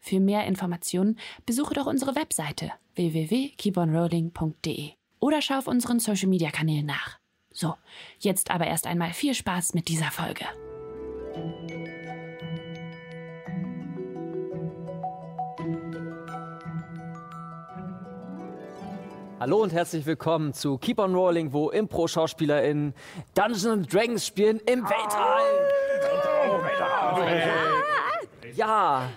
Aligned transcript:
Für 0.00 0.18
mehr 0.18 0.46
Informationen 0.46 1.18
besuche 1.44 1.74
doch 1.74 1.86
unsere 1.86 2.16
Webseite 2.16 2.72
www.keeponrolling.de 2.94 4.92
oder 5.20 5.42
schau 5.42 5.58
auf 5.58 5.66
unseren 5.66 6.00
Social 6.00 6.28
Media 6.28 6.50
Kanälen 6.50 6.86
nach. 6.86 7.18
So, 7.52 7.74
jetzt 8.18 8.50
aber 8.50 8.66
erst 8.66 8.86
einmal 8.86 9.12
viel 9.12 9.34
Spaß 9.34 9.74
mit 9.74 9.88
dieser 9.88 10.10
Folge. 10.10 10.46
Hallo 19.38 19.62
und 19.62 19.72
herzlich 19.72 20.04
willkommen 20.06 20.52
zu 20.54 20.78
Keep 20.78 20.98
on 20.98 21.14
Rolling, 21.14 21.52
wo 21.52 21.70
Impro-SchauspielerInnen 21.70 22.94
Dungeons 23.34 23.86
Dragons 23.88 24.26
spielen 24.26 24.60
im 24.66 24.82
Weltall. 24.84 25.42
Ja, 28.54 29.10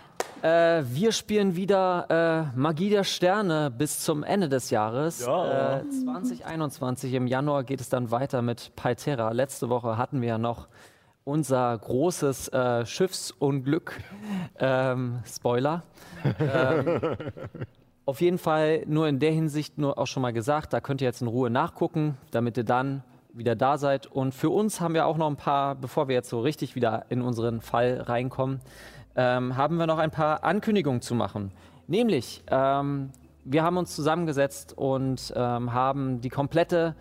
äh, 0.43 0.83
wir 0.85 1.13
spielen 1.13 1.55
wieder 1.55 2.51
äh, 2.53 2.57
Magie 2.59 2.89
der 2.89 3.05
Sterne 3.05 3.71
bis 3.71 4.01
zum 4.01 4.23
Ende 4.23 4.49
des 4.49 4.71
Jahres. 4.71 5.25
Ja. 5.25 5.79
Äh, 5.79 5.89
2021 5.89 7.13
im 7.13 7.27
Januar 7.27 7.63
geht 7.63 7.79
es 7.79 7.87
dann 7.87 8.11
weiter 8.11 8.41
mit 8.41 8.75
Paitera. 8.75 9.31
Letzte 9.31 9.69
Woche 9.69 9.97
hatten 9.97 10.19
wir 10.19 10.27
ja 10.27 10.37
noch 10.37 10.67
unser 11.23 11.77
großes 11.77 12.49
äh, 12.49 12.85
Schiffsunglück. 12.85 13.97
Ähm, 14.59 15.19
Spoiler. 15.25 15.83
ähm, 16.39 17.15
auf 18.05 18.19
jeden 18.19 18.37
Fall 18.37 18.83
nur 18.85 19.07
in 19.07 19.19
der 19.19 19.31
Hinsicht 19.31 19.77
nur 19.77 19.97
auch 19.97 20.07
schon 20.07 20.21
mal 20.21 20.33
gesagt, 20.33 20.73
da 20.73 20.81
könnt 20.81 20.99
ihr 20.99 21.07
jetzt 21.07 21.21
in 21.21 21.27
Ruhe 21.27 21.49
nachgucken, 21.49 22.17
damit 22.31 22.57
ihr 22.57 22.65
dann 22.65 23.03
wieder 23.33 23.55
da 23.55 23.77
seid. 23.77 24.07
Und 24.07 24.33
für 24.33 24.49
uns 24.49 24.81
haben 24.81 24.93
wir 24.93 25.05
auch 25.05 25.17
noch 25.17 25.27
ein 25.27 25.37
paar, 25.37 25.75
bevor 25.75 26.09
wir 26.09 26.15
jetzt 26.15 26.29
so 26.29 26.41
richtig 26.41 26.75
wieder 26.75 27.05
in 27.07 27.21
unseren 27.21 27.61
Fall 27.61 28.01
reinkommen, 28.01 28.59
ähm, 29.15 29.55
haben 29.57 29.77
wir 29.77 29.87
noch 29.87 29.99
ein 29.99 30.11
paar 30.11 30.43
Ankündigungen 30.43 31.01
zu 31.01 31.15
machen. 31.15 31.51
Nämlich, 31.87 32.43
ähm, 32.47 33.11
wir 33.45 33.63
haben 33.63 33.77
uns 33.77 33.95
zusammengesetzt 33.95 34.77
und 34.77 35.33
ähm, 35.35 35.73
haben 35.73 36.21
die 36.21 36.29
komplette, 36.29 36.95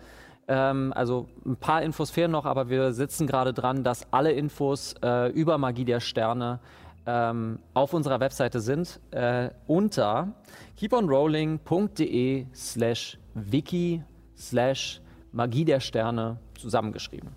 ähm, 0.47 0.93
also 0.95 1.27
ein 1.45 1.55
paar 1.55 1.81
Infos 1.81 2.11
fehlen 2.11 2.31
noch, 2.31 2.45
aber 2.45 2.69
wir 2.69 2.93
sitzen 2.93 3.27
gerade 3.27 3.53
dran, 3.53 3.83
dass 3.83 4.11
alle 4.11 4.31
Infos 4.33 4.95
äh, 5.01 5.31
über 5.31 5.57
Magie 5.57 5.85
der 5.85 5.99
Sterne 5.99 6.59
ähm, 7.05 7.59
auf 7.73 7.93
unserer 7.93 8.19
Webseite 8.19 8.59
sind 8.59 8.99
äh, 9.11 9.49
unter 9.67 10.33
keeponrolling.de 10.77 12.45
slash 12.53 13.17
wiki 13.33 14.03
slash 14.37 15.01
Magie 15.31 15.65
der 15.65 15.79
Sterne 15.79 16.37
zusammengeschrieben. 16.55 17.29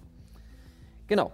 Genau. 1.07 1.33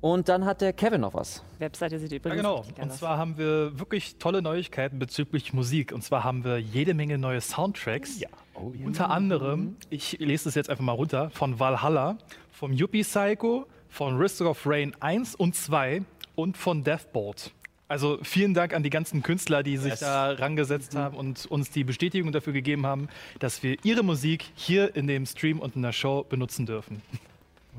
Und 0.00 0.28
dann 0.28 0.44
hat 0.44 0.60
der 0.60 0.72
Kevin 0.72 1.00
noch 1.00 1.14
was. 1.14 1.42
Webseite 1.58 1.98
sieht 1.98 2.10
Ja, 2.12 2.16
übrigens 2.18 2.36
genau. 2.36 2.56
richtig 2.56 2.76
geil 2.76 2.84
Und 2.84 2.90
aus. 2.92 2.98
zwar 2.98 3.18
haben 3.18 3.38
wir 3.38 3.78
wirklich 3.78 4.16
tolle 4.18 4.42
Neuigkeiten 4.42 4.98
bezüglich 4.98 5.52
Musik. 5.52 5.92
Und 5.92 6.02
zwar 6.02 6.22
haben 6.22 6.44
wir 6.44 6.58
jede 6.58 6.94
Menge 6.94 7.18
neue 7.18 7.40
Soundtracks. 7.40 8.20
Oh, 8.54 8.72
Unter 8.84 9.10
anderem, 9.10 9.76
ich 9.90 10.18
lese 10.20 10.44
das 10.44 10.54
jetzt 10.54 10.70
einfach 10.70 10.84
mal 10.84 10.92
runter, 10.92 11.30
von 11.30 11.58
Valhalla, 11.58 12.18
vom 12.52 12.72
Yuppie 12.72 13.02
Psycho, 13.02 13.66
von 13.88 14.16
Risk 14.18 14.42
of 14.42 14.62
Rain 14.66 14.94
1 15.00 15.34
und 15.34 15.54
2 15.56 16.02
und 16.34 16.56
von 16.56 16.84
Deathboard. 16.84 17.52
Also 17.88 18.18
vielen 18.22 18.52
Dank 18.52 18.74
an 18.74 18.82
die 18.82 18.90
ganzen 18.90 19.22
Künstler, 19.22 19.62
die 19.62 19.76
sich 19.76 19.90
Yes. 19.92 20.00
da 20.00 20.32
rangesetzt 20.32 20.94
haben 20.96 21.16
und 21.16 21.46
uns 21.46 21.70
die 21.70 21.84
Bestätigung 21.84 22.32
dafür 22.32 22.52
gegeben 22.52 22.84
haben, 22.84 23.08
dass 23.38 23.62
wir 23.62 23.76
ihre 23.84 24.02
Musik 24.02 24.44
hier 24.56 24.94
in 24.96 25.06
dem 25.06 25.24
Stream 25.24 25.60
und 25.60 25.76
in 25.76 25.82
der 25.82 25.92
Show 25.92 26.24
benutzen 26.28 26.66
dürfen. 26.66 27.00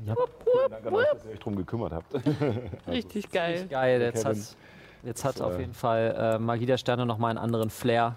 Vielen 0.04 0.70
Dank 0.70 0.86
an 0.86 0.94
euch, 0.94 1.06
dass 1.12 1.24
ihr 1.24 1.32
euch 1.32 1.38
drum 1.38 1.56
gekümmert 1.56 1.92
habt. 1.92 2.14
Richtig 2.86 3.30
geil. 3.30 3.66
Geil, 3.68 4.00
jetzt 4.00 4.24
hat, 4.24 4.36
jetzt 5.02 5.24
hat 5.24 5.40
auf 5.40 5.56
äh, 5.56 5.60
jeden 5.60 5.74
Fall 5.74 6.14
äh, 6.16 6.38
Magie 6.38 6.66
der 6.66 6.78
Sterne 6.78 7.06
nochmal 7.06 7.30
einen 7.30 7.38
anderen 7.38 7.70
Flair. 7.70 8.16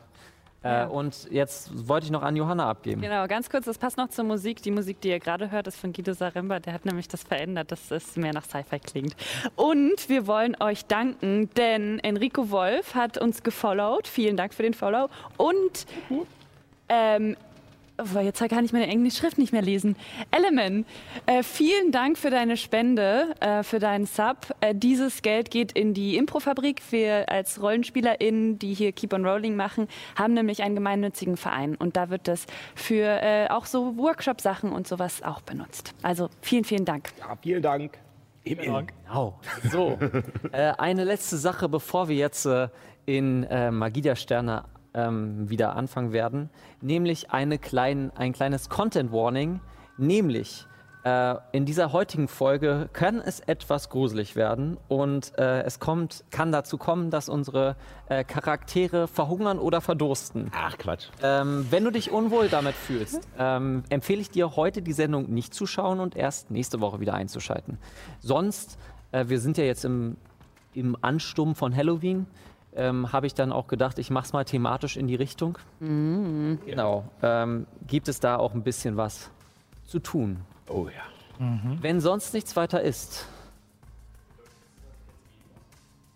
Äh, 0.64 0.70
Ja. 0.70 0.86
Und 0.88 1.28
jetzt 1.32 1.88
wollte 1.88 2.06
ich 2.06 2.12
noch 2.12 2.22
an 2.22 2.36
Johanna 2.36 2.70
abgeben. 2.70 3.02
Genau, 3.02 3.26
ganz 3.28 3.50
kurz, 3.50 3.66
das 3.66 3.80
passt 3.80 3.98
noch 3.98 4.10
zur 4.10 4.26
Musik. 4.26 4.62
Die 4.62 4.70
Musik, 4.70 5.02
die 5.02 5.10
ihr 5.10 5.20
gerade 5.20 5.50
hört, 5.50 5.66
ist 5.66 5.78
von 5.80 5.92
Guido 5.92 6.14
Saremba. 6.14 6.60
Der 6.60 6.74
hat 6.74 6.86
nämlich 6.86 7.08
das 7.08 7.24
verändert, 7.24 7.72
dass 7.72 7.90
es 7.90 8.16
mehr 8.16 8.32
nach 8.32 8.46
Sci-Fi 8.46 8.78
klingt. 8.80 9.16
Und 9.56 10.08
wir 10.08 10.28
wollen 10.28 10.56
euch 10.62 10.86
danken, 10.86 11.50
denn 11.58 11.98
Enrico 12.00 12.52
Wolf 12.52 12.94
hat 12.94 13.18
uns 13.18 13.42
gefollowt. 13.42 14.08
Vielen 14.08 14.38
Dank 14.38 14.54
für 14.54 14.62
den 14.62 14.76
Follow. 14.76 15.10
Und 15.38 15.88
ähm, 16.90 17.36
oh, 18.16 18.20
jetzt 18.20 18.40
kann 18.50 18.66
ich 18.66 18.74
meine 18.74 18.88
englische 18.88 19.18
Schrift 19.18 19.38
nicht 19.38 19.54
mehr 19.54 19.62
lesen. 19.62 19.96
Element, 20.32 20.88
äh, 21.26 21.44
vielen 21.44 21.92
Dank 21.92 22.18
für 22.18 22.30
deine 22.30 22.58
Spende, 22.58 23.36
äh, 23.40 23.64
für 23.64 23.80
deinen 23.80 24.06
Sub. 24.06 24.56
Äh, 24.62 24.76
dieses 24.76 25.22
Geld 25.22 25.52
geht 25.52 25.72
in 25.72 25.94
die 25.94 26.18
Improfabrik. 26.18 26.82
Wir 26.92 27.30
als 27.30 27.62
RollenspielerInnen, 27.62 28.60
die 28.60 28.74
hier 28.74 28.92
Keep 28.92 29.14
on 29.14 29.26
Rolling 29.26 29.56
machen, 29.56 29.88
haben 30.16 30.34
nämlich 30.34 30.64
einen 30.64 30.76
gemeinnützigen 30.76 31.38
Verein. 31.38 31.76
Und 31.76 31.98
da 31.98 32.10
wird 32.10 32.28
das 32.28 32.46
für 32.76 33.06
äh, 33.22 33.48
auch 33.50 33.66
so 33.66 33.98
Workshop-Sachen 33.98 34.72
und 34.72 34.88
sowas 34.88 35.24
auch 35.24 35.42
benutzt. 35.42 35.94
Also 36.02 36.30
vielen, 36.42 36.64
vielen 36.64 36.86
Dank. 36.86 37.10
Ja, 37.20 37.38
vielen 37.42 37.62
Dank. 37.62 37.98
Im. 38.44 38.58
Genau. 38.58 39.40
So, 39.72 40.00
äh, 40.52 40.74
eine 40.78 41.04
letzte 41.04 41.38
Sache, 41.38 41.70
bevor 41.70 42.08
wir 42.08 42.16
jetzt 42.16 42.46
äh, 42.46 42.70
in 43.06 43.44
äh, 43.44 43.72
Magie 43.72 44.02
der 44.02 44.16
Sterne 44.16 44.66
ähm, 44.94 45.50
wieder 45.50 45.76
anfangen 45.76 46.14
werden, 46.14 46.50
nämlich 46.82 47.32
eine 47.32 47.58
klein, 47.58 48.12
ein 48.16 48.34
kleines 48.34 48.70
Content 48.70 49.12
Warning, 49.12 49.60
nämlich 49.98 50.68
äh, 51.04 51.36
in 51.52 51.66
dieser 51.66 51.94
heutigen 51.94 52.28
Folge 52.28 52.90
kann 52.94 53.20
es 53.20 53.40
etwas 53.40 53.90
gruselig 53.90 54.36
werden 54.36 54.78
und 54.88 55.38
äh, 55.38 55.64
es 55.64 55.80
kommt, 55.80 56.24
kann 56.30 56.52
dazu 56.52 56.78
kommen, 56.78 57.10
dass 57.10 57.28
unsere 57.28 57.76
äh, 58.08 58.24
Charaktere 58.24 59.08
verhungern 59.08 59.58
oder 59.58 59.82
verdursten. 59.82 60.52
Ach, 60.56 60.78
Quatsch. 60.78 61.08
Ähm, 61.24 61.66
wenn 61.72 61.84
du 61.84 61.92
dich 61.92 62.12
unwohl 62.12 62.50
damit 62.50 62.76
fühlst, 62.76 63.28
ähm, 63.40 63.84
empfehle 63.90 64.22
ich 64.22 64.30
dir 64.30 64.56
heute 64.56 64.84
die 64.84 64.94
Sendung 64.94 65.32
nicht 65.32 65.56
zu 65.56 65.66
schauen 65.66 66.00
und 66.00 66.16
erst 66.16 66.52
nächste 66.52 66.82
Woche 66.82 67.00
wieder 67.00 67.16
einzuschalten. 67.16 67.80
Sonst, 68.20 68.78
äh, 69.12 69.26
wir 69.28 69.40
sind 69.40 69.58
ja 69.58 69.64
jetzt 69.64 69.86
im, 69.86 70.18
im 70.74 70.96
Ansturm 71.02 71.56
von 71.56 71.76
Halloween, 71.76 72.28
ähm, 72.76 73.12
habe 73.12 73.28
ich 73.28 73.34
dann 73.34 73.52
auch 73.52 73.68
gedacht, 73.68 74.00
ich 74.00 74.10
mache 74.10 74.26
es 74.26 74.34
mal 74.34 74.46
thematisch 74.46 74.98
in 74.98 75.08
die 75.08 75.16
Richtung. 75.16 75.58
Genau. 75.80 77.06
Ähm, 77.22 77.68
gibt 77.88 78.08
es 78.08 78.20
da 78.20 78.38
auch 78.38 78.54
ein 78.54 78.64
bisschen 78.64 78.98
was 78.98 79.30
zu 79.86 80.00
tun? 80.00 80.42
Oh 80.68 80.88
ja. 80.88 81.02
Wenn 81.82 82.00
sonst 82.00 82.34
nichts 82.34 82.56
weiter 82.56 82.82
ist. 82.82 83.26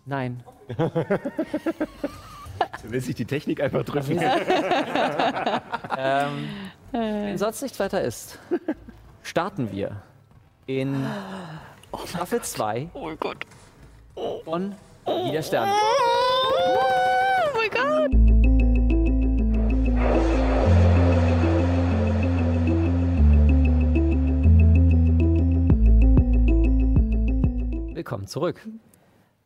Nein. 0.04 0.42
Du 2.82 2.90
willst 2.92 3.06
sich 3.06 3.16
die 3.16 3.24
Technik 3.26 3.60
einfach 3.60 3.84
drücken. 3.84 4.18
Ähm, 5.98 6.48
wenn 6.92 7.38
sonst 7.38 7.62
nichts 7.62 7.80
weiter 7.80 8.00
ist, 8.02 8.38
starten 9.22 9.72
wir 9.72 10.02
in 10.66 11.06
Staffel 12.06 12.42
2 12.42 12.90
Oh 12.94 13.10
Gott. 13.18 13.44
von 14.44 14.74
Wie 15.06 15.30
der 15.30 15.42
Stern. 15.42 15.68
Oh 15.68 17.56
mein 17.56 17.70
Gott. 17.70 18.10
Willkommen 27.94 28.26
zurück. 28.26 28.66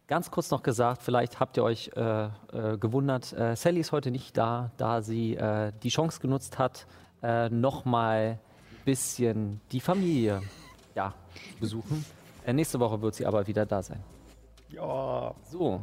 Ganz 0.06 0.30
kurz 0.30 0.50
noch 0.50 0.62
gesagt, 0.62 1.02
vielleicht 1.02 1.40
habt 1.40 1.56
ihr 1.56 1.62
euch 1.62 1.90
äh, 1.94 2.24
äh, 2.24 2.30
gewundert, 2.78 3.32
äh, 3.32 3.54
Sally 3.54 3.80
ist 3.80 3.92
heute 3.92 4.10
nicht 4.10 4.36
da, 4.36 4.72
da 4.76 5.02
sie 5.02 5.36
äh, 5.36 5.72
die 5.82 5.88
Chance 5.90 6.20
genutzt 6.20 6.58
hat, 6.58 6.86
äh, 7.22 7.48
nochmal 7.48 8.38
ein 8.70 8.84
bisschen 8.84 9.60
die 9.70 9.80
Familie 9.80 10.42
ja, 10.94 11.14
zu 11.52 11.60
besuchen. 11.60 12.04
Äh, 12.44 12.54
nächste 12.54 12.80
Woche 12.80 13.00
wird 13.02 13.14
sie 13.14 13.26
aber 13.26 13.46
wieder 13.46 13.66
da 13.66 13.82
sein. 13.82 14.02
Ja, 14.72 15.34
So, 15.50 15.80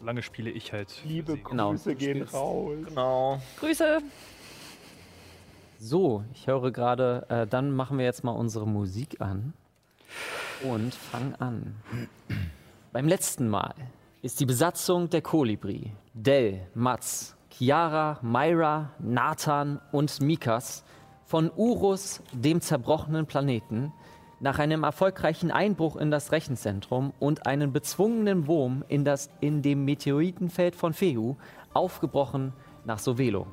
Solange 0.00 0.22
spiele 0.22 0.50
ich 0.50 0.72
halt. 0.72 1.02
liebe. 1.04 1.36
Genau. 1.38 1.70
Grüße 1.70 1.94
gehen 1.96 2.22
raus. 2.22 2.76
genau. 2.86 3.40
Grüße. 3.58 3.98
So, 5.80 6.24
ich 6.32 6.46
höre 6.46 6.70
gerade, 6.70 7.26
äh, 7.28 7.46
dann 7.46 7.70
machen 7.72 7.98
wir 7.98 8.04
jetzt 8.04 8.24
mal 8.24 8.32
unsere 8.32 8.66
Musik 8.66 9.20
an 9.20 9.52
und 10.62 10.94
fangen 10.94 11.34
an. 11.36 11.76
Beim 12.92 13.06
letzten 13.08 13.48
Mal 13.48 13.74
ist 14.22 14.40
die 14.40 14.46
Besatzung 14.46 15.08
der 15.10 15.22
Kolibri, 15.22 15.92
Dell, 16.14 16.66
Mats, 16.74 17.36
Chiara, 17.50 18.18
Myra, 18.22 18.90
Nathan 18.98 19.80
und 19.92 20.20
Mikas 20.20 20.84
von 21.24 21.50
Urus, 21.56 22.22
dem 22.32 22.60
zerbrochenen 22.60 23.26
Planeten, 23.26 23.92
nach 24.40 24.58
einem 24.58 24.84
erfolgreichen 24.84 25.50
Einbruch 25.50 25.96
in 25.96 26.10
das 26.10 26.30
Rechenzentrum 26.32 27.12
und 27.18 27.46
einem 27.46 27.72
bezwungenen 27.72 28.46
Wurm 28.46 28.84
in, 28.88 29.04
das, 29.04 29.30
in 29.40 29.62
dem 29.62 29.84
Meteoritenfeld 29.84 30.76
von 30.76 30.92
Fehu 30.92 31.36
aufgebrochen 31.74 32.52
nach 32.84 32.98
Sovelo. 32.98 33.46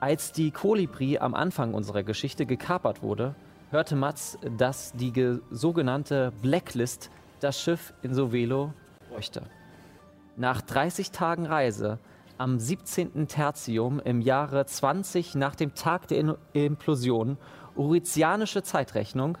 Als 0.00 0.32
die 0.32 0.50
Kolibri 0.52 1.18
am 1.18 1.34
Anfang 1.34 1.74
unserer 1.74 2.02
Geschichte 2.02 2.46
gekapert 2.46 3.02
wurde, 3.02 3.34
hörte 3.70 3.96
Mats, 3.96 4.38
dass 4.56 4.92
die 4.92 5.12
ge- 5.12 5.40
sogenannte 5.50 6.32
Blacklist 6.40 7.10
das 7.40 7.60
Schiff 7.60 7.92
in 8.02 8.14
Sovelo 8.14 8.72
bräuchte. 9.10 9.42
Nach 10.36 10.60
30 10.62 11.10
Tagen 11.10 11.46
Reise 11.46 11.98
am 12.38 12.58
17. 12.60 13.26
Tertium 13.26 14.00
im 14.00 14.20
Jahre 14.20 14.64
20 14.64 15.34
nach 15.34 15.56
dem 15.56 15.74
Tag 15.74 16.06
der 16.08 16.18
In 16.18 16.34
Implosion, 16.52 17.36
Urizianische 17.74 18.62
Zeitrechnung, 18.62 19.36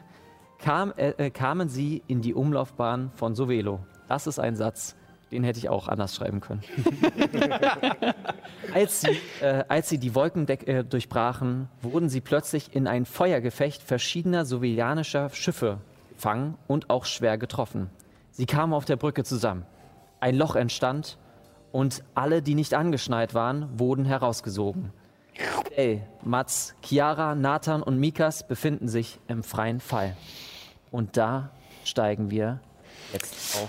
kam, 0.58 0.92
äh, 0.96 1.10
äh, 1.10 1.30
kamen 1.30 1.68
sie 1.68 2.02
in 2.06 2.20
die 2.20 2.34
Umlaufbahn 2.34 3.10
von 3.14 3.34
Sovelo. 3.34 3.80
Das 4.08 4.26
ist 4.26 4.38
ein 4.38 4.56
Satz, 4.56 4.96
den 5.30 5.44
hätte 5.44 5.58
ich 5.58 5.68
auch 5.68 5.88
anders 5.88 6.16
schreiben 6.16 6.40
können. 6.40 6.62
als, 8.74 9.02
sie, 9.02 9.18
äh, 9.40 9.64
als 9.68 9.88
sie 9.88 9.98
die 9.98 10.14
Wolken 10.14 10.46
deck- 10.46 10.66
äh, 10.66 10.84
durchbrachen, 10.84 11.68
wurden 11.82 12.08
sie 12.08 12.20
plötzlich 12.20 12.74
in 12.74 12.86
ein 12.86 13.04
Feuergefecht 13.04 13.82
verschiedener 13.82 14.44
sovelianischer 14.44 15.30
Schiffe 15.30 15.78
gefangen 16.14 16.56
und 16.66 16.90
auch 16.90 17.04
schwer 17.04 17.38
getroffen. 17.38 17.90
Sie 18.30 18.46
kamen 18.46 18.72
auf 18.72 18.84
der 18.84 18.96
Brücke 18.96 19.24
zusammen. 19.24 19.64
Ein 20.20 20.36
Loch 20.36 20.56
entstand 20.56 21.18
und 21.70 22.02
alle, 22.14 22.42
die 22.42 22.54
nicht 22.54 22.74
angeschnallt 22.74 23.34
waren, 23.34 23.78
wurden 23.78 24.04
herausgesogen. 24.04 24.92
Ey, 25.76 26.02
Mats, 26.24 26.74
Chiara, 26.82 27.36
Nathan 27.36 27.84
und 27.84 27.98
Mikas 27.98 28.48
befinden 28.48 28.88
sich 28.88 29.20
im 29.28 29.44
freien 29.44 29.78
Fall. 29.78 30.16
Und 30.90 31.16
da 31.16 31.50
steigen 31.84 32.30
wir 32.30 32.60
jetzt 33.12 33.56
auch. 33.56 33.68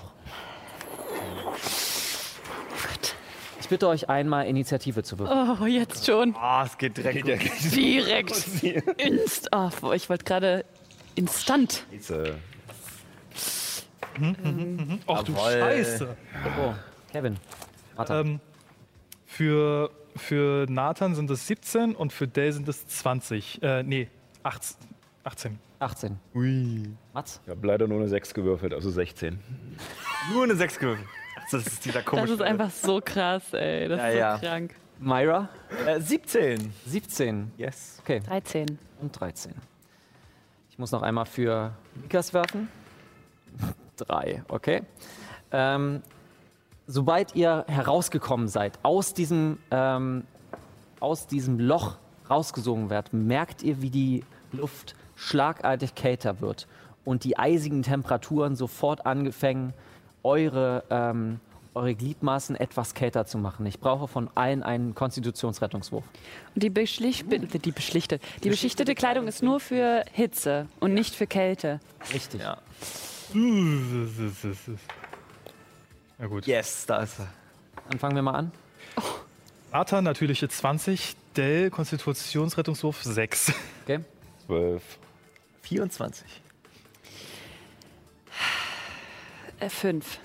Ich 3.61 3.67
bitte 3.69 3.87
euch 3.87 4.09
einmal 4.09 4.47
Initiative 4.47 5.03
zu 5.03 5.19
würfeln. 5.19 5.57
Oh, 5.61 5.65
jetzt 5.65 6.05
schon. 6.05 6.35
Ah, 6.35 6.63
es 6.65 6.77
geht 6.77 6.97
direkt. 6.97 7.23
Geht 7.23 7.75
Direkt. 7.75 8.63
Inst. 8.97 9.49
Oh, 9.53 9.91
ich 9.91 10.09
wollte 10.09 10.23
gerade 10.23 10.65
instant. 11.15 11.85
Scheiße. 11.91 12.35
Ach 15.07 15.23
du 15.23 15.31
Jawohl. 15.33 15.51
Scheiße. 15.59 16.17
Oh, 16.59 16.73
Kevin. 17.11 17.37
Warte. 17.95 18.13
Ähm, 18.13 18.39
für, 19.25 19.91
für 20.15 20.65
Nathan 20.69 21.13
sind 21.15 21.29
es 21.29 21.45
17 21.47 21.95
und 21.95 22.11
für 22.11 22.27
Dell 22.27 22.51
sind 22.51 22.67
es 22.67 22.87
20. 22.87 23.61
Äh, 23.61 23.83
nee, 23.83 24.07
18. 24.43 24.77
18. 25.23 25.59
18. 25.79 26.19
Ui. 26.35 26.89
Mats? 27.13 27.39
Ich 27.45 27.49
habe 27.49 27.65
leider 27.65 27.87
nur 27.87 27.99
eine 27.99 28.07
6 28.09 28.33
gewürfelt, 28.33 28.73
also 28.73 28.89
16. 28.89 29.39
nur 30.33 30.43
eine 30.43 30.55
6 30.55 30.79
gewürfelt. 30.79 31.07
Das 31.51 31.65
ist 31.65 31.85
dieser 31.85 31.99
Das 32.01 32.05
komische. 32.05 32.33
ist 32.33 32.41
einfach 32.41 32.69
so 32.69 33.01
krass, 33.03 33.53
ey. 33.53 33.87
Das 33.87 33.99
Ja, 33.99 34.07
ist 34.07 34.13
so 34.13 34.19
ja. 34.19 34.37
krank. 34.51 34.75
Myra? 34.99 35.49
Äh, 35.87 35.99
17. 36.01 36.73
17. 36.85 37.51
Yes. 37.57 37.97
Okay. 38.01 38.19
13. 38.19 38.77
Und 39.01 39.19
13. 39.19 39.53
Ich 40.69 40.77
muss 40.77 40.91
noch 40.91 41.01
einmal 41.01 41.25
für 41.25 41.73
Mikas 41.95 42.33
werfen. 42.33 42.67
Drei, 43.97 44.43
okay. 44.49 44.83
Ähm, 45.51 46.01
sobald 46.85 47.35
ihr 47.35 47.65
herausgekommen 47.67 48.47
seid, 48.49 48.77
aus 48.83 49.13
diesem, 49.13 49.57
ähm, 49.71 50.23
aus 50.99 51.25
diesem 51.27 51.59
Loch 51.59 51.97
rausgesogen 52.29 52.89
werdet, 52.89 53.13
merkt 53.13 53.63
ihr, 53.63 53.81
wie 53.81 53.89
die 53.89 54.23
Luft 54.51 54.95
schlagartig 55.19 55.95
kälter 55.95 56.39
wird 56.39 56.67
und 57.05 57.23
die 57.23 57.37
eisigen 57.37 57.83
Temperaturen 57.83 58.55
sofort 58.55 59.05
angefangen, 59.05 59.73
eure, 60.23 60.83
ähm, 60.89 61.39
eure 61.73 61.93
Gliedmaßen 61.93 62.55
etwas 62.55 62.93
kälter 62.93 63.25
zu 63.25 63.37
machen. 63.37 63.65
Ich 63.65 63.79
brauche 63.79 64.07
von 64.07 64.29
allen 64.35 64.63
einen 64.63 64.95
Konstitutionsrettungswurf. 64.95 66.03
Und 66.55 66.63
die, 66.63 66.69
beschlicht, 66.69 67.25
die 67.29 67.71
beschlichte, 67.71 68.19
die 68.43 68.49
beschichtete 68.49 68.95
Kleidung 68.95 69.27
ist 69.27 69.43
nur 69.43 69.59
für 69.59 70.05
Hitze 70.13 70.67
und 70.79 70.93
nicht 70.93 71.15
für 71.15 71.27
Kälte. 71.27 71.79
Richtig. 72.13 72.41
Ja. 72.41 72.57
Ja 76.17 76.27
gut. 76.27 76.47
Yes, 76.47 76.85
da 76.85 77.01
ist 77.01 77.19
er. 77.19 77.27
Dann 77.89 77.99
fangen 77.99 78.15
wir 78.15 78.21
mal 78.21 78.35
an. 78.35 78.51
Nathan 79.71 80.03
natürliche 80.03 80.49
20, 80.49 81.15
Dell 81.35 81.69
Konstitutionsrettungswurf 81.69 83.03
6. 83.03 83.53
Okay? 83.83 83.99
12. 84.47 84.81
24. 85.69 86.25
Äh, 89.59 89.69
fünf. 89.69 90.19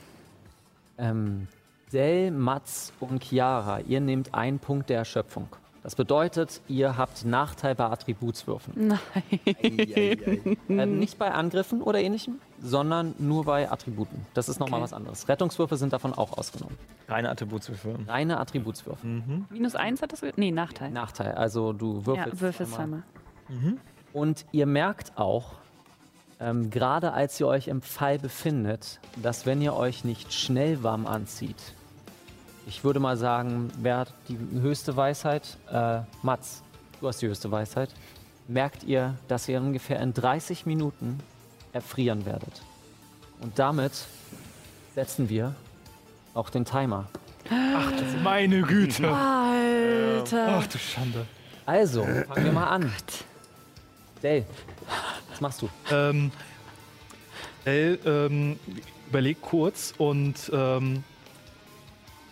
Ähm, 0.96 1.49
Del, 1.93 2.31
Mats 2.31 2.93
und 3.00 3.23
Chiara, 3.23 3.81
ihr 3.81 4.00
nehmt 4.00 4.32
einen 4.35 4.58
Punkt 4.58 4.88
der 4.91 4.99
Erschöpfung. 4.99 5.49
Das 5.82 5.96
bedeutet, 5.96 6.62
ihr 6.67 6.96
habt 6.96 7.26
Nachteil 7.26 7.75
bei 7.75 7.85
Attributswürfen. 7.85 8.73
Nein. 8.88 8.99
Äh, 9.46 10.87
nicht 10.87 11.19
bei 11.19 11.31
Angriffen 11.31 11.82
oder 11.82 12.00
ähnlichem, 12.00 12.41
sondern 12.58 13.14
nur 13.19 13.44
bei 13.44 13.70
Attributen. 13.70 14.25
Das 14.32 14.49
ist 14.49 14.61
nochmal 14.61 14.79
Okay. 14.81 14.85
was 14.85 14.93
anderes. 14.94 15.29
Rettungswürfe 15.29 15.76
sind 15.76 15.93
davon 15.93 16.14
auch 16.14 16.38
ausgenommen. 16.38 16.79
Reine 17.06 17.29
Attributswürfe. 17.29 17.99
Reine 18.08 18.41
Attributswürfe. 18.41 19.06
Minus 19.50 19.75
eins 19.75 20.00
hat 20.00 20.12
das? 20.12 20.23
Nee, 20.37 20.52
Nachteil. 20.52 20.91
Nachteil, 20.91 21.32
also 21.32 21.75
du 21.75 22.06
würfelst. 22.06 22.32
ja, 22.35 22.41
würfelst 22.41 22.79
einmal. 22.81 23.02
zweimal. 23.50 23.76
Und 24.14 24.46
ihr 24.52 24.66
merkt 24.66 25.19
auch, 25.19 25.55
ähm, 26.40 26.70
gerade 26.70 27.12
als 27.12 27.38
ihr 27.40 27.49
euch 27.49 27.66
im 27.66 27.82
Fall 27.82 28.19
befindet, 28.19 29.00
dass 29.20 29.44
wenn 29.44 29.61
ihr 29.61 29.75
euch 29.75 30.05
nicht 30.05 30.32
schnell 30.32 30.84
warm 30.84 31.06
anzieht, 31.06 31.75
ich 32.66 32.84
würde 32.84 33.00
mal 33.00 33.16
sagen, 33.16 33.70
wer 33.78 33.99
hat 33.99 34.14
die 34.28 34.38
höchste 34.61 34.96
Weisheit? 34.96 35.58
Äh, 35.70 36.00
Mats, 36.22 36.62
du 37.00 37.08
hast 37.08 37.20
die 37.20 37.26
höchste 37.26 37.50
Weisheit. 37.50 37.90
Merkt 38.46 38.84
ihr, 38.84 39.16
dass 39.26 39.49
ihr 39.49 39.61
ungefähr 39.61 40.00
in 40.00 40.14
30 40.14 40.64
Minuten 40.64 41.19
erfrieren 41.72 42.25
werdet. 42.25 42.62
Und 43.40 43.58
damit 43.58 43.93
setzen 44.94 45.28
wir 45.28 45.56
auch 46.34 46.50
den 46.50 46.64
Timer. 46.64 47.06
Meine 48.22 48.62
Güte. 48.62 49.08
Alter. 49.12 50.58
Ach 50.60 50.67
du 50.69 50.78
Schande. 50.78 51.26
Also, 51.67 52.05
fangen 52.05 52.44
wir 52.44 52.52
mal 52.52 52.69
an. 52.69 52.93
Dale, 54.24 54.46
was 55.28 55.40
machst 55.43 55.60
du? 55.60 55.69
Ähm, 55.93 56.32
Dell 57.66 57.98
ähm, 58.06 58.58
überlegt 59.08 59.43
kurz 59.43 59.93
und 59.98 60.34
ähm, 60.50 61.04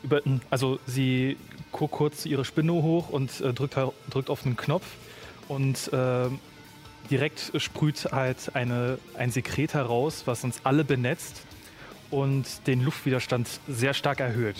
über, 0.02 0.22
also 0.49 0.78
sie 0.87 1.37
guckt 1.70 1.92
kurz 1.92 2.25
ihre 2.25 2.46
Spinne 2.46 2.72
hoch 2.72 3.11
und 3.11 3.42
äh, 3.42 3.52
drückt, 3.52 3.76
drückt 4.08 4.30
auf 4.30 4.46
einen 4.46 4.56
Knopf 4.56 4.87
und 5.49 5.90
ähm, 5.92 6.40
direkt 7.11 7.52
sprüht 7.56 8.11
halt 8.11 8.54
eine, 8.56 8.99
ein 9.18 9.30
Sekret 9.30 9.75
heraus, 9.75 10.22
was 10.25 10.44
uns 10.44 10.61
alle 10.64 10.84
benetzt 10.84 11.42
und 12.11 12.66
den 12.66 12.82
Luftwiderstand 12.82 13.49
sehr 13.68 13.92
stark 13.92 14.20
erhöht. 14.20 14.56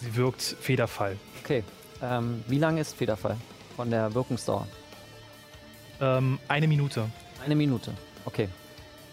Sie 0.00 0.16
wirkt 0.16 0.42
federfall. 0.42 1.16
Okay, 1.44 1.62
ähm, 2.02 2.42
wie 2.48 2.58
lang 2.58 2.78
ist 2.78 2.96
Federfall 2.96 3.36
von 3.76 3.88
der 3.88 4.12
Wirkungsdauer? 4.14 4.66
Ähm, 6.02 6.38
eine 6.48 6.66
Minute. 6.68 7.08
Eine 7.44 7.54
Minute. 7.54 7.92
Okay. 8.24 8.48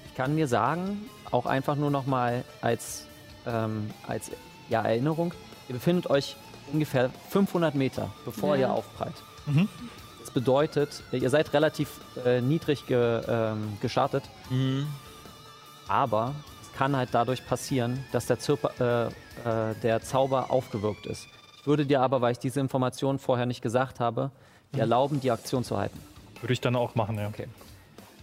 Ich 0.07 0.15
kann 0.15 0.35
dir 0.35 0.47
sagen, 0.47 1.05
auch 1.31 1.45
einfach 1.45 1.75
nur 1.75 1.91
noch 1.91 2.05
mal 2.05 2.43
als, 2.61 3.05
ähm, 3.45 3.91
als 4.07 4.31
ja, 4.69 4.81
Erinnerung, 4.81 5.33
ihr 5.69 5.75
befindet 5.75 6.09
euch 6.09 6.35
ungefähr 6.73 7.09
500 7.29 7.75
Meter, 7.75 8.09
bevor 8.25 8.55
Ja. 8.55 8.61
ihr 8.67 8.73
aufprallt. 8.73 9.13
Mhm. 9.45 9.69
Das 10.19 10.31
bedeutet, 10.31 11.01
ihr 11.11 11.29
seid 11.29 11.53
relativ 11.53 12.01
äh, 12.25 12.41
niedrig 12.41 12.85
ge, 12.85 13.21
ähm, 13.27 13.77
gestartet, 13.81 14.23
aber 15.87 16.33
es 16.61 16.71
kann 16.77 16.95
halt 16.95 17.09
dadurch 17.13 17.45
passieren, 17.47 18.03
dass 18.11 18.25
der, 18.27 18.37
Zirpa, 18.39 18.69
äh, 18.79 19.07
äh, 19.71 19.75
der 19.81 20.01
Zauber 20.01 20.51
aufgewirkt 20.51 21.05
ist. 21.05 21.27
Ich 21.59 21.65
würde 21.67 21.85
dir 21.85 22.01
aber, 22.01 22.21
weil 22.21 22.33
ich 22.33 22.39
diese 22.39 22.59
Information 22.59 23.17
vorher 23.19 23.45
nicht 23.45 23.61
gesagt 23.61 23.99
habe, 23.99 24.31
dir 24.73 24.81
erlauben, 24.81 25.19
die 25.19 25.31
Aktion 25.31 25.63
zu 25.63 25.77
halten. 25.77 25.99
Würde 26.41 26.53
ich 26.53 26.61
dann 26.61 26.75
auch 26.75 26.95
machen, 26.95 27.17
ja. 27.17 27.27
Okay. 27.27 27.47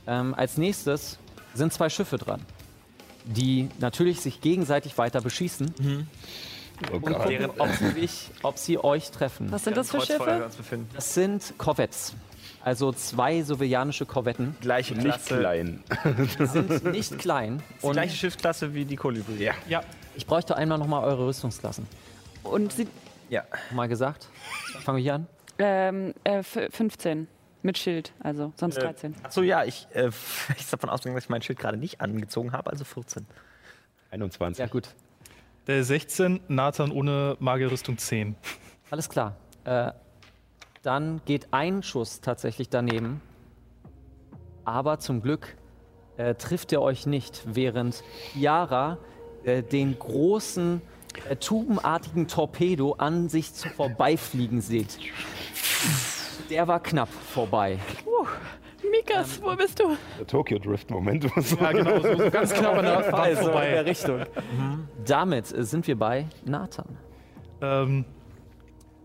Ähm, 0.06 0.34
als 0.34 0.56
nächstes 0.56 1.18
sind 1.54 1.72
zwei 1.72 1.88
Schiffe 1.88 2.18
dran, 2.18 2.40
die 3.24 3.68
natürlich 3.78 4.20
sich 4.20 4.40
gegenseitig 4.40 4.96
weiter 4.98 5.20
beschießen 5.20 5.74
Oh 6.92 6.96
und 6.96 7.02
Gott. 7.06 7.22
gucken, 7.22 7.50
ob 7.58 7.70
sie, 7.72 7.92
dich, 7.94 8.30
ob 8.42 8.58
sie 8.58 8.78
euch 8.78 9.10
treffen. 9.10 9.50
Was 9.50 9.64
sind 9.64 9.76
das 9.78 9.90
für 9.90 10.00
Schiffe? 10.02 10.48
Das 10.94 11.14
sind 11.14 11.54
Korvetts. 11.56 12.14
Also 12.62 12.92
zwei 12.92 13.42
sowelianische 13.42 14.04
Korvetten. 14.06 14.56
Gleiche 14.60 14.94
Nicht 14.94 15.24
klein. 15.26 15.82
Die 16.04 16.46
sind 16.46 16.84
nicht 16.84 17.18
klein. 17.18 17.62
Die 17.82 17.86
Und 17.86 17.92
gleiche 17.94 18.14
Schiffsklasse 18.16 18.74
wie 18.74 18.84
die 18.84 18.96
Kolibri. 18.96 19.42
Ja. 19.42 19.54
Ja, 19.68 19.82
ich 20.16 20.26
bräuchte 20.26 20.54
einmal 20.56 20.76
nochmal 20.76 21.04
eure 21.04 21.26
Rüstungsklassen. 21.28 21.86
Und 22.42 22.72
sie, 22.72 22.88
Ja. 23.30 23.44
Mal 23.72 23.88
gesagt. 23.88 24.26
Fangen 24.84 24.98
wir 24.98 25.02
hier 25.02 25.14
an. 25.14 25.26
Ähm, 25.58 26.14
äh, 26.24 26.38
f- 26.40 26.68
15 26.72 27.26
mit 27.66 27.76
Schild, 27.76 28.12
also 28.20 28.52
sonst 28.56 28.76
13. 28.76 29.14
Achso, 29.22 29.42
ja, 29.42 29.64
ich, 29.64 29.86
äh, 29.92 30.08
ich 30.54 30.60
ist 30.60 30.72
davon 30.72 30.88
ausgegangen, 30.88 31.16
dass 31.16 31.24
ich 31.24 31.30
mein 31.30 31.42
Schild 31.42 31.58
gerade 31.58 31.76
nicht 31.76 32.00
angezogen 32.00 32.52
habe, 32.52 32.70
also 32.70 32.84
14. 32.84 33.26
21. 34.10 34.58
Ja, 34.58 34.66
gut. 34.66 34.88
Der 35.66 35.84
16, 35.84 36.40
Nathan 36.48 36.90
ohne 36.92 37.36
Magierrüstung 37.40 37.98
10. 37.98 38.36
Alles 38.90 39.08
klar. 39.08 39.36
Äh, 39.64 39.92
dann 40.82 41.20
geht 41.24 41.48
ein 41.50 41.82
Schuss 41.82 42.20
tatsächlich 42.20 42.68
daneben. 42.68 43.20
Aber 44.64 45.00
zum 45.00 45.22
Glück 45.22 45.56
äh, 46.16 46.34
trifft 46.36 46.72
er 46.72 46.82
euch 46.82 47.06
nicht, 47.06 47.42
während 47.46 48.04
Yara 48.34 48.98
äh, 49.44 49.62
den 49.62 49.98
großen, 49.98 50.80
äh, 51.28 51.36
tubenartigen 51.36 52.28
Torpedo 52.28 52.92
an 52.92 53.28
sich 53.28 53.52
zu 53.52 53.68
vorbeifliegen 53.68 54.60
seht. 54.60 54.98
Der 56.50 56.66
war 56.68 56.80
knapp 56.80 57.08
vorbei. 57.08 57.78
Mikas, 58.90 59.42
wo 59.42 59.54
bist 59.56 59.80
du? 59.80 59.96
Der 60.18 60.26
Tokyo 60.26 60.58
Drift 60.58 60.90
Momentus. 60.90 61.56
Ja, 61.60 61.72
genau, 61.72 62.00
so, 62.00 62.16
so 62.16 62.30
ganz 62.30 62.52
knapp 62.52 62.76
an 62.76 62.84
der 62.84 62.96
Wand 62.96 63.14
Also 63.14 63.40
in 63.40 63.44
vorbei. 63.46 63.70
der 63.70 63.86
Richtung. 63.86 64.20
Damit 65.04 65.52
äh, 65.52 65.64
sind 65.64 65.86
wir 65.86 65.98
bei 65.98 66.26
Nathan. 66.44 66.86
Ähm, 67.60 68.04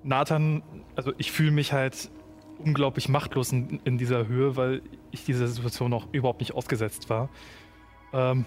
Nathan, 0.03 0.61
also 0.95 1.13
ich 1.17 1.31
fühle 1.31 1.51
mich 1.51 1.73
halt 1.73 2.09
unglaublich 2.59 3.09
machtlos 3.09 3.51
in, 3.51 3.79
in 3.85 3.97
dieser 3.97 4.27
Höhe, 4.27 4.55
weil 4.55 4.81
ich 5.11 5.25
dieser 5.25 5.47
Situation 5.47 5.93
auch 5.93 6.07
überhaupt 6.11 6.41
nicht 6.41 6.53
ausgesetzt 6.53 7.09
war. 7.09 7.29
Ähm, 8.13 8.45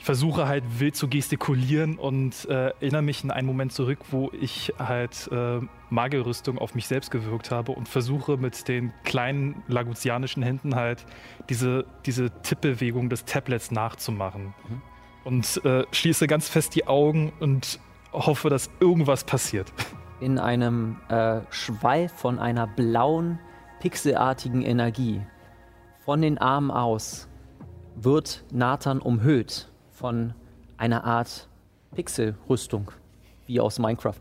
ich 0.00 0.06
versuche 0.06 0.48
halt 0.48 0.64
wild 0.80 0.96
zu 0.96 1.08
gestikulieren 1.08 1.98
und 1.98 2.48
äh, 2.48 2.70
erinnere 2.80 3.02
mich 3.02 3.22
in 3.22 3.30
einen 3.30 3.46
Moment 3.46 3.70
zurück, 3.70 3.98
wo 4.10 4.30
ich 4.32 4.72
halt 4.78 5.28
äh, 5.30 5.60
Magierrüstung 5.90 6.56
auf 6.56 6.74
mich 6.74 6.86
selbst 6.86 7.10
gewirkt 7.10 7.50
habe 7.50 7.72
und 7.72 7.86
versuche 7.86 8.38
mit 8.38 8.66
den 8.66 8.94
kleinen 9.04 9.62
laguzianischen 9.68 10.42
Händen 10.42 10.74
halt 10.74 11.04
diese, 11.50 11.84
diese 12.06 12.30
Tippbewegung 12.42 13.10
des 13.10 13.26
Tablets 13.26 13.72
nachzumachen. 13.72 14.54
Und 15.24 15.62
äh, 15.66 15.84
schließe 15.92 16.26
ganz 16.26 16.48
fest 16.48 16.74
die 16.74 16.86
Augen 16.86 17.34
und 17.38 17.78
hoffe, 18.10 18.48
dass 18.48 18.70
irgendwas 18.80 19.24
passiert. 19.24 19.70
in 20.22 20.38
einem 20.38 20.96
äh, 21.10 21.40
Schwall 21.50 22.08
von 22.08 22.38
einer 22.38 22.66
blauen, 22.66 23.38
pixelartigen 23.80 24.62
Energie. 24.62 25.20
Von 26.06 26.22
den 26.22 26.38
Armen 26.38 26.70
aus 26.70 27.28
wird 27.96 28.46
Nathan 28.50 29.00
umhüllt 29.00 29.69
von 30.00 30.32
einer 30.78 31.04
Art 31.04 31.46
Pixelrüstung, 31.94 32.90
wie 33.46 33.60
aus 33.60 33.78
Minecraft, 33.78 34.20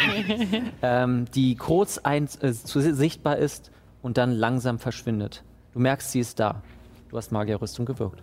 ähm, 0.82 1.26
die 1.34 1.54
kurz 1.54 1.98
ein, 1.98 2.28
äh, 2.40 2.52
zu, 2.52 2.80
sichtbar 2.80 3.36
ist 3.36 3.70
und 4.00 4.16
dann 4.16 4.32
langsam 4.32 4.78
verschwindet. 4.78 5.44
Du 5.74 5.80
merkst, 5.80 6.12
sie 6.12 6.20
ist 6.20 6.40
da. 6.40 6.62
Du 7.10 7.18
hast 7.18 7.30
Magierrüstung 7.30 7.84
gewirkt. 7.84 8.22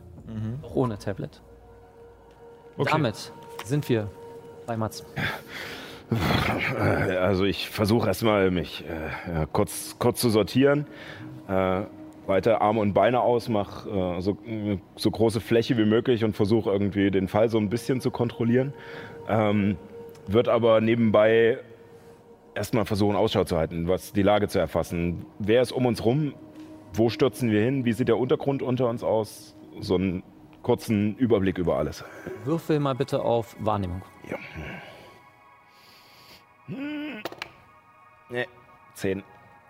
Auch 0.63 0.75
ohne 0.75 0.97
Tablet. 0.97 1.41
Damit 2.83 3.31
sind 3.63 3.87
wir 3.87 4.09
bei 4.65 4.75
Mats. 4.75 5.05
Also 7.19 7.43
ich 7.43 7.69
versuche 7.69 8.07
erstmal 8.07 8.49
mich 8.49 8.83
äh, 8.85 9.45
kurz, 9.51 9.95
kurz 9.99 10.19
zu 10.19 10.29
sortieren. 10.29 10.87
Äh, 11.47 11.83
weiter 12.27 12.61
Arme 12.61 12.79
und 12.79 12.93
Beine 12.93 13.21
aus, 13.21 13.49
mach 13.49 13.85
äh, 13.85 14.21
so, 14.21 14.37
so 14.95 15.11
große 15.11 15.41
Fläche 15.41 15.77
wie 15.77 15.85
möglich 15.85 16.23
und 16.23 16.35
versuche 16.35 16.69
irgendwie 16.71 17.11
den 17.11 17.27
Fall 17.27 17.49
so 17.49 17.57
ein 17.57 17.69
bisschen 17.69 18.01
zu 18.01 18.11
kontrollieren. 18.11 18.73
Ähm, 19.27 19.77
wird 20.27 20.47
aber 20.47 20.81
nebenbei 20.81 21.59
erstmal 22.55 22.85
versuchen, 22.85 23.15
Ausschau 23.15 23.43
zu 23.43 23.57
halten, 23.57 23.87
was 23.87 24.13
die 24.13 24.21
Lage 24.21 24.47
zu 24.47 24.59
erfassen. 24.59 25.25
Wer 25.39 25.61
ist 25.61 25.71
um 25.71 25.85
uns 25.85 26.05
rum? 26.05 26.33
Wo 26.93 27.09
stürzen 27.09 27.51
wir 27.51 27.61
hin? 27.61 27.85
Wie 27.85 27.93
sieht 27.93 28.07
der 28.07 28.17
Untergrund 28.17 28.61
unter 28.61 28.87
uns 28.87 29.03
aus? 29.03 29.55
So 29.79 29.95
einen 29.95 30.23
kurzen 30.61 31.15
Überblick 31.17 31.57
über 31.57 31.77
alles. 31.77 32.05
Würfel 32.45 32.79
mal 32.79 32.95
bitte 32.95 33.21
auf 33.21 33.55
Wahrnehmung. 33.59 34.01
Ja. 34.29 34.37
Nee, 38.29 38.47
zehn. 38.93 39.23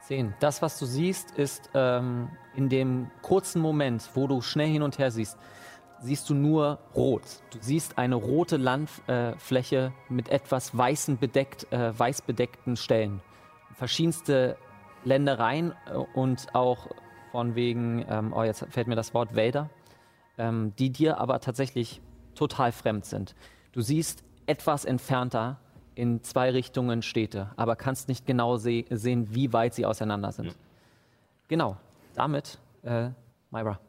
10. 0.08 0.34
Das, 0.40 0.62
was 0.62 0.80
du 0.80 0.86
siehst, 0.86 1.32
ist 1.32 1.70
ähm, 1.74 2.30
in 2.56 2.70
dem 2.70 3.10
kurzen 3.22 3.62
Moment, 3.62 4.10
wo 4.14 4.28
du 4.28 4.42
schnell 4.42 4.68
hin 4.68 4.82
und 4.82 5.00
her 5.00 5.12
siehst, 5.12 5.38
siehst 6.02 6.30
du 6.30 6.34
nur 6.34 6.80
rot. 6.96 7.24
Du 7.52 7.60
siehst 7.62 7.98
eine 7.98 8.16
rote 8.16 8.58
Landfläche 8.58 9.94
äh, 10.10 10.14
mit 10.14 10.30
etwas 10.30 10.78
weißen 10.78 11.18
bedeckt, 11.18 11.72
äh, 11.72 11.98
weiß 11.98 12.24
bedeckten 12.24 12.76
Stellen. 12.76 13.22
Verschiedenste 13.76 14.58
Ländereien 15.06 15.74
äh, 15.86 15.96
und 15.96 16.54
auch 16.54 16.88
von 17.32 17.56
wegen, 17.56 18.06
ähm, 18.10 18.34
oh, 18.34 18.44
jetzt 18.44 18.66
fällt 18.70 18.88
mir 18.88 18.96
das 18.96 19.14
Wort 19.14 19.36
Wälder, 19.36 19.70
ähm, 20.38 20.74
die 20.78 20.92
dir 20.92 21.20
aber 21.20 21.40
tatsächlich 21.40 22.02
total 22.36 22.72
fremd 22.72 23.06
sind. 23.06 23.36
Du 23.72 23.82
siehst 23.82 24.24
etwas 24.46 24.86
entfernter 24.86 25.60
in 25.96 26.24
zwei 26.24 26.52
Richtungen 26.52 27.02
Städte, 27.02 27.52
aber 27.56 27.76
kannst 27.76 28.08
nicht 28.08 28.26
genau 28.26 28.58
se 28.58 28.86
sehen, 28.90 29.28
wie 29.32 29.54
weit 29.54 29.74
sie 29.74 29.86
auseinander 29.86 30.32
sind. 30.32 30.56
Genau, 31.48 31.78
damit, 32.16 32.58
äh, 32.84 33.10
Myra. 33.52 33.80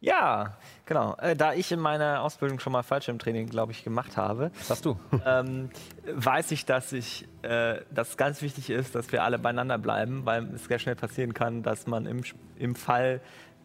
Ja, 0.00 0.56
genau. 0.86 1.16
Äh, 1.16 1.34
da 1.34 1.54
ich 1.54 1.72
in 1.72 1.80
meiner 1.80 2.22
Ausbildung 2.22 2.60
schon 2.60 2.72
mal 2.72 2.84
Fallschirmtraining, 2.84 3.48
glaube 3.48 3.72
ich, 3.72 3.82
gemacht 3.82 4.16
habe, 4.16 4.52
Was 4.56 4.70
hast 4.70 4.84
du? 4.84 4.96
ähm, 5.26 5.70
weiß 6.14 6.52
ich, 6.52 6.64
dass 6.64 6.92
ich, 6.92 7.26
äh, 7.42 7.80
dass 7.90 8.16
ganz 8.16 8.40
wichtig 8.40 8.70
ist, 8.70 8.94
dass 8.94 9.10
wir 9.10 9.24
alle 9.24 9.38
beieinander 9.38 9.76
bleiben, 9.76 10.24
weil 10.24 10.54
es 10.54 10.66
sehr 10.66 10.78
schnell 10.78 10.94
passieren 10.94 11.34
kann, 11.34 11.64
dass 11.64 11.88
man 11.88 12.06
im, 12.06 12.22
im 12.56 12.76
Fall, 12.76 13.20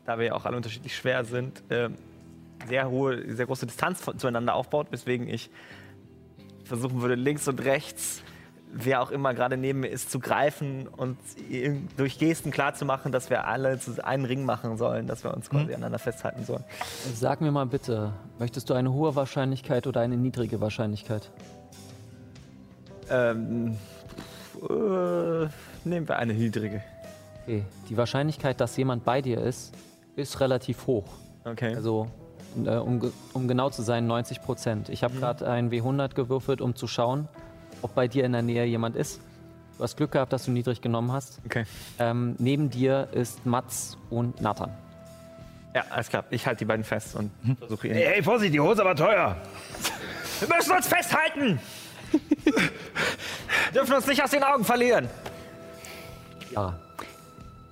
da 0.06 0.18
wir 0.18 0.28
ja 0.28 0.34
auch 0.34 0.46
alle 0.46 0.58
unterschiedlich 0.58 0.96
schwer 0.96 1.24
sind, 1.24 1.62
äh, 1.70 1.90
sehr 2.68 2.90
hohe, 2.90 3.32
sehr 3.36 3.46
große 3.46 3.68
Distanz 3.68 4.04
zueinander 4.18 4.56
aufbaut, 4.56 4.88
weswegen 4.90 5.28
ich 5.28 5.52
versuchen 6.64 7.02
würde, 7.02 7.16
links 7.16 7.48
und 7.48 7.64
rechts, 7.64 8.22
wer 8.74 9.02
auch 9.02 9.12
immer 9.12 9.34
gerade 9.34 9.56
neben 9.56 9.82
mir 9.82 9.90
ist, 9.90 10.12
zu 10.12 10.20
greifen 10.20 10.88
und 10.88 11.18
durch 11.98 12.18
Gesten 12.18 12.52
klarzumachen, 12.52 13.12
dass 13.12 13.30
wir 13.30 13.46
alle 13.48 13.80
zu 13.80 14.04
einen 14.06 14.26
Ring 14.26 14.46
machen 14.46 14.78
sollen, 14.78 15.08
dass 15.08 15.24
wir 15.24 15.34
uns 15.34 15.50
quasi 15.50 15.74
aneinander 15.74 16.00
festhalten 16.00 16.44
sollen. 16.44 16.64
Sag 17.14 17.42
mir 17.42 17.52
mal 17.52 17.66
bitte, 17.66 18.14
möchtest 18.40 18.70
du 18.70 18.74
eine 18.74 18.92
hohe 18.92 19.16
Wahrscheinlichkeit 19.16 19.86
oder 19.86 20.02
eine 20.02 20.18
niedrige 20.18 20.60
Wahrscheinlichkeit? 20.60 21.30
Ähm, 23.10 23.78
äh, 24.70 25.48
nehmen 25.84 26.08
wir 26.08 26.18
eine 26.18 26.34
niedrige. 26.34 26.82
Okay, 27.44 27.64
die 27.90 27.98
Wahrscheinlichkeit, 27.98 28.60
dass 28.62 28.76
jemand 28.78 29.04
bei 29.04 29.22
dir 29.22 29.42
ist, 29.42 29.74
ist 30.16 30.40
relativ 30.40 30.88
hoch. 30.88 31.06
Okay. 31.44 31.76
Also, 31.76 32.08
äh, 32.66 32.78
um, 32.78 33.12
um 33.34 33.48
genau 33.48 33.70
zu 33.70 33.82
sein, 33.82 34.08
90 34.08 34.42
Prozent. 34.42 34.90
Ich 34.90 35.04
habe 35.04 35.16
gerade 35.16 35.48
ein 35.50 35.72
W100 35.72 36.14
gewürfelt, 36.14 36.62
um 36.62 36.76
zu 36.76 36.88
schauen, 36.88 37.28
ob 37.82 37.96
bei 37.96 38.08
dir 38.08 38.26
in 38.26 38.32
der 38.32 38.42
Nähe 38.42 38.66
jemand 38.66 38.96
ist. 38.96 39.22
Du 39.78 39.84
hast 39.84 39.98
Glück 39.98 40.12
gehabt, 40.12 40.32
dass 40.32 40.46
du 40.46 40.52
niedrig 40.52 40.82
genommen 40.82 41.12
hast. 41.12 41.40
okay. 41.46 41.66
Ähm, 42.00 42.36
neben 42.38 42.70
dir 42.70 43.08
ist 43.12 43.46
Mats 43.46 43.98
und 44.10 44.40
Nathan. 44.42 44.72
Ja, 45.74 45.84
alles 45.90 46.10
klar. 46.10 46.24
Ich 46.30 46.46
halte 46.46 46.60
die 46.60 46.66
beiden 46.66 46.86
fest 46.86 47.16
und 47.16 47.32
versuche 47.58 47.88
ihn. 47.88 47.94
Hey, 47.94 48.06
hey, 48.06 48.24
Vorsicht, 48.24 48.54
die 48.54 48.60
Hose 48.60 48.86
war 48.86 48.96
teuer. 48.96 49.36
Wir 50.40 50.56
müssen 50.56 50.72
uns 50.72 50.88
festhalten! 50.88 51.60
Dürfen 53.74 53.96
uns 53.96 54.06
nicht 54.06 54.24
aus 54.24 54.30
den 54.30 54.44
Augen 54.44 54.64
verlieren. 54.64 55.10
Ja, 56.52 56.76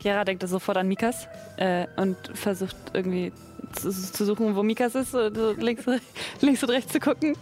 Chiara 0.01 0.23
denkt 0.25 0.47
sofort 0.47 0.77
an 0.77 0.87
Mikas 0.87 1.27
äh, 1.57 1.85
und 1.97 2.17
versucht 2.33 2.75
irgendwie 2.93 3.31
zu, 3.73 3.91
zu 3.91 4.25
suchen, 4.25 4.55
wo 4.55 4.63
Mikas 4.63 4.95
ist, 4.95 5.11
so, 5.11 5.29
links, 5.57 5.85
links 6.41 6.63
und 6.63 6.69
rechts 6.69 6.91
zu 6.91 6.99
gucken. 6.99 7.35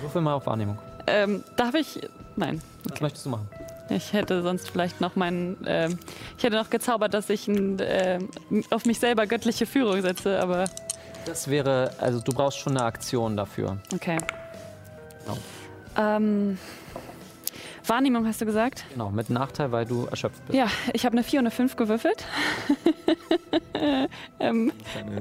würfel 0.00 0.20
mal 0.20 0.34
auf 0.34 0.46
Wahrnehmung. 0.46 0.78
Ähm, 1.06 1.42
darf 1.56 1.74
ich? 1.74 2.00
Nein. 2.36 2.60
Was 2.88 3.00
möchtest 3.00 3.26
du 3.26 3.30
machen? 3.30 3.48
Ich 3.90 4.12
hätte 4.12 4.42
sonst 4.42 4.70
vielleicht 4.70 5.00
noch 5.00 5.16
meinen. 5.16 5.56
ähm, 5.66 5.98
ich 6.36 6.44
hätte 6.44 6.56
noch 6.56 6.68
gezaubert, 6.68 7.14
dass 7.14 7.30
ich 7.30 7.48
ein, 7.48 7.78
ähm, 7.80 8.28
auf 8.70 8.84
mich 8.84 8.98
selber 9.00 9.26
göttliche 9.26 9.64
Führung 9.64 10.02
setze, 10.02 10.38
aber 10.40 10.66
Das 11.24 11.48
wäre, 11.48 11.90
also 11.98 12.20
du 12.20 12.32
brauchst 12.32 12.58
schon 12.58 12.76
eine 12.76 12.84
Aktion 12.84 13.36
dafür. 13.36 13.78
okay. 13.94 14.18
Genau. 15.24 15.38
Ähm, 15.96 16.58
Wahrnehmung 17.88 18.26
hast 18.26 18.40
du 18.40 18.46
gesagt? 18.46 18.84
Genau, 18.92 19.10
mit 19.10 19.30
Nachteil, 19.30 19.72
weil 19.72 19.86
du 19.86 20.06
erschöpft 20.06 20.44
bist. 20.46 20.56
Ja, 20.56 20.66
ich 20.92 21.04
habe 21.04 21.14
eine 21.14 21.24
4 21.24 21.40
und 21.40 21.46
eine 21.46 21.50
5 21.50 21.76
gewürfelt. 21.76 22.24
ähm, 24.40 24.72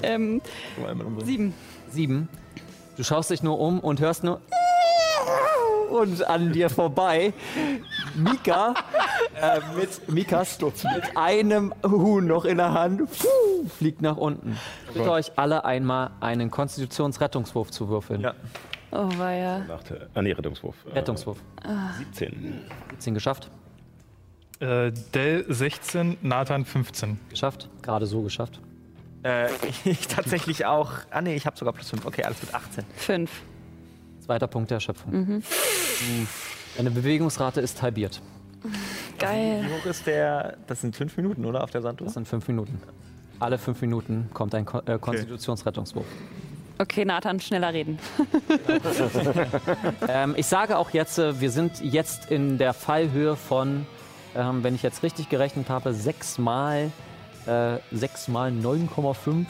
ähm, 0.03 0.41
sieben. 1.23 1.53
Sieben. 1.89 2.29
Du 2.97 3.03
schaust 3.03 3.29
dich 3.29 3.43
nur 3.43 3.59
um 3.59 3.79
und 3.79 3.99
hörst 3.99 4.23
nur 4.23 4.41
und 5.89 6.27
an 6.27 6.51
dir 6.51 6.69
vorbei 6.69 7.33
Mika 8.15 8.73
äh, 9.41 9.59
mit 9.77 10.09
Mikas 10.09 10.59
mit 10.61 11.15
einem 11.15 11.73
Huhn 11.83 12.25
noch 12.25 12.45
in 12.45 12.57
der 12.57 12.73
Hand 12.73 12.99
puh, 12.99 13.69
fliegt 13.69 14.01
nach 14.01 14.17
unten. 14.17 14.57
Ich 14.87 14.93
bitte 14.95 15.11
euch 15.11 15.31
alle 15.37 15.65
einmal 15.65 16.11
einen 16.19 16.51
Konstitutionsrettungswurf 16.51 17.71
zu 17.71 17.89
würfeln. 17.89 18.21
Ja. 18.21 18.33
Oh, 18.91 19.09
war 19.17 19.33
ja. 19.33 19.59
Nachteil. 19.59 20.09
Ah, 20.13 20.21
nee, 20.21 20.31
Rettungswurf. 20.31 20.75
Äh, 20.85 20.93
Rettungswurf. 20.93 21.37
17. 21.97 22.61
17 22.91 23.13
geschafft. 23.13 23.49
Äh, 24.59 24.91
Dell 25.13 25.45
16, 25.47 26.17
Nathan 26.21 26.65
15. 26.65 27.19
Geschafft. 27.29 27.69
Gerade 27.81 28.05
so 28.05 28.21
geschafft. 28.21 28.59
Äh, 29.23 29.49
ich 29.85 30.07
tatsächlich 30.07 30.65
auch. 30.65 30.91
Ah, 31.11 31.21
nee, 31.21 31.35
ich 31.35 31.45
habe 31.45 31.57
sogar 31.57 31.73
plus 31.73 31.89
5. 31.89 32.05
Okay, 32.05 32.23
alles 32.23 32.41
mit 32.41 32.53
18. 32.53 32.85
Fünf. 32.95 33.31
Zweiter 34.21 34.47
Punkt 34.47 34.69
der 34.71 34.75
Erschöpfung. 34.75 35.43
Deine 36.75 36.91
Bewegungsrate 36.91 37.61
ist 37.61 37.81
halbiert. 37.81 38.21
Geil. 39.19 39.63
Wie 39.63 39.73
hoch 39.73 39.85
ist 39.85 40.05
der? 40.05 40.57
Das 40.67 40.81
sind 40.81 40.95
5 40.95 41.17
Minuten, 41.17 41.45
oder? 41.45 41.63
Auf 41.63 41.71
der 41.71 41.81
Sanduhr? 41.81 42.05
Das 42.05 42.13
sind 42.13 42.27
fünf 42.27 42.47
Minuten. 42.47 42.81
Alle 43.39 43.57
fünf 43.57 43.81
Minuten 43.81 44.29
kommt 44.33 44.55
ein 44.55 44.65
Ko 44.65 44.79
äh, 44.85 44.97
Konstitutionsrettungswurf. 44.97 46.05
Okay, 46.05 46.46
Nathan, 47.05 47.39
schneller 47.39 47.73
reden. 47.73 47.99
Ähm, 50.07 50.35
ich 50.37 50.45
sage 50.45 50.77
auch 50.77 50.91
jetzt, 50.91 51.17
äh, 51.17 51.41
wir 51.41 51.51
sind 51.51 51.81
jetzt 51.81 52.31
in 52.31 52.57
der 52.57 52.73
Fallhöhe 52.73 53.35
von, 53.35 53.85
ähm, 54.35 54.63
wenn 54.63 54.75
ich 54.75 54.83
jetzt 54.83 55.03
richtig 55.03 55.29
gerechnet 55.29 55.69
habe, 55.69 55.93
6 55.93 56.37
mal, 56.37 56.91
äh, 57.45 57.77
6 57.91 58.29
mal 58.29 58.51
9,5. 58.51 59.45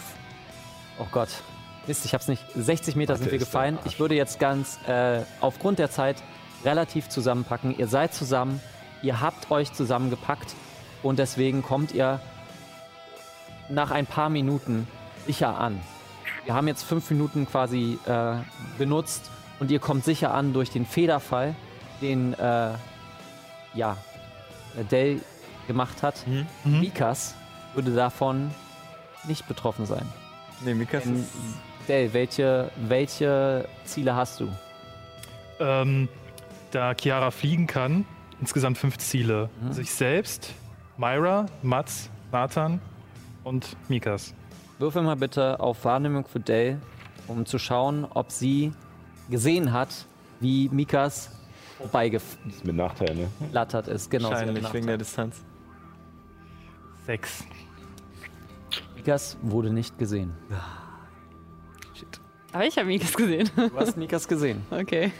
Oh 0.99 1.05
Gott. 1.11 1.29
Mist, 1.85 2.05
ich 2.05 2.13
hab's 2.13 2.27
nicht. 2.27 2.43
60 2.55 2.95
Meter 2.95 3.13
Mathe 3.13 3.23
sind 3.23 3.31
wir 3.31 3.39
gefallen. 3.39 3.77
Ich 3.85 3.99
würde 3.99 4.15
jetzt 4.15 4.39
ganz 4.39 4.79
äh, 4.87 5.21
aufgrund 5.41 5.79
der 5.79 5.91
Zeit 5.91 6.17
relativ 6.65 7.09
zusammenpacken. 7.09 7.77
Ihr 7.77 7.87
seid 7.87 8.13
zusammen, 8.13 8.59
ihr 9.01 9.21
habt 9.21 9.51
euch 9.51 9.73
zusammengepackt 9.73 10.55
und 11.03 11.19
deswegen 11.19 11.61
kommt 11.61 11.93
ihr 11.93 12.19
nach 13.69 13.91
ein 13.91 14.05
paar 14.05 14.29
Minuten 14.29 14.87
sicher 15.25 15.59
an. 15.59 15.79
Wir 16.47 16.53
haben 16.53 16.69
jetzt 16.69 16.83
fünf 16.83 17.11
Minuten 17.11 17.45
quasi 17.45 17.99
äh, 18.05 18.35
benutzt 18.77 19.29
und 19.59 19.69
ihr 19.69 19.79
kommt 19.79 20.05
sicher 20.05 20.33
an 20.33 20.53
durch 20.53 20.69
den 20.69 20.85
Federfall, 20.85 21.57
den 22.01 22.31
äh, 22.35 22.69
ja, 23.73 23.97
Dell 24.89 25.19
gemacht 25.67 26.03
hat. 26.03 26.23
Mikas 26.63 27.35
würde 27.73 27.93
davon 27.93 28.49
nicht 29.27 29.45
betroffen 29.49 29.85
sein. 29.85 30.05
Nee, 30.63 30.73
Mikas 30.73 31.03
Denn, 31.03 31.19
ist. 31.19 31.31
Dell, 31.89 32.13
welche, 32.13 32.71
welche 32.77 33.67
Ziele 33.83 34.15
hast 34.15 34.39
du? 34.39 34.47
Ähm, 35.59 36.07
da 36.71 36.95
Chiara 36.95 37.31
fliegen 37.31 37.67
kann, 37.67 38.05
insgesamt 38.39 38.77
fünf 38.77 38.99
Ziele. 38.99 39.49
Sich 39.71 39.91
selbst, 39.91 40.53
Myra, 40.95 41.47
Mats, 41.61 42.09
Nathan 42.31 42.79
und 43.43 43.75
Mikas. 43.89 44.33
Würfel 44.79 45.01
mal 45.01 45.15
bitte 45.15 45.59
auf 45.59 45.83
Wahrnehmung 45.85 46.25
für 46.27 46.39
Dell, 46.39 46.79
um 47.27 47.45
zu 47.45 47.57
schauen, 47.57 48.05
ob 48.05 48.31
sie 48.31 48.71
gesehen 49.29 49.73
hat, 49.73 49.89
wie 50.39 50.69
Mikas 50.69 51.31
vorbeigeflattert 51.77 52.47
Ist 52.53 52.65
mit 52.65 52.75
Nachteil, 52.75 53.15
ne? 53.15 53.27
ist. 53.87 54.09
Genau, 54.11 54.29
Wahrscheinlich 54.29 54.73
wegen 54.73 54.87
der. 54.87 54.97
Distanz. 54.97 55.43
Sechs. 57.05 57.43
Mikas 58.95 59.37
wurde 59.41 59.71
nicht 59.71 59.97
gesehen. 59.97 60.33
Aber 62.53 62.65
ich 62.65 62.77
habe 62.77 62.87
Mikas 62.87 63.13
gesehen. 63.13 63.49
Du 63.55 63.77
hast 63.77 63.97
Mikas 63.97 64.27
gesehen. 64.27 64.63
Okay. 64.71 65.11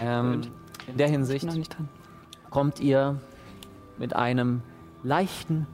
Ähm, 0.00 0.42
in 0.86 0.96
der 0.96 1.08
Hinsicht 1.08 1.44
Noch 1.46 1.54
nicht 1.54 1.76
dran. 1.76 1.88
kommt 2.50 2.80
ihr 2.80 3.20
mit 3.98 4.14
einem 4.14 4.62
leichten 5.02 5.66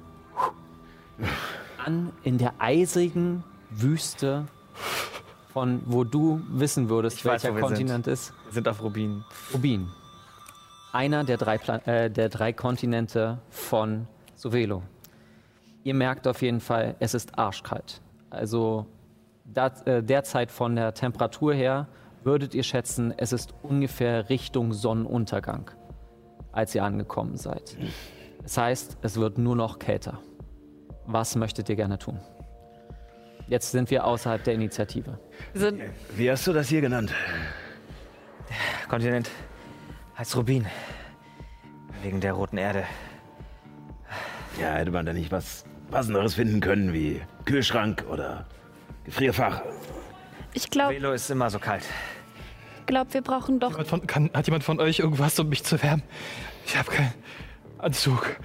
an 1.85 2.13
in 2.23 2.39
der 2.39 2.55
eisigen 2.59 3.45
Wüste 3.71 4.47
von 5.55 5.83
wo 5.87 6.03
du 6.03 6.43
wissen 6.49 6.89
würdest, 6.89 7.19
Ich 7.19 7.25
weiß, 7.25 7.45
welcher 7.45 7.55
wir 7.55 7.63
Kontinent 7.63 8.09
ist. 8.09 8.33
Wir 8.47 8.55
sind 8.55 8.67
auf 8.67 8.83
Rubin. 8.83 9.25
Rubin. 9.53 9.89
Einer 10.93 11.23
der 11.23 11.37
drei, 11.37 11.59
Pla 11.59 11.77
äh, 11.87 12.11
der 12.11 12.29
drei 12.29 12.53
Kontinente 12.53 13.39
von 13.51 14.09
Sovelo. 14.35 14.83
Ihr 15.85 15.95
merkt 15.95 16.27
auf 16.27 16.43
jeden 16.43 16.61
Fall, 16.61 16.97
es 16.99 17.15
ist 17.15 17.39
arschkalt. 17.39 18.01
Also 18.31 18.87
da, 19.45 19.69
äh, 19.85 20.03
derzeit 20.03 20.51
von 20.51 20.75
der 20.75 20.93
Temperatur 20.93 21.55
her 21.55 21.87
würdet 22.25 22.55
ihr 22.55 22.65
schätzen, 22.65 23.15
es 23.17 23.33
ist 23.33 23.55
ungefähr 23.63 24.29
Richtung 24.31 24.73
Sonnenuntergang, 24.73 25.71
als 26.51 26.75
ihr 26.75 26.83
angekommen 26.83 27.37
seid. 27.37 27.77
Das 28.43 28.57
heißt, 28.57 28.99
es 29.03 29.17
wird 29.17 29.39
nur 29.39 29.55
noch 29.55 29.79
kälter. 29.79 30.19
Was 31.07 31.37
möchtet 31.37 31.69
ihr 31.69 31.77
gerne 31.77 31.99
tun? 31.99 32.21
Jetzt 33.47 33.73
sind 33.73 33.91
wir 33.91 34.05
außerhalb 34.07 34.43
der 34.43 34.55
Initiative. 34.55 35.19
Sind, 35.53 35.83
Wie 36.17 36.31
hast 36.31 36.47
du 36.47 36.53
das 36.53 36.69
hier 36.69 36.81
genannt? 36.81 37.13
Kontinent 38.89 39.31
heißt 40.17 40.37
Rubin. 40.37 40.67
Wegen 42.03 42.21
der 42.21 42.33
roten 42.33 42.57
Erde. 42.57 42.85
Ja, 44.61 44.75
hätte 44.75 44.91
man 44.93 45.05
da 45.05 45.13
nicht 45.13 45.31
was 45.33 45.65
Passenderes 45.91 46.35
finden 46.35 46.61
können, 46.61 46.93
wie 46.93 47.21
Kühlschrank 47.45 48.05
oder 48.09 48.47
Gefrierfach? 49.05 49.63
Ich 50.55 50.71
glaube, 50.71 50.95
Velo 50.95 51.13
ist 51.13 51.31
immer 51.31 51.51
so 51.51 51.59
kalt. 51.59 51.85
glaub, 52.87 53.13
wir 53.13 53.23
brauchen 53.23 53.59
doch. 53.59 53.71
Jemand 53.71 53.89
von, 53.89 54.07
kann, 54.07 54.31
hat 54.33 54.47
jemand 54.47 54.65
von 54.65 54.81
euch 54.81 55.01
irgendwas, 55.01 55.39
um 55.39 55.49
mich 55.49 55.65
zu 55.65 55.83
wärmen? 55.83 56.03
Ich 56.67 56.77
habe 56.79 56.91
keinen 56.91 57.13
Anzug. 57.79 58.37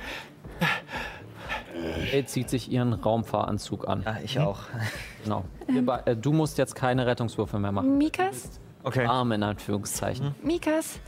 Er 2.12 2.26
zieht 2.26 2.50
sich 2.50 2.72
ihren 2.72 2.94
Raumfahranzug 2.94 3.88
an. 3.88 4.04
Ja, 4.06 4.18
ich 4.24 4.40
auch. 4.40 4.60
Genau. 5.24 5.44
Ihr 5.68 5.86
be- 5.86 6.02
äh, 6.06 6.16
du 6.16 6.32
musst 6.34 6.58
jetzt 6.58 6.76
keine 6.76 7.06
Rettungswürfe 7.06 7.60
mehr 7.60 7.72
machen. 7.72 7.98
Mikas? 7.98 8.60
Okay. 8.84 9.06
Arm 9.06 9.32
in 9.32 9.44
Anführungszeichen. 9.44 10.34
Mikas? 10.44 11.00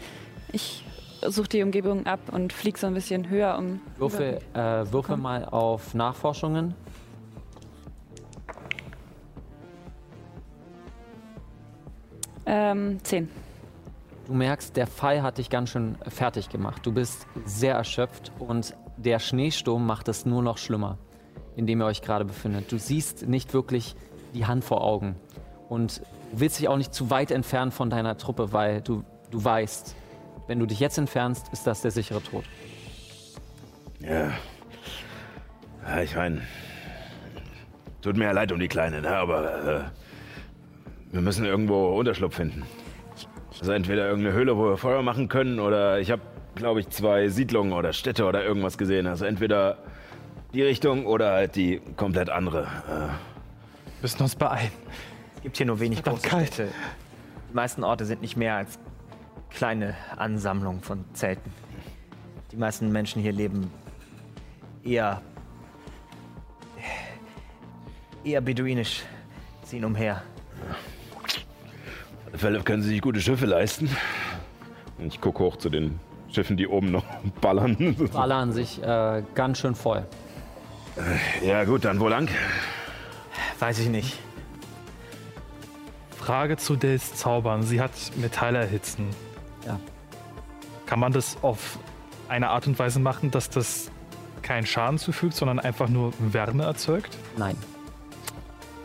ich 0.53 0.83
suche 1.25 1.47
die 1.47 1.63
Umgebung 1.63 2.05
ab 2.05 2.19
und 2.31 2.51
fliege 2.51 2.77
so 2.77 2.87
ein 2.87 2.93
bisschen 2.93 3.29
höher, 3.29 3.57
um. 3.57 3.79
Würfel, 3.97 4.39
äh, 4.53 4.59
würfel 4.91 5.17
mal 5.17 5.45
auf 5.45 5.93
Nachforschungen. 5.93 6.73
Ähm, 12.45 12.99
zehn. 13.03 13.29
Du 14.27 14.33
merkst, 14.33 14.75
der 14.77 14.87
Fall 14.87 15.21
hat 15.23 15.37
dich 15.37 15.49
ganz 15.49 15.69
schön 15.69 15.95
fertig 16.07 16.49
gemacht. 16.49 16.85
Du 16.85 16.91
bist 16.91 17.27
sehr 17.45 17.75
erschöpft 17.75 18.31
und 18.39 18.75
der 19.01 19.19
Schneesturm 19.19 19.85
macht 19.85 20.07
es 20.07 20.25
nur 20.25 20.41
noch 20.41 20.57
schlimmer, 20.57 20.97
in 21.55 21.67
dem 21.67 21.81
ihr 21.81 21.85
euch 21.85 22.01
gerade 22.01 22.25
befindet. 22.25 22.71
Du 22.71 22.77
siehst 22.77 23.27
nicht 23.27 23.53
wirklich 23.53 23.95
die 24.33 24.45
Hand 24.45 24.63
vor 24.63 24.81
Augen 24.81 25.15
und 25.69 26.01
willst 26.31 26.59
dich 26.59 26.67
auch 26.67 26.77
nicht 26.77 26.93
zu 26.93 27.09
weit 27.09 27.31
entfernen 27.31 27.71
von 27.71 27.89
deiner 27.89 28.17
Truppe, 28.17 28.53
weil 28.53 28.81
du, 28.81 29.03
du 29.29 29.43
weißt, 29.43 29.95
wenn 30.47 30.59
du 30.59 30.65
dich 30.65 30.79
jetzt 30.79 30.97
entfernst, 30.97 31.47
ist 31.51 31.67
das 31.67 31.81
der 31.81 31.91
sichere 31.91 32.21
Tod. 32.21 32.43
Ja. 33.99 34.31
ja 35.87 36.01
ich 36.01 36.15
meine, 36.15 36.41
tut 38.01 38.17
mir 38.17 38.25
ja 38.25 38.31
leid 38.31 38.51
um 38.51 38.59
die 38.59 38.67
Kleine, 38.67 39.01
ne? 39.01 39.15
aber 39.15 39.65
äh, 39.65 39.83
wir 41.11 41.21
müssen 41.21 41.45
irgendwo 41.45 41.97
Unterschlupf 41.97 42.35
finden. 42.35 42.63
Also 43.59 43.73
entweder 43.73 44.07
irgendeine 44.07 44.35
Höhle, 44.35 44.57
wo 44.57 44.69
wir 44.69 44.77
Feuer 44.77 45.03
machen 45.03 45.27
können, 45.27 45.59
oder 45.59 45.99
ich 45.99 46.09
habe, 46.09 46.21
glaube 46.55 46.81
ich, 46.81 46.89
zwei 46.89 47.27
Siedlungen 47.27 47.73
oder 47.73 47.93
Städte 47.93 48.25
oder 48.25 48.43
irgendwas 48.43 48.77
gesehen. 48.77 49.07
Also 49.07 49.25
entweder 49.25 49.77
die 50.53 50.61
Richtung 50.61 51.05
oder 51.05 51.31
halt 51.31 51.55
die 51.55 51.81
komplett 51.95 52.29
andere. 52.29 52.63
Äh, 52.63 54.01
müssen 54.01 54.21
uns 54.21 54.35
beeilen. 54.35 54.71
Es 55.35 55.41
gibt 55.43 55.57
hier 55.57 55.65
nur 55.65 55.79
wenig 55.79 56.03
große 56.03 56.27
kalt. 56.27 56.53
Städte. 56.53 56.71
Die 57.49 57.55
meisten 57.55 57.83
Orte 57.83 58.05
sind 58.05 58.21
nicht 58.21 58.37
mehr 58.37 58.55
als 58.55 58.79
kleine 59.49 59.95
Ansammlungen 60.17 60.81
von 60.81 61.05
Zelten. 61.13 61.51
Die 62.51 62.57
meisten 62.57 62.91
Menschen 62.91 63.21
hier 63.21 63.31
leben 63.31 63.71
eher 64.83 65.21
eher 68.23 68.41
beduinisch, 68.41 69.03
ziehen 69.63 69.85
umher. 69.85 70.21
auf 70.69 72.27
alle 72.27 72.37
Fälle 72.37 72.63
können 72.63 72.83
sie 72.83 72.89
sich 72.89 73.01
gute 73.01 73.19
Schiffe 73.19 73.45
leisten. 73.45 73.89
Und 74.97 75.07
ich 75.07 75.19
gucke 75.19 75.39
hoch 75.39 75.57
zu 75.57 75.69
den 75.69 75.99
Schiffen, 76.31 76.57
die 76.57 76.67
oben 76.67 76.91
noch 76.91 77.03
ballern. 77.41 77.95
Ballern 78.13 78.51
sich 78.51 78.81
äh, 78.81 79.23
ganz 79.35 79.59
schön 79.59 79.75
voll. 79.75 80.05
ja 81.45 81.63
gut, 81.63 81.85
dann 81.85 81.99
wo 81.99 82.07
lang? 82.07 82.29
Weiß 83.59 83.79
ich 83.79 83.89
nicht. 83.89 84.17
Frage 86.17 86.57
zu 86.57 86.75
Dels 86.75 87.15
Zaubern. 87.15 87.63
Sie 87.63 87.81
hat 87.81 87.91
Metall 88.17 88.55
erhitzen. 88.55 89.07
Ja. 89.65 89.79
Kann 90.85 90.99
man 90.99 91.11
das 91.13 91.37
auf 91.41 91.79
eine 92.27 92.49
Art 92.49 92.67
und 92.67 92.77
Weise 92.77 92.99
machen, 92.99 93.31
dass 93.31 93.49
das 93.49 93.91
keinen 94.41 94.65
Schaden 94.65 94.97
zufügt, 94.97 95.35
sondern 95.35 95.59
einfach 95.59 95.89
nur 95.89 96.13
Wärme 96.19 96.63
erzeugt? 96.63 97.17
Nein. 97.37 97.55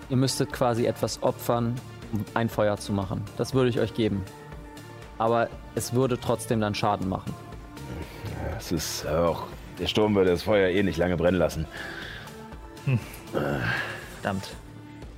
Ihr 0.08 0.16
müsstet 0.16 0.52
quasi 0.52 0.86
etwas 0.86 1.22
opfern, 1.22 1.74
um 2.12 2.24
ein 2.34 2.48
Feuer 2.48 2.76
zu 2.76 2.92
machen. 2.92 3.22
Das 3.36 3.54
würde 3.54 3.70
ich 3.70 3.80
euch 3.80 3.94
geben. 3.94 4.22
Aber 5.18 5.48
es 5.74 5.94
würde 5.94 6.18
trotzdem 6.18 6.60
dann 6.60 6.74
Schaden 6.74 7.08
machen. 7.08 7.34
Es 8.56 8.72
ist 8.72 9.06
auch. 9.06 9.44
Der 9.78 9.86
Sturm 9.86 10.14
würde 10.14 10.30
das 10.30 10.42
Feuer 10.42 10.68
eh 10.68 10.82
nicht 10.82 10.96
lange 10.96 11.16
brennen 11.16 11.38
lassen. 11.38 11.66
Verdammt. 14.14 14.48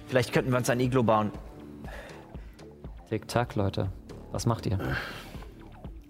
Vielleicht 0.09 0.33
könnten 0.33 0.51
wir 0.51 0.59
uns 0.59 0.71
ein 0.71 0.81
Iglo 0.81 1.03
bauen. 1.03 1.31
Tick-Tack, 3.11 3.55
Leute. 3.55 3.89
Was 4.33 4.47
macht 4.47 4.67
ihr? 4.67 4.79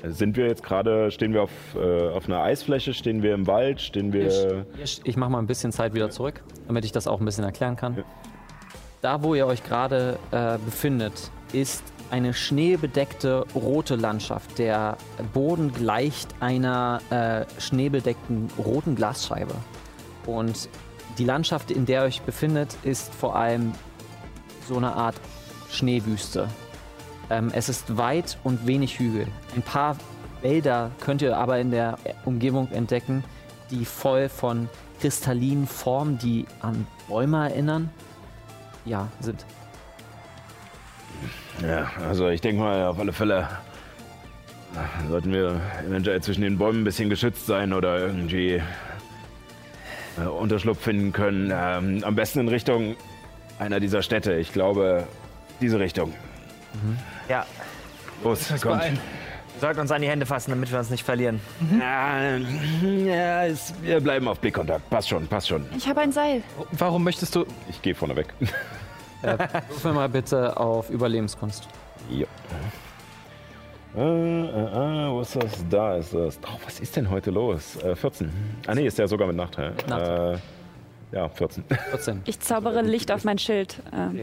Sind 0.05 0.37
wir 0.37 0.46
jetzt 0.46 0.62
gerade, 0.62 1.11
stehen 1.11 1.35
wir 1.35 1.42
auf, 1.42 1.51
äh, 1.74 2.09
auf 2.11 2.27
einer 2.27 2.40
Eisfläche, 2.40 2.94
stehen 2.94 3.22
wir 3.22 3.35
im 3.35 3.48
Wald, 3.48 3.81
stehen 3.81 4.12
wir. 4.12 4.64
Ich 4.83 5.16
mache 5.16 5.31
mal 5.31 5.40
ein 5.40 5.48
bisschen 5.48 5.72
Zeit 5.72 5.92
wieder 5.92 6.09
zurück, 6.11 6.42
damit 6.68 6.85
ich 6.85 6.92
das 6.92 7.09
auch 7.09 7.18
ein 7.18 7.24
bisschen 7.24 7.44
erklären 7.44 7.74
kann. 7.74 7.96
Ja. 7.96 8.05
Da, 9.03 9.22
wo 9.22 9.35
ihr 9.35 9.46
euch 9.46 9.64
gerade 9.64 10.18
äh, 10.31 10.59
befindet, 10.64 11.31
ist 11.53 11.83
eine 12.11 12.35
schneebedeckte 12.35 13.44
rote 13.55 13.97
Landschaft. 13.97 14.59
Der 14.59 14.97
Boden 15.33 15.73
gleicht 15.73 16.35
einer 16.40 17.01
äh, 17.11 17.61
schneebedeckten 17.61 18.49
roten 18.59 18.94
Glasscheibe. 18.94 19.55
Und 20.27 20.68
die 21.18 21.25
Landschaft, 21.25 21.71
in 21.71 21.87
der 21.87 22.03
ihr 22.03 22.07
euch 22.07 22.23
befindet, 22.23 22.77
ist 22.83 23.14
vor 23.14 23.37
allem 23.37 23.73
so 24.68 24.77
eine 24.77 24.94
Art 24.94 25.16
Schneewüste. 25.71 26.49
Ähm, 27.31 27.51
es 27.53 27.68
ist 27.68 27.97
weit 27.97 28.38
und 28.44 28.66
wenig 28.66 28.99
Hügel. 28.99 29.27
Ein 29.55 29.62
paar 29.62 29.97
Wälder 30.40 30.90
könnt 31.01 31.23
ihr 31.23 31.37
aber 31.37 31.59
in 31.59 31.71
der 31.71 31.99
Umgebung 32.25 32.71
entdecken, 32.71 33.25
die 33.71 33.85
voll 33.85 34.29
von 34.29 34.68
kristallinen 35.01 35.66
Formen, 35.66 36.18
die 36.18 36.47
an 36.61 36.87
Bäume 37.09 37.49
erinnern, 37.51 37.90
ja, 38.85 39.09
sind. 39.21 39.44
Ja, 41.62 41.90
also 42.09 42.28
ich 42.28 42.40
denke 42.40 42.62
mal, 42.62 42.87
auf 42.87 42.98
alle 42.98 43.12
Fälle 43.12 43.48
äh, 44.74 45.09
sollten 45.09 45.33
wir 45.33 45.61
eventuell 45.87 46.20
zwischen 46.22 46.42
den 46.42 46.59
Bäumen 46.59 46.83
ein 46.83 46.85
bisschen 46.85 47.11
geschützt 47.11 47.46
sein 47.46 47.72
oder 47.72 47.98
irgendwie 47.98 48.62
äh, 50.18 50.26
Unterschlupf 50.28 50.81
finden 50.81 51.12
können. 51.12 51.52
Ähm, 51.54 52.04
am 52.04 52.14
besten 52.14 52.40
in 52.40 52.48
Richtung 52.48 52.96
einer 53.59 53.81
dieser 53.81 54.02
Städte. 54.02 54.35
Ich 54.35 54.52
glaube, 54.52 55.07
diese 55.61 55.81
Richtung. 55.81 56.14
Ja, 57.28 57.44
Los, 58.22 58.48
kommt. 58.61 58.83
wir 58.83 58.92
sollten 59.61 59.81
uns 59.81 59.90
an 59.90 60.02
die 60.02 60.09
Hände 60.09 60.26
fassen, 60.26 60.50
damit 60.50 60.70
wir 60.70 60.78
uns 60.78 60.90
nicht 60.90 61.04
verlieren. 61.04 61.40
Ja, 61.81 62.37
ja 62.37 63.46
es, 63.46 63.74
wir 63.83 64.00
bleiben 64.00 64.28
auf 64.28 64.38
Blickkontakt. 64.38 64.88
Passt 64.90 65.09
schon, 65.09 65.26
passt 65.26 65.48
schon. 65.48 65.66
Ich 65.76 65.88
habe 65.88 66.00
ein 66.00 66.12
Seil. 66.12 66.42
Warum 66.72 67.02
möchtest 67.02 67.35
du. 67.35 67.46
Ich 67.68 67.83
gehe 67.83 67.94
vorne 67.94 68.14
weg. 68.14 68.28
Würfel 69.22 69.92
mal 69.92 70.09
bitte 70.09 70.57
auf 70.57 70.90
Überlebenskunst. 70.90 71.68
ja. 72.11 72.26
Äh, 73.96 74.00
äh, 74.00 74.46
äh, 75.07 75.11
wo 75.11 75.22
ist 75.22 75.35
das? 75.35 75.64
Da 75.70 75.96
ist 75.96 76.12
das. 76.14 76.38
Oh, 76.44 76.59
was 76.64 76.78
ist 76.78 76.94
denn 76.94 77.09
heute 77.11 77.31
los? 77.31 77.76
Äh, 77.83 77.96
14. 77.96 78.31
Ah, 78.66 78.74
nee, 78.74 78.87
ist 78.87 78.98
ja 78.98 79.09
sogar 79.09 79.26
mit 79.26 79.37
Nachteil. 79.37 79.72
Nachteil. 79.88 80.35
Äh, 81.12 81.16
ja, 81.16 81.28
14. 81.28 81.64
14. 81.90 82.20
Ich 82.26 82.38
zaubere 82.40 82.83
Licht 82.83 83.11
auf 83.11 83.24
mein 83.24 83.38
Schild. 83.38 83.83
Ähm, 83.92 84.20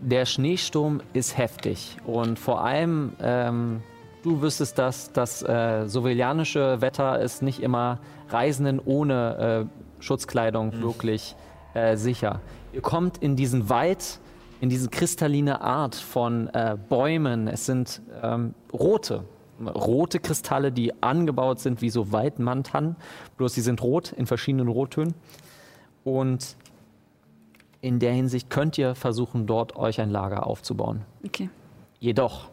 Der 0.00 0.26
Schneesturm 0.26 1.00
ist 1.12 1.38
heftig 1.38 1.96
und 2.04 2.38
vor 2.38 2.64
allem 2.64 3.12
ähm, 3.22 3.82
du 4.24 4.42
wüsstest, 4.42 4.76
dass 4.78 5.12
das 5.12 5.40
äh, 5.42 5.86
sowelianische 5.86 6.80
Wetter 6.80 7.20
ist 7.20 7.42
nicht 7.42 7.62
immer 7.62 8.00
Reisenden 8.28 8.80
ohne 8.84 9.68
äh, 10.00 10.02
Schutzkleidung 10.02 10.82
wirklich 10.82 11.36
äh, 11.74 11.96
sicher. 11.96 12.40
Ihr 12.72 12.82
kommt 12.82 13.18
in 13.18 13.36
diesen 13.36 13.68
Wald, 13.68 14.20
in 14.60 14.68
diese 14.68 14.88
kristalline 14.88 15.60
Art 15.60 15.94
von 15.94 16.48
äh, 16.48 16.76
Bäumen. 16.88 17.48
Es 17.48 17.66
sind 17.66 18.00
ähm, 18.22 18.54
rote, 18.72 19.24
rote 19.60 20.20
Kristalle, 20.20 20.70
die 20.70 21.02
angebaut 21.02 21.60
sind 21.60 21.82
wie 21.82 21.90
so 21.90 22.12
Waldmantannen, 22.12 22.96
bloß 23.36 23.54
sie 23.54 23.60
sind 23.60 23.82
rot 23.82 24.12
in 24.12 24.26
verschiedenen 24.26 24.68
Rottönen. 24.68 25.14
Und 26.04 26.56
in 27.80 27.98
der 27.98 28.12
Hinsicht 28.12 28.50
könnt 28.50 28.78
ihr 28.78 28.94
versuchen, 28.94 29.46
dort 29.46 29.76
euch 29.76 30.00
ein 30.00 30.10
Lager 30.10 30.46
aufzubauen. 30.46 31.02
okay. 31.24 31.50
Jedoch, 31.98 32.48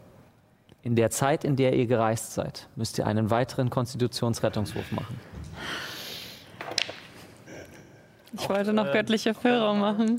in 0.82 0.94
der 0.94 1.10
Zeit, 1.10 1.44
in 1.44 1.56
der 1.56 1.74
ihr 1.74 1.86
gereist 1.86 2.34
seid, 2.34 2.68
müsst 2.76 2.98
ihr 2.98 3.06
einen 3.06 3.30
weiteren 3.30 3.70
Konstitutionsrettungswurf 3.70 4.92
machen. 4.92 5.18
Ich 8.32 8.48
wollte 8.48 8.72
noch 8.72 8.92
göttliche 8.92 9.32
Führung 9.34 9.80
machen. 9.80 10.16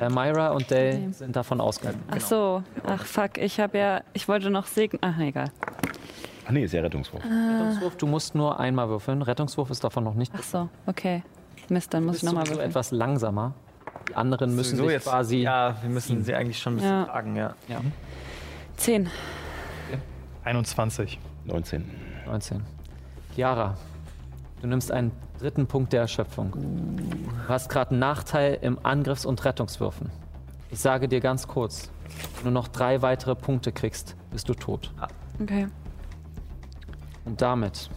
Äh, 0.00 0.08
Myra 0.08 0.48
und 0.50 0.70
Dale 0.70 1.12
sind 1.12 1.36
davon 1.36 1.60
ausgegangen. 1.60 2.02
Ach 2.10 2.20
so. 2.20 2.62
Ach 2.86 3.04
fuck, 3.04 3.38
ich 3.38 3.60
habe 3.60 3.78
ja. 3.78 4.00
Ich 4.12 4.26
wollte 4.28 4.50
noch 4.50 4.66
segnen. 4.66 4.98
Ach, 5.02 5.18
egal. 5.20 5.50
Ach 6.46 6.50
nee, 6.50 6.64
ist 6.64 6.72
ja 6.74 6.82
Rettungswurf. 6.82 7.22
Rettungswurf, 7.24 7.96
du 7.96 8.06
musst 8.06 8.34
nur 8.34 8.58
einmal 8.60 8.88
würfeln. 8.88 9.22
Rettungswurf 9.22 9.70
ist 9.70 9.82
davon 9.84 10.04
noch 10.04 10.14
nicht. 10.14 10.32
Ach 10.36 10.42
so, 10.42 10.68
okay. 10.86 11.22
Mist, 11.68 11.94
dann 11.94 12.04
muss 12.04 12.16
ich 12.18 12.22
nochmal 12.24 12.46
würfeln. 12.46 12.68
etwas 12.68 12.90
langsamer. 12.90 13.54
Die 14.10 14.14
anderen 14.16 14.54
müssen 14.54 14.76
Sowieso 14.76 14.98
sich 14.98 15.02
quasi. 15.04 15.36
Ja, 15.38 15.76
wir 15.80 15.88
müssen 15.88 16.22
sie 16.22 16.34
eigentlich 16.34 16.58
schon 16.58 16.74
ein 16.74 16.76
bisschen 16.76 16.90
Ja. 16.90 17.04
tragen, 17.04 17.36
ja. 17.36 17.54
Ja, 17.68 17.80
Zehn. 18.76 19.08
21. 20.44 21.18
19. 21.46 21.90
19. 22.26 22.62
Chiara, 23.34 23.76
du 24.60 24.66
nimmst 24.66 24.92
einen 24.92 25.12
dritten 25.44 25.66
Punkt 25.66 25.92
der 25.92 26.00
Erschöpfung. 26.00 26.52
Du 26.52 27.48
hast 27.48 27.68
gerade 27.68 27.90
einen 27.90 28.00
Nachteil 28.00 28.58
im 28.62 28.78
Angriffs- 28.82 29.26
und 29.26 29.44
Rettungswürfen. 29.44 30.10
Ich 30.70 30.80
sage 30.80 31.06
dir 31.06 31.20
ganz 31.20 31.46
kurz, 31.46 31.90
wenn 32.36 32.46
du 32.46 32.50
noch 32.50 32.66
drei 32.68 33.02
weitere 33.02 33.34
Punkte 33.34 33.70
kriegst, 33.70 34.16
bist 34.30 34.48
du 34.48 34.54
tot. 34.54 34.90
Okay. 35.42 35.66
Und 37.26 37.42
damit 37.42 37.90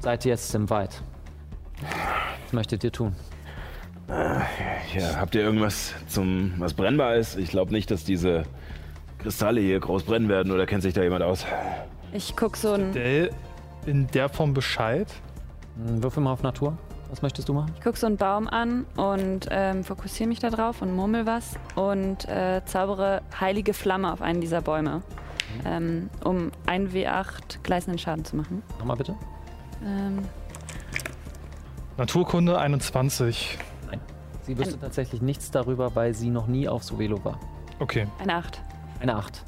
seid 0.00 0.26
ihr 0.26 0.32
jetzt 0.32 0.54
im 0.54 0.68
Wald. 0.68 1.02
Was 2.44 2.52
möchtet 2.52 2.84
ihr 2.84 2.92
tun? 2.92 3.16
Ja, 4.06 5.16
habt 5.16 5.34
ihr 5.34 5.40
irgendwas 5.40 5.94
zum, 6.06 6.52
was 6.58 6.74
brennbar 6.74 7.14
ist? 7.14 7.38
Ich 7.38 7.48
glaube 7.48 7.72
nicht, 7.72 7.90
dass 7.90 8.04
diese 8.04 8.42
Kristalle 9.20 9.62
hier 9.62 9.80
groß 9.80 10.02
brennen 10.02 10.28
werden 10.28 10.52
oder 10.52 10.66
kennt 10.66 10.82
sich 10.82 10.92
da 10.92 11.02
jemand 11.02 11.22
aus? 11.22 11.46
Ich 12.12 12.36
guck 12.36 12.58
so 12.58 12.74
ein. 12.74 12.92
Dell 12.92 13.30
in 13.86 14.06
der 14.08 14.28
Form 14.28 14.52
Bescheid. 14.52 15.10
Hm, 15.76 16.02
Würfel 16.02 16.22
mal 16.22 16.32
auf 16.32 16.42
Natur. 16.42 16.76
Was 17.10 17.22
möchtest 17.22 17.48
du 17.48 17.54
machen? 17.54 17.72
Ich 17.74 17.82
guck 17.82 17.96
so 17.96 18.06
einen 18.06 18.16
Baum 18.16 18.46
an 18.46 18.86
und 18.96 19.48
ähm, 19.50 19.82
fokussiere 19.82 20.28
mich 20.28 20.38
da 20.38 20.48
drauf 20.48 20.80
und 20.80 20.94
murmel 20.94 21.26
was 21.26 21.56
und 21.74 22.28
äh, 22.28 22.62
zaubere 22.64 23.22
heilige 23.38 23.74
Flamme 23.74 24.12
auf 24.12 24.22
einen 24.22 24.40
dieser 24.40 24.62
Bäume, 24.62 25.02
ähm, 25.64 26.08
um 26.22 26.52
1W8 26.66 27.62
gleißenden 27.64 27.98
Schaden 27.98 28.24
zu 28.24 28.36
machen. 28.36 28.62
Nochmal 28.78 28.96
bitte. 28.96 29.16
Ähm, 29.84 30.20
Naturkunde 31.96 32.58
21. 32.58 33.58
Sie 34.42 34.56
wüsste 34.56 34.78
tatsächlich 34.78 35.20
nichts 35.20 35.50
darüber, 35.50 35.94
weil 35.96 36.14
sie 36.14 36.30
noch 36.30 36.46
nie 36.46 36.68
auf 36.68 36.84
Sovelo 36.84 37.24
war. 37.24 37.38
Okay. 37.80 38.06
eine 38.20 38.34
8. 38.34 38.60
Eine 39.00 39.16
8. 39.16 39.44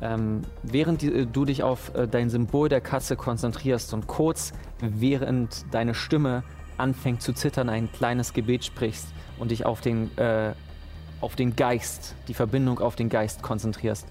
Ähm, 0.00 0.42
während 0.62 1.02
die, 1.02 1.12
äh, 1.12 1.26
du 1.26 1.44
dich 1.44 1.62
auf 1.62 1.94
äh, 1.94 2.08
dein 2.08 2.30
Symbol 2.30 2.68
der 2.68 2.80
Katze 2.80 3.16
konzentrierst 3.16 3.92
und 3.94 4.06
kurz 4.06 4.52
während 4.80 5.66
deine 5.72 5.94
Stimme 5.94 6.42
anfängt 6.78 7.22
zu 7.22 7.32
zittern, 7.32 7.68
ein 7.68 7.90
kleines 7.92 8.32
Gebet 8.32 8.64
sprichst 8.64 9.08
und 9.38 9.50
dich 9.50 9.64
auf 9.66 9.80
den, 9.80 10.16
äh, 10.18 10.52
auf 11.20 11.36
den 11.36 11.56
Geist, 11.56 12.14
die 12.28 12.34
Verbindung 12.34 12.80
auf 12.80 12.96
den 12.96 13.08
Geist 13.08 13.42
konzentrierst, 13.42 14.06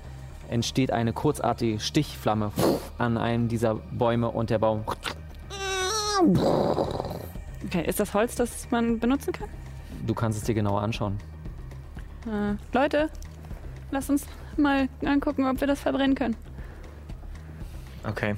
entsteht 0.49 0.91
eine 0.91 1.13
kurzartige 1.13 1.79
Stichflamme 1.79 2.51
an 2.97 3.17
einem 3.17 3.47
dieser 3.47 3.75
Bäume 3.75 4.29
und 4.29 4.49
der 4.49 4.59
Baum 4.59 4.83
Okay, 7.65 7.85
ist 7.87 7.99
das 7.99 8.13
Holz, 8.13 8.35
das 8.35 8.69
man 8.71 8.99
benutzen 8.99 9.33
kann? 9.33 9.49
Du 10.05 10.13
kannst 10.13 10.37
es 10.37 10.43
dir 10.45 10.53
genauer 10.53 10.81
anschauen. 10.81 11.17
Äh, 12.27 12.55
Leute, 12.73 13.09
lasst 13.91 14.09
uns 14.09 14.25
mal 14.57 14.87
angucken, 15.03 15.45
ob 15.45 15.59
wir 15.59 15.67
das 15.67 15.79
verbrennen 15.79 16.15
können. 16.15 16.35
Okay. 18.07 18.35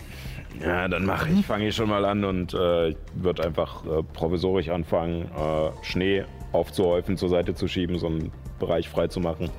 Ja, 0.63 0.87
dann 0.87 1.05
mache 1.05 1.29
ich, 1.31 1.45
fange 1.45 1.67
ich 1.67 1.75
schon 1.75 1.89
mal 1.89 2.05
an 2.05 2.23
und 2.23 2.53
äh, 2.53 2.95
wird 3.15 3.45
einfach 3.45 3.85
äh, 3.85 4.03
provisorisch 4.13 4.69
anfangen, 4.69 5.23
äh, 5.23 5.69
Schnee 5.83 6.23
aufzuhäufen, 6.51 7.17
zur 7.17 7.29
Seite 7.29 7.53
zu 7.55 7.67
schieben, 7.67 7.97
so 7.99 8.07
einen 8.07 8.31
Bereich 8.59 8.87
frei 8.87 9.07
zu 9.07 9.19
machen. 9.19 9.49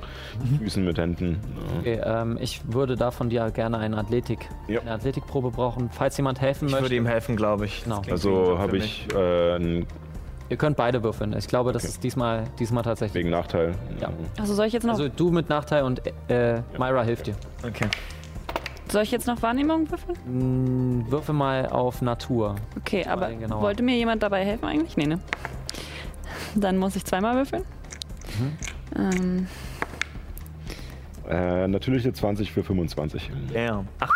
Füßen 0.58 0.82
mit 0.84 0.96
Händen. 0.98 1.38
Ja. 1.74 1.78
Okay, 1.80 2.00
ähm, 2.02 2.38
ich 2.40 2.62
würde 2.72 2.96
da 2.96 3.10
von 3.10 3.28
dir 3.28 3.50
gerne 3.50 3.76
eine 3.78 3.98
Athletik, 3.98 4.48
Ja. 4.68 4.80
eine 4.80 4.92
Athletikprobe 4.92 5.50
brauchen, 5.50 5.90
falls 5.90 6.16
jemand 6.16 6.40
helfen 6.40 6.66
Ich 6.66 6.72
möchte. 6.72 6.84
würde 6.86 6.96
ihm 6.96 7.06
helfen, 7.06 7.36
glaube 7.36 7.66
ich. 7.66 7.84
Genau. 7.84 8.00
Also 8.10 8.58
habe 8.58 8.78
ich 8.78 9.06
äh, 9.14 9.52
einen 9.54 9.86
Ihr 10.48 10.56
könnt 10.56 10.76
beide 10.76 11.02
würfeln. 11.02 11.34
Ich 11.36 11.48
glaube, 11.48 11.72
das 11.72 11.82
Okay. 11.82 11.90
ist 11.90 12.04
diesmal, 12.04 12.44
diesmal 12.60 12.84
tatsächlich. 12.84 13.16
wegen 13.24 13.30
Nachteil. 13.30 13.74
Ja. 14.00 14.10
Also 14.38 14.54
soll 14.54 14.66
ich 14.66 14.72
jetzt 14.72 14.84
noch, 14.84 14.92
Also 14.92 15.08
du 15.08 15.32
mit 15.32 15.48
Nachteil 15.48 15.82
und 15.82 16.00
äh, 16.28 16.60
Myra 16.78 17.02
hilft 17.02 17.26
dir. 17.26 17.34
Okay. 17.66 17.86
Soll 18.88 19.02
ich 19.02 19.10
jetzt 19.10 19.26
noch 19.26 19.42
Wahrnehmung 19.42 19.90
würfeln? 19.90 20.16
Mm, 21.04 21.10
würfel 21.10 21.34
mal 21.34 21.66
auf 21.68 22.02
Natur. 22.02 22.56
Okay, 22.78 23.04
aber 23.06 23.28
den 23.28 23.40
genauer. 23.40 23.62
wollte 23.62 23.82
mir 23.82 23.96
jemand 23.96 24.22
dabei 24.22 24.44
helfen 24.44 24.64
eigentlich? 24.66 24.96
Nee, 24.96 25.06
ne? 25.06 25.20
Dann 26.54 26.78
muss 26.78 26.96
ich 26.96 27.04
zweimal 27.04 27.34
würfeln. 27.36 27.64
Ähm, 28.96 29.46
Äh, 31.28 31.66
natürliche 31.66 32.12
20 32.12 32.52
für 32.52 32.62
25. 32.62 33.30
Damn. 33.52 33.88
Ach, 33.98 34.12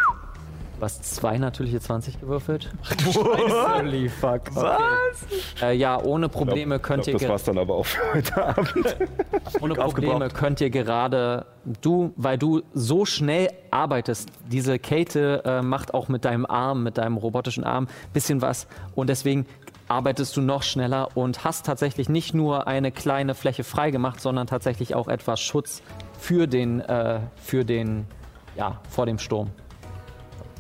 Du 0.81 0.87
hast 0.87 1.05
zwei 1.05 1.37
natürliche 1.37 1.79
20 1.79 2.21
gewürfelt. 2.23 2.71
Holy 3.05 4.09
fuck. 4.09 4.41
Okay. 4.51 4.55
Was? 4.55 5.63
Äh, 5.63 5.77
ja, 5.77 6.03
ohne 6.03 6.31
Probleme 6.31 6.77
Ich 6.77 6.83
könnt 6.83 7.03
glaub, 7.03 7.21
ihr 7.21 7.21
das 7.21 7.29
war's 7.29 7.45
dann 7.45 7.59
aber 7.59 7.75
auch 7.75 7.85
für 7.85 8.15
heute 8.15 8.43
Abend. 8.43 8.97
Ohne 9.61 9.75
Probleme 9.75 10.29
könnt 10.31 10.63
ihr 10.63 10.71
gerade, 10.71 11.45
du, 11.83 12.15
weil 12.17 12.39
du 12.39 12.63
so 12.73 13.05
schnell 13.05 13.49
arbeitest, 13.71 14.31
diese 14.51 14.79
Kate 14.79 15.43
äh, 15.45 15.61
macht 15.61 15.93
auch 15.93 16.09
mit 16.09 16.25
deinem 16.25 16.47
Arm, 16.47 16.83
mit 16.83 16.97
deinem 16.97 17.19
robotischen 17.19 17.63
Arm 17.63 17.85
ein 17.85 18.13
bisschen 18.15 18.41
was 18.41 18.67
und 18.95 19.11
deswegen 19.11 19.45
arbeitest 19.89 20.35
du 20.39 20.41
noch 20.41 20.63
schneller 20.63 21.15
und 21.15 21.45
hast 21.45 21.67
tatsächlich 21.67 22.09
nicht 22.09 22.33
nur 22.33 22.67
eine 22.67 22.91
kleine 22.91 23.35
Fläche 23.35 23.65
freigemacht, 23.65 24.23
sondern 24.23 24.47
tatsächlich 24.47 24.95
auch 24.95 25.09
etwas 25.09 25.41
Schutz 25.41 25.83
für 26.19 26.47
den, 26.47 26.81
äh, 26.81 27.21
für 27.37 27.67
den, 27.67 28.07
ja, 28.57 28.81
vor 28.89 29.05
dem 29.05 29.19
Sturm. 29.19 29.51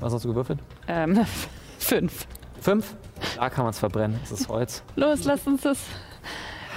Was 0.00 0.12
hast 0.12 0.24
du 0.24 0.28
gewürfelt? 0.28 0.58
Ähm, 0.88 1.24
fünf. 1.78 2.26
Fünf? 2.60 2.94
Da 3.36 3.50
kann 3.50 3.64
man 3.64 3.70
es 3.70 3.78
verbrennen, 3.78 4.18
das 4.22 4.40
ist 4.40 4.48
Holz. 4.48 4.82
Los, 4.96 5.24
lass 5.24 5.46
uns 5.46 5.62
das. 5.62 5.78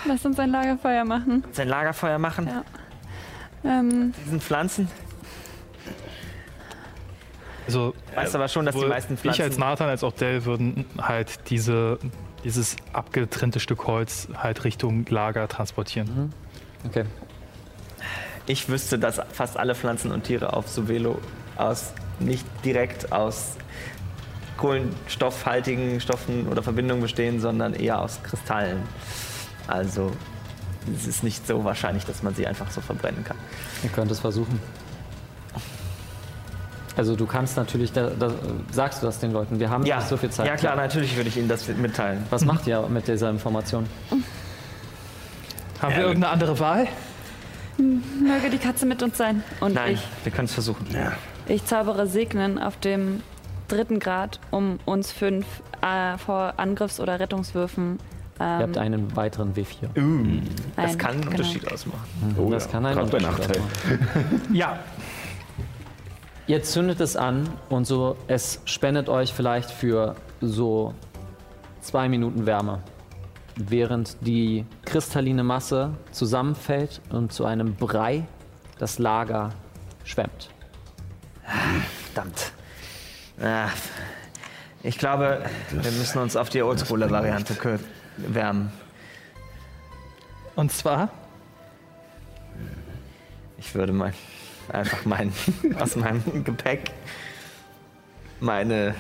Lass 0.06 0.26
uns 0.26 0.38
ein 0.40 0.52
Lagerfeuer 0.52 1.06
machen. 1.06 1.44
Sein 1.52 1.70
Lagerfeuer 1.70 2.20
machen, 2.20 2.48
Ja. 2.48 2.64
Ähm, 3.66 4.14
diesen 4.26 4.42
Pflanzen. 4.42 4.90
Also, 7.66 7.94
Weißt 8.14 8.36
aber 8.36 8.50
schon, 8.50 8.66
dass 8.66 8.76
die 8.76 8.86
meisten 8.86 9.14
ich 9.14 9.26
als 9.26 9.56
Pflanzen. 9.56 9.60
Nathan 9.62 9.88
als 9.90 10.04
auch 10.04 10.12
Dell 10.12 10.44
würden 10.44 10.86
halt 11.02 11.50
diese, 11.50 11.98
dieses 12.44 12.76
abgetrennte 12.92 13.62
Stück 13.62 13.88
Holz 13.88 14.28
halt 14.36 14.66
Richtung 14.66 15.06
Lager 15.08 15.48
transportieren. 15.48 16.34
Okay. 16.86 17.06
Ich 18.48 18.68
wüsste, 18.68 19.00
dass 19.00 19.22
fast 19.32 19.56
alle 19.56 19.76
Pflanzen 19.76 20.12
und 20.12 20.24
Tiere 20.24 20.52
auf 20.52 20.68
Suvelo 20.68 21.20
aus 21.56 21.94
nicht 22.20 22.46
direkt 22.64 23.12
aus 23.12 23.56
kohlenstoffhaltigen 24.58 26.00
Stoffen 26.00 26.48
oder 26.48 26.64
Verbindungen 26.64 27.02
bestehen, 27.02 27.40
sondern 27.40 27.74
eher 27.74 28.00
aus 28.00 28.22
Kristallen. 28.24 28.84
Also 29.68 30.12
es 30.96 31.08
ist 31.08 31.24
nicht 31.24 31.48
so 31.48 31.64
wahrscheinlich, 31.64 32.06
dass 32.06 32.24
man 32.24 32.36
sie 32.36 32.46
einfach 32.46 32.70
so 32.72 32.82
verbrennen 32.82 33.24
kann. 33.24 33.38
Ihr 33.84 33.90
könnt 33.90 34.12
es 34.12 34.20
versuchen. 34.20 34.60
Also 36.96 37.16
du 37.16 37.26
kannst 37.26 37.58
natürlich, 37.58 37.92
da, 37.92 38.12
da, 38.12 38.32
sagst 38.72 39.02
du 39.02 39.08
das 39.08 39.20
den 39.20 39.32
Leuten, 39.32 39.60
wir 39.60 39.70
haben 39.70 39.84
Ja, 39.86 39.98
nicht 39.98 40.10
so 40.10 40.18
viel 40.18 40.30
Zeit. 40.30 40.46
ja 40.46 40.56
klar, 40.56 40.76
natürlich 40.76 41.16
würde 41.16 41.30
ich 41.30 41.38
Ihnen 41.38 41.48
das 41.48 41.68
mitteilen. 41.68 42.24
Was 42.30 42.46
macht 42.46 42.68
ihr 42.68 42.82
mit 42.88 43.08
dieser 43.08 43.32
Information? 43.32 43.88
Haben 45.82 45.96
wir 45.96 46.04
irgendeine 46.04 46.30
andere 46.32 46.60
Wahl? 46.60 46.88
möge 47.78 48.50
die 48.52 48.58
Katze 48.58 48.86
mit 48.86 49.02
uns 49.02 49.18
sein. 49.18 49.44
Und 49.60 49.74
Nein, 49.74 49.96
ich, 49.96 50.02
wir 50.24 50.32
können 50.32 50.46
es 50.46 50.54
versuchen. 50.54 50.86
Ich 51.48 51.66
zaubere 51.66 52.08
Segnen 52.08 52.60
auf 52.60 52.78
dem 52.78 53.22
dritten 53.68 54.00
Grad, 54.00 54.40
um 54.52 54.80
uns 54.86 55.12
fünf 55.12 55.46
äh, 55.82 56.18
vor 56.18 56.54
Angriffs- 56.58 57.00
oder 57.00 57.20
Rettungswürfen. 57.20 58.00
Ihr 58.40 58.46
Ähm, 58.46 58.62
habt 58.62 58.78
einen 58.78 59.16
weiteren 59.16 59.54
W4. 59.54 59.90
Das 60.76 60.92
ein- 60.94 60.98
kann 60.98 61.12
einen 61.12 61.22
genau. 61.22 61.32
Unterschied 61.32 61.72
ausmachen. 61.72 62.36
Oh, 62.38 62.50
das 62.50 62.66
ja. 62.66 62.72
kann 62.72 62.86
einen 62.86 62.96
Grad 62.96 63.14
Unterschied 63.14 63.32
Nachteil. 63.40 63.62
ausmachen. 63.62 64.42
Ja. 64.56 64.80
Ihr 66.48 66.62
zündet 66.64 67.00
es 67.00 67.16
an 67.16 67.48
und 67.70 67.86
so, 67.86 68.18
es 68.28 68.60
spendet 68.66 69.08
euch 69.08 69.34
vielleicht 69.34 69.72
für 69.72 70.16
so 70.42 70.94
zwei 71.80 72.10
Minuten 72.10 72.46
Wärme, 72.46 72.80
während 73.56 74.18
die 74.22 74.66
kristalline 74.84 75.44
Masse 75.44 75.92
zusammenfällt 76.12 77.02
und 77.12 77.32
zu 77.32 77.46
einem 77.46 77.76
Brei 77.76 78.26
das 78.78 79.00
Lager 79.00 79.52
schwemmt. 80.04 80.50
Verdammt. 82.14 82.52
Ah, 83.42 83.70
ich 84.84 84.98
glaube, 84.98 85.44
wir 85.72 85.92
müssen 85.92 86.20
uns 86.20 86.36
auf 86.36 86.50
die 86.50 86.62
Oldschooler-Variante 86.62 87.54
kür- 87.56 87.80
wärmen. 88.18 88.72
Und 90.56 90.72
zwar? 90.72 91.10
Ich 93.58 93.74
würde 93.76 93.94
mal 93.94 94.14
einfach 94.70 95.06
mein, 95.06 95.34
aus 95.80 95.96
meinem 95.96 96.44
Gepäck 96.44 96.92
meine, 98.40 98.94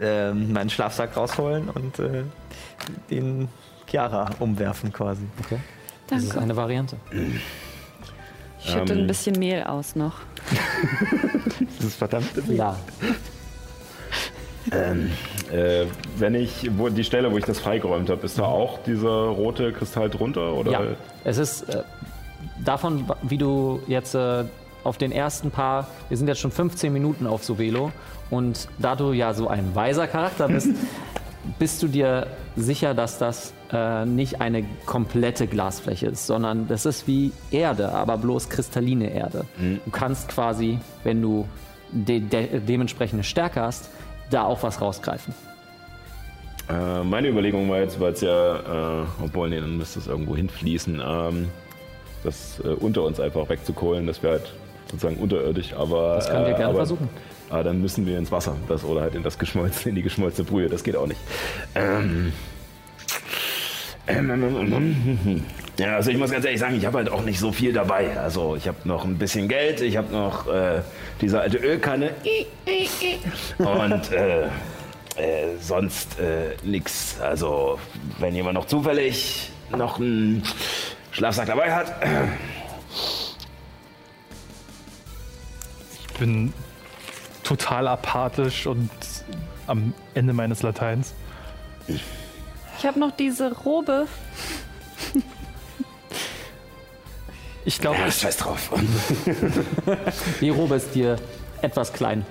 ähm, 0.00 0.52
meinen 0.52 0.70
Schlafsack 0.70 1.16
rausholen 1.16 1.68
und 1.68 1.98
äh, 1.98 2.22
den 3.10 3.48
Chiara 3.88 4.30
umwerfen 4.38 4.92
quasi. 4.92 5.22
Okay? 5.44 5.58
Das 6.06 6.22
ist 6.22 6.36
eine 6.36 6.56
Variante. 6.56 6.96
Ich 8.60 8.70
schütte 8.70 8.92
Ähm. 8.94 9.00
ein 9.00 9.06
bisschen 9.06 9.38
Mehl 9.38 9.64
aus 9.64 9.94
noch. 9.96 10.20
Das 11.76 11.86
ist 11.86 11.96
verdammt. 11.96 12.30
Ja. 12.48 12.76
Äh, 14.70 15.86
wenn 16.16 16.34
ich, 16.34 16.70
wo, 16.76 16.88
die 16.88 17.04
Stelle, 17.04 17.30
wo 17.30 17.36
ich 17.36 17.44
das 17.44 17.60
freigeräumt 17.60 18.08
habe, 18.10 18.24
ist 18.24 18.38
da 18.38 18.44
auch 18.44 18.78
dieser 18.82 19.08
rote 19.08 19.72
Kristall 19.72 20.08
drunter? 20.10 20.54
Oder? 20.54 20.72
Ja, 20.72 20.80
es 21.24 21.38
ist 21.38 21.62
äh, 21.68 21.82
davon, 22.64 23.04
wie 23.22 23.38
du 23.38 23.80
jetzt 23.86 24.14
äh, 24.14 24.44
auf 24.82 24.98
den 24.98 25.12
ersten 25.12 25.50
paar, 25.50 25.88
wir 26.08 26.16
sind 26.16 26.28
jetzt 26.28 26.40
schon 26.40 26.50
15 26.50 26.92
Minuten 26.92 27.26
auf 27.26 27.44
Sovelo 27.44 27.92
und 28.30 28.68
da 28.78 28.96
du 28.96 29.12
ja 29.12 29.34
so 29.34 29.48
ein 29.48 29.74
weiser 29.74 30.06
Charakter 30.06 30.48
bist, 30.48 30.68
bist 31.58 31.82
du 31.82 31.88
dir 31.88 32.26
sicher, 32.56 32.94
dass 32.94 33.18
das 33.18 33.52
äh, 33.74 34.06
nicht 34.06 34.40
eine 34.40 34.64
komplette 34.86 35.46
Glasfläche 35.46 36.06
ist, 36.06 36.26
sondern 36.26 36.68
das 36.68 36.86
ist 36.86 37.06
wie 37.06 37.32
Erde, 37.50 37.92
aber 37.92 38.16
bloß 38.16 38.48
kristalline 38.48 39.10
Erde. 39.10 39.44
Du 39.84 39.90
kannst 39.90 40.28
quasi, 40.28 40.78
wenn 41.02 41.20
du 41.20 41.46
de 41.90 42.20
de 42.20 42.60
dementsprechende 42.60 43.24
Stärke 43.24 43.60
hast, 43.60 43.90
da 44.30 44.44
auch 44.44 44.62
was 44.62 44.80
rausgreifen. 44.80 45.34
Äh, 46.68 47.04
meine 47.04 47.28
Überlegung 47.28 47.68
war 47.68 47.80
jetzt, 47.80 48.00
weil 48.00 48.12
es 48.12 48.20
ja, 48.22 49.02
äh, 49.02 49.06
obwohl, 49.22 49.50
nee, 49.50 49.60
dann 49.60 49.76
müsste 49.76 49.98
es 49.98 50.06
irgendwo 50.06 50.34
hinfließen, 50.34 51.02
ähm, 51.04 51.50
das 52.22 52.60
äh, 52.64 52.68
unter 52.68 53.02
uns 53.02 53.20
einfach 53.20 53.48
wegzukohlen, 53.48 54.06
das 54.06 54.22
wäre 54.22 54.34
halt 54.34 54.52
sozusagen 54.90 55.16
unterirdisch, 55.16 55.74
aber. 55.74 56.16
Das 56.16 56.30
könnt 56.30 56.46
ihr 56.46 56.54
äh, 56.54 56.56
gerne 56.56 56.64
aber, 56.66 56.76
versuchen. 56.76 57.08
Aber 57.50 57.64
dann 57.64 57.80
müssen 57.82 58.06
wir 58.06 58.18
ins 58.18 58.32
Wasser, 58.32 58.56
das 58.68 58.82
oder 58.84 59.02
halt 59.02 59.14
in 59.14 59.22
das 59.22 59.38
geschmolzene, 59.38 59.90
in 59.90 59.96
die 59.96 60.02
geschmolzene 60.02 60.48
Brühe, 60.48 60.68
das 60.68 60.82
geht 60.82 60.96
auch 60.96 61.06
nicht. 61.06 61.20
Ähm, 61.74 62.32
Ja, 65.76 65.96
also 65.96 66.12
ich 66.12 66.16
muss 66.16 66.30
ganz 66.30 66.44
ehrlich 66.44 66.60
sagen, 66.60 66.76
ich 66.76 66.86
habe 66.86 66.98
halt 66.98 67.10
auch 67.10 67.24
nicht 67.24 67.40
so 67.40 67.50
viel 67.50 67.72
dabei. 67.72 68.16
Also 68.16 68.54
ich 68.54 68.68
habe 68.68 68.76
noch 68.84 69.04
ein 69.04 69.18
bisschen 69.18 69.48
Geld, 69.48 69.80
ich 69.80 69.96
habe 69.96 70.12
noch 70.12 70.46
äh, 70.46 70.82
diese 71.20 71.40
alte 71.40 71.58
Ölkanne 71.58 72.10
und 73.58 74.12
äh, 74.12 74.44
äh, 74.44 74.48
sonst 75.60 76.20
äh, 76.20 76.54
nix. 76.62 77.20
Also 77.20 77.80
wenn 78.20 78.36
jemand 78.36 78.54
noch 78.54 78.66
zufällig 78.66 79.50
noch 79.76 79.98
einen 79.98 80.44
Schlafsack 81.10 81.46
dabei 81.46 81.74
hat, 81.74 81.92
Ich 86.14 86.20
bin 86.20 86.52
total 87.42 87.88
apathisch 87.88 88.68
und 88.68 88.88
am 89.66 89.92
Ende 90.14 90.32
meines 90.32 90.62
Lateins. 90.62 91.12
Ich 91.88 92.04
habe 92.84 92.98
noch 92.98 93.12
diese 93.12 93.52
Robe. 93.52 94.06
Ich 97.64 97.80
glaube, 97.80 97.98
ja, 97.98 98.10
scheiß 98.10 98.36
drauf. 98.36 98.70
Die 100.40 100.50
Robe 100.50 100.74
ist 100.76 100.94
dir 100.94 101.16
etwas 101.62 101.92
klein. 101.92 102.26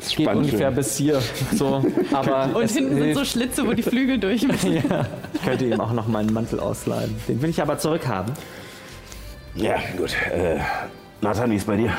Es 0.00 0.14
Geht 0.14 0.28
ungefähr 0.28 0.70
bis 0.70 0.96
hier. 0.96 1.22
So, 1.54 1.84
aber 2.12 2.50
Und 2.54 2.70
hinten 2.70 2.96
sind 2.96 3.14
so. 3.14 3.24
Schlitze, 3.24 3.66
wo 3.66 3.72
die 3.72 3.82
Flügel 3.82 4.18
durch 4.18 4.42
müssen. 4.46 4.76
Ich 4.76 5.42
könnte 5.42 5.64
ihm 5.64 5.80
auch 5.80 5.92
noch 5.92 6.06
meinen 6.06 6.32
Mantel 6.32 6.60
ausleihen. 6.60 7.16
Den 7.26 7.40
will 7.40 7.50
ich 7.50 7.62
aber 7.62 7.78
zurückhaben. 7.78 8.34
Ja, 9.54 9.76
gut. 9.96 10.14
Äh, 10.32 10.58
Nathan, 11.20 11.50
wie 11.50 11.56
ist 11.56 11.66
bei 11.66 11.76
dir? 11.76 11.92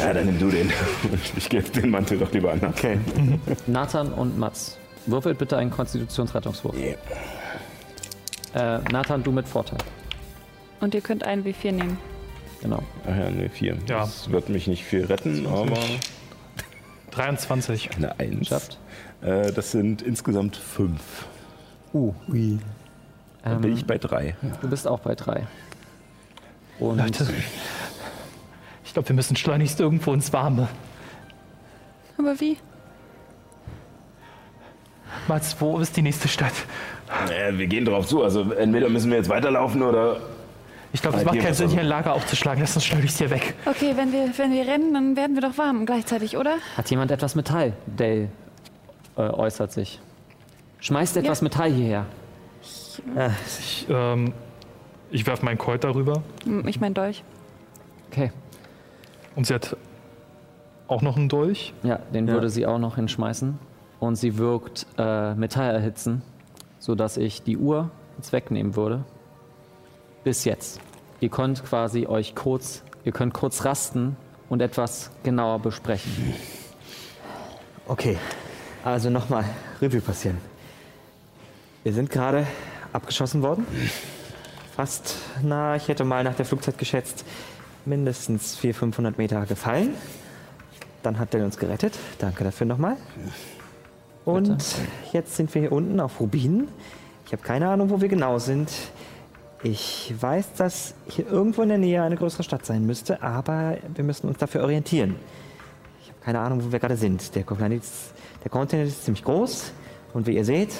Ja, 0.00 0.12
dann 0.14 0.26
nimm 0.26 0.38
du 0.38 0.50
den. 0.50 0.70
Ich 1.36 1.48
gebe 1.48 1.68
den 1.70 1.90
Mantel 1.90 2.18
doch 2.18 2.32
lieber 2.32 2.52
an. 2.52 2.60
Okay. 2.64 2.98
Nathan 3.66 4.12
und 4.12 4.38
Mats. 4.38 4.76
Würfelt 5.06 5.38
bitte 5.38 5.56
einen 5.56 5.70
Konstitutionsrettungswurf. 5.70 6.76
Äh, 6.76 6.96
Nathan, 8.90 9.22
du 9.22 9.32
mit 9.32 9.48
Vorteil. 9.48 9.78
Und 10.80 10.94
ihr 10.94 11.00
könnt 11.00 11.24
einen 11.24 11.42
W4 11.44 11.72
nehmen. 11.72 11.96
Genau. 12.60 12.82
Ach 13.04 13.16
ja, 13.16 13.30
ne, 13.30 13.48
vier. 13.48 13.74
Ja. 13.88 14.00
Das 14.00 14.30
wird 14.30 14.48
mich 14.50 14.66
nicht 14.66 14.84
viel 14.84 15.06
retten, 15.06 15.46
aber 15.46 15.78
23. 17.12 17.96
eine 17.96 18.18
Eins. 18.18 18.48
Schafft. 18.48 18.78
Äh, 19.22 19.52
das 19.52 19.70
sind 19.70 20.02
insgesamt 20.02 20.56
fünf. 20.56 21.00
Uh. 21.94 22.12
Dann 23.42 23.60
bin 23.62 23.70
Ähm, 23.72 23.76
ich 23.76 23.86
bei 23.86 23.96
drei. 23.98 24.36
du 24.60 24.68
bist 24.68 24.86
auch 24.86 25.00
bei 25.00 25.14
drei. 25.14 25.46
Und 26.78 26.98
Leute, 26.98 27.26
ich 28.90 28.94
glaube, 28.94 29.08
wir 29.08 29.14
müssen 29.14 29.36
schleunigst 29.36 29.78
irgendwo 29.78 30.12
ins 30.12 30.32
Warme. 30.32 30.66
Aber 32.18 32.40
wie? 32.40 32.56
Mats, 35.28 35.54
wo 35.60 35.78
ist 35.78 35.96
die 35.96 36.02
nächste 36.02 36.26
Stadt? 36.26 36.52
Äh, 37.30 37.56
wir 37.56 37.68
gehen 37.68 37.84
drauf 37.84 38.08
zu. 38.08 38.24
Also 38.24 38.50
entweder 38.50 38.88
müssen 38.88 39.12
wir 39.12 39.18
jetzt 39.18 39.28
weiterlaufen 39.28 39.84
oder 39.84 40.16
Ich 40.92 41.00
glaube, 41.02 41.18
es 41.18 41.24
macht 41.24 41.38
keinen 41.38 41.54
Sinn, 41.54 41.68
hier 41.70 41.82
ein 41.82 41.86
Lager 41.86 42.14
aufzuschlagen. 42.14 42.60
Lass 42.60 42.74
uns 42.74 42.90
durchs 42.90 43.18
hier 43.18 43.30
weg. 43.30 43.54
Okay, 43.64 43.92
wenn 43.94 44.10
wir, 44.10 44.36
wenn 44.36 44.50
wir 44.50 44.66
rennen, 44.66 44.92
dann 44.92 45.14
werden 45.14 45.36
wir 45.36 45.42
doch 45.42 45.56
warm 45.56 45.86
gleichzeitig, 45.86 46.36
oder? 46.36 46.56
Hat 46.76 46.90
jemand 46.90 47.12
etwas 47.12 47.36
Metall? 47.36 47.74
Dale 47.96 48.28
äh, 49.16 49.20
äußert 49.20 49.70
sich. 49.70 50.00
Schmeißt 50.80 51.16
etwas 51.16 51.42
Metall 51.42 51.70
hierher. 51.70 52.06
Ich, 52.60 53.86
ähm, 53.88 54.32
ich 55.12 55.24
werfe 55.28 55.44
meinen 55.44 55.58
Colt 55.58 55.84
darüber. 55.84 56.24
Ich 56.66 56.80
mein 56.80 56.92
Dolch. 56.92 57.22
Okay. 58.10 58.32
Und 59.40 59.46
sie 59.46 59.54
hat 59.54 59.74
auch 60.86 61.00
noch 61.00 61.16
einen 61.16 61.30
Dolch. 61.30 61.72
Ja, 61.82 61.98
den 62.12 62.28
würde 62.28 62.50
sie 62.50 62.66
auch 62.66 62.78
noch 62.78 62.96
hinschmeißen. 62.96 63.58
Und 63.98 64.16
sie 64.16 64.36
wirkt 64.36 64.84
äh, 64.98 65.34
Metall 65.34 65.74
erhitzen, 65.74 66.20
sodass 66.78 67.16
ich 67.16 67.42
die 67.42 67.56
Uhr 67.56 67.88
jetzt 68.18 68.34
wegnehmen 68.34 68.76
würde. 68.76 69.02
Bis 70.24 70.44
jetzt. 70.44 70.78
Ihr 71.20 71.30
könnt 71.30 71.64
quasi 71.64 72.06
euch 72.06 72.34
kurz, 72.34 72.82
ihr 73.04 73.12
könnt 73.12 73.32
kurz 73.32 73.64
rasten 73.64 74.14
und 74.50 74.60
etwas 74.60 75.10
genauer 75.22 75.60
besprechen. 75.60 76.34
Okay, 77.88 78.18
also 78.84 79.08
nochmal 79.08 79.46
Revue 79.80 80.02
passieren. 80.02 80.36
Wir 81.82 81.94
sind 81.94 82.10
gerade 82.10 82.46
abgeschossen 82.92 83.40
worden. 83.40 83.66
Fast, 84.76 85.16
na, 85.42 85.76
ich 85.76 85.88
hätte 85.88 86.04
mal 86.04 86.24
nach 86.24 86.34
der 86.34 86.44
Flugzeit 86.44 86.76
geschätzt, 86.76 87.24
mindestens 87.86 88.56
400, 88.56 88.78
500 88.78 89.18
Meter 89.18 89.46
gefallen. 89.46 89.90
Dann 91.02 91.18
hat 91.18 91.32
der 91.32 91.44
uns 91.44 91.58
gerettet. 91.58 91.98
Danke 92.18 92.44
dafür 92.44 92.66
nochmal. 92.66 92.96
Und 94.24 94.62
jetzt 95.12 95.36
sind 95.36 95.54
wir 95.54 95.62
hier 95.62 95.72
unten 95.72 95.98
auf 96.00 96.20
Rubinen. 96.20 96.68
Ich 97.26 97.32
habe 97.32 97.42
keine 97.42 97.68
Ahnung, 97.68 97.90
wo 97.90 98.00
wir 98.00 98.08
genau 98.08 98.38
sind. 98.38 98.70
Ich 99.62 100.14
weiß, 100.18 100.54
dass 100.54 100.94
hier 101.06 101.26
irgendwo 101.28 101.62
in 101.62 101.68
der 101.68 101.78
Nähe 101.78 102.02
eine 102.02 102.16
größere 102.16 102.42
Stadt 102.42 102.64
sein 102.64 102.86
müsste, 102.86 103.22
aber 103.22 103.76
wir 103.94 104.04
müssen 104.04 104.26
uns 104.28 104.38
dafür 104.38 104.62
orientieren. 104.62 105.16
Ich 106.02 106.08
habe 106.08 106.18
keine 106.22 106.40
Ahnung, 106.40 106.64
wo 106.64 106.72
wir 106.72 106.78
gerade 106.78 106.96
sind. 106.96 107.34
Der 107.34 107.44
Kontinent 107.44 107.82
ist, 107.82 108.12
der 108.42 108.50
Kontinent 108.50 108.88
ist 108.88 109.04
ziemlich 109.04 109.22
groß 109.22 109.72
und 110.14 110.26
wie 110.26 110.36
ihr 110.36 110.44
seht, 110.44 110.72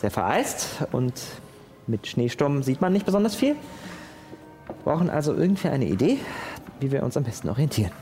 sehr 0.00 0.10
vereist 0.10 0.84
und 0.92 1.12
mit 1.86 2.06
Schneesturm 2.06 2.62
sieht 2.62 2.80
man 2.80 2.92
nicht 2.92 3.06
besonders 3.06 3.34
viel. 3.34 3.56
Wir 4.84 4.92
brauchen 4.92 5.10
also 5.10 5.32
irgendwie 5.34 5.68
eine 5.68 5.84
Idee, 5.86 6.18
wie 6.80 6.90
wir 6.90 7.02
uns 7.04 7.16
am 7.16 7.22
besten 7.22 7.48
orientieren. 7.48 7.92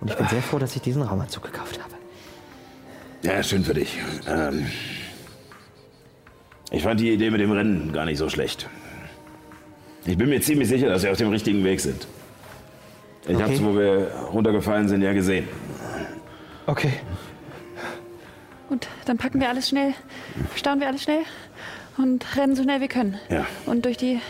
Und 0.00 0.10
ich 0.10 0.16
bin 0.16 0.26
sehr 0.26 0.42
froh, 0.42 0.58
dass 0.58 0.74
ich 0.74 0.82
diesen 0.82 1.02
Raumanzug 1.02 1.44
gekauft 1.44 1.78
habe. 1.80 1.94
Ja, 3.22 3.40
schön 3.44 3.62
für 3.62 3.74
dich. 3.74 3.96
Ähm, 4.26 4.66
ich 6.72 6.82
fand 6.82 6.98
die 6.98 7.12
Idee 7.12 7.30
mit 7.30 7.40
dem 7.40 7.52
Rennen 7.52 7.92
gar 7.92 8.04
nicht 8.06 8.18
so 8.18 8.28
schlecht. 8.28 8.68
Ich 10.04 10.18
bin 10.18 10.28
mir 10.28 10.40
ziemlich 10.40 10.68
sicher, 10.68 10.88
dass 10.88 11.04
wir 11.04 11.12
auf 11.12 11.18
dem 11.18 11.28
richtigen 11.28 11.62
Weg 11.62 11.80
sind. 11.80 12.08
Ich 13.28 13.36
Okay. 13.36 13.44
hab's, 13.44 13.62
wo 13.62 13.76
wir 13.76 14.10
runtergefallen 14.32 14.88
sind, 14.88 15.02
ja 15.02 15.12
gesehen. 15.12 15.46
Okay. 16.66 16.92
Gut, 18.68 18.88
dann 19.04 19.16
packen 19.18 19.38
wir 19.38 19.48
alles 19.48 19.68
schnell, 19.68 19.94
stauen 20.56 20.80
wir 20.80 20.88
alles 20.88 21.04
schnell 21.04 21.22
und 21.98 22.36
rennen 22.36 22.56
so 22.56 22.62
schnell 22.62 22.80
wir 22.80 22.88
können. 22.88 23.18
Ja. 23.28 23.46
Und 23.66 23.84
durch 23.84 23.96
die. 23.96 24.20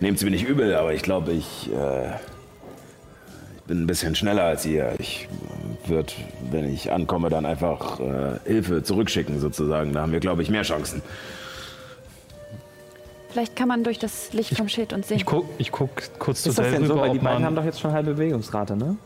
Nehmt's 0.00 0.22
mir 0.22 0.30
nicht 0.30 0.46
übel, 0.46 0.74
aber 0.74 0.94
ich 0.94 1.02
glaube, 1.02 1.32
ich, 1.32 1.70
äh, 1.72 2.08
ich 2.08 3.62
bin 3.66 3.82
ein 3.82 3.86
bisschen 3.86 4.14
schneller 4.14 4.44
als 4.44 4.64
ihr. 4.64 4.94
Ich 4.98 5.28
würde, 5.86 6.12
wenn 6.50 6.72
ich 6.72 6.90
ankomme, 6.92 7.28
dann 7.30 7.44
einfach 7.46 8.00
äh, 8.00 8.38
Hilfe 8.44 8.82
zurückschicken 8.82 9.40
sozusagen. 9.40 9.92
Da 9.92 10.02
haben 10.02 10.12
wir, 10.12 10.20
glaube 10.20 10.42
ich, 10.42 10.50
mehr 10.50 10.62
Chancen. 10.62 11.02
Vielleicht 13.30 13.56
kann 13.56 13.68
man 13.68 13.84
durch 13.84 13.98
das 13.98 14.32
Licht 14.32 14.56
vom 14.56 14.68
Schild 14.68 14.92
uns 14.92 15.08
sehen. 15.08 15.18
Ich 15.18 15.26
guck, 15.26 15.44
ich 15.58 15.70
guck 15.70 15.90
kurz 16.18 16.42
zu 16.42 16.48
Ist 16.48 16.58
das 16.58 16.70
denn 16.70 16.86
so? 16.86 16.94
rüber, 16.94 17.06
Weil 17.06 17.12
die 17.12 17.18
beiden 17.18 17.44
haben 17.44 17.54
doch 17.54 17.64
jetzt 17.64 17.80
schon 17.80 17.92
halbe 17.92 18.14
Bewegungsrate, 18.14 18.76
ne? 18.76 18.96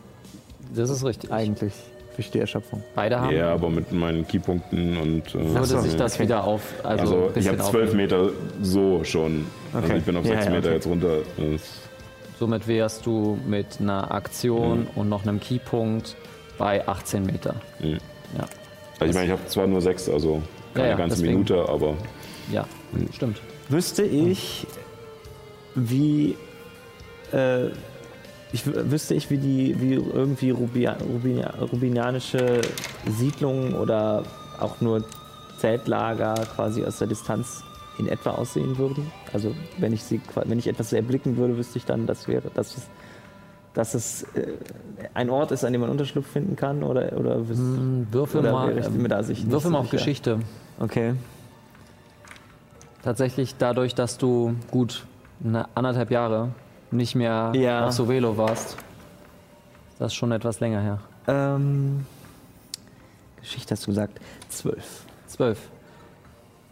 Das 0.73 0.89
ist 0.89 1.03
richtig. 1.03 1.31
Eigentlich. 1.31 1.73
Durch 2.15 2.29
die 2.29 2.39
Erschöpfung. 2.39 2.83
Beide 2.93 3.19
haben. 3.19 3.35
Ja, 3.35 3.53
aber 3.53 3.69
mit 3.69 3.91
meinen 3.91 4.27
Keypunkten 4.27 4.97
und. 4.97 5.33
Äh, 5.33 5.53
Würde 5.53 5.65
so, 5.65 5.79
sich 5.79 5.95
das 5.95 6.15
okay. 6.15 6.23
wieder 6.23 6.43
auf. 6.43 6.61
Also, 6.83 7.01
Also, 7.01 7.31
ein 7.33 7.39
ich 7.39 7.47
habe 7.47 7.57
zwölf. 7.59 7.93
Meter 7.93 8.29
so 8.61 9.03
schon. 9.03 9.45
Also 9.73 9.87
Okay. 9.87 9.97
ich 9.97 10.03
bin 10.03 10.15
auf 10.17 10.25
Ja, 10.25 10.33
sechs 10.33 10.45
ja, 10.45 10.51
Meter 10.51 10.65
okay. 10.67 10.75
jetzt 10.75 10.87
runter. 10.87 11.17
Das, 11.37 11.61
Somit 12.39 12.67
wärst 12.67 13.05
du 13.05 13.37
mit 13.47 13.65
einer 13.79 14.11
Aktion 14.11 14.81
Mhm. 14.81 14.87
und 14.95 15.09
noch 15.09 15.23
einem 15.23 15.39
Keypunkt 15.39 16.15
bei 16.57 16.87
18 16.87 17.25
Meter. 17.25 17.55
Mhm. 17.79 17.97
Ja, 18.37 18.45
also 18.99 19.05
ich 19.05 19.13
meine, 19.13 19.25
ich 19.25 19.31
habe 19.31 19.45
zwar 19.47 19.65
nur 19.67 19.81
sechs, 19.81 20.07
also 20.09 20.41
keine 20.73 20.87
Ja, 20.87 20.91
ja, 20.93 20.97
ganze 20.97 21.15
deswegen. 21.17 21.33
Minute, 21.33 21.67
aber 21.69 21.93
ja, 22.51 22.65
stimmt. 23.13 23.39
Wüsste 23.69 24.03
ich, 24.03 24.67
wie. 25.75 26.35
Äh, 27.31 27.69
ich 28.53 28.63
wü- 28.63 28.91
wüsste 28.91 29.13
ich, 29.15 29.29
wie 29.29 29.37
die, 29.37 29.75
wie 29.81 29.93
irgendwie 29.95 30.51
Rubia, 30.51 30.95
Rubia, 31.01 31.49
rubinianische 31.71 32.61
Siedlungen 33.07 33.73
oder 33.73 34.23
auch 34.59 34.79
nur 34.79 35.03
Zeltlager 35.57 36.35
quasi 36.55 36.85
aus 36.85 36.99
der 36.99 37.07
Distanz 37.07 37.63
in 37.97 38.07
etwa 38.07 38.31
aussehen 38.31 38.77
würden. 38.77 39.11
Also 39.33 39.53
wenn 39.79 39.91
ich 39.93 40.03
sie, 40.03 40.21
wenn 40.45 40.59
ich 40.59 40.67
etwas 40.67 40.93
erblicken 40.93 41.35
würde, 41.37 41.57
wüsste 41.57 41.77
ich 41.77 41.85
dann, 41.85 42.05
dass 42.07 42.27
wäre, 42.27 42.49
dass 42.53 42.77
es, 42.77 42.83
dass 43.73 43.93
es 43.95 44.23
äh, 44.35 44.47
ein 45.13 45.29
Ort 45.29 45.51
ist, 45.51 45.63
an 45.63 45.73
dem 45.73 45.81
man 45.81 45.89
Unterschlupf 45.89 46.27
finden 46.27 46.55
kann 46.55 46.83
oder 46.83 47.17
oder 47.17 47.37
wüs- 47.37 47.57
Hm, 47.57 48.07
Würfel 48.11 48.39
Oder 48.41 48.51
mal, 48.51 48.73
mir 48.91 49.09
da 49.09 49.23
sich 49.23 49.49
würfel 49.49 49.71
mal 49.71 49.79
auf 49.79 49.85
sicher? 49.85 49.97
Geschichte. 49.97 50.39
Okay. 50.79 51.13
Tatsächlich 53.03 53.55
dadurch, 53.57 53.95
dass 53.95 54.17
du 54.17 54.55
gut 54.71 55.05
eine 55.43 55.67
anderthalb 55.75 56.09
Jahre 56.11 56.49
nicht 56.93 57.15
mehr 57.15 57.51
Ja. 57.55 57.87
auf 57.87 57.93
Sovelo 57.93 58.37
warst, 58.37 58.73
ist 59.91 59.99
das 59.99 60.13
schon 60.13 60.31
etwas 60.31 60.59
länger 60.59 60.81
her. 60.81 60.99
Ähm, 61.27 62.05
Geschichte 63.41 63.71
hast 63.73 63.83
du 63.83 63.91
gesagt. 63.91 64.19
Zwölf. 64.49 65.05
Zwölf. 65.27 65.59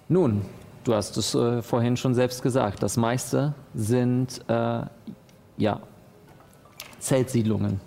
Nun, 0.08 0.42
du 0.84 0.94
hast 0.94 1.18
es 1.18 1.34
äh, 1.36 1.62
vorhin 1.62 1.98
schon 1.98 2.14
selbst 2.14 2.42
gesagt. 2.44 2.84
Das 2.84 2.98
meiste 2.98 3.54
sind 3.74 4.42
äh, 4.48 4.82
ja 5.58 5.80
Zeltsiedlungen. 7.00 7.80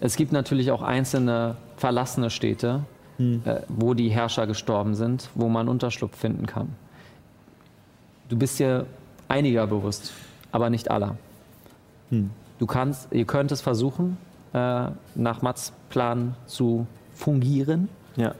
Es 0.00 0.16
gibt 0.16 0.32
natürlich 0.32 0.70
auch 0.70 0.82
einzelne 0.82 1.56
verlassene 1.78 2.28
Städte, 2.28 2.84
äh, 3.18 3.32
wo 3.68 3.94
die 3.94 4.10
Herrscher 4.10 4.46
gestorben 4.46 4.94
sind, 4.94 5.30
wo 5.34 5.48
man 5.48 5.68
Unterschlupf 5.68 6.14
finden 6.16 6.44
kann. 6.46 6.74
Du 8.28 8.36
bist 8.36 8.58
dir 8.58 8.84
einiger 9.28 9.66
bewusst, 9.66 10.12
aber 10.52 10.68
nicht 10.68 10.90
aller. 10.90 11.16
Du 12.10 12.66
kannst, 12.66 13.08
ihr 13.12 13.24
könnt 13.24 13.52
es 13.52 13.60
versuchen, 13.60 14.16
äh, 14.52 14.88
nach 15.14 15.42
Mats 15.42 15.72
Plan 15.90 16.34
zu 16.46 16.86
fungieren. 17.14 17.88
Ja. 18.16 18.34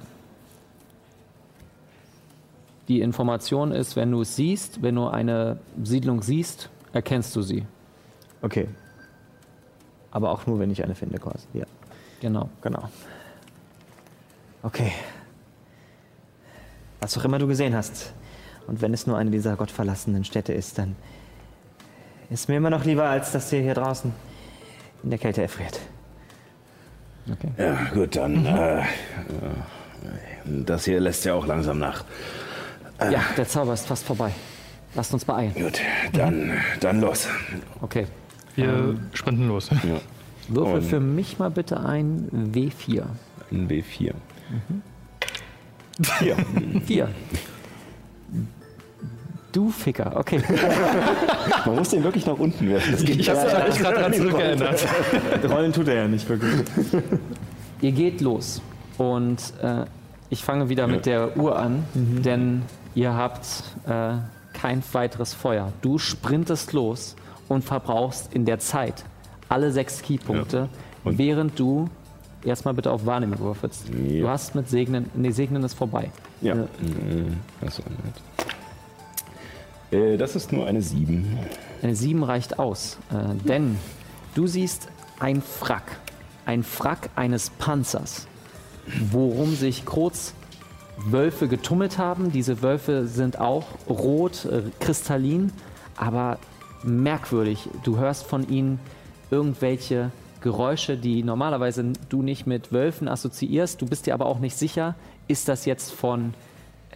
Die 2.89 3.01
Information 3.01 3.73
ist, 3.73 3.97
wenn 3.97 4.13
du 4.13 4.21
es 4.23 4.37
siehst, 4.37 4.83
wenn 4.83 4.95
du 4.95 5.09
eine 5.09 5.59
Siedlung 5.83 6.23
siehst, 6.23 6.71
erkennst 6.93 7.35
du 7.35 7.43
sie. 7.43 7.67
Okay. 8.43 8.69
Aber 10.13 10.31
auch 10.31 10.47
nur, 10.47 10.59
wenn 10.61 10.71
ich 10.71 10.85
eine 10.85 10.95
finde, 10.95 11.19
quasi. 11.19 11.47
Ja, 11.53 11.67
Genau. 12.21 12.49
genau. 12.63 12.89
Okay. 14.63 14.93
Was 17.01 17.19
auch 17.19 17.25
immer 17.25 17.39
du 17.39 17.47
gesehen 17.47 17.75
hast. 17.75 18.13
Und 18.67 18.81
wenn 18.81 18.95
es 18.95 19.07
nur 19.07 19.17
eine 19.19 19.31
dieser 19.31 19.57
gottverlassenen 19.57 20.25
Städte 20.25 20.53
ist, 20.53 20.79
dann 20.79 20.97
ist 22.31 22.49
mir 22.49 22.57
immer 22.57 22.71
noch 22.71 22.85
lieber, 22.85 23.05
als 23.05 23.33
dass 23.33 23.53
ihr 23.53 23.61
hier 23.63 23.75
draußen 23.75 24.13
in 25.03 25.11
der 25.11 25.19
Kälte 25.19 25.43
erfriert. 25.43 25.79
Okay. 27.31 27.51
ja, 27.59 27.77
gut, 27.93 28.17
dann. 28.17 28.41
Mhm. 28.41 28.47
Äh, 28.47 28.81
äh, 28.81 28.85
das 30.45 30.85
hier 30.85 31.01
lässt 31.01 31.25
ja 31.25 31.35
auch 31.35 31.47
langsam 31.47 31.79
nach. 31.79 32.05
Ja, 33.01 33.21
der 33.37 33.49
Zauber 33.49 33.75
ist 33.75 33.87
fast 33.87 34.05
vorbei. 34.05 34.31
Lasst 34.95 35.13
uns 35.13 35.25
beeilen. 35.25 35.53
Gut, 35.55 35.81
dann, 36.13 36.53
dann 36.81 37.01
los. 37.01 37.29
Okay. 37.83 38.07
Wir 38.55 38.97
sprinten 39.13 39.49
los. 39.49 39.69
Ja, 39.71 40.01
Würfel 40.49 40.75
Und- 40.77 40.83
für 40.83 41.01
mich 41.01 41.39
mal 41.39 41.51
bitte 41.51 41.81
ein 41.81 42.29
W4. 42.55 43.03
ein 43.51 43.69
W4. 43.69 44.15
Hier. 46.21 46.37
Vier. 46.87 47.09
Du 49.57 49.71
Ficker. 49.71 50.13
Okay. 50.15 50.43
Man 51.65 51.77
muss 51.77 51.89
den 51.89 52.05
wirklich 52.05 52.27
nach 52.27 52.39
unten 52.39 52.69
werfen. 52.69 52.93
Das 52.93 53.03
geht 53.03 53.17
Ich 53.21 53.31
habe 53.31 53.69
mich 53.69 53.79
gerade 53.79 54.01
dran 54.01 54.13
zurückgeändert. 54.13 54.87
Rollen 55.49 55.73
tut 55.73 55.89
er 55.89 55.95
ja 55.95 56.09
nicht 56.09 56.29
wirklich. 56.29 56.53
Ihr 57.81 57.93
geht 57.93 58.21
los. 58.21 58.61
Und 58.99 59.39
äh, 59.63 59.87
ich 60.29 60.45
fange 60.45 60.69
wieder 60.69 60.87
mit 60.87 61.07
der 61.07 61.39
Uhr 61.39 61.59
an, 61.59 61.85
denn 61.95 62.63
ihr 62.95 63.15
habt 63.15 63.47
äh, 63.89 64.17
kein 64.53 64.83
weiteres 64.93 65.33
Feuer. 65.33 65.73
Du 65.81 65.97
sprintest 65.97 66.75
los 66.75 67.17
und 67.49 67.65
verbrauchst 67.65 68.35
in 68.35 68.45
der 68.45 68.59
Zeit 68.59 69.05
alle 69.49 69.73
sechs 69.73 70.03
Keypunkte, 70.03 70.69
Und- 71.03 71.17
während 71.17 71.59
du 71.59 71.89
erstmal 72.45 72.75
bitte 72.75 72.91
auf 72.91 73.07
Wahrnehmung 73.07 73.39
würfelst. 73.39 73.85
Ja. 74.07 74.21
Du 74.21 74.29
hast 74.29 74.55
mit 74.55 74.69
Segnen, 74.69 75.09
nee, 75.15 75.31
Segnen 75.31 75.63
ist 75.63 75.73
vorbei. 75.75 76.11
Ja. 76.43 76.57
Ja. 76.57 76.63
Mhm. 76.63 77.39
Achso, 77.65 77.83
nett. 78.05 78.47
Äh, 79.91 80.17
das 80.17 80.37
ist 80.37 80.53
nur 80.53 80.67
eine 80.67 80.83
7. 80.83 81.39
Eine 81.83 81.95
7 81.95 82.23
reicht 82.23 82.59
aus, 82.59 82.99
äh, 83.11 83.35
denn 83.47 83.77
du 84.35 84.47
siehst 84.47 84.89
ein 85.19 85.43
Frack, 85.43 85.99
ein 86.45 86.63
Frack 86.63 87.11
eines 87.17 87.51
Panzers, 87.51 88.27
worum 89.11 89.55
sich 89.55 89.85
kurz 89.85 90.35
Wölfe 90.97 91.49
getummelt 91.49 91.99
haben. 91.99 92.33
Diese 92.33 92.63
Wölfe 92.63 93.07
sind 93.07 93.39
auch 93.39 93.67
rot, 93.89 94.47
äh, 94.47 94.63
kristallin, 94.81 95.53
aber 95.97 96.39
merkwürdig. 96.83 97.69
Du 97.85 97.99
hörst 97.99 98.27
von 98.27 98.49
ihnen 98.49 98.81
irgendwelche 99.31 100.11
Geräusche, 100.41 100.97
die 100.97 101.23
normalerweise 101.23 101.93
du 102.09 102.23
nicht 102.23 102.47
mit 102.47 102.73
Wölfen 102.73 103.09
assoziierst. 103.09 103.81
Du 103.81 103.87
bist 103.87 104.07
dir 104.07 104.15
aber 104.15 104.27
auch 104.27 104.39
nicht 104.39 104.57
sicher, 104.57 104.95
ist 105.29 105.49
das 105.49 105.65
jetzt 105.65 105.93
von 105.93 106.35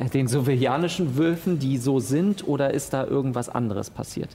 den 0.09 0.29
sowjetianischen 0.29 1.17
Wölfen, 1.19 1.59
die 1.59 1.77
so 1.79 2.01
sind, 2.01 2.47
oder 2.49 2.73
ist 2.73 2.93
da 2.93 3.05
irgendwas 3.07 3.49
anderes 3.49 3.91
passiert? 3.91 4.31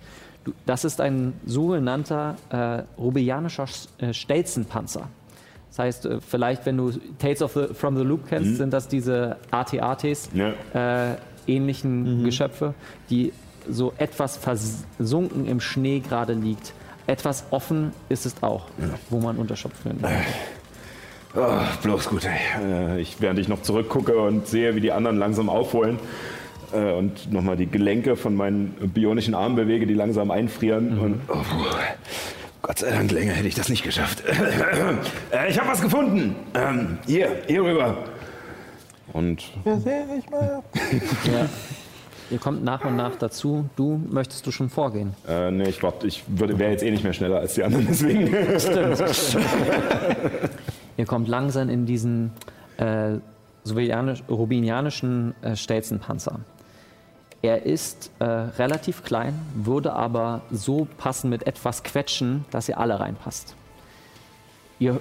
Das 0.68 0.86
ist 0.86 1.02
ein 1.02 1.34
sogenannter 1.46 2.36
äh, 2.50 2.84
rubianischer 3.02 3.66
äh, 3.98 4.14
Stelzenpanzer. 4.14 5.08
Das 5.70 5.80
heißt, 5.80 6.06
äh, 6.06 6.20
vielleicht, 6.22 6.66
wenn 6.68 6.78
du 6.78 6.92
Tales 7.18 7.42
of 7.42 7.54
the, 7.54 7.74
from 7.74 7.98
the 7.98 8.04
Loop 8.04 8.28
kennst, 8.30 8.58
sind 8.58 8.72
das 8.72 8.88
diese 8.88 9.38
AT-ATs, 9.52 10.30
Ja. 10.34 10.54
äh, 10.74 11.16
ähnlichen 11.48 12.24
Geschöpfe, 12.24 12.74
die 13.10 13.34
so 13.68 13.94
etwas 13.98 14.38
versunken 14.38 15.48
im 15.48 15.60
Schnee 15.60 16.00
gerade 16.00 16.34
liegt. 16.34 16.74
Etwas 17.08 17.46
offen 17.52 17.92
ist 18.10 18.26
es 18.26 18.36
auch, 18.42 18.66
wo 19.10 19.20
man 19.20 19.38
Unterschlupf 19.38 19.80
finden 19.82 20.02
kann. 20.04 20.12
Oh, 21.38 21.60
bloß 21.84 22.10
gut, 22.10 22.26
ey. 22.26 22.98
Äh, 22.98 23.02
Ich, 23.02 23.18
während 23.20 23.40
ich 23.40 23.48
noch 23.48 23.62
zurückgucke 23.62 24.18
und 24.18 24.48
sehe, 24.48 24.76
wie 24.76 24.82
die 24.82 24.92
anderen 24.92 25.18
langsam 25.18 25.50
aufholen 25.50 26.00
äh, 26.74 26.92
und 26.94 27.32
nochmal 27.32 27.58
die 27.58 27.68
Gelenke 27.68 28.16
von 28.16 28.36
meinen 28.36 28.70
bionischen 28.94 29.34
Armen 29.36 29.56
bewege, 29.56 29.86
die 29.86 29.94
langsam 29.96 30.32
einfrieren. 30.32 30.98
Und, 31.00 31.22
oh, 31.28 31.34
puh. 31.34 31.66
Gott 32.62 32.80
sei 32.80 32.90
Dank, 32.90 33.12
länger 33.12 33.34
hätte 33.34 33.48
ich 33.48 33.56
das 33.56 33.70
nicht 33.70 33.84
geschafft. 33.84 34.24
äh, 35.32 35.50
ich 35.50 35.60
habe 35.60 35.70
was 35.70 35.82
gefunden. 35.82 36.36
Ähm, 36.56 36.98
hier, 37.06 37.30
hier 37.48 37.64
rüber. 37.64 37.98
Und 39.14 39.44
Ja. 39.66 41.48
Ihr 42.32 42.40
kommt 42.40 42.64
nach 42.64 42.84
und 42.84 42.96
nach 42.96 43.16
dazu. 43.18 43.70
Du 43.76 44.02
möchtest 44.10 44.48
du 44.48 44.52
schon 44.52 44.70
vorgehen. 44.72 45.14
äh, 45.28 45.52
nee, 45.52 45.70
ich, 45.70 45.84
wart- 45.84 46.04
ich 46.04 46.24
würde- 46.28 46.58
wäre 46.58 46.72
jetzt 46.72 46.82
eh 46.84 46.90
nicht 46.90 47.04
mehr 47.04 47.14
schneller 47.14 47.38
als 47.40 47.54
die 47.54 47.64
anderen, 47.64 47.86
deswegen. 47.88 48.34
Ihr 50.98 51.06
kommt 51.06 51.28
langsam 51.28 51.70
in 51.70 51.86
diesen 51.86 52.32
äh, 52.78 53.18
rubinianischen 54.30 55.36
äh, 55.42 55.56
Stelzenpanzer. 55.56 56.40
Er 57.42 57.64
ist 57.64 58.12
äh, 58.20 58.24
relativ 58.26 59.04
klein, 59.04 59.40
würde 59.54 59.94
aber 59.94 60.42
so 60.52 60.88
passen 60.98 61.30
mit 61.30 61.46
etwas 61.46 61.84
Quetschen, 61.84 62.46
dass 62.50 62.70
ihr 62.70 62.80
alle 62.80 63.00
reinpasst. 63.00 63.56
Ihr 64.80 65.00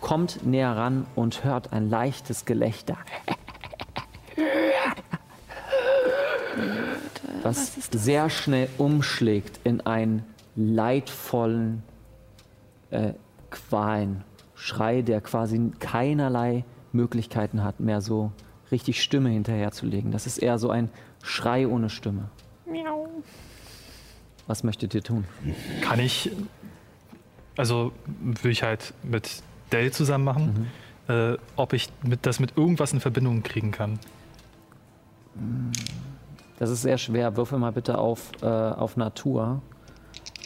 kommt 0.00 0.46
näher 0.46 0.74
ran 0.76 1.06
und 1.14 1.44
hört 1.44 1.72
ein 1.72 1.90
leichtes 1.90 2.44
Gelächter. 2.44 2.96
Was 7.42 7.74
sehr 7.90 8.30
schnell 8.30 8.68
umschlägt 8.78 9.60
in 9.64 9.80
einen 9.82 10.24
leidvollen 10.56 11.82
äh, 12.90 13.12
Qualen, 13.50 14.24
Schrei, 14.58 15.02
der 15.02 15.20
quasi 15.20 15.70
keinerlei 15.78 16.64
Möglichkeiten 16.92 17.62
hat, 17.62 17.78
mehr 17.78 18.00
so 18.00 18.32
richtig 18.72 19.02
Stimme 19.02 19.30
hinterherzulegen. 19.30 20.10
Das 20.10 20.26
ist 20.26 20.38
eher 20.38 20.58
so 20.58 20.70
ein 20.70 20.90
Schrei 21.22 21.66
ohne 21.66 21.88
Stimme. 21.88 22.28
Was 24.48 24.64
möchtet 24.64 24.94
ihr 24.94 25.02
tun? 25.02 25.24
Kann 25.80 26.00
ich, 26.00 26.32
also 27.56 27.92
würde 28.20 28.50
ich 28.50 28.62
halt 28.64 28.94
mit 29.04 29.42
Dell 29.70 29.92
zusammen 29.92 30.24
machen, 30.24 30.66
äh, 31.08 31.36
ob 31.54 31.72
ich 31.72 31.88
mit, 32.02 32.26
das 32.26 32.40
mit 32.40 32.56
irgendwas 32.56 32.92
in 32.92 33.00
Verbindung 33.00 33.42
kriegen 33.42 33.70
kann. 33.70 34.00
Das 36.58 36.70
ist 36.70 36.82
sehr 36.82 36.98
schwer. 36.98 37.36
Würfel 37.36 37.58
mal 37.58 37.72
bitte 37.72 37.98
auf, 37.98 38.32
äh, 38.42 38.46
auf 38.46 38.96
Natur. 38.96 39.62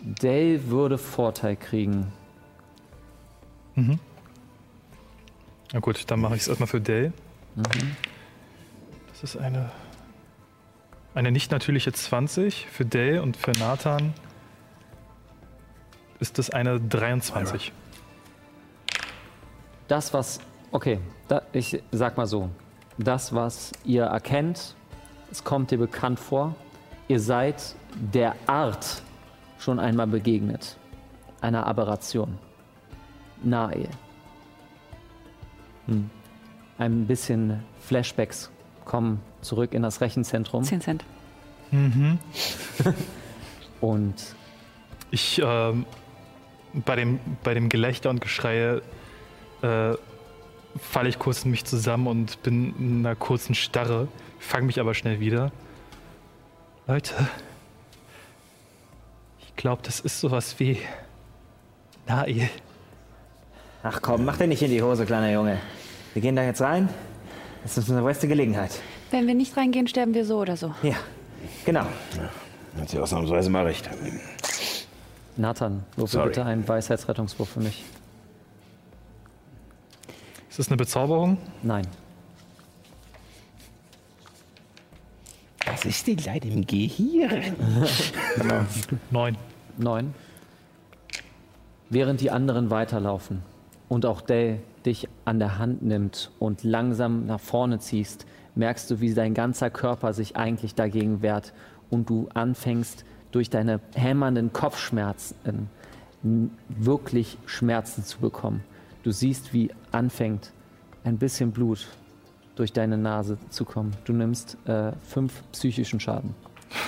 Dell 0.03 0.69
würde 0.69 0.99
Vorteil 0.99 1.57
kriegen. 1.57 2.13
Na 5.73 5.81
gut, 5.81 6.11
dann 6.11 6.21
mache 6.21 6.37
ich 6.37 6.43
es 6.43 6.49
erstmal 6.49 6.67
für 6.67 6.81
Dell. 6.81 7.13
Das 9.11 9.23
ist 9.23 9.37
eine, 9.37 9.71
eine 11.15 11.33
nicht 11.33 11.51
natürliche 11.51 11.93
20 11.93 12.67
für 12.67 12.85
Dell 12.85 13.21
und 13.21 13.37
für 13.37 13.53
Nathan 13.53 14.13
ist 16.21 16.39
das 16.39 16.51
eine 16.51 16.81
23. 16.81 17.73
Das, 19.89 20.15
was. 20.15 20.41
Okay, 20.71 21.01
da, 21.29 21.43
ich 21.53 21.83
sag 21.91 22.17
mal 22.17 22.27
so. 22.27 22.49
Das, 22.99 23.35
was 23.35 23.73
ihr 23.85 24.05
erkennt, 24.05 24.75
es 25.31 25.43
kommt 25.45 25.71
dir 25.71 25.79
bekannt 25.79 26.21
vor. 26.21 26.55
Ihr 27.09 27.21
seid 27.21 27.75
der 27.95 28.37
Art 28.47 29.03
schon 29.59 29.79
einmal 29.79 30.07
begegnet. 30.07 30.77
Einer 31.41 31.67
Aberration. 31.67 32.39
Nahe. 33.45 33.89
Hm. 35.87 36.11
Ein 36.79 37.07
bisschen 37.07 37.63
Flashbacks 37.81 38.51
kommen 38.85 39.21
zurück 39.41 39.75
in 39.75 39.83
das 39.83 40.01
Rechenzentrum. 40.01 40.65
10 40.65 40.81
Cent. 40.81 41.05
Und 43.81 44.15
Ich, 45.11 45.41
ähm, 45.45 45.87
bei 46.73 46.97
dem, 46.97 47.21
bei 47.43 47.55
dem 47.55 47.69
Gelächter 47.69 48.11
und 48.11 48.21
Geschreie 48.21 48.83
äh, 49.63 49.95
falle 50.79 51.09
ich 51.09 51.19
kurz 51.19 51.45
in 51.45 51.51
mich 51.51 51.65
zusammen 51.65 52.07
und 52.07 52.43
bin 52.43 52.75
in 52.79 53.07
einer 53.07 53.15
kurzen 53.15 53.55
Starre, 53.55 54.09
fange 54.39 54.67
mich 54.67 54.81
aber 54.81 54.95
schnell 54.95 55.21
wieder. 55.21 55.53
Leute, 56.87 57.15
ich 59.41 59.55
glaube, 59.57 59.83
das 59.83 60.01
ist 60.01 60.21
sowas 60.21 60.59
wie 60.59 60.79
Nail. 62.07 62.49
Ach 63.85 64.01
komm, 64.01 64.25
mach 64.25 64.37
dir 64.37 64.47
nicht 64.47 64.63
in 64.63 64.71
die 64.71 64.81
Hose, 64.81 65.05
kleiner 65.05 65.33
Junge. 65.33 65.59
Wir 66.13 66.23
gehen 66.23 66.37
da 66.37 66.45
jetzt 66.45 66.61
rein. 66.61 66.89
Das 67.65 67.77
ist 67.77 67.89
unsere 67.89 68.07
beste 68.07 68.29
Gelegenheit. 68.29 68.71
Wenn 69.11 69.27
wir 69.27 69.35
nicht 69.35 69.57
reingehen, 69.57 69.89
sterben 69.89 70.15
wir 70.15 70.25
so 70.25 70.39
oder 70.39 70.57
so. 70.57 70.73
Ja, 70.83 70.95
genau. 71.65 71.87
Hat 72.79 72.89
sie 72.89 72.99
ausnahmsweise 72.99 73.51
mal 73.51 73.65
recht. 73.65 73.91
Nathan, 75.37 75.83
würfel 75.97 76.13
Sorry. 76.13 76.29
bitte 76.29 76.45
einen 76.45 76.67
Weisheitsrettungswurf 76.67 77.49
für 77.49 77.61
mich. 77.61 77.83
Ist 80.49 80.61
das 80.61 80.69
eine 80.69 80.77
Bezauberung? 80.77 81.39
Nein. 81.63 81.87
Was 85.67 85.85
ist 85.85 86.07
denn 86.07 86.19
leider 86.25 86.49
im 86.49 86.67
Gehirn? 86.67 87.57
Neun. 89.11 89.37
Neun. 89.77 90.15
Während 91.89 92.21
die 92.21 92.31
anderen 92.31 92.71
weiterlaufen 92.71 93.43
und 93.93 94.07
auch 94.07 94.23
Dell 94.23 94.61
dich 94.87 95.07
an 95.27 95.39
der 95.39 95.59
Hand 95.59 95.83
nimmt 95.83 96.31
und 96.39 96.65
langsam 96.65 97.27
nach 97.27 97.41
vorne 97.41 97.79
ziehst, 97.79 98.25
merkst 98.55 98.91
du, 98.91 99.01
wie 99.01 99.13
dein 99.13 99.35
ganzer 99.35 99.69
Körper 99.69 100.15
sich 100.15 100.35
eigentlich 100.35 100.75
dagegen 100.75 101.21
wehrt 101.21 101.53
und 101.91 102.09
du 102.09 102.27
anfängst, 102.33 103.05
durch 103.33 103.51
deine 103.51 103.81
hämmernden 103.95 104.51
Kopfschmerzen 104.55 105.69
wirklich 106.71 107.37
Schmerzen 107.45 108.03
zu 108.03 108.19
bekommen. 108.19 108.65
Du 109.03 109.11
siehst, 109.11 109.53
wie 109.53 109.71
anfängt 109.91 110.53
ein 111.05 111.19
bisschen 111.19 111.53
Blut 111.53 111.87
durch 112.57 112.73
deine 112.73 112.97
Nase 112.97 113.37
zu 113.51 113.67
kommen. 113.67 113.95
Du 114.07 114.15
nimmst 114.15 114.57
äh, 114.65 114.93
fünf 115.03 115.43
psychischen 115.53 116.01
Schaden 116.01 116.35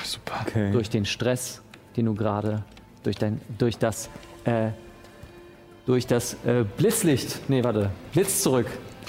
Super. 0.05 0.47
durch 0.73 0.89
den 0.89 1.05
Stress, 1.05 1.61
den 1.99 2.07
du 2.07 2.15
gerade 2.15 2.65
durch 3.03 3.17
dein 3.17 3.43
durch 3.59 3.77
das 3.77 4.09
äh, 4.45 4.71
durch 5.87 6.07
das 6.07 6.35
äh, 6.45 6.65
Blitzlicht, 6.77 7.49
nee, 7.49 7.63
warte, 7.63 7.91
Blitz 8.13 8.43
zurück 8.43 8.67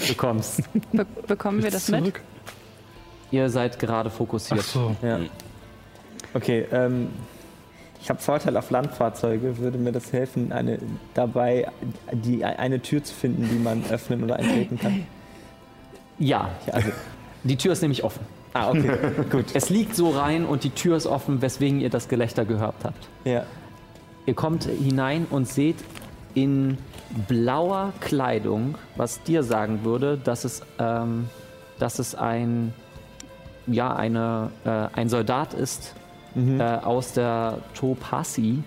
bekommst. 0.07 0.61
Be 0.91 1.05
bekommen 1.27 1.63
wir 1.63 1.71
das 1.71 1.87
mit? 1.89 1.99
Zurück. 2.01 2.21
Ihr 3.31 3.49
seid 3.49 3.79
gerade 3.79 4.09
fokussiert. 4.09 4.59
Ach 4.61 4.65
so. 4.65 4.95
Ja. 5.01 5.19
Okay, 6.33 6.65
ähm, 6.71 7.09
ich 8.01 8.09
habe 8.09 8.19
Vorteil 8.21 8.55
auf 8.57 8.69
Landfahrzeuge. 8.69 9.57
Würde 9.57 9.77
mir 9.77 9.91
das 9.91 10.11
helfen, 10.13 10.51
eine, 10.51 10.79
dabei 11.13 11.67
die, 12.11 12.43
eine 12.45 12.81
Tür 12.81 13.03
zu 13.03 13.13
finden, 13.13 13.49
die 13.49 13.57
man 13.57 13.83
öffnen 13.89 14.23
oder 14.23 14.35
eintreten 14.35 14.77
kann? 14.79 15.05
Ja, 16.19 16.49
Ja, 16.67 16.73
also, 16.73 16.89
die 17.43 17.55
Tür 17.57 17.71
ist 17.73 17.81
nämlich 17.81 18.03
offen. 18.03 18.25
ah, 18.53 18.69
okay, 18.69 18.97
gut. 19.31 19.45
Es 19.53 19.69
liegt 19.69 19.95
so 19.95 20.11
rein 20.11 20.45
und 20.45 20.63
die 20.63 20.69
Tür 20.69 20.97
ist 20.97 21.07
offen, 21.07 21.41
weswegen 21.41 21.79
ihr 21.81 21.89
das 21.89 22.07
Gelächter 22.07 22.45
gehört 22.45 22.75
habt. 22.83 23.07
Ja. 23.23 23.43
Ihr 24.25 24.33
kommt 24.33 24.65
hinein 24.65 25.25
und 25.29 25.47
seht 25.47 25.77
in 26.35 26.77
blauer 27.27 27.93
Kleidung, 28.01 28.75
was 28.95 29.23
dir 29.23 29.41
sagen 29.41 29.83
würde, 29.83 30.17
dass 30.17 30.43
es, 30.43 30.61
ähm, 30.77 31.29
dass 31.79 31.97
es 31.97 32.13
ein, 32.13 32.73
ja, 33.65 33.95
eine, 33.95 34.51
äh, 34.65 34.69
ein 34.95 35.09
Soldat 35.09 35.53
ist 35.53 35.95
äh, 36.35 36.61
aus 36.61 37.13
der 37.13 37.59
Topasi 37.73 38.61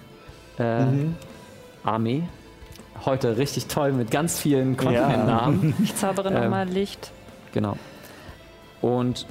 äh, 0.59 0.85
Armee. 1.85 2.23
Heute 3.05 3.37
richtig 3.37 3.67
toll 3.67 3.93
mit 3.93 4.11
ganz 4.11 4.41
vielen 4.41 4.77
Kontinentnamen. 4.77 5.75
Ich 5.83 5.95
zaubere 5.95 6.29
Ähm, 6.29 6.35
nochmal 6.43 6.69
Licht. 6.69 7.13
Genau. 7.53 7.77
Und 8.81 9.27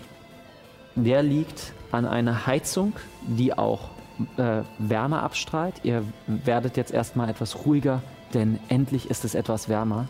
der 0.95 1.23
liegt 1.23 1.73
an 1.91 2.05
einer 2.05 2.47
Heizung, 2.47 2.93
die 3.27 3.57
auch 3.57 3.89
äh, 4.37 4.61
Wärme 4.79 5.21
abstrahlt. 5.21 5.75
Ihr 5.83 6.03
werdet 6.27 6.77
jetzt 6.77 6.91
erstmal 6.91 7.29
etwas 7.29 7.65
ruhiger, 7.65 8.01
denn 8.33 8.59
endlich 8.69 9.09
ist 9.09 9.25
es 9.25 9.35
etwas 9.35 9.69
wärmer. 9.69 10.07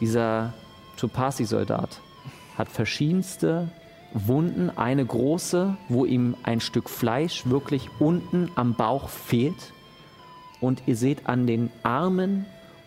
Dieser 0.00 0.52
Topasi-Soldat 0.96 2.00
hat 2.56 2.68
verschiedenste 2.68 3.68
Wunden. 4.12 4.70
Eine 4.76 5.04
große, 5.04 5.76
wo 5.88 6.04
ihm 6.04 6.36
ein 6.42 6.60
Stück 6.60 6.88
Fleisch 6.88 7.46
wirklich 7.46 7.88
unten 7.98 8.50
am 8.54 8.74
Bauch 8.74 9.08
fehlt. 9.08 9.72
Und 10.60 10.82
ihr 10.86 10.96
seht 10.96 11.28
an 11.28 11.46
den 11.46 11.70
Armen 11.82 12.46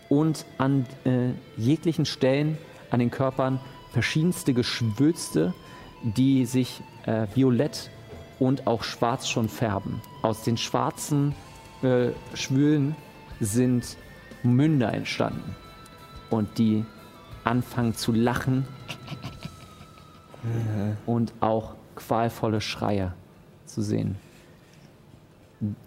und 0.10 0.46
an 0.58 0.86
äh, 1.06 1.30
jeglichen 1.58 2.06
Stellen 2.06 2.58
an 2.90 3.00
den 3.00 3.12
Körpern 3.12 3.60
verschiedenste 3.92 4.54
Geschwülste, 4.54 5.54
die 6.04 6.46
sich 6.46 6.82
äh, 7.06 7.28
violett 7.34 7.90
und 8.40 8.68
auch 8.68 8.84
schwarz 8.84 9.30
schon 9.30 9.48
färben. 9.48 10.02
Aus 10.22 10.44
den 10.44 10.58
schwarzen 10.58 11.34
äh, 11.82 12.10
Schwülen 12.34 12.96
sind 13.40 13.98
Münder 14.44 14.94
entstanden 14.94 15.56
und 16.30 16.58
die 16.58 16.86
anfangen 17.44 17.96
zu 17.96 18.12
lachen 18.12 18.68
und 21.06 21.34
auch 21.40 21.76
qualvolle 21.96 22.60
Schreie 22.62 23.14
zu 23.66 23.82
sehen. 23.82 24.16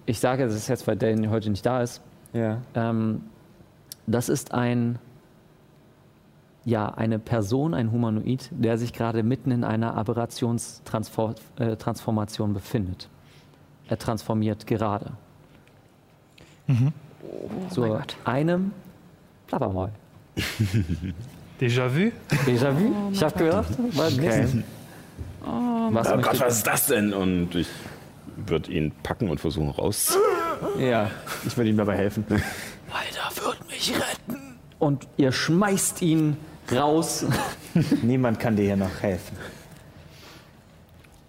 Ich 0.07 0.21
sage 0.21 0.47
das 0.47 0.69
jetzt, 0.69 0.87
weil 0.87 0.97
Dane 0.97 1.29
heute 1.31 1.51
nicht 1.51 1.67
da 1.67 1.83
ist. 1.83 2.01
Ja. 2.33 2.63
Ähm, 2.75 3.23
das 4.07 4.29
ist 4.29 4.55
ein, 4.55 5.01
ja, 6.65 6.87
eine 6.87 7.19
Person, 7.19 7.75
ein 7.75 7.91
Humanoid, 7.91 8.51
der 8.53 8.79
sich 8.79 8.93
gerade 8.93 9.25
mitten 9.25 9.51
in 9.51 9.65
einer 9.65 9.97
Aberrationstransformation 9.97 12.51
äh, 12.51 12.55
befindet. 12.55 13.09
Er 13.89 13.99
transformiert 13.99 14.67
gerade. 14.67 15.13
Zu 17.71 17.99
einem 18.25 18.73
Plappermaul. 19.47 19.91
Déjà 21.61 21.89
vu? 21.89 22.11
Déjà-vu? 22.47 23.13
Ich 23.13 23.23
habe 23.23 23.39
gehört. 23.39 23.67
Was, 23.93 24.15
Okay. 24.19 24.65
was 25.91 26.09
Oh 26.11 26.17
Gott, 26.17 26.41
was 26.41 26.57
ist 26.57 26.67
das 26.67 26.87
denn? 26.87 27.13
Und 27.13 27.55
ich 27.55 27.69
würde 28.37 28.73
ihn 28.73 28.91
packen 29.03 29.29
und 29.29 29.39
versuchen 29.41 29.71
raus. 29.71 30.17
Ja, 30.79 31.11
ich 31.45 31.55
würde 31.57 31.69
ihm 31.71 31.77
dabei 31.77 31.97
helfen. 31.97 32.25
Und 34.79 35.07
ihr 35.17 35.31
schmeißt 35.33 36.01
ihn 36.01 36.37
raus. 36.73 37.27
Niemand 38.03 38.39
kann 38.41 38.57
dir 38.57 38.63
hier 38.63 38.77
noch 38.77 39.03
helfen. 39.03 39.37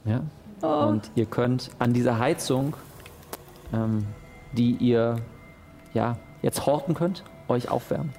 Ja. 0.06 0.22
Und 0.66 1.12
ihr 1.16 1.26
könnt 1.26 1.72
an 1.80 1.94
dieser 1.94 2.20
Heizung, 2.20 2.76
ähm, 3.74 4.06
die 4.54 4.72
ihr 4.72 5.18
ja 5.94 6.18
jetzt 6.42 6.66
horten 6.66 6.94
könnt, 6.94 7.24
euch 7.48 7.70
aufwärmen. 7.70 8.14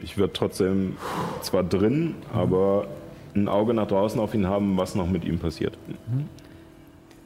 Ich 0.00 0.16
würde 0.16 0.32
trotzdem 0.32 0.96
zwar 1.42 1.62
drin, 1.64 2.14
aber 2.32 2.86
ein 3.34 3.48
Auge 3.48 3.74
nach 3.74 3.86
draußen 3.86 4.20
auf 4.20 4.34
ihn 4.34 4.46
haben, 4.46 4.76
was 4.76 4.94
noch 4.94 5.08
mit 5.08 5.24
ihm 5.24 5.38
passiert. 5.38 5.76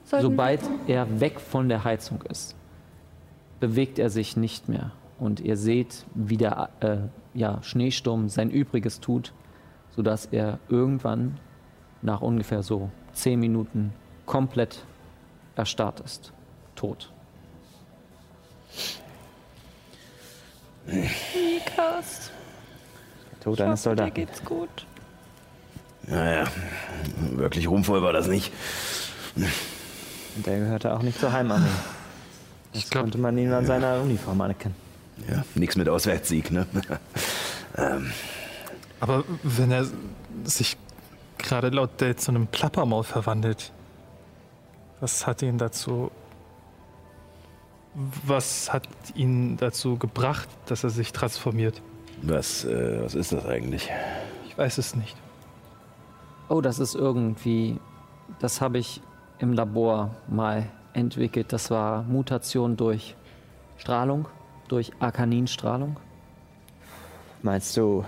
Sollten 0.05 0.23
Sobald 0.23 0.61
er 0.87 1.21
weg 1.21 1.41
von 1.41 1.69
der 1.69 1.85
Heizung 1.85 2.23
ist, 2.29 2.55
bewegt 3.61 3.99
er 3.99 4.11
sich 4.11 4.37
nicht 4.37 4.69
mehr. 4.69 4.93
Und 5.19 5.41
ihr 5.41 5.57
seht, 5.57 6.05
wie 6.15 6.37
der 6.37 6.71
äh, 6.81 6.97
ja, 7.35 7.63
Schneesturm 7.63 8.29
sein 8.29 8.51
Übriges 8.51 9.01
tut, 9.01 9.33
sodass 9.91 10.27
er 10.27 10.59
irgendwann 10.69 11.39
nach 12.01 12.21
ungefähr 12.23 12.63
so 12.63 12.91
zehn 13.13 13.39
Minuten 13.39 13.93
komplett 14.27 14.85
erstarrt 15.57 16.01
ist. 16.01 16.33
Tot. 16.75 17.11
Mikas, 20.87 22.31
Tod 23.43 23.55
ich 23.59 23.63
eines 23.65 23.81
hoffe, 23.87 23.97
dir 23.97 24.03
Soldaten. 24.05 24.15
geht's 24.15 24.45
gut. 24.45 24.69
Naja, 26.07 26.45
wirklich 27.31 27.69
ruhmvoll 27.69 28.03
war 28.03 28.13
das 28.13 28.27
nicht. 28.27 28.53
Und 29.37 30.47
der 30.47 30.59
gehörte 30.59 30.93
auch 30.95 31.03
nicht 31.03 31.19
zur 31.21 31.33
Heimarmee. 31.33 31.67
Das 32.73 32.83
Ich 32.85 32.91
glaub- 32.91 33.05
konnte 33.05 33.19
man 33.19 33.39
ihn 33.39 33.53
an 33.53 33.67
seiner 33.67 34.01
Uniform 34.01 34.41
anerkennen. 34.41 34.75
Ja, 35.31 35.45
nichts 35.55 35.77
mit 35.77 35.89
Auswärtssieg, 35.89 36.51
ne? 36.51 36.67
Aber 38.99 39.25
wenn 39.43 39.71
er 39.71 39.87
sich 40.45 40.77
gerade 41.39 41.69
laut 41.69 42.01
Date 42.01 42.21
zu 42.21 42.31
einem 42.33 42.47
Plappermaul 42.49 43.05
verwandelt, 43.05 43.71
was 45.03 45.27
hat 45.27 45.43
ihn 45.43 45.59
dazu. 45.59 46.13
Was 48.25 48.73
hat 48.73 48.89
ihn 49.17 49.57
dazu 49.57 49.99
gebracht, 49.99 50.49
dass 50.67 50.85
er 50.85 50.91
sich 50.91 51.13
transformiert? 51.13 51.83
Was, 52.23 52.65
äh, 52.65 53.03
was 53.03 53.17
ist 53.17 53.33
das 53.33 53.45
eigentlich? 53.45 53.91
Ich 54.49 54.57
weiß 54.57 54.79
es 54.79 54.95
nicht. 54.95 55.17
Oh, 56.49 56.61
das 56.61 56.79
ist 56.79 56.95
irgendwie, 56.95 57.81
das 58.39 58.61
habe 58.61 58.79
ich 58.79 59.03
im 59.41 59.53
Labor 59.53 60.15
mal 60.29 60.69
entwickelt. 60.93 61.53
Das 61.53 61.71
war 61.71 62.05
Mutation 62.05 62.77
durch 62.77 63.17
Strahlung, 63.79 64.29
durch 64.69 64.93
Arkaninstrahlung. 65.01 65.97
Meinst 67.43 67.77
du, 67.77 68.05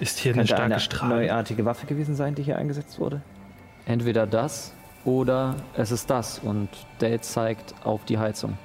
Ist 0.00 0.18
hier 0.18 0.32
eine 0.32 0.44
könnte 0.44 0.80
starke 0.80 1.04
eine 1.04 1.14
neuartige 1.14 1.64
Waffe 1.64 1.86
gewesen 1.86 2.14
sein, 2.14 2.34
die 2.34 2.42
hier 2.42 2.58
eingesetzt 2.58 2.98
wurde? 2.98 3.22
Entweder 3.86 4.26
das 4.26 4.72
oder 5.04 5.56
es 5.74 5.90
ist 5.90 6.10
das. 6.10 6.38
Und 6.40 6.68
Dale 6.98 7.20
zeigt 7.20 7.74
auf 7.84 8.04
die 8.04 8.18
Heizung. 8.18 8.58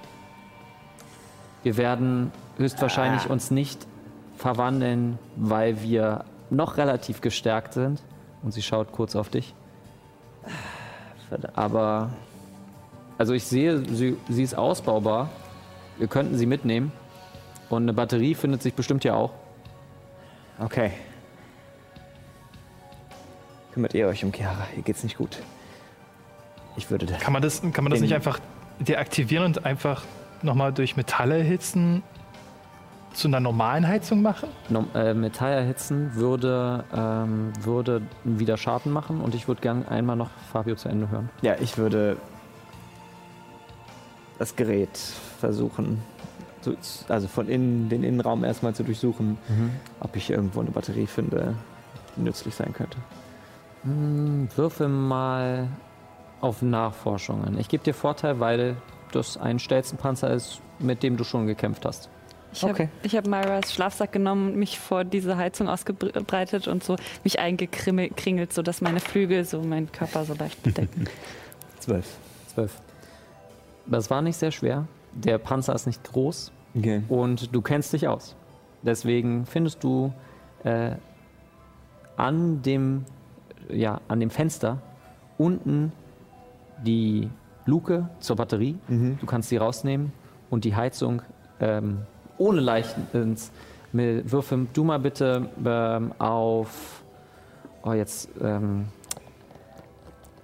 Wir 1.63 1.77
werden 1.77 2.31
höchstwahrscheinlich 2.57 3.29
uns 3.29 3.51
nicht 3.51 3.87
verwandeln, 4.35 5.17
weil 5.35 5.81
wir 5.81 6.25
noch 6.49 6.77
relativ 6.77 7.21
gestärkt 7.21 7.73
sind. 7.73 8.01
Und 8.41 8.51
sie 8.51 8.61
schaut 8.61 8.91
kurz 8.91 9.15
auf 9.15 9.29
dich. 9.29 9.53
Verdammt. 11.29 11.57
Aber, 11.57 12.09
also 13.17 13.33
ich 13.33 13.45
sehe, 13.45 13.79
sie, 13.85 14.17
sie 14.27 14.43
ist 14.43 14.57
ausbaubar. 14.57 15.29
Wir 15.97 16.07
könnten 16.07 16.37
sie 16.37 16.45
mitnehmen. 16.45 16.91
Und 17.69 17.83
eine 17.83 17.93
Batterie 17.93 18.35
findet 18.35 18.61
sich 18.61 18.73
bestimmt 18.73 19.03
ja 19.05 19.15
auch. 19.15 19.31
Okay. 20.59 20.91
Kümmert 23.73 23.93
ihr 23.93 24.07
euch 24.07 24.23
um 24.23 24.31
Chiara? 24.31 24.67
Ihr 24.75 24.83
geht's 24.83 25.03
nicht 25.03 25.17
gut. 25.17 25.39
Ich 26.75 26.89
würde 26.89 27.05
das. 27.05 27.19
Kann 27.19 27.33
man 27.33 27.41
das, 27.41 27.61
kann 27.61 27.83
man 27.83 27.91
das 27.91 28.01
nicht 28.01 28.13
einfach 28.13 28.39
deaktivieren 28.79 29.45
und 29.45 29.65
einfach 29.65 30.03
nochmal 30.41 30.73
durch 30.73 30.95
Metalle 30.95 31.39
erhitzen 31.39 32.03
zu 33.13 33.27
einer 33.27 33.39
normalen 33.39 33.87
Heizung 33.87 34.21
machen? 34.21 34.49
No, 34.69 34.85
äh, 34.95 35.13
Metall 35.13 35.53
erhitzen 35.53 36.15
würde, 36.15 36.83
ähm, 36.95 37.53
würde 37.61 38.01
wieder 38.23 38.57
Schaden 38.57 38.91
machen. 38.91 39.21
Und 39.21 39.35
ich 39.35 39.47
würde 39.47 39.61
gern 39.61 39.87
einmal 39.87 40.15
noch 40.15 40.29
Fabio 40.51 40.75
zu 40.75 40.89
Ende 40.89 41.09
hören. 41.09 41.29
Ja, 41.41 41.55
ich 41.59 41.77
würde 41.77 42.17
das 44.39 44.55
Gerät 44.55 44.97
versuchen, 45.39 46.01
also 47.09 47.27
von 47.27 47.47
innen 47.49 47.89
den 47.89 48.03
Innenraum 48.03 48.43
erstmal 48.43 48.73
zu 48.75 48.83
durchsuchen, 48.83 49.37
ob 49.99 50.15
ich 50.15 50.29
irgendwo 50.29 50.61
eine 50.61 50.71
Batterie 50.71 51.07
finde, 51.07 51.55
die 52.15 52.21
nützlich 52.21 52.55
sein 52.55 52.73
könnte. 52.73 52.97
Hm, 53.83 54.47
würfel 54.55 54.87
mal 54.87 55.67
auf 56.41 56.61
Nachforschungen. 56.61 57.57
Ich 57.59 57.69
gebe 57.69 57.83
dir 57.83 57.93
Vorteil, 57.93 58.39
weil 58.39 58.75
das 59.11 59.37
ein 59.37 59.59
Stelzenpanzer 59.59 60.31
ist, 60.33 60.61
mit 60.79 61.03
dem 61.03 61.17
du 61.17 61.23
schon 61.23 61.47
gekämpft 61.47 61.85
hast. 61.85 62.09
Ich 62.53 62.61
habe 62.63 62.73
Okay. 62.73 62.89
hab 63.17 63.25
Myras 63.27 63.73
Schlafsack 63.73 64.11
genommen 64.11 64.49
und 64.49 64.55
mich 64.57 64.77
vor 64.79 65.03
diese 65.05 65.37
Heizung 65.37 65.67
ausgebreitet 65.67 66.67
und 66.67 66.83
so 66.83 66.97
mich 67.23 67.39
eingekringelt, 67.39 68.53
sodass 68.53 68.79
meine 68.81 68.99
Flügel 68.99 69.43
so 69.45 69.61
meinen 69.61 69.91
Körper 69.91 70.23
so 70.25 70.33
leicht 70.35 70.61
bedecken. 70.61 71.07
Zwölf. 71.79 72.05
Zwölf. 72.53 72.79
Das 73.85 74.09
war 74.09 74.21
nicht 74.21 74.37
sehr 74.37 74.51
schwer. 74.51 74.85
Der 75.15 75.37
Panzer 75.37 75.73
ist 75.73 75.85
nicht 75.85 76.03
groß 76.03 76.51
Okay. 76.75 77.03
und 77.07 77.53
du 77.55 77.61
kennst 77.61 77.93
dich 77.93 78.07
aus. 78.07 78.35
Deswegen 78.81 79.45
findest 79.45 79.83
du 79.83 80.11
äh, 80.63 80.91
an, 82.17 82.61
dem, 82.63 83.05
ja, 83.69 84.01
an 84.07 84.19
dem 84.19 84.29
Fenster 84.29 84.79
unten 85.37 85.91
die 86.83 87.29
Luke 87.65 88.09
zur 88.19 88.35
Batterie. 88.35 88.77
Mhm. 88.87 89.17
Du 89.19 89.25
kannst 89.25 89.49
sie 89.49 89.57
rausnehmen 89.57 90.11
und 90.49 90.65
die 90.65 90.75
Heizung 90.75 91.21
ähm, 91.59 91.99
ohne 92.37 92.59
Leichtens 92.59 93.51
mit 93.91 94.31
Würfeln. 94.31 94.67
Du 94.73 94.83
mal 94.83 94.99
bitte 94.99 95.47
ähm, 95.63 96.11
auf 96.19 97.03
oh 97.83 97.93
jetzt 97.93 98.29
ähm, 98.41 98.87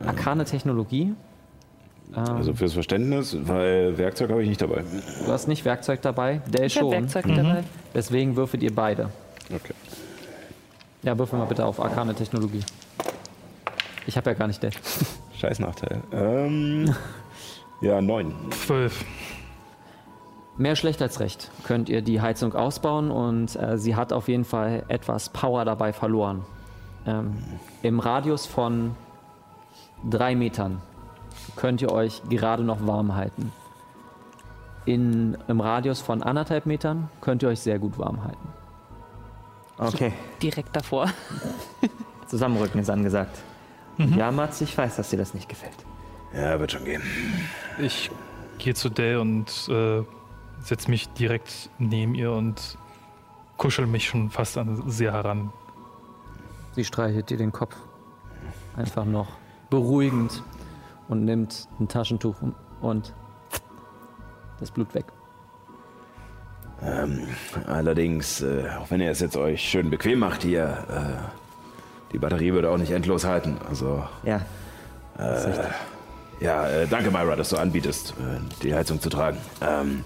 arkane 0.05 0.45
Technologie. 0.45 1.13
Ähm, 2.15 2.23
Also 2.35 2.53
fürs 2.53 2.73
Verständnis, 2.73 3.35
weil 3.41 3.97
Werkzeug 3.97 4.29
habe 4.31 4.41
ich 4.43 4.49
nicht 4.49 4.61
dabei. 4.61 4.83
du 5.25 5.31
hast 5.31 5.47
nicht 5.47 5.65
Werkzeug 5.65 6.01
dabei, 6.01 6.41
Dell 6.47 6.65
Ich 6.65 6.75
habe 6.77 6.85
schon. 6.87 6.91
Werkzeug 6.91 7.25
dabei. 7.27 7.63
Deswegen 7.93 8.35
würfelt 8.35 8.63
ihr 8.63 8.73
beide. 8.73 9.09
Okay. 9.53 9.73
Ja, 11.03 11.17
würfel 11.17 11.39
mal 11.39 11.45
bitte 11.45 11.65
auf 11.65 11.79
arkane 11.79 12.13
Technologie. 12.13 12.63
Ich 14.05 14.17
habe 14.17 14.31
ja 14.31 14.33
gar 14.35 14.47
nicht 14.47 14.61
Dell. 14.61 14.71
Scheiß 15.39 15.59
Nachteil. 15.59 16.01
Ähm, 16.11 16.93
ja, 17.81 18.01
neun. 18.01 18.33
Zwölf. 18.51 19.05
Mehr 20.57 20.75
schlecht 20.75 21.01
als 21.01 21.21
recht 21.21 21.49
könnt 21.63 21.87
ihr 21.87 22.01
die 22.01 22.19
Heizung 22.19 22.53
ausbauen 22.53 23.11
und 23.11 23.55
äh, 23.55 23.77
sie 23.77 23.95
hat 23.95 24.11
auf 24.11 24.27
jeden 24.27 24.43
Fall 24.43 24.83
etwas 24.89 25.29
Power 25.29 25.63
dabei 25.63 25.93
verloren. 25.93 26.43
Ähm, 27.05 27.37
Im 27.81 27.99
Radius 28.01 28.45
von 28.45 28.93
drei 30.09 30.35
Metern 30.35 30.81
könnt 31.55 31.81
ihr 31.81 31.91
euch 31.91 32.21
gerade 32.29 32.63
noch 32.63 32.85
warm 32.85 33.15
halten. 33.15 33.51
In, 34.85 35.37
Im 35.47 35.61
Radius 35.61 36.01
von 36.01 36.23
anderthalb 36.23 36.65
Metern 36.65 37.09
könnt 37.21 37.43
ihr 37.43 37.49
euch 37.49 37.59
sehr 37.59 37.79
gut 37.79 37.97
warm 37.97 38.23
halten. 38.23 38.47
Okay, 39.77 40.13
Direkt 40.41 40.75
davor. 40.75 41.09
zusammenrücken 42.27 42.81
ist 42.81 42.89
angesagt. 42.89 43.39
Ja, 43.97 44.31
Mats, 44.31 44.61
ich 44.61 44.77
weiß, 44.77 44.95
dass 44.95 45.09
dir 45.09 45.17
das 45.17 45.33
nicht 45.33 45.49
gefällt. 45.49 45.75
Ja, 46.33 46.57
wird 46.59 46.71
schon 46.71 46.85
gehen. 46.85 47.01
Ich 47.79 48.09
gehe 48.57 48.73
zu 48.73 48.89
Dell 48.89 49.17
und 49.17 49.67
äh, 49.69 50.03
setze 50.61 50.89
mich 50.89 51.09
direkt 51.09 51.69
neben 51.79 52.15
ihr 52.15 52.31
und 52.31 52.77
kuschel 53.57 53.87
mich 53.87 54.07
schon 54.07 54.29
fast 54.29 54.57
an 54.57 54.89
sie 54.89 55.11
heran. 55.11 55.51
Sie 56.75 56.85
streichelt 56.85 57.29
dir 57.29 57.37
den 57.37 57.51
Kopf. 57.51 57.75
Einfach 58.77 59.03
noch 59.03 59.27
beruhigend 59.69 60.43
und 61.09 61.25
nimmt 61.25 61.67
ein 61.79 61.87
Taschentuch 61.89 62.35
und 62.81 63.13
das 64.59 64.71
Blut 64.71 64.93
weg. 64.95 65.05
Allerdings, 67.67 68.41
äh, 68.41 68.69
auch 68.79 68.89
wenn 68.89 69.01
ihr 69.01 69.11
es 69.11 69.19
jetzt 69.19 69.35
euch 69.35 69.61
schön 69.61 69.89
bequem 69.89 70.19
macht 70.19 70.43
hier, 70.43 70.85
äh, 70.89 72.13
die 72.13 72.17
Batterie 72.17 72.53
würde 72.53 72.69
auch 72.69 72.77
nicht 72.77 72.91
endlos 72.91 73.25
halten. 73.25 73.57
Also, 73.67 74.03
Ja, 74.23 74.41
richtig. 75.19 75.65
ja, 76.39 76.67
äh, 76.69 76.87
danke 76.87 77.11
Myra, 77.11 77.35
dass 77.35 77.49
du 77.49 77.57
anbietest, 77.57 78.11
äh, 78.11 78.39
die 78.63 78.73
Heizung 78.73 79.01
zu 79.01 79.09
tragen. 79.09 79.37
Ähm, 79.61 80.05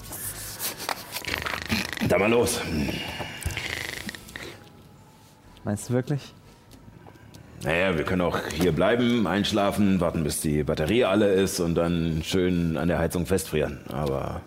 dann 2.08 2.20
mal 2.20 2.32
los. 2.32 2.60
Meinst 5.64 5.90
du 5.90 5.94
wirklich? 5.94 6.34
Naja, 7.64 7.98
wir 7.98 8.04
können 8.04 8.22
auch 8.22 8.38
hier 8.50 8.74
bleiben, 8.74 9.26
einschlafen, 9.26 10.02
warten, 10.02 10.24
bis 10.24 10.42
die 10.42 10.64
Batterie 10.64 11.06
alle 11.06 11.32
ist 11.32 11.62
und 11.62 11.76
dann 11.76 12.22
schön 12.24 12.76
an 12.76 12.90
der 12.90 13.00
Heizung 13.00 13.26
festfrieren. 13.26 13.80
Aber 13.90 14.42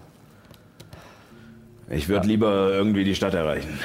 ich 1.88 2.10
würde 2.10 2.26
lieber 2.26 2.70
irgendwie 2.72 3.04
die 3.04 3.14
Stadt 3.14 3.32
erreichen. 3.32 3.78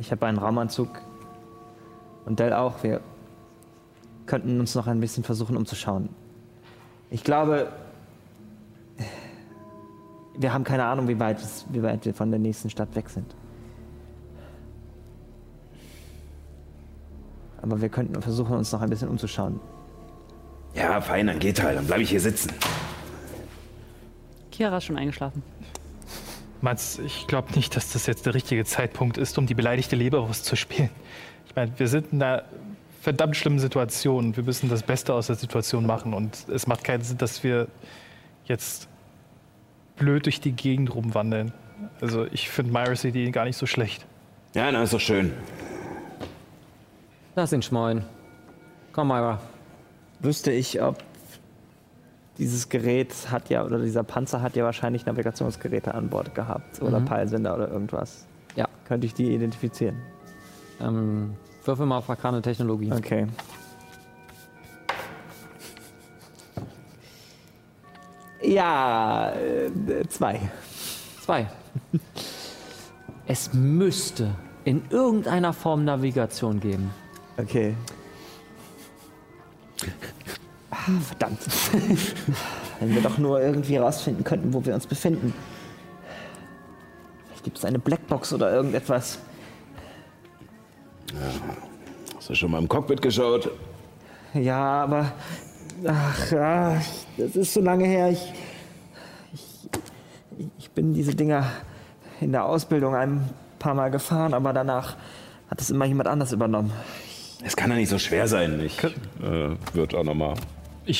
Ich 0.00 0.10
habe 0.10 0.26
einen 0.26 0.38
Raumanzug. 0.38 0.88
Und 2.24 2.40
Dell 2.40 2.52
auch. 2.52 2.82
Wir 2.82 3.00
könnten 4.26 4.58
uns 4.58 4.74
noch 4.74 4.88
ein 4.88 4.98
bisschen 4.98 5.22
versuchen 5.22 5.56
umzuschauen. 5.56 6.08
Ich 7.10 7.22
glaube, 7.22 7.68
wir 10.36 10.52
haben 10.52 10.64
keine 10.64 10.84
Ahnung, 10.84 11.06
wie 11.06 11.20
weit, 11.20 11.38
es, 11.38 11.64
wie 11.68 11.82
weit 11.82 12.04
wir 12.06 12.14
von 12.14 12.30
der 12.30 12.40
nächsten 12.40 12.70
Stadt 12.70 12.96
weg 12.96 13.08
sind. 13.08 13.36
Aber 17.64 17.80
wir 17.80 17.88
könnten 17.88 18.20
versuchen, 18.20 18.56
uns 18.56 18.72
noch 18.72 18.82
ein 18.82 18.90
bisschen 18.90 19.08
umzuschauen. 19.08 19.58
Ja, 20.74 21.00
fein, 21.00 21.28
dann 21.28 21.38
geht 21.38 21.62
halt, 21.62 21.78
dann 21.78 21.86
bleibe 21.86 22.02
ich 22.02 22.10
hier 22.10 22.20
sitzen. 22.20 22.52
Kira 24.50 24.76
ist 24.76 24.84
schon 24.84 24.98
eingeschlafen. 24.98 25.42
Mats, 26.60 26.98
ich 26.98 27.26
glaube 27.26 27.54
nicht, 27.54 27.74
dass 27.74 27.90
das 27.90 28.04
jetzt 28.04 28.26
der 28.26 28.34
richtige 28.34 28.66
Zeitpunkt 28.66 29.16
ist, 29.16 29.38
um 29.38 29.46
die 29.46 29.54
beleidigte 29.54 29.96
Leberwurst 29.96 30.44
zu 30.44 30.56
spielen. 30.56 30.90
Ich 31.46 31.56
meine, 31.56 31.72
wir 31.78 31.88
sind 31.88 32.12
in 32.12 32.22
einer 32.22 32.44
verdammt 33.00 33.34
schlimmen 33.34 33.58
Situation. 33.58 34.36
Wir 34.36 34.44
müssen 34.44 34.68
das 34.68 34.82
Beste 34.82 35.14
aus 35.14 35.28
der 35.28 35.36
Situation 35.36 35.86
machen. 35.86 36.12
Und 36.12 36.46
es 36.52 36.66
macht 36.66 36.84
keinen 36.84 37.02
Sinn, 37.02 37.16
dass 37.16 37.42
wir 37.42 37.68
jetzt 38.44 38.88
blöd 39.96 40.26
durch 40.26 40.38
die 40.38 40.52
Gegend 40.52 40.94
rumwandeln. 40.94 41.54
Also 42.02 42.26
ich 42.26 42.50
finde 42.50 42.72
Myra's 42.72 43.04
Idee 43.04 43.30
gar 43.30 43.46
nicht 43.46 43.56
so 43.56 43.64
schlecht. 43.64 44.04
Ja, 44.54 44.70
na, 44.70 44.82
ist 44.82 44.92
doch 44.92 45.00
schön. 45.00 45.32
Lass 47.34 47.52
ihn 47.52 47.62
schmollen. 47.62 48.04
Komm, 48.92 49.08
Myra. 49.08 49.40
Wüsste 50.20 50.52
ich, 50.52 50.80
ob 50.80 50.98
dieses 52.38 52.68
Gerät 52.68 53.12
hat 53.30 53.48
ja, 53.50 53.64
oder 53.64 53.78
dieser 53.78 54.02
Panzer 54.02 54.40
hat 54.42 54.56
ja 54.56 54.64
wahrscheinlich 54.64 55.06
Navigationsgeräte 55.06 55.94
an 55.94 56.08
Bord 56.08 56.34
gehabt. 56.34 56.80
Oder 56.82 57.00
Mhm. 57.00 57.04
Peilsender 57.06 57.54
oder 57.54 57.68
irgendwas. 57.68 58.26
Ja. 58.56 58.68
Könnte 58.86 59.06
ich 59.06 59.14
die 59.14 59.32
identifizieren? 59.34 59.96
Ähm, 60.80 61.34
würfel 61.64 61.86
mal 61.86 61.98
auf 61.98 62.10
arkane 62.10 62.42
Technologie. 62.42 62.92
Okay. 62.92 63.26
Ja, 68.42 69.32
äh, 69.32 70.06
zwei. 70.08 70.40
Zwei. 71.22 71.46
Es 73.26 73.54
müsste 73.54 74.34
in 74.64 74.82
irgendeiner 74.90 75.54
Form 75.54 75.86
Navigation 75.86 76.60
geben. 76.60 76.90
Okay. 77.36 77.74
Ah, 80.70 81.00
verdammt. 81.06 81.40
Wenn 82.80 82.94
wir 82.94 83.02
doch 83.02 83.18
nur 83.18 83.40
irgendwie 83.40 83.76
rausfinden 83.76 84.24
könnten, 84.24 84.52
wo 84.52 84.64
wir 84.64 84.74
uns 84.74 84.86
befinden. 84.86 85.32
Vielleicht 87.28 87.44
gibt 87.44 87.58
es 87.58 87.64
eine 87.64 87.78
Blackbox 87.78 88.32
oder 88.32 88.52
irgendetwas. 88.52 89.18
Hast 92.16 92.30
du 92.30 92.34
schon 92.34 92.50
mal 92.50 92.58
im 92.58 92.68
Cockpit 92.68 93.02
geschaut? 93.02 93.50
Ja, 94.32 94.82
aber. 94.84 95.12
Ach, 95.86 96.30
ja, 96.30 96.80
das 97.16 97.36
ist 97.36 97.54
so 97.54 97.60
lange 97.60 97.84
her. 97.84 98.10
Ich, 98.10 98.32
ich, 99.32 99.68
ich 100.58 100.70
bin 100.70 100.94
diese 100.94 101.14
Dinger 101.14 101.50
in 102.20 102.32
der 102.32 102.44
Ausbildung 102.44 102.94
ein 102.94 103.28
paar 103.58 103.74
Mal 103.74 103.90
gefahren, 103.90 104.34
aber 104.34 104.52
danach 104.52 104.96
hat 105.50 105.60
es 105.60 105.70
immer 105.70 105.84
jemand 105.84 106.08
anders 106.08 106.32
übernommen. 106.32 106.72
Es 107.46 107.56
kann 107.56 107.70
ja 107.70 107.76
nicht 107.76 107.90
so 107.90 107.98
schwer 107.98 108.26
sein. 108.26 108.60
Ich 108.64 108.82
äh, 108.82 108.90
würde 109.74 109.98
auch 109.98 110.04
nochmal 110.04 110.34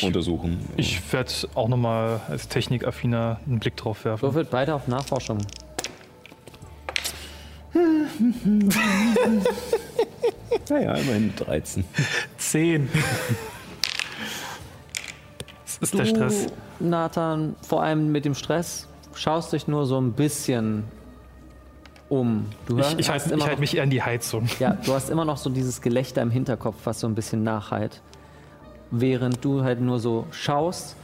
untersuchen. 0.03 0.61
ich 0.77 1.01
werde 1.13 1.33
auch 1.55 1.69
nochmal 1.69 2.21
als 2.29 2.49
Technikaffiner 2.49 3.41
einen 3.47 3.59
Blick 3.59 3.77
drauf 3.77 4.05
werfen. 4.05 4.23
Würfelt 4.23 4.51
beide 4.51 4.75
auf 4.75 4.87
Nachforschung. 4.87 5.39
Naja, 10.71 10.95
immerhin 10.95 11.35
13. 11.37 11.85
Zehn. 12.39 12.89
Das 15.65 15.79
ist 15.79 15.99
der 15.99 16.05
Stress. 16.07 16.47
Du, 16.79 16.87
Nathan, 16.87 17.57
vor 17.61 17.83
allem 17.83 18.13
mit 18.13 18.25
dem 18.25 18.35
Stress, 18.35 18.89
schaust 19.15 19.53
dich 19.53 19.69
nur 19.69 19.85
so 19.87 20.01
ein 20.01 20.13
bisschen 20.13 20.85
um. 22.09 22.47
Du 22.67 22.79
Ich, 22.79 22.85
hörst- 22.85 22.99
ich 23.01 23.09
hast 23.11 23.27
halte 23.31 23.39
ich 23.39 23.47
halt 23.47 23.59
mich 23.61 23.77
eher 23.77 23.83
an 23.83 23.91
die 23.91 24.03
Heizung. 24.03 24.47
Ja, 24.59 24.77
du 24.85 24.93
hast 24.95 25.11
immer 25.11 25.25
noch 25.25 25.37
so 25.39 25.51
dieses 25.51 25.81
Gelächter 25.81 26.23
im 26.23 26.31
Hinterkopf, 26.31 26.77
was 26.85 27.01
so 27.01 27.07
ein 27.07 27.15
bisschen 27.15 27.43
nachhalt. 27.43 28.01
Während 28.91 29.45
du 29.45 29.63
halt 29.65 29.81
nur 29.81 29.99
so 29.99 30.27
schaust, 30.31 30.97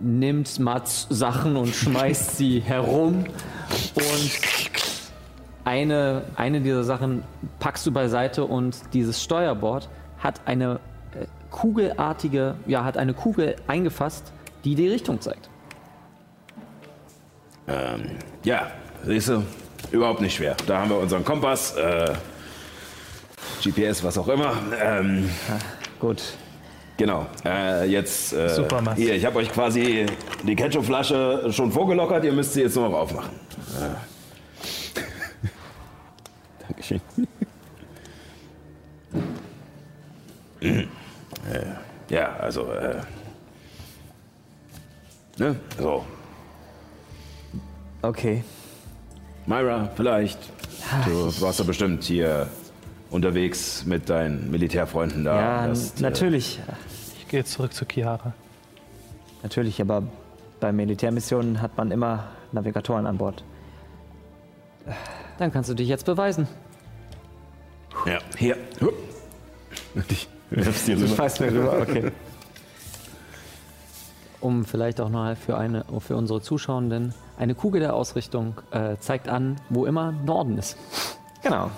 nimmt 0.00 0.58
Mats 0.58 1.06
Sachen 1.10 1.56
und 1.56 1.74
schmeißt 1.74 2.36
sie 2.36 2.60
herum. 2.64 3.24
Und 3.94 4.30
eine, 5.64 6.22
eine 6.36 6.60
dieser 6.60 6.84
Sachen 6.84 7.22
packst 7.60 7.86
du 7.86 7.92
beiseite 7.92 8.44
und 8.44 8.76
dieses 8.92 9.22
Steuerbord 9.22 9.88
hat 10.18 10.40
eine 10.46 10.80
äh, 11.18 11.26
kugelartige, 11.50 12.54
ja, 12.66 12.84
hat 12.84 12.96
eine 12.96 13.14
Kugel 13.14 13.56
eingefasst, 13.66 14.32
die 14.64 14.74
die 14.74 14.88
Richtung 14.88 15.20
zeigt. 15.20 15.48
Ja, 18.42 18.66
siehst 19.04 19.28
du, 19.28 19.44
überhaupt 19.90 20.20
nicht 20.20 20.34
schwer. 20.36 20.56
Da 20.66 20.78
haben 20.78 20.90
wir 20.90 20.98
unseren 20.98 21.24
Kompass, 21.24 21.74
äh, 21.76 22.12
GPS, 23.62 24.02
was 24.02 24.18
auch 24.18 24.28
immer. 24.28 24.54
Ähm, 24.80 25.30
Gut. 26.00 26.22
genau. 26.96 27.26
Äh, 27.44 27.86
jetzt. 27.86 28.32
Äh, 28.32 28.48
Super, 28.48 28.82
Mats. 28.82 28.98
Hier, 28.98 29.14
ich 29.14 29.24
habe 29.24 29.38
euch 29.38 29.50
quasi 29.52 30.06
die 30.42 30.56
Ketchupflasche 30.56 31.48
schon 31.52 31.70
vorgelockert. 31.70 32.24
Ihr 32.24 32.32
müsst 32.32 32.54
sie 32.54 32.62
jetzt 32.62 32.76
nur 32.76 32.88
noch 32.88 32.98
aufmachen. 32.98 33.30
Äh. 33.80 35.00
Dankeschön. 36.68 37.00
äh, 40.60 40.86
ja, 42.08 42.36
also. 42.36 42.72
Äh, 42.72 43.00
ne? 45.38 45.56
So. 45.78 46.04
Okay. 48.02 48.42
Myra, 49.46 49.90
vielleicht. 49.96 50.38
Du 51.04 51.40
warst 51.40 51.60
doch 51.60 51.66
bestimmt 51.66 52.04
hier 52.04 52.48
unterwegs 53.10 53.84
mit 53.84 54.08
deinen 54.08 54.50
Militärfreunden 54.50 55.24
da. 55.24 55.40
ja, 55.40 55.60
Hast, 55.68 56.00
äh, 56.00 56.02
natürlich. 56.02 56.60
Ich 57.18 57.28
gehe 57.28 57.40
jetzt 57.40 57.52
zurück 57.52 57.72
zu 57.74 57.84
Chiara. 57.84 58.32
Natürlich, 59.42 59.80
aber 59.80 60.02
bei 60.60 60.72
Militärmissionen 60.72 61.60
hat 61.60 61.76
man 61.76 61.90
immer 61.90 62.28
Navigatoren 62.52 63.06
an 63.06 63.18
Bord. 63.18 63.42
Dann 65.38 65.52
kannst 65.52 65.70
du 65.70 65.74
dich 65.74 65.88
jetzt 65.88 66.06
beweisen. 66.06 66.46
Ja, 68.06 68.18
hier. 68.36 68.56
Hup. 68.80 68.94
Ich 70.08 70.28
wirf's 70.50 70.84
dir 70.84 70.96
rüber. 70.96 71.08
Schmeiß 71.08 71.40
mir 71.40 71.52
rüber, 71.52 71.78
okay. 71.80 72.12
Um 74.40 74.64
vielleicht 74.64 75.00
auch 75.00 75.08
noch 75.08 75.36
für, 75.36 75.56
eine, 75.56 75.84
für 76.00 76.16
unsere 76.16 76.40
Zuschauenden, 76.40 77.14
eine 77.42 77.54
Kugel 77.56 77.80
der 77.80 77.94
Ausrichtung 77.94 78.54
äh, 78.70 78.96
zeigt 79.00 79.28
an, 79.28 79.56
wo 79.68 79.84
immer 79.84 80.12
Norden 80.12 80.58
ist. 80.58 80.78
Genau. 81.42 81.70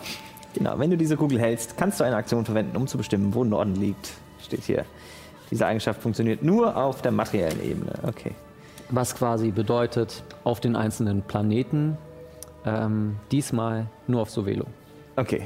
Genau. 0.52 0.78
Wenn 0.78 0.90
du 0.90 0.96
diese 0.98 1.16
Kugel 1.16 1.40
hältst, 1.40 1.78
kannst 1.78 1.98
du 1.98 2.04
eine 2.04 2.16
Aktion 2.16 2.44
verwenden, 2.44 2.76
um 2.76 2.86
zu 2.86 2.98
bestimmen, 2.98 3.34
wo 3.34 3.44
Norden 3.44 3.74
liegt. 3.74 4.10
Steht 4.42 4.62
hier. 4.62 4.84
Diese 5.50 5.66
Eigenschaft 5.66 6.02
funktioniert 6.02 6.42
nur 6.42 6.76
auf 6.76 7.00
der 7.00 7.12
materiellen 7.12 7.62
Ebene. 7.64 7.92
Okay. 8.02 8.32
Was 8.90 9.14
quasi 9.14 9.50
bedeutet, 9.50 10.22
auf 10.44 10.60
den 10.60 10.76
einzelnen 10.76 11.22
Planeten, 11.22 11.96
ähm, 12.66 13.16
diesmal 13.32 13.86
nur 14.06 14.20
auf 14.20 14.30
Sovelo. 14.30 14.66
Okay. 15.16 15.42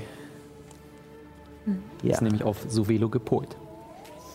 Ja. 2.02 2.14
Ist 2.14 2.22
nämlich 2.22 2.42
auf 2.42 2.56
Sovelo 2.68 3.08
gepolt. 3.08 3.56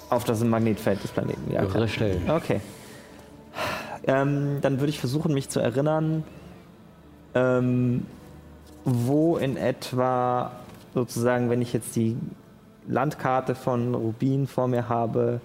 Auf 0.09 0.23
das 0.23 0.41
Magnetfeld 0.43 1.03
des 1.03 1.11
Planeten. 1.11 1.51
Ja. 1.51 1.63
Richtig. 1.63 2.17
Okay. 2.29 2.61
Ähm, 4.05 4.57
dann 4.61 4.79
würde 4.79 4.89
ich 4.89 4.99
versuchen, 4.99 5.33
mich 5.33 5.49
zu 5.49 5.59
erinnern, 5.59 6.23
ähm, 7.35 8.05
wo 8.83 9.37
in 9.37 9.57
etwa 9.57 10.51
sozusagen, 10.93 11.49
wenn 11.49 11.61
ich 11.61 11.73
jetzt 11.73 11.95
die 11.95 12.17
Landkarte 12.87 13.55
von 13.55 13.95
Rubin 13.95 14.45
vor 14.47 14.67
mir 14.67 14.89
habe, 14.89 15.39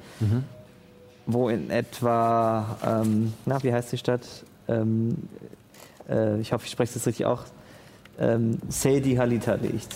wo 1.27 1.49
in 1.49 1.71
etwa, 1.71 2.77
ähm, 2.85 3.33
na, 3.47 3.63
wie 3.63 3.73
heißt 3.73 3.93
die 3.93 3.99
Stadt? 3.99 4.27
Ähm, 4.67 5.17
äh, 6.09 6.41
ich 6.41 6.53
hoffe, 6.53 6.65
ich 6.67 6.73
spreche 6.73 6.95
das 6.95 7.07
richtig 7.07 7.27
auch. 7.27 7.45
Ähm, 8.19 8.59
Seydi 8.69 9.15
Halita 9.15 9.55
liegt. 9.55 9.95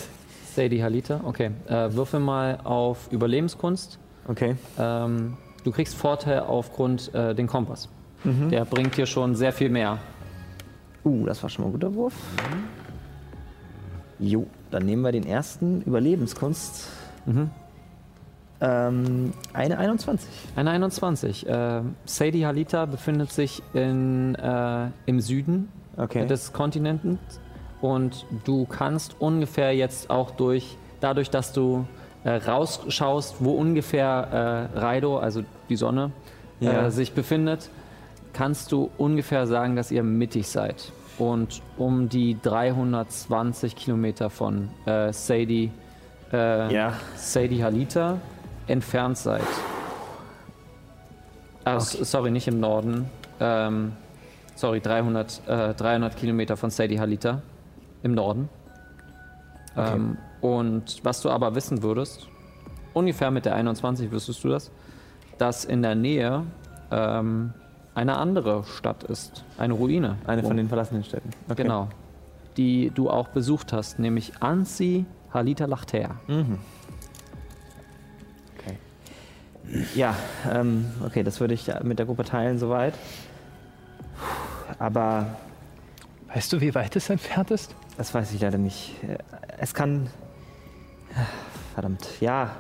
Sadie 0.55 0.83
Halita, 0.83 1.21
okay. 1.25 1.51
Äh, 1.67 1.95
würfel 1.95 2.21
mal 2.21 2.59
auf 2.63 3.11
Überlebenskunst. 3.11 3.99
Okay. 4.29 4.57
Ähm, 4.79 5.39
du 5.65 5.73
kriegst 5.73 5.95
Vorteil 5.95 6.41
aufgrund 6.41 7.15
äh, 7.15 7.35
den 7.35 7.47
Kompass. 7.47 7.89
Der 8.25 8.65
bringt 8.65 8.97
dir 8.97 9.07
schon 9.07 9.35
sehr 9.35 9.53
viel 9.53 9.69
mehr. 9.69 9.99
Uh, 11.05 11.27
das 11.27 11.43
war 11.43 11.51
schon 11.51 11.65
mal 11.65 11.69
ein 11.71 11.73
guter 11.73 11.93
Wurf. 11.95 12.15
Jo, 14.21 14.47
dann 14.71 14.85
nehmen 14.87 15.03
wir 15.03 15.11
den 15.13 15.27
ersten 15.27 15.83
Überlebenskunst. 15.83 16.89
Ähm, 18.61 19.33
eine 19.53 19.79
21. 19.79 20.29
Eine 20.55 20.71
21. 20.71 21.49
Äh, 21.49 21.83
Sadie 22.05 22.47
Halita 22.47 22.87
befindet 22.87 23.33
sich 23.33 23.63
in, 23.75 24.35
äh, 24.37 24.87
im 25.07 25.21
Süden 25.21 25.69
Okay. 25.97 26.27
des 26.27 26.53
Kontinents 26.55 27.41
und 27.83 28.25
du 28.45 28.65
kannst 28.65 29.17
ungefähr 29.21 29.75
jetzt 29.75 30.09
auch 30.09 30.31
durch, 30.31 30.79
dadurch, 31.01 31.29
dass 31.29 31.53
du 31.53 31.85
äh, 32.25 32.31
rausschaust, 32.37 33.37
wo 33.41 33.53
ungefähr 33.53 34.69
äh, 34.75 34.79
Raido, 34.79 35.19
also 35.19 35.43
die 35.69 35.77
Sonne, 35.77 36.13
Ja. 36.61 36.87
äh, 36.87 36.91
sich 36.91 37.13
befindet, 37.13 37.69
kannst 38.33 38.73
du 38.73 38.91
ungefähr 38.99 39.47
sagen, 39.47 39.77
dass 39.77 39.91
ihr 39.91 40.03
mittig 40.03 40.49
seid 40.49 40.93
und 41.19 41.63
um 41.77 42.09
die 42.09 42.39
320 42.43 43.77
Kilometer 43.77 44.31
von 44.31 44.69
äh, 44.87 45.13
Sadie, 45.13 45.71
äh, 46.33 46.73
Ja. 46.75 46.95
Sadie 47.17 47.63
Halita 47.63 48.19
entfernt 48.67 49.19
seid. 49.19 49.43
Ah, 51.65 51.77
s- 51.77 51.93
Sorry, 51.93 52.31
nicht 52.31 52.49
im 52.49 52.59
Norden. 52.61 53.09
Ähm, 53.41 53.93
sorry, 54.55 54.81
300, 54.81 55.43
äh, 55.47 55.75
300 55.75 56.17
Kilometer 56.17 56.57
von 56.57 56.71
Sadie 56.71 56.99
Halita 56.99 57.43
im 58.03 58.15
Norden. 58.15 58.49
Ähm, 59.77 60.19
und 60.41 60.99
was 61.05 61.21
du 61.23 61.31
aber 61.31 61.55
wissen 61.55 61.83
würdest, 61.83 62.27
ungefähr 62.95 63.31
mit 63.31 63.45
der 63.45 63.55
21 63.55 64.11
wüsstest 64.11 64.43
du 64.45 64.49
das, 64.49 64.71
dass 65.39 65.65
in 65.65 65.83
der 65.83 65.95
Nähe 65.95 66.43
ähm, 66.91 67.53
eine 67.95 68.17
andere 68.17 68.65
Stadt 68.65 69.05
ist, 69.05 69.45
eine 69.59 69.75
Ruine. 69.75 70.17
Eine 70.27 70.43
von 70.43 70.57
den 70.57 70.69
verlassenen 70.69 71.05
Städten. 71.05 71.31
Okay. 71.49 71.63
Genau. 71.63 71.89
Die 72.57 72.91
du 72.91 73.11
auch 73.11 73.29
besucht 73.29 73.73
hast, 73.73 73.99
nämlich 73.99 74.33
Ansi 74.41 75.05
Halita 75.33 75.67
Lachter. 75.67 76.17
Okay. 76.29 76.47
Ja, 79.95 80.15
ähm, 80.51 80.87
okay, 81.05 81.23
das 81.23 81.41
würde 81.41 81.55
ich 81.55 81.71
mit 81.83 81.99
der 81.99 82.07
Gruppe 82.07 82.25
teilen 82.25 82.59
soweit. 82.59 82.95
Aber 84.79 85.37
Weißt 86.35 86.51
du, 86.53 86.61
wie 86.63 86.75
weit 86.75 86.97
es 86.97 87.11
entfernt 87.11 87.51
ist? 87.51 87.75
das 87.99 88.15
weiß 88.15 88.33
ich 88.33 88.41
leider 88.41 88.57
nicht. 88.59 88.95
Äh, 89.05 89.19
Es 89.59 89.75
kann. 89.75 90.09
Verdammt, 91.75 92.09
ja. 92.21 92.51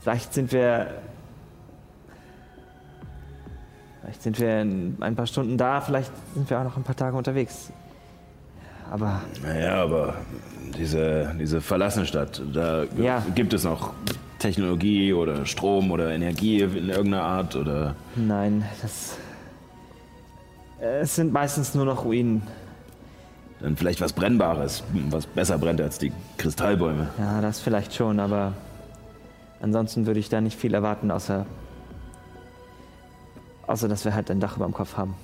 Vielleicht 0.00 0.32
sind 0.32 0.52
wir. 0.52 0.88
Vielleicht 4.02 4.22
sind 4.22 4.40
wir 4.40 4.60
in 4.62 4.96
ein 5.00 5.14
paar 5.14 5.26
Stunden 5.26 5.56
da, 5.56 5.80
vielleicht 5.80 6.10
sind 6.34 6.48
wir 6.50 6.58
auch 6.58 6.64
noch 6.64 6.76
ein 6.76 6.82
paar 6.82 6.96
Tage 6.96 7.16
unterwegs. 7.16 7.70
Aber 8.90 9.20
Naja, 9.42 9.82
aber 9.82 10.14
diese, 10.76 11.34
diese 11.38 11.60
verlassene 11.60 12.04
Stadt, 12.06 12.42
da 12.52 12.84
Ja. 12.98 13.22
gibt 13.34 13.52
es 13.54 13.64
noch 13.64 13.92
Technologie 14.38 15.12
oder 15.12 15.46
Strom 15.46 15.90
oder 15.92 16.10
Energie 16.10 16.60
in 16.60 16.88
irgendeiner 16.88 17.22
Art 17.22 17.54
oder. 17.56 17.94
nein, 18.16 18.64
das. 18.82 19.16
Es 20.80 21.14
sind 21.14 21.32
meistens 21.32 21.74
nur 21.76 21.84
noch 21.84 22.04
Ruinen. 22.04 22.42
Dann 23.60 23.76
vielleicht 23.76 24.00
was 24.00 24.12
Brennbares, 24.12 24.82
was 25.10 25.26
besser 25.26 25.56
brennt 25.58 25.80
als 25.80 25.98
die 26.00 26.10
Kristallbäume. 26.38 27.08
Ja, 27.20 27.40
das 27.40 27.60
vielleicht 27.60 27.94
schon, 27.94 28.18
aber 28.18 28.52
ansonsten 29.60 30.06
würde 30.06 30.18
ich 30.18 30.28
da 30.28 30.40
nicht 30.40 30.58
viel 30.58 30.74
erwarten, 30.74 31.12
außer. 31.12 31.46
Außer, 33.72 33.88
dass 33.88 34.04
wir 34.04 34.14
halt 34.14 34.30
ein 34.30 34.38
Dach 34.38 34.56
über 34.56 34.66
dem 34.66 34.74
Kopf 34.74 34.98
haben. 34.98 35.14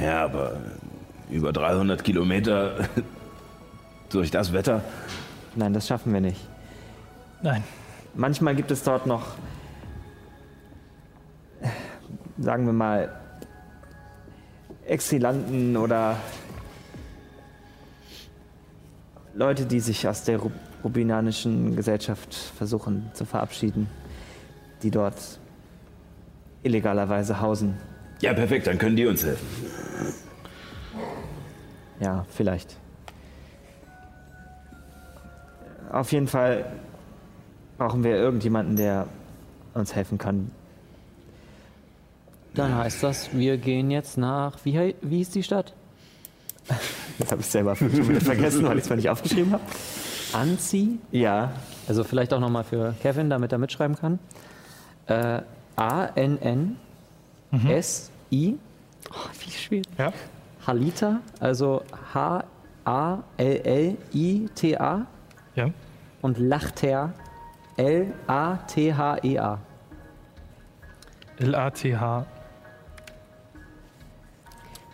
Ja, 0.00 0.22
aber 0.26 0.60
über 1.28 1.52
300 1.52 2.04
Kilometer 2.04 2.76
durch 4.10 4.30
das 4.30 4.52
Wetter. 4.52 4.80
Nein, 5.56 5.72
das 5.72 5.88
schaffen 5.88 6.12
wir 6.12 6.20
nicht. 6.20 6.40
Nein. 7.42 7.64
Manchmal 8.14 8.54
gibt 8.54 8.70
es 8.70 8.84
dort 8.84 9.06
noch, 9.08 9.22
sagen 12.38 12.64
wir 12.66 12.72
mal, 12.72 13.10
Exilanten 14.86 15.76
oder 15.76 16.18
Leute, 19.34 19.66
die 19.66 19.80
sich 19.80 20.06
aus 20.06 20.22
der 20.22 20.38
Ru- 20.38 20.52
rubinanischen 20.84 21.74
Gesellschaft 21.74 22.32
versuchen 22.56 23.10
zu 23.14 23.24
verabschieden, 23.24 23.88
die 24.84 24.92
dort 24.92 25.40
illegalerweise 26.62 27.40
hausen. 27.40 27.76
Ja, 28.20 28.32
perfekt, 28.34 28.66
dann 28.66 28.78
können 28.78 28.96
die 28.96 29.06
uns 29.06 29.24
helfen. 29.24 29.46
Ja, 32.00 32.24
vielleicht. 32.30 32.76
Auf 35.90 36.12
jeden 36.12 36.26
Fall 36.26 36.64
brauchen 37.78 38.02
wir 38.04 38.16
irgendjemanden, 38.16 38.76
der 38.76 39.06
uns 39.74 39.94
helfen 39.94 40.18
kann. 40.18 40.50
Dann 42.54 42.74
heißt 42.74 43.02
das, 43.02 43.30
wir 43.32 43.56
gehen 43.56 43.90
jetzt 43.90 44.18
nach. 44.18 44.58
Wie, 44.64 44.94
wie 45.00 45.16
hieß 45.18 45.30
die 45.30 45.42
Stadt? 45.42 45.74
Jetzt 47.18 47.32
habe 47.32 47.40
ich 47.40 47.46
selber 47.48 47.74
schon 47.74 47.92
wieder 48.08 48.20
vergessen, 48.20 48.64
weil 48.64 48.78
ich 48.78 48.84
es 48.84 48.90
mal 48.90 48.96
nicht 48.96 49.08
aufgeschrieben 49.08 49.52
habe. 49.52 49.62
Anzi? 50.32 50.98
Ja, 51.10 51.52
Also 51.88 52.04
vielleicht 52.04 52.32
auch 52.32 52.40
nochmal 52.40 52.64
für 52.64 52.94
Kevin, 53.02 53.30
damit 53.30 53.52
er 53.52 53.58
mitschreiben 53.58 53.96
kann. 53.96 54.18
Äh, 55.06 55.42
A-N-N-S-I, 55.76 56.76
Wie 59.40 59.50
schwierig. 59.50 59.86
Ja? 59.98 60.12
Halita, 60.66 61.20
also 61.40 61.82
H-A-L-L-I-T-A 63.74 65.06
Ja. 65.54 65.70
und 66.22 66.38
Lachter, 66.38 67.12
L-A-T-H-E-A. 67.76 69.58
L-A-T-H. 71.38 72.26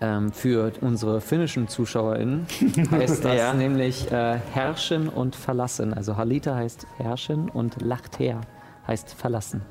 Ähm, 0.00 0.30
für 0.32 0.72
unsere 0.80 1.20
finnischen 1.20 1.66
ZuschauerInnen 1.66 2.46
heißt 2.92 3.24
das 3.24 3.34
Ja. 3.36 3.52
nämlich 3.52 4.08
äh, 4.12 4.38
herrschen 4.54 5.08
und 5.08 5.34
verlassen. 5.34 5.92
Also 5.92 6.16
Halita 6.16 6.54
heißt 6.54 6.86
herrschen 6.98 7.48
und 7.48 7.82
Lachter 7.82 8.42
heißt 8.86 9.12
verlassen. 9.14 9.62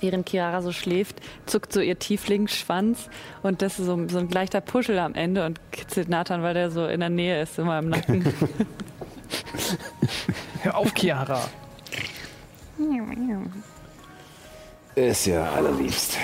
Während 0.00 0.28
Chiara 0.28 0.62
so 0.62 0.72
schläft, 0.72 1.20
zuckt 1.46 1.72
so 1.72 1.80
ihr 1.80 1.98
Tieflingsschwanz 1.98 3.08
und 3.42 3.62
das 3.62 3.78
ist 3.78 3.86
so, 3.86 4.08
so 4.08 4.18
ein 4.18 4.28
leichter 4.28 4.60
Puschel 4.60 4.98
am 4.98 5.14
Ende 5.14 5.44
und 5.44 5.60
kitzelt 5.72 6.08
Nathan, 6.08 6.42
weil 6.42 6.54
der 6.54 6.70
so 6.70 6.86
in 6.86 7.00
der 7.00 7.10
Nähe 7.10 7.42
ist, 7.42 7.58
immer 7.58 7.78
im 7.78 7.88
Nacken. 7.88 8.24
Hör 10.62 10.76
auf, 10.76 10.92
Chiara. 10.94 11.40
Ist 14.94 15.26
ja 15.26 15.50
allerliebst. 15.52 16.16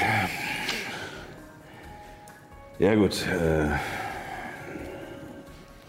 Ja 2.79 2.95
gut. 2.95 3.27
Äh, 3.27 3.69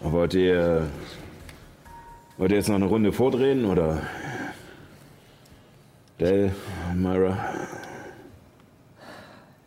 wollt 0.02 0.34
ihr 0.34 0.88
wollt 2.38 2.52
ihr 2.52 2.58
jetzt 2.58 2.70
noch 2.70 2.76
eine 2.76 2.86
Runde 2.86 3.12
vordrehen 3.12 3.66
oder? 3.66 4.02
Dell, 6.20 6.54
Myra. 6.96 7.38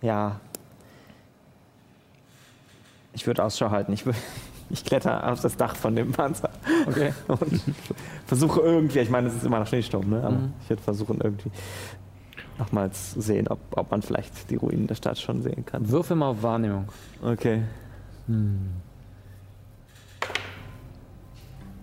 Ja. 0.01 0.41
Ich 3.13 3.27
würde 3.27 3.45
Ausschau 3.45 3.71
halten. 3.71 3.93
Ich, 3.93 4.05
ich 4.71 4.85
kletter 4.85 5.31
auf 5.31 5.41
das 5.41 5.57
Dach 5.57 5.77
von 5.77 5.95
dem 5.95 6.13
Panzer. 6.13 6.51
Okay. 6.87 7.13
Und 7.29 7.61
versuche 8.27 8.61
irgendwie, 8.61 9.01
ich 9.01 9.11
meine, 9.11 9.29
es 9.29 9.35
ist 9.35 9.45
immer 9.45 9.59
noch 9.59 9.67
Schneesturm, 9.67 10.09
ne? 10.09 10.23
aber 10.23 10.37
Mhm. 10.37 10.53
ich 10.63 10.71
würde 10.71 10.83
versuchen 10.83 11.21
irgendwie 11.21 11.51
nochmals 12.59 13.13
sehen, 13.13 13.49
ob, 13.49 13.59
ob 13.77 13.91
man 13.91 14.03
vielleicht 14.03 14.51
die 14.51 14.57
Ruinen 14.57 14.87
der 14.87 14.95
Stadt 14.97 15.19
schon 15.19 15.43
sehen 15.43 15.65
kann. 15.65 15.89
Würfel 15.91 16.17
mal 16.17 16.29
auf 16.31 16.43
Wahrnehmung. 16.43 16.89
Okay. 17.23 17.63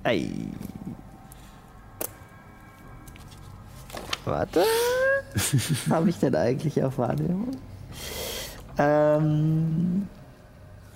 Ei. 0.04 0.28
Warte. 4.26 4.64
Habe 5.90 6.10
ich 6.10 6.18
denn 6.18 6.36
eigentlich 6.36 6.84
auf 6.84 6.98
Wahrnehmung? 6.98 7.52
Ähm, 8.78 10.08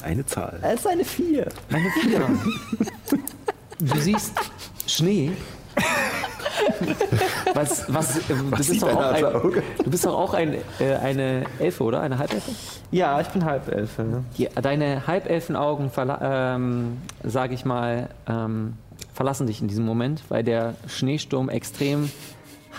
Eine 0.04 0.26
Zahl. 0.26 0.60
es 0.62 0.80
ist 0.82 0.88
eine 0.88 1.06
4. 1.06 1.48
Eine 1.72 1.90
Vier. 2.02 2.22
Du 3.80 4.00
siehst 4.00 4.34
Schnee. 4.88 5.32
Was, 7.54 7.92
was, 7.94 8.18
äh, 8.18 8.22
du, 8.30 8.52
bist 8.52 8.70
sieht 8.70 8.82
doch 8.82 8.96
auch 8.96 9.12
ein, 9.12 9.24
du 9.84 9.90
bist 9.90 10.06
doch 10.06 10.18
auch 10.18 10.34
ein, 10.34 10.56
äh, 10.80 10.96
eine 10.96 11.46
Elfe, 11.60 11.84
oder? 11.84 12.02
Eine 12.02 12.18
Halbelfe? 12.18 12.52
Ja, 12.92 13.20
ich 13.22 13.28
bin 13.28 13.46
Halbelfe. 13.46 14.04
Ne? 14.04 14.24
Die, 14.38 14.50
deine 14.62 15.08
Halbelfenaugen, 15.08 15.92
ähm, 16.22 16.98
sage 17.24 17.54
ich 17.54 17.66
mal, 17.66 18.10
ähm, 18.28 18.74
verlassen 19.14 19.48
dich 19.48 19.62
in 19.62 19.68
diesem 19.68 19.86
Moment, 19.86 20.24
weil 20.30 20.44
der 20.44 20.76
Schneesturm 20.88 21.50
extrem 21.50 22.12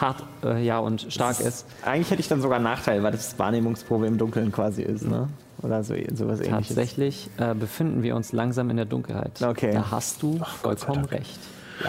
hart 0.01 0.24
äh, 0.44 0.62
ja, 0.64 0.78
und 0.78 1.07
stark 1.12 1.40
ist. 1.40 1.66
Eigentlich 1.84 2.11
hätte 2.11 2.20
ich 2.20 2.28
dann 2.28 2.40
sogar 2.40 2.57
einen 2.57 2.64
Nachteil, 2.64 3.03
weil 3.03 3.12
das 3.12 3.38
Wahrnehmungsprobe 3.38 4.07
im 4.07 4.18
Dunkeln 4.18 4.53
quasi 4.53 4.82
ist, 4.82 5.07
ne? 5.07 5.28
Oder 5.62 5.84
so, 5.84 5.94
sowas 6.14 6.40
ähnliches. 6.40 6.68
Tatsächlich 6.68 7.28
äh, 7.36 7.55
befinden 7.55 8.03
wir 8.03 8.16
uns 8.16 8.32
langsam 8.32 8.70
in 8.70 8.76
der 8.76 8.86
Dunkelheit. 8.86 9.42
Okay. 9.42 9.72
Da 9.74 9.90
hast 9.90 10.22
du 10.22 10.40
vollkommen 10.62 11.05
recht. 11.05 11.38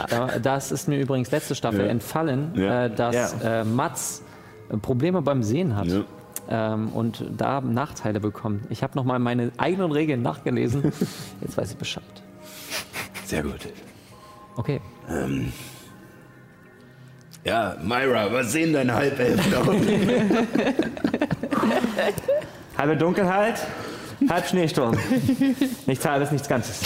Da, 0.09 0.39
das 0.39 0.71
ist 0.71 0.87
mir 0.87 0.99
übrigens 0.99 1.31
letzte 1.31 1.55
Staffel 1.55 1.81
Ja. 1.81 1.87
entfallen, 1.87 2.51
Ja. 2.55 2.85
äh, 2.85 2.93
dass 2.95 3.33
äh, 3.43 3.63
Mats 3.63 4.23
äh, 4.69 4.77
Probleme 4.77 5.21
beim 5.21 5.41
Sehen 5.43 5.75
hat. 5.77 5.87
Ja. 5.87 6.03
Ähm, 6.49 6.89
und 6.89 7.23
da 7.37 7.61
Nachteile 7.61 8.19
bekommt. 8.19 8.63
Ich 8.69 8.83
habe 8.83 8.93
nochmal 8.97 9.19
meine 9.19 9.51
eigenen 9.57 9.91
Regeln 9.91 10.21
nachgelesen. 10.21 10.91
Jetzt 11.41 11.57
weiß 11.57 11.71
ich 11.71 11.77
Bescheid. 11.77 12.03
Sehr 13.25 13.43
gut. 13.43 13.69
Okay. 14.57 14.81
Ja, 17.43 17.75
Myra, 17.83 18.31
was 18.31 18.51
sehen 18.51 18.71
deine 18.73 18.93
Halbelfen 18.93 19.53
aus? 19.55 19.67
Halbe 22.77 22.97
Dunkelheit, 22.97 23.55
halb 24.29 24.47
Schneesturm. 24.47 24.95
nichts 25.87 26.05
halbes, 26.05 26.31
nichts 26.31 26.47
Ganzes. 26.47 26.81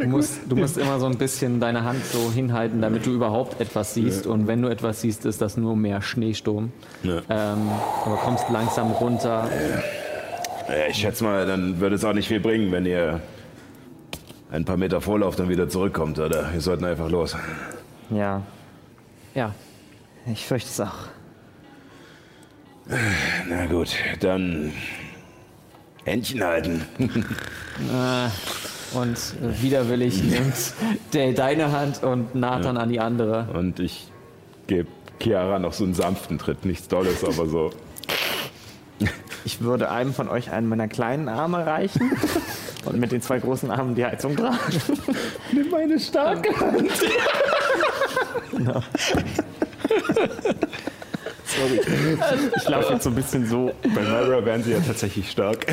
Du 0.00 0.08
musst, 0.08 0.40
du 0.48 0.56
musst 0.56 0.78
immer 0.78 0.98
so 0.98 1.06
ein 1.06 1.18
bisschen 1.18 1.60
deine 1.60 1.84
Hand 1.84 2.04
so 2.04 2.32
hinhalten, 2.32 2.80
damit 2.80 3.04
du 3.06 3.10
überhaupt 3.10 3.60
etwas 3.60 3.94
siehst. 3.94 4.26
Und 4.26 4.46
wenn 4.46 4.62
du 4.62 4.68
etwas 4.68 5.02
siehst, 5.02 5.26
ist 5.26 5.40
das 5.42 5.56
nur 5.56 5.76
mehr 5.76 6.02
Schneesturm. 6.02 6.72
Ja. 7.02 7.18
Ähm, 7.28 7.70
aber 8.04 8.16
kommst 8.16 8.48
langsam 8.50 8.90
runter. 8.92 9.48
Ja, 10.68 10.86
ich 10.88 10.96
schätze 10.96 11.24
mal, 11.24 11.46
dann 11.46 11.80
würde 11.80 11.96
es 11.96 12.04
auch 12.04 12.14
nicht 12.14 12.28
viel 12.28 12.40
bringen, 12.40 12.72
wenn 12.72 12.86
ihr 12.86 13.20
ein 14.52 14.64
paar 14.66 14.76
Meter 14.76 15.00
vorlauft 15.00 15.40
und 15.40 15.48
wieder 15.48 15.68
zurückkommt, 15.68 16.18
oder? 16.18 16.52
Wir 16.52 16.60
sollten 16.60 16.84
einfach 16.84 17.08
los. 17.08 17.34
Ja, 18.10 18.42
Ja, 19.34 19.54
ich 20.26 20.46
fürchte 20.46 20.68
es 20.68 20.80
auch. 20.80 21.08
Na 23.48 23.66
gut, 23.66 23.96
dann 24.20 24.72
Händchen 26.04 26.44
halten. 26.44 26.84
und 28.92 29.16
äh, 29.16 29.62
widerwillig 29.62 30.22
nimmt 30.30 30.74
der 31.14 31.32
deine 31.32 31.72
Hand 31.72 32.02
und 32.02 32.34
Nathan 32.34 32.76
an 32.76 32.90
die 32.90 33.00
andere. 33.00 33.48
Und 33.54 33.80
ich 33.80 34.10
gebe 34.66 34.88
Chiara 35.18 35.58
noch 35.60 35.72
so 35.72 35.84
einen 35.84 35.94
sanften 35.94 36.38
Tritt. 36.38 36.66
Nichts 36.66 36.88
Dolles, 36.88 37.24
aber 37.24 37.46
so. 37.46 37.70
Ich 39.44 39.60
würde 39.62 39.90
einem 39.90 40.12
von 40.12 40.28
euch 40.28 40.52
einen 40.52 40.68
meiner 40.68 40.88
kleinen 40.88 41.28
Arme 41.28 41.64
reichen 41.64 42.12
und 42.84 42.98
mit 42.98 43.12
den 43.12 43.22
zwei 43.22 43.38
großen 43.38 43.70
Armen 43.70 43.94
die 43.94 44.04
Heizung 44.04 44.36
tragen. 44.36 44.56
Nimm 45.52 45.70
meine 45.70 45.98
starke 45.98 46.58
Hand. 46.58 46.90
Ich 52.56 52.68
laufe 52.68 52.92
jetzt 52.94 53.04
so 53.04 53.10
ein 53.10 53.14
bisschen 53.14 53.46
so. 53.46 53.72
Bei 53.82 54.02
Myra 54.02 54.44
wären 54.44 54.62
sie 54.62 54.72
ja 54.72 54.80
tatsächlich 54.80 55.30
stark. 55.30 55.66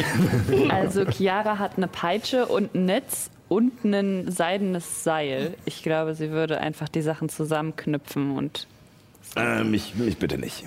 Also 0.70 1.06
Chiara 1.06 1.58
hat 1.58 1.78
eine 1.78 1.88
Peitsche 1.88 2.46
und 2.46 2.76
ein 2.76 2.86
Netz 2.86 3.30
und 3.48 3.84
ein 3.84 4.32
seidenes 4.32 5.04
Seil. 5.04 5.56
Ich 5.66 5.82
glaube, 5.84 6.16
sie 6.16 6.32
würde 6.32 6.60
einfach 6.60 6.90
die 6.90 7.02
Sachen 7.02 7.30
zusammenknüpfen 7.30 8.38
und 8.38 8.68
äh, 9.36 9.64
mich, 9.64 9.96
mich 9.96 10.18
bitte 10.18 10.38
nicht. 10.38 10.64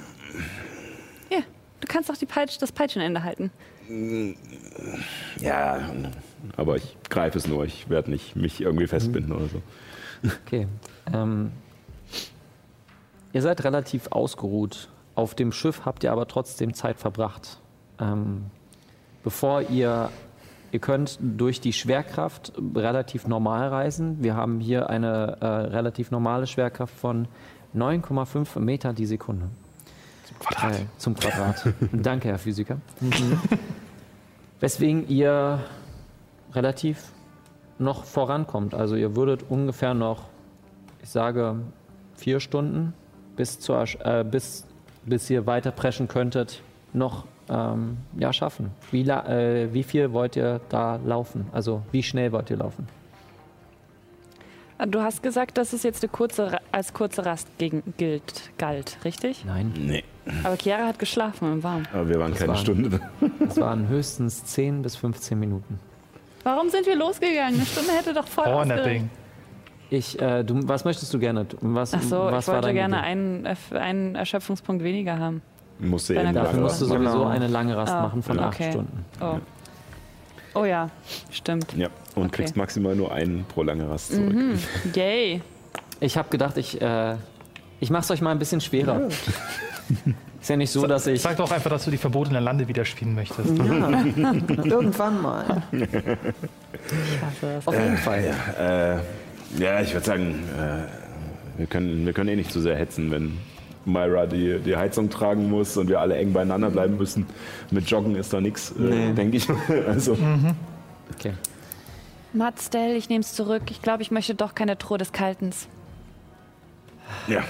ja, 1.30 1.40
du 1.80 1.86
kannst 1.88 2.10
auch 2.10 2.16
die 2.16 2.26
Peitsch, 2.26 2.56
das 2.60 2.72
Peitschenende 2.72 3.22
halten. 3.22 3.50
Ja, 5.40 5.80
aber 6.56 6.76
ich 6.76 6.96
greife 7.08 7.38
es 7.38 7.46
nur. 7.46 7.64
Ich 7.64 7.88
werde 7.88 8.10
nicht 8.10 8.36
mich 8.36 8.60
irgendwie 8.60 8.86
festbinden 8.86 9.32
oder 9.32 9.46
so. 9.46 9.62
Okay. 10.46 10.66
Ähm, 11.12 11.52
ihr 13.32 13.42
seid 13.42 13.64
relativ 13.64 14.08
ausgeruht. 14.10 14.88
Auf 15.14 15.34
dem 15.34 15.52
Schiff 15.52 15.82
habt 15.84 16.04
ihr 16.04 16.12
aber 16.12 16.26
trotzdem 16.26 16.74
Zeit 16.74 16.98
verbracht. 16.98 17.58
Ähm, 18.00 18.46
bevor 19.24 19.62
ihr, 19.62 20.10
ihr 20.70 20.78
könnt 20.78 21.18
durch 21.20 21.60
die 21.60 21.72
Schwerkraft 21.72 22.52
relativ 22.74 23.26
normal 23.26 23.68
reisen. 23.68 24.22
Wir 24.22 24.36
haben 24.36 24.60
hier 24.60 24.88
eine 24.88 25.36
äh, 25.40 25.46
relativ 25.46 26.10
normale 26.10 26.46
Schwerkraft 26.46 26.94
von 26.94 27.28
9,5 27.74 28.58
Meter 28.60 28.92
die 28.92 29.06
Sekunde. 29.06 29.48
Zum 30.26 30.38
Quadrat. 30.38 30.74
Äh, 30.74 30.86
zum 30.98 31.14
Quadrat. 31.14 31.74
Danke, 31.92 32.28
Herr 32.28 32.38
Physiker. 32.38 32.78
Weswegen 34.60 35.08
ihr 35.08 35.60
relativ 36.54 37.12
noch 37.78 38.04
vorankommt. 38.04 38.74
Also 38.74 38.96
ihr 38.96 39.16
würdet 39.16 39.44
ungefähr 39.48 39.94
noch, 39.94 40.24
ich 41.02 41.08
sage, 41.08 41.56
vier 42.14 42.38
Stunden 42.40 42.94
bis, 43.36 43.58
zur, 43.60 43.84
äh, 44.04 44.24
bis, 44.24 44.66
bis 45.04 45.28
ihr 45.30 45.46
weiter 45.46 45.70
preschen 45.72 46.06
könntet, 46.08 46.62
noch 46.92 47.24
ähm, 47.48 47.96
ja, 48.16 48.32
schaffen. 48.32 48.70
Wie, 48.90 49.02
la- 49.02 49.26
äh, 49.28 49.72
wie 49.72 49.82
viel 49.82 50.12
wollt 50.12 50.36
ihr 50.36 50.60
da 50.68 50.96
laufen? 51.04 51.46
Also 51.52 51.82
wie 51.90 52.02
schnell 52.02 52.30
wollt 52.32 52.50
ihr 52.50 52.58
laufen? 52.58 52.86
Du 54.88 55.00
hast 55.00 55.22
gesagt, 55.22 55.58
dass 55.58 55.72
es 55.72 55.84
jetzt 55.84 56.02
eine 56.02 56.10
kurze, 56.10 56.58
als 56.72 56.92
kurze 56.92 57.24
Rast 57.24 57.46
gegen, 57.58 57.82
gilt, 57.98 58.50
galt, 58.58 58.98
richtig? 59.04 59.44
Nein, 59.44 59.72
Nee, 59.78 60.02
Aber 60.42 60.56
Chiara 60.56 60.86
hat 60.86 60.98
geschlafen 60.98 61.52
im 61.52 61.62
Warm. 61.62 61.84
aber 61.92 62.08
wir 62.08 62.18
waren 62.18 62.34
keine 62.34 62.48
war- 62.48 62.56
Stunde. 62.56 63.00
es 63.48 63.60
waren 63.60 63.86
höchstens 63.88 64.44
10 64.44 64.82
bis 64.82 64.96
15 64.96 65.38
Minuten. 65.38 65.78
Warum 66.44 66.68
sind 66.70 66.86
wir 66.86 66.96
losgegangen? 66.96 67.54
Eine 67.54 67.66
Stunde 67.66 67.92
hätte 67.92 68.12
doch 68.14 68.26
voll. 68.26 68.44
Powernapping. 68.44 69.08
Ich, 69.90 70.20
äh, 70.20 70.42
du, 70.42 70.66
was 70.66 70.84
möchtest 70.84 71.12
du 71.12 71.18
gerne? 71.18 71.46
Was, 71.60 71.92
Ach 71.94 72.02
so, 72.02 72.18
was 72.24 72.48
ich 72.48 72.54
wollte 72.54 72.72
gerne 72.72 72.96
Idee? 72.98 73.04
einen, 73.06 73.46
einen 73.72 74.14
Erschöpfungspunkt 74.14 74.82
weniger 74.82 75.18
haben. 75.18 75.42
Musste 75.78 76.14
Deiner 76.14 76.30
eben 76.30 76.34
Dafür 76.36 76.60
musst 76.60 76.80
du 76.80 76.84
was- 76.86 76.92
sowieso 76.96 77.12
Genau. 77.18 77.26
eine 77.28 77.46
lange 77.48 77.76
Rast 77.76 77.92
Ah, 77.92 78.02
machen 78.02 78.22
von 78.22 78.38
acht 78.38 78.54
okay. 78.54 78.70
Stunden. 78.72 79.04
Oh. 79.20 79.38
Oh 80.54 80.64
ja, 80.64 80.90
stimmt. 81.30 81.72
Ja, 81.76 81.88
und 82.14 82.26
Okay. 82.26 82.36
kriegst 82.36 82.56
maximal 82.56 82.94
nur 82.94 83.12
einen 83.12 83.44
pro 83.44 83.62
lange 83.62 83.88
Rast 83.88 84.12
zurück. 84.12 84.32
Mhm. 84.32 84.58
Yay. 84.94 85.40
Ich 86.00 86.16
habe 86.16 86.28
gedacht, 86.30 86.56
ich, 86.56 86.80
äh, 86.80 87.16
ich 87.80 87.90
mache 87.90 88.02
es 88.02 88.10
euch 88.10 88.20
mal 88.20 88.30
ein 88.32 88.38
bisschen 88.38 88.60
schwerer. 88.60 89.08
Ist 90.42 90.48
ja 90.50 90.56
nicht 90.56 90.70
so, 90.72 90.86
dass 90.88 91.06
ich. 91.06 91.22
Sag 91.22 91.36
doch 91.36 91.52
einfach, 91.52 91.70
dass 91.70 91.84
du 91.84 91.90
die 91.92 91.96
verbotene 91.96 92.40
Lande 92.40 92.66
wieder 92.66 92.84
spielen 92.84 93.14
möchtest. 93.14 93.48
Irgendwann 93.58 95.22
mal. 95.22 95.62
Auf 97.64 97.74
jeden 97.78 97.96
Fall. 97.96 98.24
Äh, 98.58 99.62
ja, 99.62 99.80
ich 99.80 99.92
würde 99.94 100.04
sagen, 100.04 100.42
äh, 100.58 101.58
wir, 101.58 101.66
können, 101.66 102.04
wir 102.06 102.12
können 102.12 102.30
eh 102.30 102.36
nicht 102.36 102.50
zu 102.50 102.60
sehr 102.60 102.76
hetzen, 102.76 103.10
wenn 103.12 103.38
Myra 103.84 104.26
die, 104.26 104.58
die 104.58 104.76
Heizung 104.76 105.10
tragen 105.10 105.48
muss 105.48 105.76
und 105.76 105.88
wir 105.88 106.00
alle 106.00 106.16
eng 106.16 106.32
beieinander 106.32 106.70
bleiben 106.70 106.96
müssen. 106.96 107.26
Mit 107.70 107.88
Joggen 107.88 108.16
ist 108.16 108.32
da 108.32 108.40
nichts, 108.40 108.72
äh, 108.72 108.82
Nee. 108.82 109.12
denke 109.12 109.36
ich. 109.36 109.46
Also, 109.86 110.16
Okay. 111.14 111.34
Matzdell, 112.32 112.96
ich 112.96 113.08
nehme 113.08 113.20
es 113.20 113.34
zurück. 113.34 113.64
Ich 113.70 113.82
glaube, 113.82 114.02
ich 114.02 114.10
möchte 114.10 114.34
doch 114.34 114.54
keine 114.54 114.78
Truhe 114.78 114.98
des 114.98 115.12
Kaltens. 115.12 115.68
ja, 117.28 117.40
äh, 117.40 117.42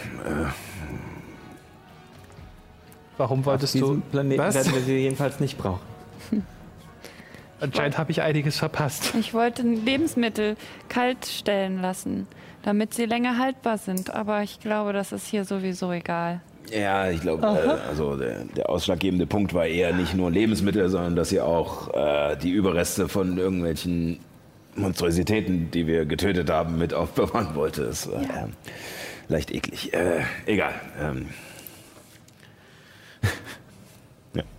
Warum 3.18 3.40
Auf 3.40 3.46
wolltest 3.46 3.74
diesem 3.74 4.00
du. 4.02 4.10
Planeten 4.10 4.40
Was? 4.42 4.54
werden 4.54 4.72
wir 4.74 4.80
sie 4.82 4.96
jedenfalls 4.98 5.38
nicht 5.40 5.58
brauchen. 5.58 5.80
Anscheinend 7.60 7.96
habe 7.96 8.10
ich 8.10 8.22
einiges 8.22 8.58
verpasst. 8.58 9.14
Ich 9.18 9.34
wollte 9.34 9.62
Lebensmittel 9.62 10.56
kalt 10.88 11.26
stellen 11.26 11.80
lassen, 11.80 12.26
damit 12.64 12.92
sie 12.94 13.04
länger 13.04 13.38
haltbar 13.38 13.78
sind. 13.78 14.12
Aber 14.12 14.42
ich 14.42 14.58
glaube, 14.58 14.92
das 14.92 15.12
ist 15.12 15.28
hier 15.28 15.44
sowieso 15.44 15.92
egal. 15.92 16.40
ja, 16.72 17.08
ich 17.10 17.20
glaube, 17.20 17.46
äh, 17.46 17.88
also 17.88 18.16
der, 18.16 18.44
der 18.56 18.68
ausschlaggebende 18.68 19.26
Punkt 19.26 19.54
war 19.54 19.66
eher 19.66 19.92
nicht 19.94 20.14
nur 20.14 20.30
Lebensmittel, 20.30 20.88
sondern 20.88 21.14
dass 21.14 21.30
ihr 21.30 21.44
auch 21.46 21.94
äh, 21.94 22.36
die 22.36 22.50
Überreste 22.50 23.08
von 23.08 23.38
irgendwelchen 23.38 24.18
Monstrositäten, 24.74 25.70
die 25.70 25.86
wir 25.86 26.04
getötet 26.04 26.50
haben, 26.50 26.78
mit 26.78 26.94
aufbewahren 26.94 27.54
wollte. 27.54 27.84
Das 27.84 28.10
war 28.10 28.22
Ja. 28.22 28.44
ähm, 28.44 28.52
leicht 29.28 29.52
eklig. 29.52 29.92
Äh, 29.94 30.22
egal. 30.46 30.72
Ähm, 31.00 31.26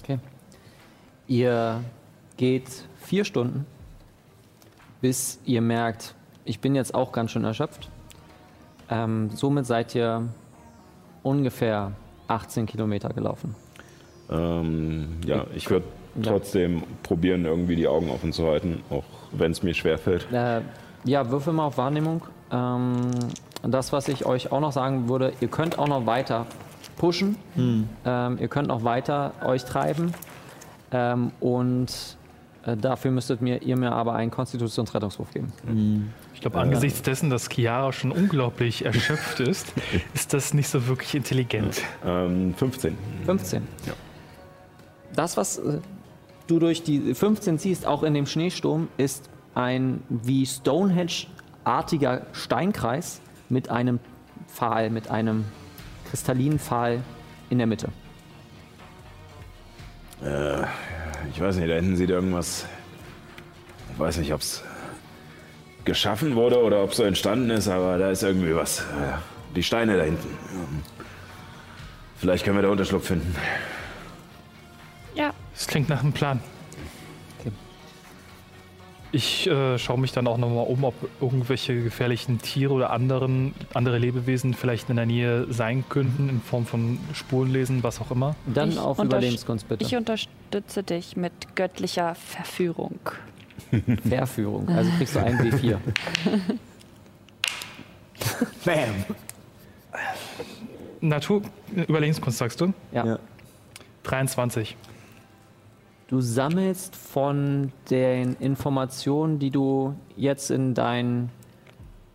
Okay. 0.04 0.20
Ihr 1.28 1.82
geht 2.38 2.68
vier 2.98 3.24
Stunden, 3.26 3.66
bis 5.02 5.40
ihr 5.46 5.62
merkt, 5.62 6.16
ich 6.46 6.60
bin 6.60 6.76
jetzt 6.76 6.94
auch 6.94 7.12
ganz 7.12 7.32
schön 7.32 7.46
erschöpft. 7.46 7.90
Ähm, 8.90 9.30
somit 9.34 9.66
seid 9.66 9.96
ihr 9.96 10.28
ungefähr 11.24 11.94
18 12.28 12.66
Kilometer 12.66 13.10
gelaufen. 13.10 13.56
Ähm, 14.30 15.20
ja, 15.26 15.46
ich 15.56 15.70
würde 15.70 15.86
Ja. 16.16 16.32
trotzdem 16.32 16.84
probieren, 17.02 17.46
irgendwie 17.46 17.76
die 17.76 17.88
Augen 17.88 18.10
offen 18.10 18.34
zu 18.34 18.46
halten, 18.46 18.84
auch 18.90 19.04
wenn 19.32 19.52
es 19.52 19.64
mir 19.64 19.74
schwerfällt. 19.74 20.28
Äh, 20.32 20.62
ja, 21.06 21.30
würfel 21.32 21.54
mal 21.54 21.66
auf 21.66 21.78
Wahrnehmung. 21.78 22.22
Ähm, 22.52 23.10
das, 23.64 23.94
was 23.94 24.10
ich 24.10 24.26
euch 24.26 24.52
auch 24.52 24.60
noch 24.60 24.72
sagen 24.74 25.08
würde, 25.10 25.34
ihr 25.40 25.48
könnt 25.48 25.80
auch 25.80 25.88
noch 25.88 26.06
weiter 26.06 26.46
pushen. 26.98 27.38
Ähm, 28.06 28.38
ihr 28.40 28.48
könnt 28.48 28.68
noch 28.68 28.84
weiter 28.84 29.34
euch 29.44 29.66
treiben. 29.66 30.14
Ähm, 30.92 31.32
und 31.40 32.18
äh, 32.66 32.78
dafür 32.78 33.12
müsstet 33.12 33.42
mir, 33.42 33.62
ihr 33.62 33.76
mir 33.76 33.92
aber 33.92 34.14
einen 34.14 34.32
Konstitutionsrettungswurf 34.32 35.32
geben. 35.32 36.14
Ich 36.34 36.42
glaube, 36.42 36.60
angesichts 36.60 37.02
dessen, 37.02 37.30
dass 37.30 37.50
Chiara 37.50 37.92
schon 37.92 38.12
unglaublich 38.12 38.86
erschöpft 38.86 39.40
ist, 39.40 39.74
ist 40.14 40.34
das 40.34 40.54
nicht 40.54 40.70
so 40.70 40.88
wirklich 40.88 41.16
intelligent. 41.16 41.82
Ähm, 42.06 42.54
15. 42.56 42.98
15. 43.26 43.68
Das, 45.16 45.36
was 45.36 45.58
äh, 45.58 45.80
du 46.48 46.60
durch 46.60 46.84
die 46.84 47.14
15 47.14 47.58
siehst, 47.58 47.86
auch 47.86 48.04
in 48.04 48.14
dem 48.14 48.26
Schneesturm, 48.26 48.88
ist 48.98 49.30
ein 49.56 50.02
wie 50.10 50.46
Stonehenge-artiger 50.46 52.28
Steinkreis 52.32 53.22
mit 53.50 53.70
einem 53.70 54.00
Pfahl, 54.48 54.90
mit 54.90 55.10
einem 55.10 55.46
kristallinen 56.14 56.60
Pfahl 56.60 57.02
in 57.50 57.58
der 57.58 57.66
Mitte. 57.66 57.90
Ich 61.34 61.42
weiß 61.42 61.56
nicht, 61.56 61.68
da 61.68 61.74
hinten 61.74 61.96
sieht 61.96 62.12
irgendwas. 62.12 62.68
Ich 63.92 64.00
weiß 64.00 64.18
nicht, 64.18 64.32
ob 64.32 64.42
es 64.42 64.64
geschaffen 65.86 66.36
wurde 66.36 66.62
oder 66.62 66.84
ob 66.84 66.92
es 66.92 66.98
so 66.98 67.04
entstanden 67.04 67.50
ist, 67.50 67.68
aber 67.68 67.98
da 67.98 68.12
ist 68.12 68.22
irgendwie 68.22 68.56
was. 68.56 68.82
Äh, 68.82 68.84
Die 69.56 69.64
Steine 69.64 69.98
da 69.98 70.04
hinten. 70.04 70.28
Ähm, 70.54 70.84
Vielleicht 72.18 72.46
können 72.46 72.58
wir 72.58 72.62
da 72.62 72.70
Unterschlupf 72.70 73.08
finden. 73.08 73.36
Ja, 75.16 75.34
Das 75.56 75.66
klingt 75.66 75.90
nach 75.90 76.02
einem 76.04 76.14
Plan. 76.14 76.42
Ich 79.16 79.46
äh, 79.46 79.78
schaue 79.78 80.00
mich 80.00 80.12
dann 80.12 80.26
auch 80.26 80.40
nochmal 80.40 80.66
um, 80.66 80.84
ob 80.84 80.96
irgendwelche 81.22 81.80
gefährlichen 81.84 82.42
Tiere 82.42 82.74
oder 82.74 82.90
anderen, 82.90 83.54
andere 83.76 84.00
Lebewesen 84.00 84.56
vielleicht 84.56 84.90
in 84.90 84.96
der 84.96 85.06
Nähe 85.06 85.46
sein 85.54 85.84
könnten, 85.88 86.30
in 86.30 86.42
Form 86.42 86.66
von 86.66 86.98
Spurenlesen, 87.14 87.84
was 87.84 88.02
auch 88.02 88.10
immer. 88.10 88.36
Dann 88.48 88.72
Ich 88.72 88.80
auf 88.80 88.98
Überlebenskunst 88.98 89.70
bitte. 89.70 89.86
ich 89.86 89.96
unterstütze 89.96 90.82
dich 90.82 91.16
mit 91.16 91.32
göttlicher 91.56 92.16
Verführung. 92.16 93.00
Verführung. 94.10 94.68
Also 94.70 94.90
kriegst 94.98 95.16
du 95.16 95.20
einen 95.20 95.40
W4. 95.40 95.78
Bam! 98.66 99.06
Natur, 101.02 101.44
Überlebenskunst 101.76 102.40
sagst 102.40 102.60
du? 102.62 102.74
Ja. 102.92 103.06
Ja. 103.06 103.20
23. 104.06 104.76
Du 106.14 106.22
sammelst 106.22 106.96
von 106.96 107.72
den 107.90 108.36
Informationen, 108.36 109.40
die 109.40 109.50
du 109.50 109.96
jetzt 110.16 110.52
in 110.52 110.76
deinen, 110.76 111.32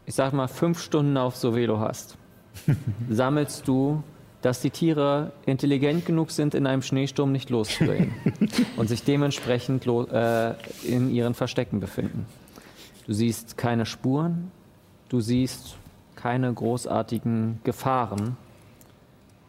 ich 0.07 0.15
sag 0.15 0.33
mal, 0.33 0.47
fünf 0.47 0.81
Stunden 0.81 1.17
auf 1.17 1.35
Sovelo 1.35 1.81
hast, 1.81 2.17
sammelst 3.11 3.67
du, 3.67 4.05
dass 4.41 4.61
die 4.61 4.71
Tiere 4.71 5.33
intelligent 5.47 6.07
genug 6.07 6.31
sind, 6.31 6.55
in 6.55 6.69
einem 6.69 6.83
Schneesturm 6.83 7.33
nicht 7.33 7.51
loszugehen 7.51 8.13
und 8.77 8.89
sich 8.89 9.03
dementsprechend 9.03 9.85
äh, 9.85 10.55
in 10.85 11.13
ihren 11.13 11.35
Verstecken 11.35 11.81
befinden. 11.81 12.27
Du 13.05 13.13
siehst 13.13 13.57
keine 13.57 13.85
Spuren, 13.85 14.53
du 15.09 15.19
siehst 15.19 15.77
keine 16.15 16.55
großartigen 16.55 17.59
Gefahren, 17.65 18.37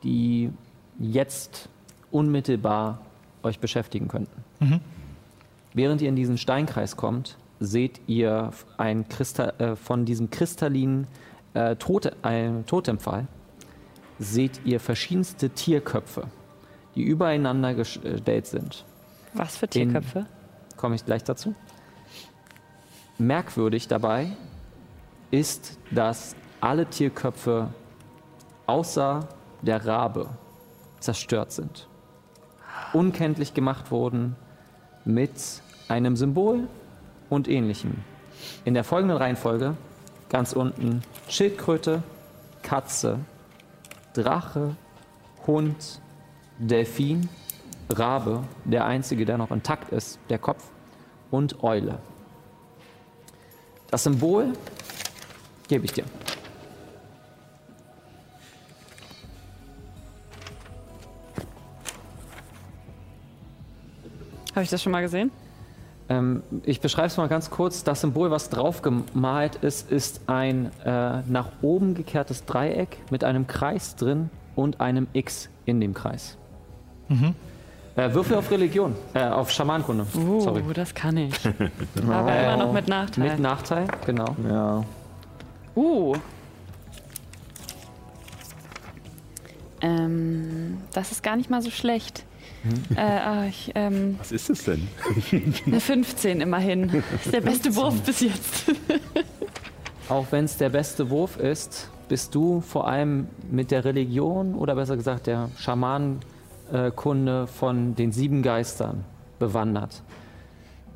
die 0.02 0.50
jetzt 0.98 1.70
unmittelbar 2.10 3.02
euch 3.44 3.60
beschäftigen 3.60 4.08
könnten. 4.08 4.44
Während 5.74 6.02
ihr 6.02 6.10
in 6.10 6.16
diesen 6.16 6.38
Steinkreis 6.38 6.98
kommt, 6.98 7.38
seht 7.60 8.02
ihr 8.08 8.52
ein 8.78 9.08
Christa 9.10 9.50
äh, 9.60 9.76
von 9.76 10.06
diesem 10.06 10.30
kristallinen 10.30 11.08
äh, 11.54 11.76
Tote 11.76 12.16
ein 12.22 12.66
Totempfahl, 12.66 13.28
seht 14.18 14.62
ihr 14.66 14.80
verschiedenste 14.80 15.50
Tierköpfe, 15.50 16.28
die 16.96 17.04
übereinander 17.04 17.74
gestellt 17.74 18.48
sind. 18.48 18.86
Was 19.34 19.58
für 19.58 19.68
Tierköpfe? 19.68 20.26
Komme 20.78 20.96
ich 20.96 21.06
gleich 21.06 21.24
dazu. 21.24 21.54
Merkwürdig 23.18 23.88
dabei 23.88 24.32
ist, 25.32 25.78
dass 25.92 26.36
alle 26.62 26.86
Tierköpfe 26.86 27.74
außer 28.66 29.28
der 29.62 29.86
Rabe 29.86 30.30
zerstört 31.00 31.52
sind. 31.52 31.89
Unkenntlich 32.94 33.54
gemacht 33.54 33.92
wurden 33.92 34.36
mit 35.06 35.32
einem 35.88 36.16
Symbol 36.16 36.68
und 37.30 37.48
ähnlichem. 37.48 38.04
In 38.66 38.74
der 38.74 38.84
folgenden 38.84 39.18
Reihenfolge 39.18 39.76
ganz 40.30 40.54
unten 40.54 41.02
Schildkröte, 41.28 42.04
Katze, 42.62 43.20
Drache, 44.14 44.76
Hund, 45.48 46.00
Delfin, 46.58 47.30
Rabe, 47.90 48.44
der 48.66 48.86
einzige, 48.86 49.26
der 49.26 49.38
noch 49.38 49.52
intakt 49.52 49.92
ist, 49.92 50.20
der 50.30 50.38
Kopf, 50.38 50.64
und 51.32 51.64
Eule. 51.64 52.00
Das 53.90 54.04
Symbol 54.04 54.54
gebe 55.68 55.86
ich 55.86 55.94
dir. 55.94 56.06
Habe 64.52 64.64
ich 64.64 64.70
das 64.70 64.82
schon 64.82 64.92
mal 64.92 65.02
gesehen? 65.02 65.32
Ähm, 66.10 66.42
ich 66.64 66.82
beschreibe 66.82 67.08
es 67.08 67.18
mal 67.18 67.28
ganz 67.28 67.50
kurz. 67.50 67.84
Das 67.84 68.02
Symbol, 68.02 68.32
was 68.32 68.50
drauf 68.50 68.82
gemalt 68.82 69.56
ist, 69.58 69.92
ist 69.92 70.22
ein 70.28 70.72
äh, 70.84 71.22
nach 71.28 71.50
oben 71.62 71.94
gekehrtes 71.94 72.46
Dreieck 72.46 72.98
mit 73.12 73.24
einem 73.24 73.46
Kreis 73.48 73.96
drin 73.96 74.30
und 74.56 74.82
einem 74.82 75.08
X 75.14 75.50
in 75.66 75.80
dem 75.80 75.94
Kreis. 75.94 76.38
Äh, 77.96 78.14
Würfel 78.14 78.38
auf 78.38 78.50
Religion, 78.52 78.96
äh, 79.14 79.24
auf 79.24 79.52
Schamankunde. 79.52 80.06
Uh, 80.16 80.42
Sorry. 80.42 80.64
das 80.74 80.94
kann 80.94 81.18
ich. 81.18 81.34
Aber 82.08 82.40
immer 82.40 82.58
noch 82.58 82.74
mit 82.74 82.88
Nachteil. 82.88 83.32
Mit 83.32 83.40
Nachteil, 83.40 83.88
genau. 84.06 84.36
Ja. 84.48 84.84
uh. 85.76 86.16
Ähm, 89.82 90.78
das 90.94 91.12
ist 91.12 91.24
gar 91.24 91.36
nicht 91.36 91.50
mal 91.50 91.62
so 91.62 91.72
schlecht. 91.72 92.26
Äh, 92.96 93.00
ah, 93.00 93.46
ich, 93.46 93.72
ähm, 93.76 94.16
Was 94.20 94.32
ist 94.32 94.50
es 94.50 94.64
denn? 94.66 94.88
eine 95.66 95.80
15 95.80 96.42
immerhin. 96.42 97.04
ist 97.24 97.34
der 97.34 97.42
beste 97.42 97.76
Wurf 97.76 98.02
bis 98.02 98.22
jetzt. 98.22 98.72
Auch 100.10 100.26
wenn 100.32 100.46
es 100.46 100.58
der 100.58 100.70
beste 100.70 101.10
Wurf 101.10 101.38
ist, 101.38 101.90
bist 102.08 102.34
du 102.36 102.62
vor 102.62 102.88
allem 102.88 103.28
mit 103.50 103.72
der 103.72 103.86
Religion 103.86 104.56
oder 104.56 104.76
besser 104.76 104.98
gesagt 104.98 105.28
der 105.28 105.50
Schamanenkunde 105.58 107.48
von 107.48 107.96
den 107.96 108.12
sieben 108.12 108.42
Geistern 108.42 109.06
bewandert. 109.38 110.02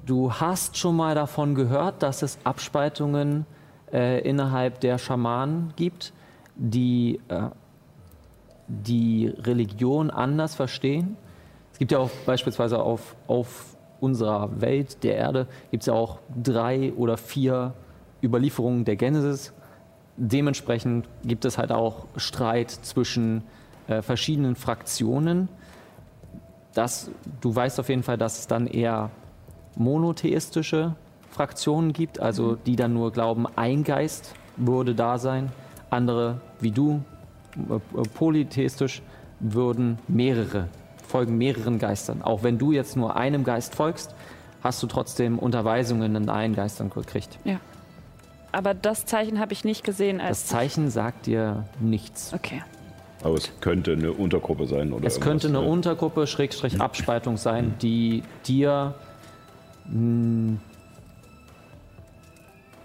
Du 0.06 0.34
hast 0.34 0.78
schon 0.78 0.98
mal 0.98 1.16
davon 1.16 1.56
gehört, 1.56 2.04
dass 2.04 2.24
es 2.24 2.38
Abspaltungen 2.44 3.46
äh, 3.94 4.20
innerhalb 4.28 4.82
der 4.82 4.98
Schamanen 4.98 5.74
gibt, 5.78 6.12
die 6.56 7.22
äh, 7.30 7.50
die 8.68 9.28
Religion 9.28 10.10
anders 10.10 10.56
verstehen. 10.56 11.18
Es 11.84 11.90
gibt 11.90 11.92
ja 11.92 12.00
auch 12.00 12.12
beispielsweise 12.26 12.82
auf, 12.82 13.14
auf 13.28 13.76
unserer 14.00 14.62
Welt, 14.62 15.04
der 15.04 15.18
Erde, 15.18 15.48
gibt 15.70 15.84
es 15.84 15.88
ja 15.88 15.94
auch 15.94 16.20
drei 16.42 16.94
oder 16.94 17.18
vier 17.18 17.74
Überlieferungen 18.24 18.86
der 18.86 18.96
Genesis. 18.96 19.52
Dementsprechend 20.16 21.10
gibt 21.26 21.44
es 21.44 21.58
halt 21.58 21.74
auch 21.74 22.06
Streit 22.16 22.72
zwischen 22.72 23.44
äh, 23.88 24.02
verschiedenen 24.02 24.56
Fraktionen. 24.56 25.50
Das, 26.74 27.12
du 27.42 27.54
weißt 27.54 27.82
auf 27.82 27.90
jeden 27.90 28.04
Fall, 28.04 28.18
dass 28.18 28.40
es 28.40 28.48
dann 28.48 28.68
eher 28.68 29.10
monotheistische 29.76 30.96
Fraktionen 31.32 31.92
gibt, 31.92 32.18
also 32.18 32.56
die 32.56 32.78
dann 32.78 32.94
nur 32.94 33.12
glauben, 33.12 33.46
ein 33.58 33.84
Geist 33.84 34.36
würde 34.56 34.96
da 34.96 35.18
sein. 35.18 35.52
Andere 35.90 36.40
wie 36.62 36.72
du, 36.72 37.04
äh, 37.58 38.08
polytheistisch, 38.14 39.02
würden 39.42 40.00
mehrere, 40.08 40.70
folgen 41.14 41.38
mehreren 41.38 41.78
Geistern. 41.78 42.24
Auch 42.24 42.42
wenn 42.42 42.58
du 42.58 42.72
jetzt 42.72 42.98
nur 42.98 43.16
einem 43.16 43.44
Geist 43.44 43.76
folgst, 43.76 44.16
hast 44.64 44.82
du 44.82 44.88
trotzdem 44.88 45.38
Unterweisungen 45.38 46.16
in 46.16 46.28
allen 46.28 46.56
Geistern 46.56 46.90
gekriegt. 46.90 47.38
Ja. 47.44 47.60
Aber 48.52 48.74
das 48.74 49.06
Zeichen 49.06 49.40
habe 49.40 49.54
ich 49.54 49.64
nicht 49.64 49.84
gesehen 49.84 50.20
als. 50.20 50.40
Das 50.40 50.48
Zeichen 50.48 50.90
sagt 50.90 51.28
dir 51.28 51.66
nichts. 51.80 52.34
Okay. 52.34 52.64
Aber 53.22 53.36
es 53.36 53.52
könnte 53.62 53.92
eine 53.92 54.12
Untergruppe 54.12 54.66
sein 54.66 54.92
oder 54.92 55.06
Es 55.06 55.22
könnte 55.22 55.50
eine 55.50 55.62
ne? 55.62 55.68
Untergruppe, 55.68 56.26
Schrägstrich 56.26 56.82
Abspaltung 56.82 57.38
sein, 57.38 57.76
die 57.80 58.24
dir. 58.48 58.96
Mh, 59.86 60.58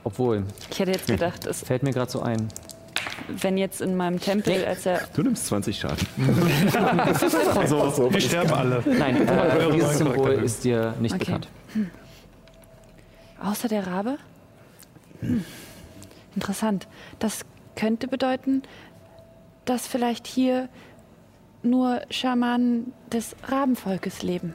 obwohl, 0.05 0.45
Ich 0.71 0.79
hätte 0.79 0.93
jetzt 0.93 1.07
gedacht, 1.07 1.47
es, 1.47 1.63
fällt 1.63 1.83
mir 1.83 1.93
gerade 1.93 2.11
so 2.11 2.21
ein. 2.21 2.49
Wenn 3.29 3.59
jetzt 3.59 3.81
in 3.81 3.97
meinem 3.97 4.21
Tempel, 4.21 4.65
als 4.65 4.87
er. 4.87 5.01
Du 5.15 5.23
nimmst 5.23 5.47
20 5.47 5.79
Schaden. 5.79 6.07
so, 7.67 7.91
so. 7.91 8.13
Wir 8.13 8.21
sterben 8.21 8.53
alle. 8.53 8.83
Nein, 8.87 9.17
äh, 9.29 9.31
Eure 9.31 9.73
dieses 9.73 9.99
Symbol 9.99 10.31
ist 10.33 10.65
dir 10.65 10.95
nicht 11.01 11.15
Okay. 11.15 11.25
bekannt. 11.25 11.49
Außer 13.43 13.69
der 13.69 13.87
Rabe? 13.87 14.19
Hm. 15.21 15.45
Interessant. 16.35 16.87
Das 17.19 17.41
könnte 17.77 18.09
bedeuten, 18.09 18.63
dass 19.65 19.87
vielleicht 19.87 20.27
hier 20.27 20.69
nur 21.63 22.01
Schamanen 22.11 22.93
des 23.13 23.35
Rabenvolkes 23.47 24.23
leben. 24.23 24.55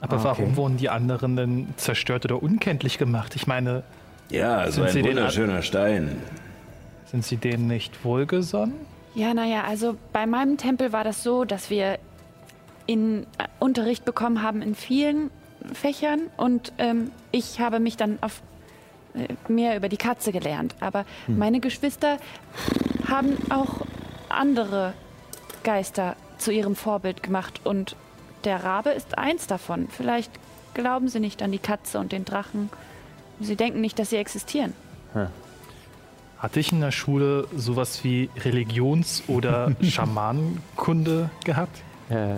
Aber 0.00 0.16
Ah, 0.18 0.24
warum 0.24 0.44
okay. 0.46 0.56
wurden 0.56 0.76
die 0.76 0.88
anderen 0.90 1.36
denn 1.36 1.68
zerstört 1.76 2.24
oder 2.24 2.42
unkenntlich 2.42 2.98
gemacht? 2.98 3.34
Ich 3.36 3.46
meine, 3.46 3.82
Ja, 4.30 4.66
so 4.66 4.72
Sind 4.72 4.84
ein 4.84 4.92
Sie 4.92 5.02
den 5.02 5.16
wunderschöner 5.16 5.62
Stein. 5.62 6.16
Sind 7.10 7.24
sie 7.24 7.36
denen 7.36 7.66
nicht 7.66 8.04
wohlgesonnen? 8.04 8.74
Ja, 9.14 9.34
naja, 9.34 9.64
also 9.64 9.96
bei 10.12 10.26
meinem 10.26 10.58
Tempel 10.58 10.92
war 10.92 11.04
das 11.04 11.22
so, 11.22 11.44
dass 11.44 11.70
wir 11.70 11.98
in 12.86 13.24
äh, 13.38 13.46
Unterricht 13.58 14.04
bekommen 14.04 14.42
haben 14.42 14.62
in 14.62 14.74
vielen 14.74 15.30
Fächern 15.72 16.20
und 16.36 16.72
ähm, 16.78 17.10
ich 17.32 17.60
habe 17.60 17.80
mich 17.80 17.96
dann 17.96 18.18
auf 18.20 18.42
äh, 19.14 19.34
mehr 19.50 19.76
über 19.76 19.88
die 19.88 19.96
Katze 19.96 20.32
gelernt. 20.32 20.74
Aber 20.80 21.04
meine 21.26 21.60
Geschwister 21.60 22.18
haben 23.08 23.36
auch 23.50 23.80
andere 24.28 24.94
Geister 25.64 26.16
zu 26.38 26.52
ihrem 26.52 26.76
Vorbild 26.76 27.22
gemacht 27.22 27.60
und 27.64 27.96
der 28.44 28.62
Rabe 28.62 28.90
ist 28.90 29.18
eins 29.18 29.46
davon. 29.46 29.88
Vielleicht 29.90 30.30
glauben 30.74 31.08
sie 31.08 31.20
nicht 31.20 31.42
an 31.42 31.50
die 31.50 31.58
Katze 31.58 31.98
und 31.98 32.12
den 32.12 32.24
Drachen. 32.24 32.70
Sie 33.40 33.56
denken 33.56 33.80
nicht, 33.80 33.98
dass 33.98 34.10
sie 34.10 34.16
existieren. 34.16 34.74
Hatte 36.38 36.60
ich 36.60 36.72
in 36.72 36.80
der 36.80 36.92
Schule 36.92 37.48
sowas 37.56 38.04
wie 38.04 38.30
Religions- 38.44 39.24
oder 39.26 39.72
Schamanenkunde 39.82 41.30
gehabt? 41.44 41.82
Äh, 42.10 42.36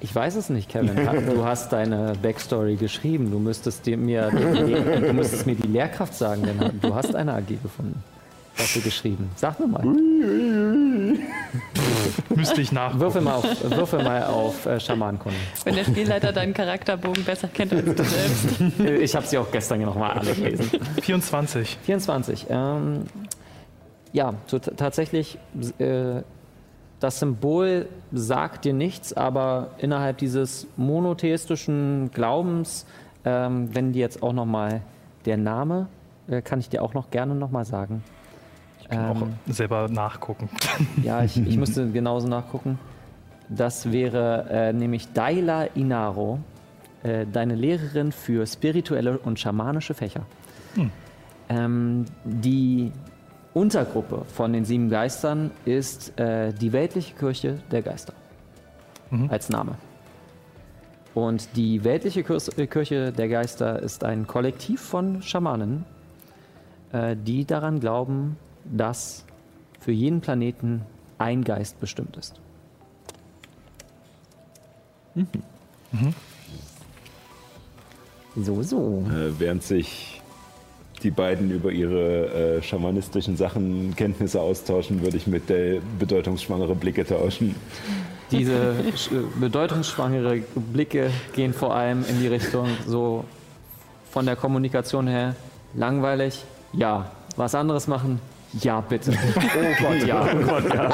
ich 0.00 0.14
weiß 0.14 0.36
es 0.36 0.50
nicht, 0.50 0.68
Kevin. 0.68 0.94
Du 1.26 1.44
hast 1.44 1.72
deine 1.72 2.12
Backstory 2.22 2.76
geschrieben. 2.76 3.30
Du 3.30 3.38
müsstest 3.38 3.86
dir 3.86 3.96
mir, 3.96 4.30
du 4.30 5.12
müsstest 5.12 5.46
mir 5.46 5.54
die 5.56 5.66
Lehrkraft 5.66 6.14
sagen, 6.14 6.42
denn 6.42 6.80
du 6.80 6.94
hast 6.94 7.14
eine 7.16 7.32
AG 7.34 7.46
gefunden. 7.62 8.02
Hast 8.56 8.76
du 8.76 8.80
geschrieben? 8.80 9.30
Sag 9.36 9.58
mir 9.58 9.66
mal. 9.66 9.82
Müsste 12.34 12.60
ich 12.60 12.70
nach. 12.70 12.98
Würfel 12.98 13.22
mal 13.22 13.34
auf, 13.34 13.46
würfel 13.62 14.02
mal 14.02 14.24
auf 14.24 14.66
äh, 14.66 14.78
Schamanenkunde. 14.78 15.36
Wenn 15.64 15.74
der 15.74 15.84
Spielleiter 15.84 16.32
deinen 16.32 16.54
Charakterbogen 16.54 17.24
besser 17.24 17.48
kennt 17.48 17.72
als 17.72 17.84
du 17.84 18.04
selbst. 18.04 18.60
Ich 19.02 19.16
habe 19.16 19.26
sie 19.26 19.38
auch 19.38 19.50
gestern 19.50 19.80
nochmal 19.82 20.12
alle 20.18 20.34
gelesen. 20.34 20.70
24. 21.02 21.78
24. 21.84 22.46
Ähm, 22.48 23.04
ja, 24.12 24.34
so 24.46 24.60
tatsächlich, 24.60 25.38
äh, 25.78 26.22
das 27.00 27.18
Symbol 27.18 27.88
sagt 28.12 28.64
dir 28.64 28.72
nichts, 28.72 29.12
aber 29.12 29.70
innerhalb 29.78 30.18
dieses 30.18 30.68
monotheistischen 30.76 32.12
Glaubens, 32.12 32.86
ähm, 33.24 33.74
wenn 33.74 33.92
dir 33.92 34.00
jetzt 34.00 34.22
auch 34.22 34.32
nochmal 34.32 34.82
der 35.26 35.36
Name, 35.36 35.88
äh, 36.28 36.40
kann 36.40 36.60
ich 36.60 36.68
dir 36.68 36.82
auch 36.82 36.94
noch 36.94 37.10
gerne 37.10 37.34
nochmal 37.34 37.64
sagen. 37.64 38.04
Auch 38.96 39.22
Ähm, 39.22 39.34
selber 39.46 39.88
nachgucken. 39.88 40.48
ja, 41.02 41.22
ich, 41.24 41.36
ich 41.36 41.56
müsste 41.56 41.88
genauso 41.90 42.28
nachgucken. 42.28 42.78
Das 43.48 43.92
wäre 43.92 44.46
äh, 44.50 44.72
nämlich 44.72 45.12
Daila 45.12 45.64
Inaro, 45.74 46.38
äh, 47.02 47.26
deine 47.30 47.54
Lehrerin 47.54 48.12
für 48.12 48.46
spirituelle 48.46 49.18
und 49.18 49.38
schamanische 49.38 49.94
Fächer. 49.94 50.22
Ähm, 51.48 52.06
die 52.24 52.90
Untergruppe 53.52 54.24
von 54.34 54.52
den 54.52 54.64
sieben 54.64 54.88
Geistern 54.88 55.50
ist 55.64 56.18
äh, 56.18 56.52
die 56.52 56.72
weltliche 56.72 57.14
Kirche 57.14 57.58
der 57.70 57.82
Geister 57.82 58.14
Mhm. 59.10 59.28
als 59.30 59.50
Name. 59.50 59.76
Und 61.14 61.54
die 61.56 61.84
weltliche 61.84 62.20
äh, 62.20 62.66
Kirche 62.66 63.12
der 63.12 63.28
Geister 63.28 63.80
ist 63.80 64.02
ein 64.02 64.26
Kollektiv 64.26 64.80
von 64.80 65.22
Schamanen, 65.22 65.84
äh, 66.92 67.14
die 67.14 67.44
daran 67.44 67.78
glauben, 67.78 68.36
dass 68.64 69.24
für 69.80 69.92
jeden 69.92 70.20
Planeten 70.20 70.82
ein 71.18 71.44
Geist 71.44 71.78
bestimmt 71.80 72.16
ist. 72.16 72.40
So, 78.36 78.62
so. 78.62 79.04
Äh, 79.10 79.38
während 79.38 79.62
sich 79.62 80.20
die 81.02 81.10
beiden 81.10 81.50
über 81.50 81.70
ihre 81.70 82.56
äh, 82.56 82.62
schamanistischen 82.62 83.36
Sachen 83.36 83.94
Kenntnisse 83.94 84.40
austauschen, 84.40 85.02
würde 85.02 85.16
ich 85.16 85.26
mit 85.26 85.48
der 85.48 85.80
bedeutungsschwangere 85.98 86.74
Blicke 86.74 87.04
tauschen. 87.04 87.54
Diese 88.30 88.74
sch- 88.96 89.12
äh, 89.14 89.22
bedeutungsschwangere 89.38 90.42
Blicke 90.72 91.10
gehen 91.34 91.52
vor 91.52 91.74
allem 91.74 92.04
in 92.08 92.20
die 92.20 92.26
Richtung 92.26 92.68
so 92.86 93.24
von 94.10 94.24
der 94.26 94.34
Kommunikation 94.36 95.06
her 95.06 95.36
langweilig, 95.74 96.44
ja. 96.72 97.10
Was 97.36 97.54
anderes 97.54 97.86
machen? 97.88 98.20
Ja, 98.60 98.80
bitte. 98.80 99.12
Oh 99.36 99.82
Gott, 99.82 100.06
ja. 100.06 100.20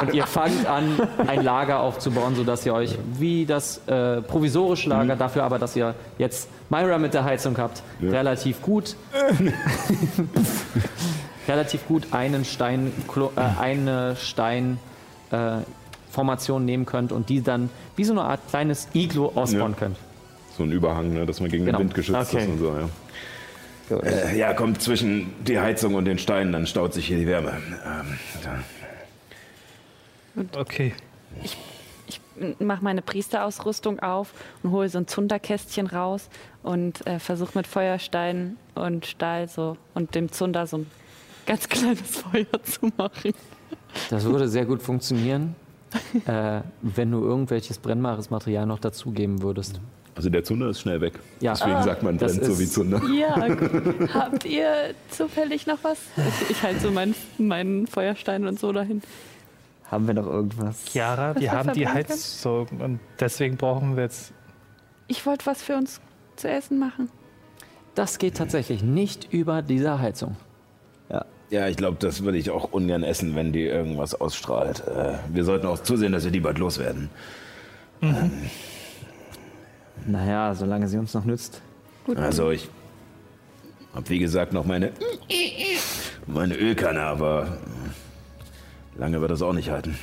Und 0.01 0.15
ihr 0.15 0.27
fangt 0.27 0.67
an, 0.67 0.99
ein 1.27 1.43
Lager 1.45 1.81
aufzubauen, 1.81 2.35
sodass 2.35 2.65
ihr 2.65 2.73
euch 2.75 2.97
wie 3.19 3.45
das 3.47 3.81
äh, 3.87 4.23
provisorische 4.23 4.89
Lager, 4.89 5.17
dafür 5.17 5.45
aber, 5.45 5.59
dass 5.59 5.77
ihr 5.77 5.95
jetzt 6.19 6.49
Myra 6.71 6.99
mit 6.99 7.13
der 7.15 7.25
Heizung 7.25 7.57
habt, 7.59 7.83
Ja. 8.01 8.11
relativ 8.13 8.63
gut 8.63 8.97
relativ 11.49 11.87
gut 11.87 12.09
einen 12.13 12.45
Stein, 12.45 12.93
äh, 13.37 13.41
eine 13.61 14.17
Stein 14.17 14.79
äh, 15.30 15.59
nehmen 16.61 16.87
könnt 16.87 17.13
und 17.13 17.29
die 17.29 17.43
dann 17.43 17.71
wie 17.97 18.05
so 18.05 18.13
eine 18.13 18.22
Art 18.22 18.41
kleines 18.49 18.89
Iglo 18.95 19.33
ausbauen 19.34 19.72
Ja. 19.72 19.79
könnt. 19.79 19.97
So 20.57 20.64
ein 20.64 20.72
Überhang, 20.72 21.13
ne, 21.13 21.26
dass 21.26 21.41
man 21.41 21.51
gegen 21.51 21.64
Genau. 21.64 21.79
den 21.79 21.87
Wind 21.89 21.95
geschützt 21.95 22.34
Okay. 22.34 22.45
ist 22.45 22.51
und 22.51 22.59
so, 22.59 22.67
ja. 22.68 22.89
Äh, 23.91 24.38
ja, 24.38 24.54
kommt 24.54 24.83
zwischen 24.83 25.33
die 25.45 25.58
Heizung 25.58 25.95
und 25.95 26.04
den 26.04 26.18
Steinen, 26.18 26.53
dann 26.53 26.67
staut 26.67 26.95
sich 26.95 27.07
hier 27.07 27.18
die 27.18 27.26
Wärme. 27.26 27.53
Ähm. 27.84 28.18
Okay. 30.57 30.95
Ich 31.42 31.57
mache 32.58 32.83
meine 32.83 33.03
Priesterausrüstung 33.03 34.00
auf 34.00 34.33
und 34.62 34.71
hole 34.71 34.88
so 34.88 34.99
ein 34.99 35.07
Zunderkästchen 35.07 35.87
raus 35.87 36.29
und 36.62 37.07
äh, 37.07 37.18
versuche 37.18 37.58
mit 37.58 37.67
Feuerstein 37.67 38.57
und 38.75 39.07
Stahl 39.07 39.49
so 39.49 39.76
und 39.95 40.14
dem 40.14 40.33
Zunder 40.33 40.67
so 40.67 40.79
ein 40.79 40.87
ganz 41.46 41.68
kleines 41.68 42.18
Feuer 42.18 42.46
zu 42.62 42.91
machen. 42.96 43.34
Das 44.08 44.25
würde 44.25 44.49
sehr 44.49 44.64
gut 44.64 44.83
funktionieren, 44.83 45.54
äh, 46.26 46.61
wenn 46.80 47.11
du 47.11 47.22
irgendwelches 47.22 47.79
brennbares 47.79 48.30
Material 48.30 48.67
noch 48.67 48.79
dazugeben 48.79 49.42
würdest. 49.42 49.80
Also 50.14 50.28
der 50.28 50.45
Zunder 50.45 50.68
ist 50.70 50.80
schnell 50.80 51.00
weg. 51.00 51.14
Ja. 51.41 51.53
Deswegen 51.54 51.82
sagt 51.82 52.03
man, 52.03 52.16
brennt 52.16 52.45
so 52.45 52.58
wie 52.58 52.66
Zunder. 52.66 53.00
Ja, 53.14 53.49
gut. 53.54 54.12
habt 54.14 54.45
ihr 54.45 54.95
zufällig 55.08 55.66
noch 55.66 55.78
was? 55.82 55.99
Ich, 56.16 56.50
ich 56.50 56.62
halte 56.62 56.80
so 56.80 56.91
meinen 56.91 57.14
meinen 57.38 57.87
Feuerstein 57.87 58.46
und 58.46 58.58
so 58.58 58.72
dahin. 58.72 59.03
Haben 59.91 60.07
wir 60.07 60.14
noch 60.14 60.26
irgendwas? 60.26 60.84
Chiara, 60.87 61.30
Was 61.30 61.37
wir 61.37 61.42
wir 61.42 61.53
haben 61.53 61.72
die? 61.72 61.88
Heizung 61.88 62.66
und 62.78 63.00
deswegen 63.18 63.57
brauchen 63.57 63.96
wir 63.96 64.04
jetzt. 64.04 64.32
Ich 65.08 65.26
wollte 65.26 65.46
was 65.46 65.62
für 65.62 65.76
uns 65.76 66.00
zu 66.37 66.49
essen 66.49 66.78
machen. 66.78 67.08
Das 67.95 68.18
geht 68.18 68.37
tatsächlich 68.37 68.82
nicht 68.82 69.32
über 69.32 69.62
diese 69.62 69.99
Heizung. 70.00 70.37
Ja. 71.11 71.24
Ja, 71.50 71.66
ich 71.66 71.76
glaube, 71.76 71.96
das 71.99 72.22
würde 72.22 72.38
ich 72.38 72.50
auch 72.50 72.72
ungern 72.72 73.03
essen, 73.03 73.34
wenn 73.34 73.53
die 73.53 73.64
irgendwas 73.64 74.14
ausstrahlt. 74.14 74.84
Äh, 74.87 75.14
wir 75.32 75.45
sollten 75.45 75.66
auch 75.66 75.80
zusehen, 75.82 76.12
dass 76.12 76.22
wir 76.24 76.30
die 76.30 76.38
bald 76.41 76.58
loswerden. 76.58 77.11
Naja, 80.07 80.55
solange 80.55 80.89
sie 80.89 80.99
uns 80.99 81.14
noch 81.14 81.25
nützt. 81.25 81.63
Also 82.17 82.51
ich 82.51 82.68
habe 83.95 84.09
wie 84.09 84.18
gesagt 84.18 84.53
noch 84.53 84.64
meine 84.64 84.93
meine 86.27 86.55
Ölkanne, 86.57 87.01
aber 87.03 87.59
lange 88.97 89.21
wird 89.21 89.31
das 89.31 89.43
auch 89.43 89.53
nicht 89.53 89.71
halten. 89.71 89.97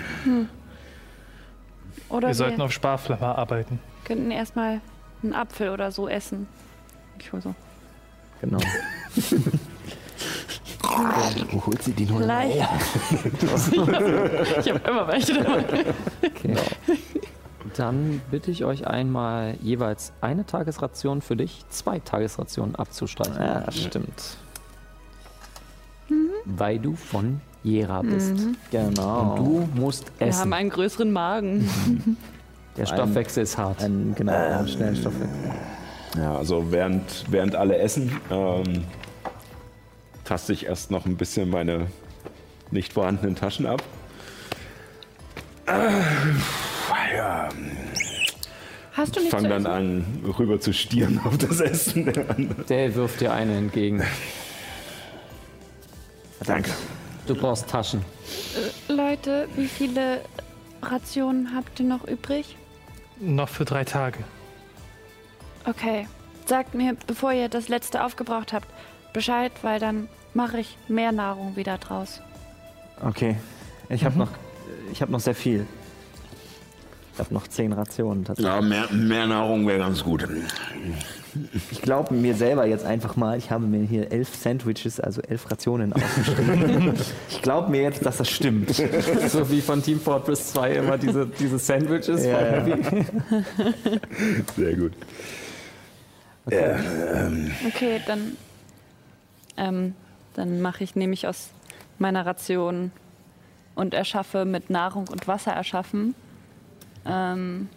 Oder 2.10 2.22
Wir 2.22 2.28
wir, 2.30 2.36
sollten 2.36 2.62
auf 2.62 2.72
Sparflamme 2.72 3.26
arbeiten. 3.26 3.80
könnten 4.06 4.32
erstmal 4.32 4.82
einen 5.24 5.34
Apfel 5.34 5.70
oder 5.70 5.92
so 5.92 6.08
essen. 6.08 6.48
Ich 7.20 7.32
hol 7.34 7.42
so. 7.42 7.54
Genau. 8.42 8.60
Wo 11.52 11.66
holt 11.66 11.82
sie 11.84 11.92
die 11.92 12.06
nur 12.06 12.22
Vielleicht. 12.22 12.56
ich 14.62 14.70
habe 14.72 14.90
immer 14.90 15.08
welche 15.08 15.34
dabei. 15.34 15.86
Okay. 16.24 16.56
Dann 17.78 18.22
bitte 18.32 18.50
ich 18.50 18.66
euch 18.66 18.88
einmal 18.88 19.56
jeweils 19.62 20.12
eine 20.20 20.48
Tagesration 20.48 21.22
für 21.22 21.36
dich, 21.36 21.64
zwei 21.70 22.00
Tagesrationen 22.00 22.76
abzustreichen. 22.76 23.36
Ja, 23.40 23.72
stimmt. 23.72 24.38
Weil 26.46 26.80
du 26.80 26.96
von 26.96 27.40
Jera 27.64 28.02
bist. 28.02 28.34
Genau. 28.72 29.36
Und 29.36 29.38
du 29.38 29.70
musst 29.80 30.06
Wir 30.18 30.28
essen. 30.28 30.42
haben 30.42 30.54
einen 30.54 30.70
größeren 30.72 31.12
Magen. 31.12 31.70
Der 32.78 32.88
Stoffwechsel 32.88 33.44
ist 33.44 33.58
hart. 33.58 33.84
Ein, 33.84 34.14
genau, 34.16 34.34
einen 34.34 34.68
schnellen 34.68 34.96
Stoffwechsel. 34.96 35.52
Ja, 36.18 36.36
also 36.36 36.72
während, 36.72 37.26
während 37.30 37.56
alle 37.56 37.78
essen, 37.78 38.12
ähm, 38.32 38.86
taste 40.24 40.54
ich 40.54 40.66
erst 40.66 40.90
noch 40.90 41.06
ein 41.06 41.16
bisschen 41.16 41.50
meine 41.50 41.88
nicht 42.72 42.94
vorhandenen 42.94 43.36
Taschen 43.36 43.68
ab. 43.68 43.84
Äh, 45.68 45.90
ja, 47.16 47.50
Hast 48.98 49.16
du 49.16 49.20
nichts 49.20 49.36
fang 49.36 49.48
dann 49.48 49.68
an, 49.68 50.24
rüber 50.40 50.60
zu 50.60 50.74
stieren 50.74 51.22
auf 51.24 51.38
das 51.38 51.60
Essen 51.60 52.06
der 52.12 52.32
anderen. 52.32 52.66
Der 52.68 52.96
wirft 52.96 53.22
dir 53.22 53.32
eine 53.32 53.56
entgegen. 53.56 54.02
Danke. 56.44 56.72
Du 57.28 57.36
brauchst 57.36 57.70
Taschen. 57.70 58.04
Leute, 58.88 59.48
wie 59.56 59.68
viele 59.68 60.22
Rationen 60.82 61.56
habt 61.56 61.80
ihr 61.80 61.86
noch 61.86 62.08
übrig? 62.08 62.58
Noch 63.20 63.50
für 63.50 63.66
drei 63.66 63.84
Tage. 63.84 64.18
Okay. 65.66 66.08
Sagt 66.48 66.74
mir, 66.74 66.96
bevor 67.06 67.34
ihr 67.34 67.50
das 67.50 67.68
letzte 67.68 68.04
aufgebraucht 68.04 68.52
habt, 68.52 68.68
Bescheid, 69.14 69.52
weil 69.62 69.80
dann 69.80 70.10
mache 70.34 70.60
ich 70.60 70.76
mehr 70.88 71.12
Nahrung 71.12 71.56
wieder 71.56 71.78
draus. 71.78 72.20
Okay. 73.06 73.36
Ich 73.90 74.04
habe 74.04 74.18
noch, 74.18 74.32
ich 74.92 75.04
habe 75.04 75.12
noch 75.12 75.20
sehr 75.20 75.36
viel. 75.36 75.68
Ich 77.18 77.20
habe 77.20 77.34
noch 77.34 77.48
zehn 77.48 77.74
Rationen 77.74 78.26
tatsächlich. 78.26 78.54
Ja, 78.54 78.62
mehr, 78.62 78.88
mehr 78.92 79.26
Nahrung 79.26 79.66
wäre 79.66 79.80
ganz 79.80 80.04
gut. 80.04 80.28
Ich 81.72 81.82
glaube 81.82 82.14
mir 82.14 82.36
selber 82.36 82.68
jetzt 82.68 82.86
einfach 82.86 83.16
mal, 83.16 83.40
ich 83.40 83.50
habe 83.50 83.66
mir 83.66 83.84
hier 83.88 84.12
elf 84.12 84.36
Sandwiches, 84.36 85.00
also 85.00 85.24
elf 85.24 85.50
Rationen 85.50 85.94
aufgeschrieben. 85.94 86.94
ich 87.30 87.42
glaube 87.42 87.72
mir 87.72 87.82
jetzt, 87.82 88.06
dass 88.06 88.18
das 88.18 88.30
stimmt. 88.30 88.70
So 89.30 89.50
wie 89.50 89.62
von 89.62 89.82
Team 89.82 90.00
Fortress 90.00 90.54
2 90.54 90.74
immer 90.74 91.00
diese, 91.00 91.26
diese 91.26 91.58
Sandwiches. 91.58 92.24
Ja. 92.24 92.64
Sehr 94.56 94.76
gut. 94.76 94.94
Ja, 96.52 96.78
ähm, 97.16 97.52
Okay, 97.68 98.00
dann, 98.06 98.38
ähm, 99.58 99.96
dann 100.36 100.62
mache 100.62 100.84
ich 100.84 100.96
nämlich 100.96 101.26
aus 101.26 101.50
meiner 101.98 102.28
Ration 102.28 102.92
und 103.74 103.96
erschaffe 103.96 104.46
mit 104.46 104.70
Nahrung 104.70 105.08
und 105.08 105.28
Wasser 105.28 105.54
erschaffen. 105.54 106.14
Ähm, 107.10 107.70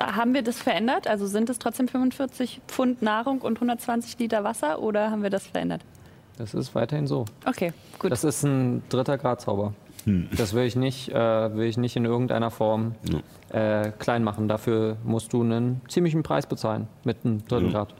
haben 0.00 0.34
wir 0.34 0.42
das 0.42 0.58
verändert? 0.58 1.06
Also 1.06 1.26
sind 1.26 1.50
es 1.50 1.58
trotzdem 1.58 1.88
45 1.88 2.60
Pfund 2.66 3.02
Nahrung 3.02 3.40
und 3.40 3.56
120 3.56 4.18
Liter 4.18 4.44
Wasser 4.44 4.80
oder 4.80 5.10
haben 5.10 5.22
wir 5.22 5.30
das 5.30 5.46
verändert? 5.46 5.82
Das 6.38 6.54
ist 6.54 6.74
weiterhin 6.74 7.06
so. 7.06 7.24
Okay, 7.46 7.72
gut. 7.98 8.10
Das 8.12 8.24
ist 8.24 8.42
ein 8.42 8.82
dritter 8.88 9.18
Grad 9.18 9.40
Zauber. 9.40 9.72
Das 10.36 10.54
will 10.54 10.64
ich 10.64 10.76
nicht, 10.76 11.08
äh, 11.08 11.56
will 11.56 11.66
ich 11.66 11.78
nicht 11.78 11.96
in 11.96 12.04
irgendeiner 12.04 12.52
Form 12.52 12.94
äh, 13.50 13.90
klein 13.98 14.22
machen. 14.22 14.46
Dafür 14.46 14.96
musst 15.04 15.32
du 15.32 15.42
einen 15.42 15.80
ziemlichen 15.88 16.22
Preis 16.22 16.46
bezahlen 16.46 16.86
mit 17.02 17.18
einem 17.24 17.44
dritten 17.48 17.72
Grad. 17.72 17.92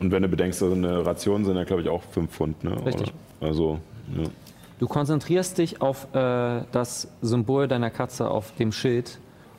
und 0.00 0.10
wenn 0.10 0.22
du 0.22 0.28
bedenkst, 0.28 0.58
so 0.58 0.72
eine 0.72 1.04
Ration 1.04 1.44
sind 1.44 1.56
ja, 1.56 1.64
glaube 1.64 1.82
ich, 1.82 1.88
auch 1.90 2.02
5 2.02 2.30
Pfund. 2.30 2.64
Ne? 2.64 2.86
Richtig. 2.86 3.12
Oder? 3.40 3.48
Also, 3.48 3.78
ja. 4.16 4.24
Du 4.78 4.88
konzentrierst 4.88 5.58
dich 5.58 5.80
auf 5.80 6.12
äh, 6.14 6.62
das 6.72 7.08
Symbol 7.20 7.68
deiner 7.68 7.90
Katze 7.90 8.28
auf 8.28 8.52
dem 8.56 8.72
Schild 8.72 9.18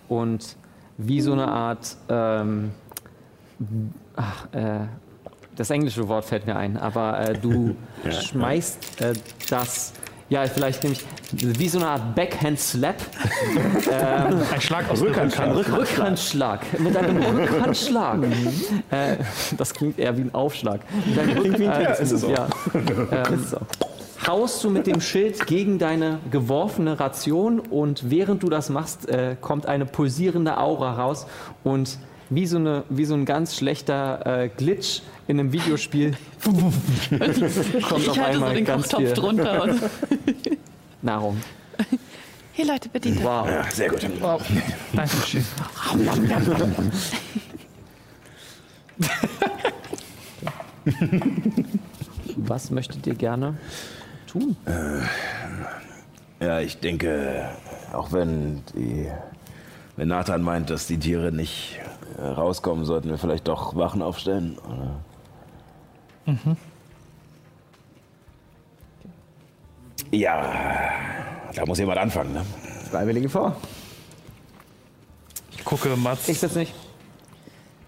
und 0.10 0.57
wie 0.98 1.22
so 1.22 1.31
eine 1.34 1.48
Art, 1.48 1.95
ähm, 2.10 2.72
ach, 4.15 4.48
äh, 4.53 4.80
das 5.56 5.69
englische 5.69 6.07
Wort 6.07 6.26
fällt 6.26 6.45
mir 6.45 6.56
ein, 6.56 6.77
aber 6.77 7.19
äh, 7.19 7.34
du 7.38 7.76
schmeißt 8.10 9.02
äh, 9.02 9.14
das, 9.49 9.94
ja, 10.30 10.45
vielleicht 10.45 10.84
nämlich 10.84 11.06
wie 11.31 11.69
so 11.69 11.80
eine 11.80 11.88
Art 11.88 12.15
Backhand 12.15 12.60
Slap, 12.60 12.95
Ein 14.53 14.61
Schlag 14.61 14.90
aus 14.90 14.99
der 14.99 15.10
Rückhand. 15.10 15.38
Rückhandschlag, 15.56 16.80
mit 16.80 16.95
einem 16.98 17.18
Rückhandschlag. 17.23 18.23
äh, 18.91 19.18
das 19.57 19.73
klingt 19.73 19.99
eher 19.99 20.18
wie 20.18 20.22
ein 20.22 20.34
Aufschlag. 20.34 20.81
Mit 21.06 21.19
einem 21.19 21.38
Rück 21.38 21.60
äh, 21.60 22.02
ist 22.02 22.11
es 22.11 22.23
auch. 22.23 22.30
Ja. 22.30 22.48
Ähm, 22.73 23.45
haust 24.27 24.63
du 24.63 24.69
mit 24.69 24.87
dem 24.87 25.01
Schild 25.01 25.45
gegen 25.47 25.79
deine 25.79 26.19
geworfene 26.31 26.99
Ration 26.99 27.59
und 27.59 28.09
während 28.09 28.43
du 28.43 28.49
das 28.49 28.69
machst, 28.69 29.09
äh, 29.09 29.35
kommt 29.39 29.65
eine 29.65 29.85
pulsierende 29.85 30.57
Aura 30.57 30.93
raus 30.93 31.25
und 31.63 31.97
wie 32.29 32.47
so, 32.47 32.57
eine, 32.57 32.83
wie 32.89 33.05
so 33.05 33.13
ein 33.13 33.25
ganz 33.25 33.55
schlechter 33.55 34.43
äh, 34.43 34.49
Glitch 34.49 35.01
in 35.27 35.39
einem 35.39 35.53
Videospiel 35.53 36.15
kommt 36.43 36.63
auf 36.63 36.73
halte 37.89 38.13
so 38.13 38.21
einmal 38.21 38.55
den 38.55 38.65
ganz 38.65 38.93
viel 38.93 39.13
drunter. 39.13 39.63
Und 39.63 39.81
Nahrung. 41.01 41.41
Hier, 42.53 42.65
Leute, 42.65 42.89
bedient 42.89 43.17
euch. 43.19 43.23
Wow. 43.23 43.47
ja, 43.47 43.63
sehr 43.71 43.89
gut. 43.89 44.05
Dankeschön. 44.93 45.45
Was 52.35 52.71
möchtet 52.71 53.07
ihr 53.07 53.15
gerne 53.15 53.57
tun? 54.34 54.55
Ja, 56.39 56.60
ich 56.60 56.80
denke, 56.80 57.49
auch 57.93 58.11
wenn 58.11 58.64
die, 58.76 59.07
wenn 59.95 60.07
Nathan 60.10 60.41
meint, 60.41 60.69
dass 60.69 60.88
die 60.88 60.97
Tiere 60.97 61.31
nicht 61.31 61.80
äh, 62.18 62.22
rauskommen, 62.22 62.84
sollten 62.85 63.10
wir 63.10 63.18
vielleicht 63.18 63.47
doch 63.47 63.76
Wachen 63.76 64.01
aufstellen. 64.01 64.57
Oder? 64.68 64.99
Ja, 70.11 70.91
da 71.55 71.65
muss 71.65 71.80
jemand 71.80 71.99
anfangen. 71.99 72.34
Ne? 72.34 72.45
Freiwillige 72.89 73.30
vor. 73.30 73.55
Ich 75.51 75.64
gucke 75.64 75.95
Mats. 75.95 76.27
Ich 76.27 76.41
jetzt 76.41 76.55
nicht. 76.55 76.73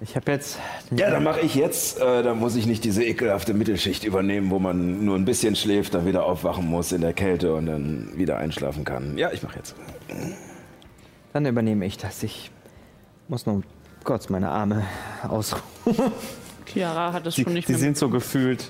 Ich 0.01 0.15
habe 0.15 0.31
jetzt. 0.31 0.59
Ja, 0.91 1.09
dann 1.09 1.23
mache 1.23 1.39
ich 1.41 1.55
jetzt. 1.55 1.99
Äh, 1.99 2.21
dann 2.21 2.37
muss 2.39 2.55
ich 2.55 2.65
nicht 2.65 2.83
diese 2.83 3.03
ekelhafte 3.03 3.53
Mittelschicht 3.53 4.03
übernehmen, 4.03 4.51
wo 4.51 4.59
man 4.59 5.05
nur 5.05 5.15
ein 5.15 5.25
bisschen 5.25 5.55
schläft, 5.55 5.93
dann 5.93 6.05
wieder 6.05 6.25
aufwachen 6.25 6.67
muss 6.67 6.91
in 6.91 7.01
der 7.01 7.13
Kälte 7.13 7.53
und 7.55 7.65
dann 7.65 8.09
wieder 8.15 8.37
einschlafen 8.37 8.83
kann. 8.83 9.17
Ja, 9.17 9.31
ich 9.31 9.41
mache 9.41 9.57
jetzt. 9.57 9.75
Dann 11.33 11.45
übernehme 11.45 11.85
ich 11.85 11.97
das. 11.97 12.21
Ich 12.23 12.51
muss 13.29 13.45
nur 13.45 13.63
kurz 14.03 14.29
meine 14.29 14.49
Arme 14.49 14.83
ausruhen. 15.27 15.63
Chiara 16.65 17.13
hat 17.13 17.25
es 17.27 17.35
Sie, 17.35 17.43
schon 17.43 17.53
nicht 17.53 17.67
sie 17.67 17.73
mehr. 17.73 17.79
sind 17.79 17.97
so 17.97 18.09
gefühlt. 18.09 18.69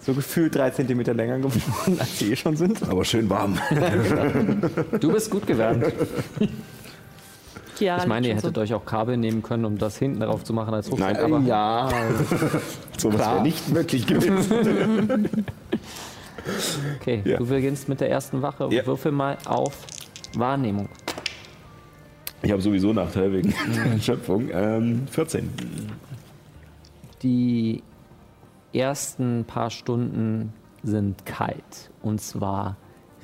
So 0.00 0.14
gefühlt 0.14 0.54
drei 0.54 0.70
Zentimeter 0.70 1.12
länger 1.14 1.38
geworden, 1.38 1.96
als 1.98 2.18
sie 2.18 2.32
eh 2.32 2.36
schon 2.36 2.56
sind. 2.56 2.82
Aber 2.88 3.04
schön 3.04 3.28
warm. 3.30 3.58
Du 5.00 5.12
bist 5.12 5.30
gut 5.30 5.46
gewärmt. 5.46 5.84
Chiara 7.80 8.02
Ich 8.02 8.06
meine, 8.08 8.28
ihr 8.28 8.34
hättet 8.36 8.56
euch 8.58 8.74
auch 8.74 8.84
Kabel 8.84 9.16
nehmen 9.16 9.42
können, 9.42 9.64
um 9.64 9.78
das 9.78 9.96
hinten 9.96 10.20
drauf 10.20 10.44
zu 10.44 10.52
machen 10.52 10.74
als 10.74 10.90
Rucksack. 10.90 11.14
Nein, 11.14 11.24
aber 11.24 11.40
ja, 11.40 11.88
so 12.98 13.12
was 13.12 13.18
wäre 13.20 13.42
nicht 13.42 13.68
möglich 13.70 14.06
gewesen. 14.06 15.28
okay, 17.00 17.22
Ja. 17.24 17.38
du 17.38 17.46
beginnst 17.46 17.88
mit 17.88 18.00
der 18.00 18.10
ersten 18.10 18.42
Wache. 18.42 18.68
Ja. 18.70 18.84
Würfel 18.86 19.12
mal 19.12 19.38
auf 19.46 19.76
Wahrnehmung. 20.36 20.88
Ich 22.42 22.50
habe 22.52 22.62
sowieso 22.62 22.92
Nachteil 22.92 23.32
wegen 23.32 23.54
Schöpfung. 24.00 24.48
Ähm, 24.52 25.06
14. 25.10 25.50
Die 27.22 27.82
ersten 28.72 29.44
paar 29.46 29.70
Stunden 29.70 30.52
sind 30.82 31.26
kalt. 31.26 31.90
Und 32.02 32.20
zwar 32.20 32.76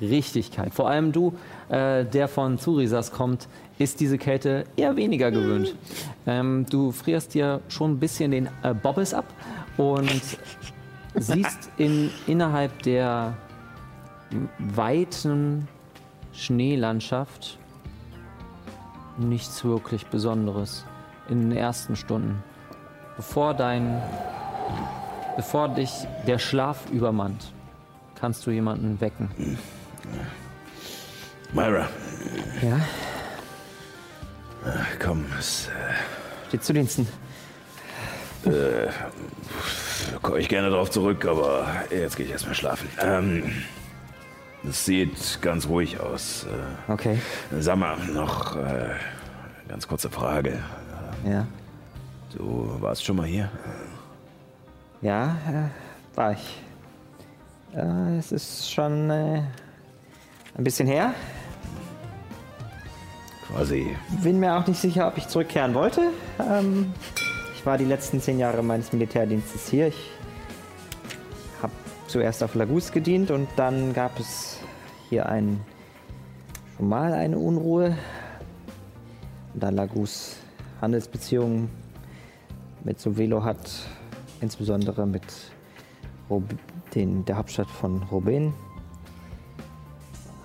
richtig 0.03 0.53
kalt. 0.53 0.75
Vor 0.75 0.91
allem 0.91 1.13
du, 1.13 1.33
äh, 1.71 2.05
der 2.05 2.29
von 2.29 2.59
Zurisas 2.59 3.11
kommt, 3.13 3.49
ist 3.79 4.01
diese 4.01 4.19
Kälte 4.19 4.65
eher 4.77 4.97
weniger 4.97 5.31
gewöhnt. 5.31 5.75
Ähm, 6.27 6.67
du 6.69 6.93
frierst 6.93 7.35
dir 7.35 7.61
schon 7.69 7.93
ein 7.93 7.99
bisschen 7.99 8.31
den 8.31 8.49
äh, 8.63 8.75
Bobbes 8.75 9.13
ab 9.13 9.27
und 9.77 10.39
siehst 11.15 11.71
in, 11.77 12.11
innerhalb 12.27 12.83
der 12.83 13.37
weiten 14.59 15.69
Schneelandschaft 16.33 17.59
nichts 19.19 19.65
wirklich 19.65 20.07
Besonderes 20.07 20.85
in 21.29 21.49
den 21.51 21.57
ersten 21.57 21.97
Stunden. 21.97 22.43
Bevor 23.17 23.55
dein, 23.55 24.03
bevor 25.37 25.69
dich 25.69 25.91
der 26.27 26.39
Schlaf 26.39 26.91
übermannt, 26.91 27.53
kannst 28.15 28.47
du 28.47 28.51
jemanden 28.51 29.01
wecken. 29.01 29.31
Myra, 31.53 31.89
Ja, 32.63 32.81
komm, 35.03 35.25
es, 35.39 35.69
steht 36.49 36.65
zu 36.65 36.73
Diensten. 36.73 37.07
äh, 38.45 38.89
komme 40.23 40.39
ich 40.39 40.49
gerne 40.49 40.71
darauf 40.71 40.91
zurück, 40.91 41.25
aber 41.27 41.67
jetzt 41.91 42.17
gehe 42.17 42.27
ich 42.27 42.33
erstmal 42.33 42.55
schlafen. 42.55 42.89
Ähm, 43.01 43.53
es 44.69 44.85
sieht 44.85 45.41
ganz 45.43 45.67
ruhig 45.69 46.01
aus. 46.01 46.47
Okay, 46.89 47.19
Äh, 47.57 47.61
sag 47.61 47.77
mal, 47.77 47.97
noch 48.13 48.57
äh, 48.57 48.91
ganz 49.69 49.87
kurze 49.87 50.11
Frage. 50.11 50.59
ja. 51.25 51.47
Du 52.37 52.77
warst 52.81 53.03
schon 53.05 53.17
mal 53.17 53.27
hier? 53.27 53.49
Ja, 55.01 55.37
äh, 55.49 56.17
war 56.17 56.33
ich. 56.33 56.61
Äh, 57.75 58.19
es 58.19 58.31
ist 58.33 58.71
schon 58.71 59.09
äh, 59.11 59.43
ein 60.59 60.65
bisschen 60.65 60.87
her. 60.89 61.15
Quasi 63.49 63.97
Bin 64.23 64.41
mir 64.41 64.57
auch 64.57 64.67
nicht 64.67 64.81
sicher, 64.81 65.07
ob 65.07 65.19
ich 65.19 65.29
zurückkehren 65.29 65.75
wollte. 65.75 66.11
Ähm, 66.41 66.93
ich 67.55 67.65
war 67.65 67.79
die 67.79 67.85
letzten 67.85 68.21
zehn 68.21 68.39
Jahre 68.39 68.63
meines 68.63 68.93
Militärdienstes 68.93 69.69
hier. 69.69 69.89
Ich 69.89 70.11
habe 71.63 71.73
zuerst 72.09 72.43
auf 72.43 72.55
Lagus 72.55 72.93
gedient 72.93 73.31
und 73.31 73.49
dann 73.57 73.93
gab 73.93 74.19
es 74.19 74.59
hier 75.09 75.29
ein, 75.29 75.61
schon 76.77 76.89
mal 76.89 77.13
eine 77.13 77.39
Unruhe. 77.39 77.97
Und 79.55 79.63
da 79.63 79.71
Lagus 79.71 80.37
Handelsbeziehungen 80.81 81.71
mit 82.85 83.01
Sovelo 83.01 83.43
hat, 83.43 83.71
insbesondere 84.41 85.07
mit 85.07 85.25
Rob 86.29 86.45
den, 86.95 87.25
der 87.25 87.37
Hauptstadt 87.37 87.69
von 87.69 88.03
Robin, 88.05 88.53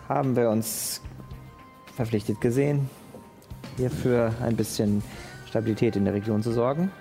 haben 0.08 0.36
wir 0.36 0.50
uns 0.50 1.02
verpflichtet 1.96 2.42
gesehen, 2.42 2.90
hier 3.78 3.90
für 3.90 4.34
ein 4.42 4.56
bisschen 4.56 5.04
Stabilität 5.48 5.96
in 5.96 6.06
der 6.06 6.14
Region 6.14 6.44
zu 6.44 6.52
sorgen. 6.52 6.92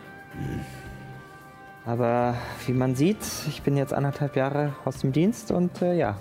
Aber 1.86 2.34
wie 2.66 2.72
man 2.72 2.94
sieht, 2.94 3.18
ich 3.48 3.62
bin 3.62 3.76
jetzt 3.76 3.92
anderthalb 3.92 4.36
Jahre 4.36 4.74
aus 4.84 4.98
dem 4.98 5.12
Dienst 5.12 5.50
und 5.50 5.82
äh, 5.82 5.96
ja, 5.96 6.18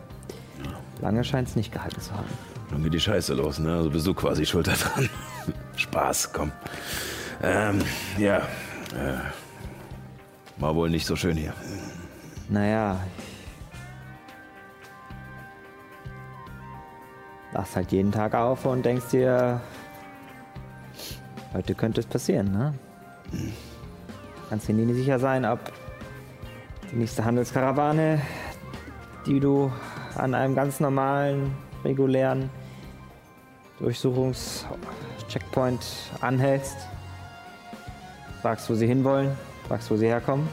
lange 1.02 1.24
scheint 1.24 1.48
es 1.48 1.56
nicht 1.56 1.72
gehalten 1.72 2.02
zu 2.02 2.12
haben. 2.14 2.28
Nun 2.72 2.84
geht 2.84 2.94
die 2.94 3.00
Scheiße 3.00 3.34
los, 3.34 3.60
ne? 3.60 3.76
Also 3.76 3.90
bist 3.90 4.06
du 4.06 4.14
quasi 4.14 4.46
schuld 4.46 4.68
daran. 4.68 5.10
Spaß, 5.76 6.32
komm. 6.34 6.52
Ähm, 7.42 7.82
ja. 8.18 8.38
Äh, 8.38 9.18
war 10.58 10.76
wohl 10.76 10.90
nicht 10.90 11.06
so 11.06 11.16
schön 11.16 11.38
hier. 11.38 11.54
Naja, 12.50 13.00
wachst 17.52 17.76
halt 17.76 17.92
jeden 17.92 18.12
Tag 18.12 18.34
auf 18.36 18.66
und 18.66 18.86
denkst 18.86 19.10
dir, 19.12 19.62
heute 21.54 21.76
könnte 21.76 22.00
es 22.02 22.08
passieren, 22.08 22.52
ne? 22.52 22.74
Kannst 24.50 24.68
dir 24.68 24.74
nie 24.74 24.94
sicher 24.94 25.20
sein, 25.20 25.46
ob 25.46 25.60
die 26.92 26.98
nächste 26.98 27.24
Handelskarawane, 27.24 28.20
die 29.26 29.40
du 29.40 29.72
an 30.16 30.34
einem 30.34 30.56
ganz 30.56 30.80
normalen, 30.80 31.54
regulären 31.84 32.50
Durchsuchungscheckpoint 33.80 35.86
anhältst, 36.22 36.78
fragst, 38.42 38.70
wo 38.70 38.76
sie 38.76 38.88
hinwollen, 38.88 39.38
fragst, 39.68 39.92
wo 39.92 39.96
sie 39.96 40.08
herkommen, 40.08 40.48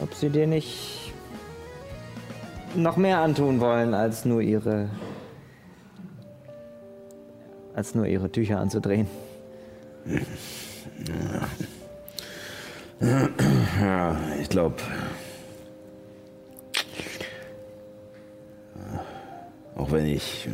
ob 0.00 0.14
sie 0.14 0.30
dir 0.30 0.46
nicht 0.46 1.07
noch 2.74 2.96
mehr 2.96 3.18
antun 3.18 3.60
wollen, 3.60 3.94
als 3.94 4.24
nur 4.24 4.40
ihre 4.40 4.88
als 7.74 7.94
nur 7.94 8.06
ihre 8.06 8.30
Tücher 8.30 8.58
anzudrehen. 8.58 9.06
Ja, 13.00 14.16
ich 14.40 14.48
glaube. 14.48 14.74
Auch 19.76 19.92
wenn 19.92 20.06
ich 20.06 20.48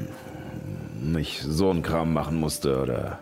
nicht 1.00 1.40
so 1.40 1.70
einen 1.70 1.82
Kram 1.82 2.12
machen 2.12 2.38
musste 2.38 2.82
oder 2.82 3.20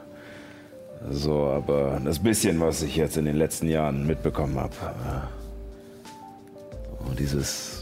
so, 1.09 1.47
aber 1.47 2.01
das 2.05 2.19
bisschen, 2.19 2.59
was 2.61 2.83
ich 2.83 2.97
jetzt 2.97 3.17
in 3.17 3.25
den 3.25 3.37
letzten 3.37 3.69
Jahren 3.69 4.05
mitbekommen 4.05 4.59
habe. 4.59 4.75
Und 7.07 7.21
dieses, 7.21 7.82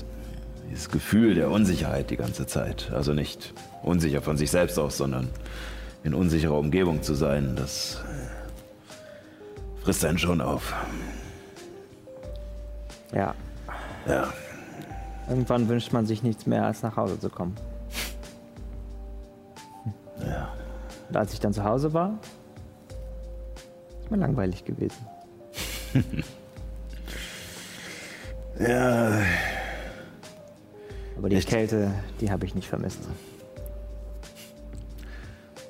dieses 0.70 0.88
Gefühl 0.88 1.34
der 1.34 1.50
Unsicherheit 1.50 2.10
die 2.10 2.16
ganze 2.16 2.46
Zeit. 2.46 2.90
Also 2.92 3.12
nicht 3.12 3.52
unsicher 3.82 4.22
von 4.22 4.36
sich 4.36 4.50
selbst 4.50 4.78
aus, 4.78 4.96
sondern 4.96 5.28
in 6.04 6.14
unsicherer 6.14 6.56
Umgebung 6.58 7.02
zu 7.02 7.14
sein, 7.14 7.56
das 7.56 8.00
frisst 9.82 10.04
einen 10.04 10.18
schon 10.18 10.40
auf. 10.40 10.72
Ja, 13.12 13.34
Ja. 14.06 14.32
irgendwann 15.28 15.68
wünscht 15.68 15.92
man 15.92 16.06
sich 16.06 16.22
nichts 16.22 16.46
mehr, 16.46 16.64
als 16.64 16.82
nach 16.82 16.96
Hause 16.96 17.18
zu 17.18 17.28
kommen. 17.28 17.56
Ja. 20.26 20.48
Und 21.08 21.16
als 21.16 21.32
ich 21.32 21.40
dann 21.40 21.52
zu 21.52 21.64
Hause 21.64 21.92
war, 21.92 22.18
ist 24.00 24.10
mir 24.10 24.18
langweilig 24.18 24.64
gewesen. 24.64 25.04
Ja, 28.58 29.22
Aber 31.20 31.28
die 31.28 31.36
Echt? 31.36 31.50
Kälte, 31.50 31.92
die 32.22 32.30
habe 32.30 32.46
ich 32.46 32.54
nicht 32.54 32.66
vermisst. 32.66 33.00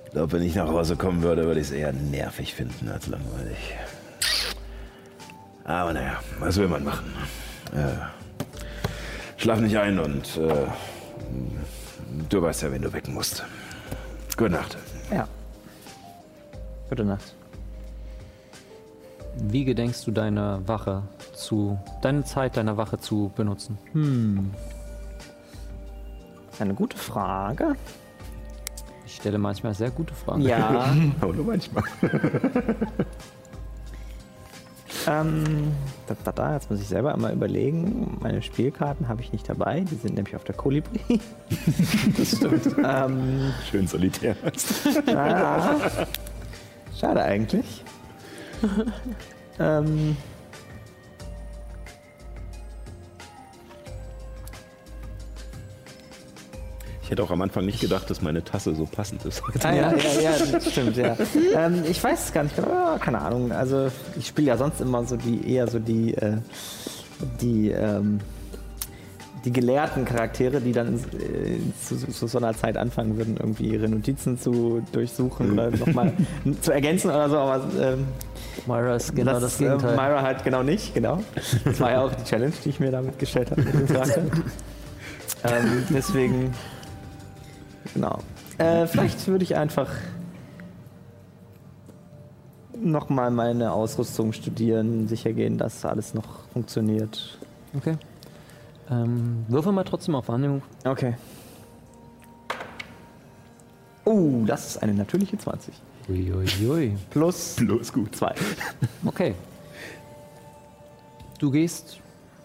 ich 0.04 0.12
glaube, 0.12 0.30
wenn 0.30 0.42
ich 0.42 0.54
nach 0.54 0.68
Hause 0.68 0.94
kommen 0.94 1.24
würde, 1.24 1.44
würde 1.44 1.58
ich 1.58 1.66
es 1.66 1.72
eher 1.72 1.92
nervig 1.92 2.54
finden 2.54 2.88
als 2.88 3.08
langweilig. 3.08 3.58
Aber 5.64 5.92
naja, 5.92 6.20
was 6.38 6.56
will 6.56 6.68
man 6.68 6.84
machen? 6.84 7.12
Äh, 7.72 7.96
schlaf 9.38 9.58
nicht 9.58 9.76
ein 9.76 9.98
und 9.98 10.36
äh, 10.36 10.68
du 12.28 12.42
weißt 12.42 12.62
ja, 12.62 12.70
wen 12.70 12.82
du 12.82 12.92
wecken 12.92 13.14
musst. 13.14 13.44
Gute 14.36 14.50
Nacht. 14.50 14.78
Ja. 15.10 15.26
Gute 16.88 17.04
Nacht. 17.04 17.34
Wie 19.34 19.64
gedenkst 19.64 20.06
du 20.06 20.12
deine 20.12 20.62
Wache 20.66 21.02
zu, 21.34 21.76
deine 22.02 22.22
Zeit 22.22 22.56
deiner 22.56 22.76
Wache 22.76 23.00
zu 23.00 23.32
benutzen? 23.34 23.78
Ist 23.94 24.79
eine 26.60 26.74
gute 26.74 26.96
Frage. 26.96 27.74
Ich 29.06 29.16
stelle 29.16 29.38
manchmal 29.38 29.74
sehr 29.74 29.90
gute 29.90 30.14
Fragen. 30.14 30.42
Ja. 30.42 30.94
Aber 31.20 31.32
nur 31.32 31.44
manchmal. 31.46 31.82
ähm, 35.06 35.72
da, 36.06 36.16
da, 36.24 36.32
da, 36.32 36.54
jetzt 36.54 36.70
muss 36.70 36.80
ich 36.80 36.88
selber 36.88 37.12
einmal 37.14 37.32
überlegen. 37.32 38.18
Meine 38.20 38.42
Spielkarten 38.42 39.08
habe 39.08 39.22
ich 39.22 39.32
nicht 39.32 39.48
dabei. 39.48 39.80
Die 39.80 39.96
sind 39.96 40.14
nämlich 40.14 40.36
auf 40.36 40.44
der 40.44 40.54
Kolibri. 40.54 41.00
das 42.16 42.36
stimmt. 42.36 42.76
ähm, 42.84 43.52
Schön 43.70 43.86
solitär. 43.86 44.36
ah, 45.14 45.74
schade 46.98 47.22
eigentlich. 47.22 47.84
ähm, 49.58 50.16
Ich 57.10 57.12
hätte 57.12 57.24
auch 57.24 57.32
am 57.32 57.42
Anfang 57.42 57.66
nicht 57.66 57.80
gedacht, 57.80 58.08
dass 58.08 58.22
meine 58.22 58.44
Tasse 58.44 58.72
so 58.72 58.86
passend 58.86 59.24
ist. 59.24 59.42
Ah, 59.64 59.74
ja, 59.74 59.92
ja, 59.96 60.20
ja, 60.20 60.46
das 60.52 60.70
stimmt, 60.70 60.96
ja. 60.96 61.16
ähm, 61.56 61.82
ich 61.90 62.00
weiß 62.04 62.26
es 62.26 62.32
gar 62.32 62.44
nicht 62.44 62.54
genau, 62.54 62.98
keine 63.00 63.20
Ahnung. 63.20 63.50
Also 63.50 63.90
ich 64.16 64.28
spiele 64.28 64.46
ja 64.46 64.56
sonst 64.56 64.80
immer 64.80 65.04
so 65.04 65.16
die, 65.16 65.52
eher 65.52 65.66
so 65.66 65.80
die, 65.80 66.14
äh, 66.14 66.36
die, 67.40 67.70
ähm, 67.70 68.20
die 69.44 69.52
gelehrten 69.52 70.04
Charaktere, 70.04 70.60
die 70.60 70.70
dann 70.70 70.98
äh, 70.98 71.58
zu, 71.84 71.96
zu 71.96 72.28
so 72.28 72.38
einer 72.38 72.54
Zeit 72.54 72.76
anfangen 72.76 73.16
würden, 73.16 73.38
irgendwie 73.38 73.70
ihre 73.70 73.88
Notizen 73.88 74.38
zu 74.38 74.80
durchsuchen 74.92 75.54
oder 75.54 75.72
nochmal 75.72 76.12
zu 76.60 76.70
ergänzen 76.70 77.10
oder 77.10 77.28
so. 77.28 77.38
Aber 77.38 77.64
ähm, 77.80 78.06
Myra 78.66 78.94
ist 78.94 79.16
genau 79.16 79.40
das, 79.40 79.60
äh, 79.60 79.64
Gegenteil. 79.64 79.96
Myra 79.96 80.22
halt 80.22 80.44
genau 80.44 80.62
nicht, 80.62 80.94
genau. 80.94 81.24
Das 81.64 81.80
war 81.80 81.90
ja 81.90 82.02
auch 82.02 82.14
die 82.14 82.22
Challenge, 82.22 82.54
die 82.64 82.68
ich 82.68 82.78
mir 82.78 82.92
damit 82.92 83.18
gestellt 83.18 83.50
habe 83.50 83.62
ähm, 85.44 85.84
deswegen, 85.90 86.54
genau. 87.94 88.18
Äh, 88.58 88.86
vielleicht 88.86 89.26
würde 89.26 89.44
ich 89.44 89.56
einfach 89.56 89.90
nochmal 92.76 93.30
meine 93.30 93.72
Ausrüstung 93.72 94.32
studieren, 94.32 95.08
sicher 95.08 95.32
gehen, 95.32 95.58
dass 95.58 95.84
alles 95.84 96.14
noch 96.14 96.48
funktioniert. 96.52 97.38
Okay. 97.76 97.96
Ähm, 98.90 99.44
würfel 99.48 99.72
mal 99.72 99.84
trotzdem 99.84 100.14
auf 100.14 100.28
Wahrnehmung. 100.28 100.62
Okay. 100.84 101.14
Oh, 104.04 104.42
das 104.46 104.66
ist 104.66 104.82
eine 104.82 104.94
natürliche 104.94 105.38
20. 105.38 105.74
Uiuiui. 106.08 106.96
Plus 107.10 107.60
Los, 107.60 107.92
gut. 107.92 108.16
2. 108.16 108.34
Okay. 109.04 109.34
Du 111.38 111.50
gehst 111.50 112.00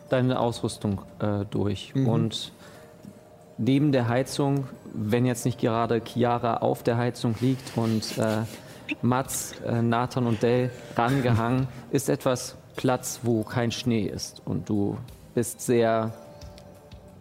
deine 0.10 0.40
Ausrüstung 0.40 1.02
äh, 1.20 1.46
durch 1.50 1.94
und 1.96 2.52
neben 3.58 3.92
der 3.92 4.08
Heizung, 4.08 4.68
wenn 4.94 5.26
jetzt 5.26 5.46
nicht 5.46 5.60
gerade 5.60 6.02
Chiara 6.02 6.58
auf 6.58 6.84
der 6.84 6.98
Heizung 6.98 7.36
liegt 7.40 7.78
und 7.78 8.18
äh, 8.18 8.44
Mats, 9.02 9.54
äh, 9.66 9.82
Nathan 9.82 10.28
und 10.28 10.44
Dell 10.44 10.72
rangehangen, 10.96 11.68
ist 11.92 12.10
etwas 12.10 12.56
Platz, 12.76 13.22
wo 13.24 13.44
kein 13.44 13.72
Schnee 13.72 14.04
ist 14.04 14.42
und 14.46 14.70
du 14.70 14.98
bist 15.34 15.62
sehr 15.62 16.14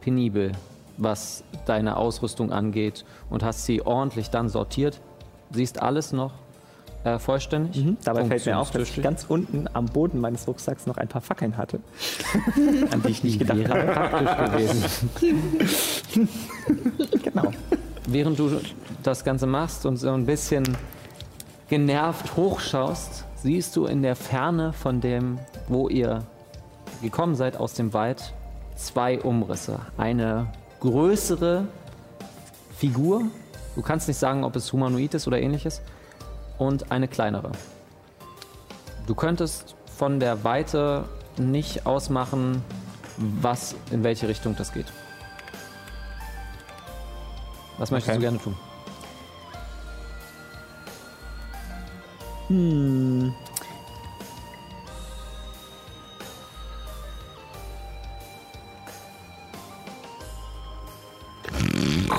penibel, 0.01 0.53
was 0.97 1.45
deine 1.67 1.97
Ausrüstung 1.97 2.53
angeht 2.53 3.05
und 3.31 3.43
hast 3.43 3.65
sie 3.65 3.85
ordentlich 3.85 4.31
dann 4.31 4.49
sortiert. 4.49 5.01
Siehst 5.51 5.81
alles 5.81 6.13
noch 6.13 6.33
äh, 7.05 7.19
vollständig. 7.19 7.85
Mhm. 7.85 7.97
Dabei 8.05 8.25
fällt 8.25 8.47
mir 8.47 8.59
auf, 8.59 8.71
dass 8.71 8.89
ich 8.89 9.03
ganz 9.03 9.27
unten 9.29 9.67
am 9.73 9.87
Boden 9.87 10.21
meines 10.21 10.49
Rucksacks 10.49 10.87
noch 10.87 10.97
ein 10.97 11.09
paar 11.09 11.21
Fackeln 11.21 11.57
hatte. 11.57 11.81
An 12.91 13.03
die 13.03 13.11
ich 13.11 13.23
nicht 13.23 13.39
gedacht 13.39 13.69
habe. 13.69 13.93
praktisch 13.93 15.01
gewesen. 15.21 16.29
Genau. 17.23 17.51
Während 18.07 18.39
du 18.39 18.61
das 19.03 19.25
Ganze 19.25 19.47
machst 19.47 19.87
und 19.87 19.97
so 19.97 20.11
ein 20.11 20.25
bisschen 20.25 20.65
genervt 21.69 22.37
hochschaust, 22.37 23.25
siehst 23.37 23.75
du 23.77 23.87
in 23.87 24.03
der 24.03 24.15
Ferne 24.15 24.73
von 24.73 25.01
dem, 25.01 25.39
wo 25.69 25.89
ihr 25.89 26.23
gekommen 27.03 27.35
seid 27.35 27.57
aus 27.57 27.75
dem 27.75 27.93
Wald, 27.93 28.33
zwei 28.77 29.21
Umrisse. 29.21 29.81
Eine 29.97 30.47
größere 30.81 31.67
Figur, 32.77 33.25
du 33.75 33.83
kannst 33.83 34.09
nicht 34.09 34.19
sagen, 34.19 34.45
ob 34.45 34.55
es 34.57 34.73
humanoid 34.73 35.15
ist 35.15 35.27
oder 35.27 35.41
ähnliches, 35.41 35.83
und 36.59 36.91
eine 36.91 37.09
kleinere. 37.09 37.53
Du 39.07 39.15
könntest 39.15 39.75
von 39.99 40.21
der 40.21 40.45
Weite 40.45 41.05
nicht 41.37 41.87
ausmachen, 41.87 42.63
was 43.17 43.75
in 43.91 44.03
welche 44.03 44.29
Richtung 44.29 44.57
das 44.57 44.73
geht. 44.73 44.87
Was 47.79 47.91
möchtest 47.91 48.17
Okay. 48.17 48.19
du 48.19 48.23
gerne 48.23 48.39
tun? 48.39 48.57
Hm. 52.49 53.35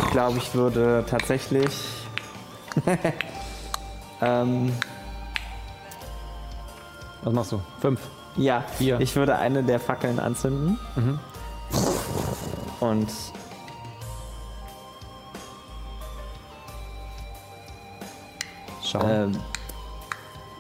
Ich 0.06 0.12
glaube, 0.12 0.38
ich 0.38 0.54
würde 0.54 1.06
tatsächlich. 1.10 1.72
ähm, 4.22 4.74
Was 7.24 7.34
machst 7.34 7.52
du? 7.52 7.62
Fünf. 7.80 8.00
ja, 8.38 8.62
Vier. 8.78 9.00
ich 9.00 9.16
würde 9.16 9.38
eine 9.38 9.64
der 9.64 9.80
Fackeln 9.80 10.20
anzünden. 10.20 10.80
Mhm. 10.96 11.20
Und. 12.80 13.10
Schau. 18.84 19.02
Ähm, 19.08 19.38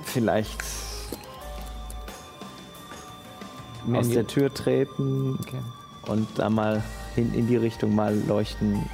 vielleicht 0.04 0.60
Mehr 3.86 4.00
aus 4.00 4.06
in 4.06 4.10
die- 4.12 4.16
der 4.16 4.28
Tür 4.28 4.54
treten 4.54 5.38
Okay. 5.42 5.62
und 6.08 6.28
da 6.40 6.50
mal 6.50 6.84
hin 7.14 7.34
in 7.34 7.48
die 7.48 7.58
Richtung 7.58 7.94
mal 7.96 8.16
leuchten, 8.28 8.90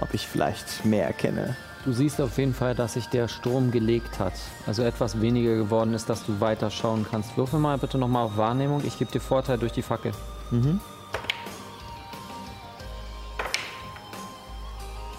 ob 0.00 0.14
ich 0.14 0.26
vielleicht 0.26 0.84
mehr 0.84 1.06
erkenne. 1.06 1.56
Du 1.84 1.92
siehst 1.92 2.20
auf 2.20 2.36
jeden 2.36 2.52
Fall, 2.52 2.74
dass 2.74 2.92
sich 2.92 3.06
der 3.08 3.26
Sturm 3.26 3.70
gelegt 3.70 4.18
hat. 4.18 4.34
Also 4.66 4.82
etwas 4.82 5.20
weniger 5.22 5.56
geworden 5.56 5.94
ist, 5.94 6.10
dass 6.10 6.26
du 6.26 6.38
weiter 6.38 6.70
schauen 6.70 7.06
kannst. 7.10 7.36
Würfel 7.38 7.58
mal 7.58 7.78
bitte 7.78 7.96
nochmal 7.96 8.26
auf 8.26 8.36
Wahrnehmung. 8.36 8.82
Ich 8.84 8.98
gebe 8.98 9.10
dir 9.10 9.20
Vorteil 9.20 9.56
durch 9.56 9.72
die 9.72 9.82
Fackel. 9.82 10.12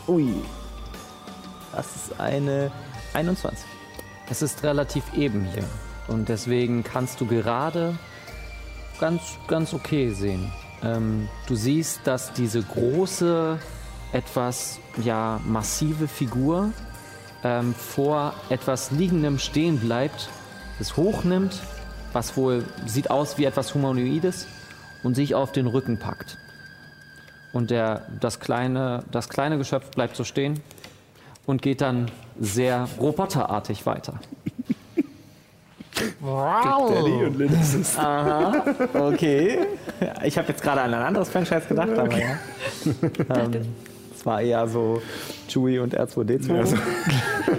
Ui. 0.08 0.36
Das 1.72 1.96
ist 1.96 2.20
eine 2.20 2.72
21. 3.14 3.66
Es 4.30 4.42
ist 4.42 4.62
relativ 4.64 5.04
eben 5.14 5.46
hier. 5.46 5.64
Und 6.08 6.30
deswegen 6.30 6.84
kannst 6.84 7.20
du 7.22 7.26
gerade 7.26 7.98
ganz, 9.00 9.22
ganz 9.48 9.74
okay 9.74 10.12
sehen. 10.12 10.52
Ähm, 10.84 11.28
du 11.48 11.56
siehst, 11.56 12.02
dass 12.06 12.34
diese 12.34 12.62
große, 12.62 13.58
etwas 14.14 14.80
ja, 15.04 15.40
massive 15.46 16.08
Figur 16.08 16.72
ähm, 17.44 17.74
vor 17.74 18.34
etwas 18.50 18.92
Liegendem 18.92 19.40
stehen 19.40 19.80
bleibt, 19.80 20.30
es 20.80 20.98
hochnimmt, 20.98 21.60
was 22.14 22.36
wohl 22.38 22.66
sieht 22.86 23.10
aus 23.10 23.38
wie 23.38 23.46
etwas 23.46 23.74
Humanoides, 23.74 24.48
und 25.04 25.16
sich 25.16 25.34
auf 25.36 25.52
den 25.52 25.68
Rücken 25.68 25.98
packt. 25.98 26.38
Und 27.54 27.72
der, 27.72 28.04
das, 28.20 28.40
kleine, 28.40 29.04
das 29.12 29.30
kleine 29.30 29.58
Geschöpf 29.58 29.90
bleibt 29.92 30.16
so 30.16 30.24
stehen 30.24 30.62
und 31.46 31.62
geht 31.62 31.82
dann 31.82 32.10
sehr 32.40 32.88
roboterartig 33.00 33.86
weiter. 33.86 34.20
Daddy 36.22 37.26
und 37.26 37.38
Linus 37.38 37.74
ist 37.74 38.00
Okay. 38.94 39.60
Ich 40.24 40.38
habe 40.38 40.48
jetzt 40.48 40.64
gerade 40.64 40.82
an 40.82 40.94
ein 40.94 41.02
anderes 41.02 41.30
Franchise 41.30 41.68
gedacht, 41.68 41.98
aber 41.98 42.18
ja. 42.18 42.38
ähm, 43.36 43.76
es 44.22 44.26
war 44.28 44.40
eher 44.40 44.68
so 44.68 45.02
Chewie 45.48 45.80
und 45.80 45.98
R2D2. 45.98 46.78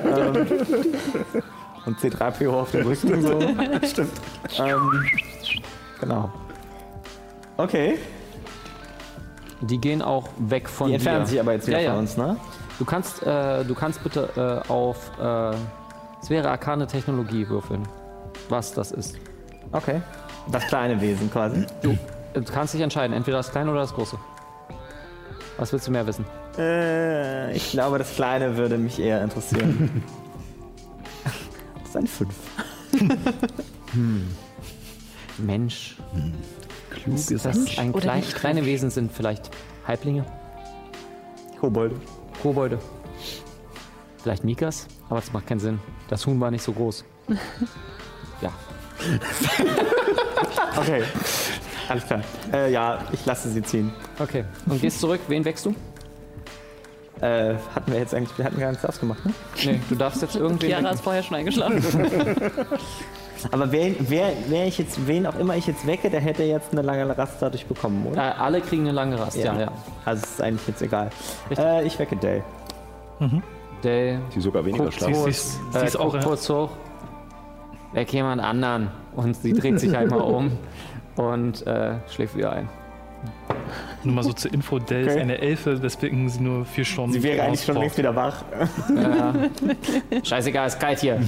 ähm, 0.04 0.46
und 1.86 1.98
C3PO 1.98 2.50
auf 2.50 2.70
dem 2.70 2.86
Rücken 2.86 3.20
so. 3.20 3.40
Stimmt. 3.84 4.12
Ähm, 4.60 5.04
genau. 6.00 6.30
Okay. 7.56 7.98
Die 9.62 9.78
gehen 9.78 10.02
auch 10.02 10.28
weg 10.38 10.68
von 10.68 10.86
Die 10.86 10.94
entfernen 10.94 11.24
dir. 11.24 11.30
sich 11.30 11.40
aber 11.40 11.52
jetzt 11.52 11.66
wieder 11.66 11.78
ja, 11.78 11.86
ja. 11.86 11.90
von 11.90 12.00
uns, 12.00 12.16
ne? 12.16 12.36
Du 12.78 12.84
kannst, 12.84 13.24
äh, 13.24 13.64
du 13.64 13.74
kannst 13.74 14.00
bitte 14.04 14.62
äh, 14.68 14.70
auf 14.70 15.10
äh, 15.20 15.56
es 16.22 16.30
wäre 16.30 16.48
arkane 16.48 16.86
Technologie 16.86 17.48
würfeln, 17.48 17.82
was 18.48 18.72
das 18.72 18.92
ist. 18.92 19.16
Okay. 19.72 20.00
Das 20.52 20.64
kleine 20.68 21.00
Wesen 21.00 21.28
quasi. 21.28 21.66
Du 21.82 21.98
kannst 22.52 22.72
dich 22.74 22.80
entscheiden, 22.82 23.16
entweder 23.16 23.38
das 23.38 23.50
kleine 23.50 23.72
oder 23.72 23.80
das 23.80 23.92
große. 23.92 24.16
Was 25.58 25.72
willst 25.72 25.88
du 25.88 25.90
mehr 25.90 26.06
wissen? 26.06 26.24
Äh, 26.58 27.56
ich 27.56 27.70
glaube, 27.70 27.98
das 27.98 28.14
kleine 28.14 28.56
würde 28.56 28.78
mich 28.78 28.98
eher 28.98 29.22
interessieren. 29.22 30.02
das 31.74 31.88
ist 31.88 31.96
ein 31.96 32.06
5. 32.06 32.34
Mensch. 35.38 35.96
klug 36.90 37.16
Ist 37.16 37.44
das 37.44 37.78
ein 37.78 37.92
Oder 37.92 38.00
klein, 38.02 38.20
nicht 38.20 38.34
kleine 38.34 38.64
Wesen 38.66 38.90
sind 38.90 39.12
vielleicht 39.12 39.50
Halblinge, 39.86 40.24
Kobolde. 41.58 41.96
Kobolde. 42.42 42.78
Vielleicht 44.22 44.44
Mikas, 44.44 44.86
aber 45.08 45.20
das 45.20 45.32
macht 45.32 45.46
keinen 45.46 45.60
Sinn. 45.60 45.80
Das 46.08 46.26
Huhn 46.26 46.38
war 46.40 46.50
nicht 46.50 46.62
so 46.62 46.72
groß. 46.72 47.04
ja. 48.40 48.52
Okay. 50.76 51.02
Alles 51.88 52.06
klar. 52.06 52.20
Äh, 52.52 52.72
ja, 52.72 52.98
ich 53.12 53.24
lasse 53.26 53.50
sie 53.50 53.62
ziehen. 53.62 53.92
Okay. 54.18 54.44
Und 54.66 54.80
gehst 54.80 55.00
zurück. 55.00 55.20
Wen 55.28 55.44
wächst 55.44 55.66
du? 55.66 55.74
Äh, 57.22 57.54
hatten 57.74 57.92
wir 57.92 57.98
jetzt 58.00 58.14
eigentlich, 58.14 58.36
wir 58.36 58.44
hatten 58.44 58.58
gar 58.58 58.70
nichts 58.70 58.84
ausgemacht, 58.84 59.24
ne? 59.24 59.32
Nee, 59.64 59.80
du 59.88 59.94
darfst 59.94 60.20
jetzt 60.22 60.34
irgendwen 60.36 60.68
Chiara 60.68 60.90
ist 60.90 61.02
vorher 61.02 61.22
schon 61.22 61.36
eingeschlafen. 61.36 61.80
Aber 63.50 63.72
wer, 63.72 63.92
wer, 64.00 64.32
wer 64.48 64.66
ich 64.66 64.78
jetzt, 64.78 65.06
wen 65.06 65.26
auch 65.26 65.36
immer 65.38 65.56
ich 65.56 65.66
jetzt 65.66 65.86
wecke, 65.86 66.10
der 66.10 66.20
hätte 66.20 66.42
jetzt 66.44 66.72
eine 66.72 66.82
lange 66.82 67.16
Rast 67.16 67.34
dadurch 67.40 67.66
bekommen, 67.66 68.04
Äh, 68.06 68.10
oder? 68.10 68.40
alle 68.40 68.60
kriegen 68.60 68.82
eine 68.82 68.92
lange 68.92 69.18
Rast, 69.18 69.36
ja, 69.36 69.58
ja. 69.58 69.72
Also 70.04 70.22
es 70.24 70.30
ist 70.32 70.42
eigentlich 70.42 70.66
jetzt 70.68 70.82
egal. 70.82 71.10
Äh, 71.56 71.84
ich 71.86 71.98
wecke 71.98 72.16
Dale. 72.16 72.42
Der 73.84 74.18
Die 74.34 74.40
sogar 74.40 74.64
weniger 74.64 74.84
guckt 74.84 74.96
schlafen. 74.96 75.14
Sie- 75.14 75.22
kurz, 75.22 75.58
sie 75.72 75.78
äh, 75.78 75.86
ist 75.86 75.96
auch, 75.96 76.10
guckt 76.12 76.22
ja. 76.22 76.28
kurz 76.28 76.48
hoch. 76.50 76.70
Weck 77.92 78.12
jemand 78.12 78.42
anderen. 78.42 78.90
Und 79.16 79.36
sie 79.36 79.52
dreht 79.52 79.78
sich 79.80 79.96
einmal 79.96 80.20
um 80.20 80.52
und 81.16 81.66
äh, 81.66 81.94
schläft 82.08 82.36
wieder 82.36 82.52
ein. 82.52 82.68
Nur 84.04 84.14
mal 84.14 84.24
so 84.24 84.32
zur 84.32 84.52
Info, 84.52 84.78
Dell 84.80 85.06
ist 85.06 85.12
Okay. 85.12 85.20
eine 85.20 85.38
Elfe, 85.38 85.78
deswegen 85.80 86.28
sie 86.28 86.40
nur 86.40 86.64
vier 86.64 86.84
Stunden 86.84 87.12
Sie 87.12 87.22
wäre 87.22 87.42
eigentlich 87.44 87.64
schon 87.64 87.76
längst 87.76 87.96
wieder 87.98 88.14
wach. 88.16 88.42
Äh, 88.90 89.50
scheißegal, 90.24 90.66
ist 90.66 90.80
kalt 90.80 90.98
hier. 91.00 91.20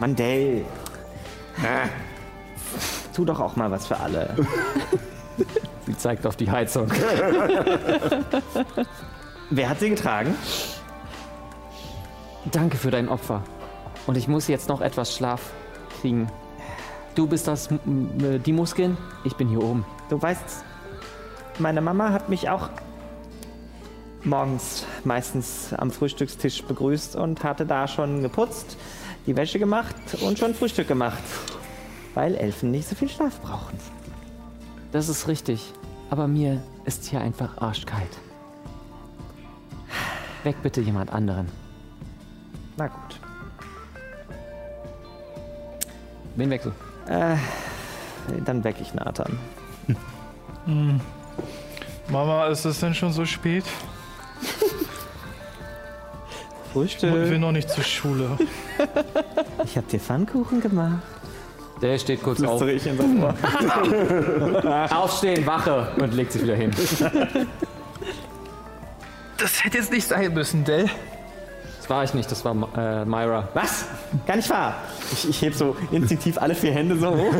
Mann, 0.00 0.16
Dale. 0.16 0.62
Ah. 1.58 1.88
Tu 3.14 3.24
doch 3.24 3.40
auch 3.40 3.56
mal 3.56 3.70
was 3.70 3.86
für 3.86 3.98
alle. 3.98 4.34
Sie 5.86 5.96
zeigt 5.96 6.26
auf 6.26 6.36
die 6.36 6.50
Heizung. 6.50 6.90
Wer 9.50 9.68
hat 9.68 9.80
sie 9.80 9.90
getragen? 9.90 10.34
Danke 12.52 12.76
für 12.76 12.90
dein 12.90 13.08
Opfer. 13.08 13.42
Und 14.06 14.16
ich 14.16 14.28
muss 14.28 14.46
jetzt 14.48 14.68
noch 14.68 14.80
etwas 14.80 15.14
Schlaf 15.14 15.50
kriegen. 16.00 16.28
Du 17.18 17.26
bist 17.26 17.48
das, 17.48 17.68
die 17.84 18.52
Muskeln, 18.52 18.96
ich 19.24 19.34
bin 19.34 19.48
hier 19.48 19.60
oben. 19.60 19.84
Du 20.08 20.22
weißt, 20.22 20.62
meine 21.58 21.80
Mama 21.80 22.12
hat 22.12 22.28
mich 22.28 22.48
auch 22.48 22.70
morgens 24.22 24.86
meistens 25.02 25.74
am 25.76 25.90
Frühstückstisch 25.90 26.62
begrüßt 26.62 27.16
und 27.16 27.42
hatte 27.42 27.66
da 27.66 27.88
schon 27.88 28.22
geputzt, 28.22 28.76
die 29.26 29.34
Wäsche 29.34 29.58
gemacht 29.58 29.96
und 30.20 30.38
schon 30.38 30.54
Frühstück 30.54 30.86
gemacht. 30.86 31.24
Weil 32.14 32.36
Elfen 32.36 32.70
nicht 32.70 32.88
so 32.88 32.94
viel 32.94 33.08
Schlaf 33.08 33.40
brauchen. 33.40 33.76
Das 34.92 35.08
ist 35.08 35.26
richtig. 35.26 35.72
Aber 36.10 36.28
mir 36.28 36.62
ist 36.84 37.04
hier 37.06 37.20
einfach 37.20 37.58
arschkalt. 37.60 38.16
Weg 40.44 40.54
bitte 40.62 40.82
jemand 40.82 41.12
anderen. 41.12 41.48
Na 42.76 42.86
gut. 42.86 43.20
Wen 46.36 46.50
wechsel? 46.50 46.72
Äh, 47.08 47.36
dann 48.44 48.62
weck 48.64 48.76
ich 48.80 48.94
Nathan. 48.94 49.38
Mama, 52.08 52.46
ist 52.48 52.64
es 52.64 52.80
denn 52.80 52.94
schon 52.94 53.12
so 53.12 53.24
spät? 53.24 53.64
Ich 56.70 56.74
will 57.02 57.10
Frühstück. 57.10 57.40
noch 57.40 57.52
nicht 57.52 57.70
zur 57.70 57.82
Schule. 57.82 58.38
Ich 59.64 59.76
hab 59.76 59.88
dir 59.88 59.98
Pfannkuchen 59.98 60.60
gemacht. 60.60 61.02
Der 61.82 61.98
steht 61.98 62.22
kurz 62.22 62.42
auf. 62.42 62.62
ich 62.62 62.86
in. 62.86 62.98
Aufstehen, 64.90 65.46
Wache 65.46 65.88
und 65.98 66.14
legt 66.14 66.32
sich 66.32 66.42
wieder 66.42 66.54
hin. 66.54 66.70
Das 69.36 69.64
hätte 69.64 69.78
jetzt 69.78 69.90
nicht 69.92 70.06
sein 70.06 70.32
müssen, 70.32 70.64
Dell. 70.64 70.88
Das 71.78 71.90
war 71.90 72.04
ich 72.04 72.14
nicht, 72.14 72.30
das 72.30 72.44
war 72.44 72.54
äh, 72.76 73.04
Myra. 73.04 73.48
Was? 73.54 73.86
Gar 74.26 74.36
nicht 74.36 74.50
wahr. 74.50 74.76
Ich, 75.12 75.28
ich 75.28 75.42
heb 75.42 75.54
so 75.54 75.76
instinktiv 75.90 76.38
alle 76.38 76.54
vier 76.54 76.72
Hände 76.72 76.98
so 76.98 77.08
hoch. 77.14 77.34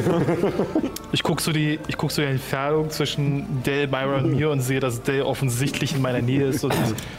Ich 1.12 1.22
gucke 1.22 1.42
so, 1.42 1.52
die, 1.52 1.78
ich 1.88 1.96
guck 1.96 2.10
so 2.10 2.20
die 2.22 2.28
Entfernung 2.28 2.90
zwischen 2.90 3.62
Dell, 3.62 3.86
Myra 3.86 4.18
und 4.18 4.30
mir 4.36 4.50
und 4.50 4.60
sehe, 4.60 4.80
dass 4.80 5.02
Dell 5.02 5.22
offensichtlich 5.22 5.94
in 5.94 6.02
meiner 6.02 6.20
Nähe 6.20 6.48
ist 6.48 6.64
und 6.64 6.74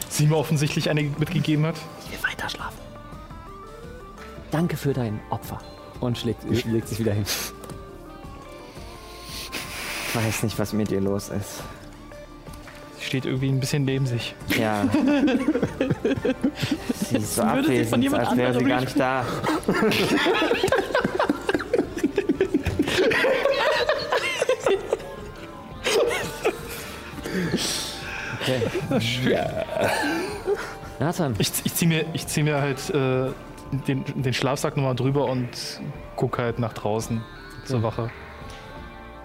sie 0.10 0.28
mir 0.28 0.36
offensichtlich 0.38 0.90
eine 0.90 1.02
mitgegeben 1.04 1.66
hat. 1.66 1.76
Ich 2.06 2.12
will 2.12 2.30
weiter 2.30 2.50
schlafen. 2.50 2.78
Danke 4.52 4.78
für 4.78 4.94
dein 4.94 5.20
Opfer. 5.30 5.60
Und 6.00 6.18
schlägt, 6.18 6.44
legt 6.66 6.88
sich 6.88 7.00
wieder 7.00 7.14
hin. 7.14 7.26
Weiß 10.14 10.44
nicht, 10.44 10.58
was 10.58 10.74
mit 10.74 10.90
dir 10.90 11.02
los 11.02 11.30
ist. 11.30 11.64
Sie 13.00 13.06
steht 13.06 13.26
irgendwie 13.26 13.50
ein 13.50 13.60
bisschen 13.60 13.86
neben 13.86 14.06
sich. 14.06 14.36
Ja. 14.58 14.88
Sie 17.10 17.18
ist 17.18 17.36
so 17.36 17.44
würde 17.44 17.68
sie 17.68 17.86
von 17.86 18.00
abwesend, 18.00 18.04
jemand 18.04 18.28
als 18.28 18.38
wäre 18.38 18.54
sie 18.54 18.66
gar 18.66 18.82
nicht 18.82 19.00
da. 19.00 19.26
Okay. 28.92 29.66
Nathan, 31.00 31.36
Ich, 31.40 31.52
ich 31.64 31.74
ziehe 31.74 31.90
mir, 31.90 32.06
ich 32.14 32.28
zieh 32.28 32.44
mir 32.44 32.62
halt 32.62 32.90
äh, 32.90 33.32
den, 33.88 34.04
den 34.22 34.34
Schlafsack 34.34 34.78
nochmal 34.78 34.96
drüber 34.96 35.26
und 35.26 35.50
guck 36.16 36.38
halt 36.38 36.60
nach 36.60 36.74
draußen 36.74 37.24
zur 37.66 37.82
Wache. 37.84 38.12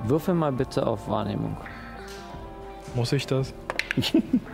würfel 0.05 0.35
mal 0.35 0.53
bitte 0.53 0.87
auf 0.87 1.09
Wahrnehmung. 1.09 1.57
Muss 2.95 3.13
ich 3.13 3.27
das? 3.27 3.53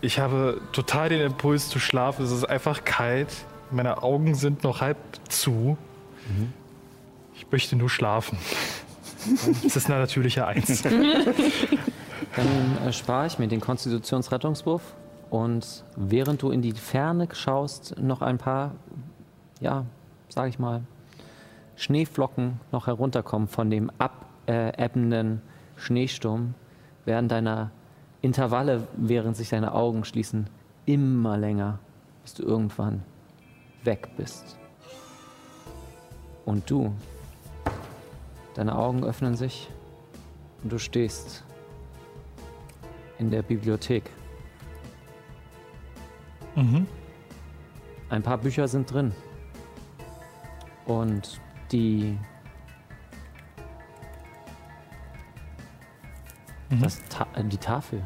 ich 0.00 0.18
habe 0.18 0.60
total 0.72 1.08
den 1.08 1.20
Impuls 1.20 1.68
zu 1.68 1.78
schlafen. 1.78 2.24
Es 2.24 2.30
ist 2.30 2.44
einfach 2.44 2.84
kalt. 2.84 3.28
Meine 3.70 4.02
Augen 4.02 4.34
sind 4.34 4.62
noch 4.62 4.80
halb 4.80 4.98
zu. 5.28 5.76
Ich 7.34 7.50
möchte 7.50 7.76
nur 7.76 7.90
schlafen. 7.90 8.38
Das 9.64 9.74
ist 9.74 9.90
eine 9.90 9.98
natürliche 9.98 10.46
Eins. 10.46 10.82
Dann 12.36 12.78
äh, 12.86 12.92
spare 12.92 13.26
ich 13.26 13.40
mir 13.40 13.48
den 13.48 13.60
Konstitutionsrettungswurf 13.60 14.82
und 15.30 15.84
während 15.96 16.42
du 16.42 16.50
in 16.50 16.62
die 16.62 16.72
Ferne 16.72 17.26
schaust, 17.32 17.98
noch 17.98 18.22
ein 18.22 18.38
paar, 18.38 18.76
ja, 19.60 19.84
sag 20.28 20.48
ich 20.48 20.60
mal, 20.60 20.82
Schneeflocken 21.74 22.60
noch 22.70 22.86
herunterkommen 22.86 23.48
von 23.48 23.68
dem 23.68 23.90
abebbenden 23.98 25.42
Schneesturm, 25.76 26.54
werden 27.04 27.28
deine 27.28 27.72
Intervalle, 28.26 28.88
während 28.96 29.36
sich 29.36 29.50
deine 29.50 29.72
Augen 29.72 30.04
schließen, 30.04 30.50
immer 30.84 31.38
länger, 31.38 31.78
bis 32.24 32.34
du 32.34 32.42
irgendwann 32.42 33.04
weg 33.84 34.08
bist. 34.16 34.58
Und 36.44 36.68
du, 36.68 36.92
deine 38.54 38.76
Augen 38.76 39.04
öffnen 39.04 39.36
sich 39.36 39.70
und 40.62 40.72
du 40.72 40.78
stehst 40.78 41.44
in 43.18 43.30
der 43.30 43.42
Bibliothek. 43.42 44.10
Mhm. 46.56 46.88
Ein 48.08 48.22
paar 48.24 48.38
Bücher 48.38 48.66
sind 48.66 48.92
drin. 48.92 49.12
Und 50.84 51.40
die. 51.70 52.18
Mhm. 56.70 56.82
Das 56.82 57.02
Ta 57.08 57.26
äh, 57.34 57.44
die 57.44 57.58
Tafel 57.58 58.02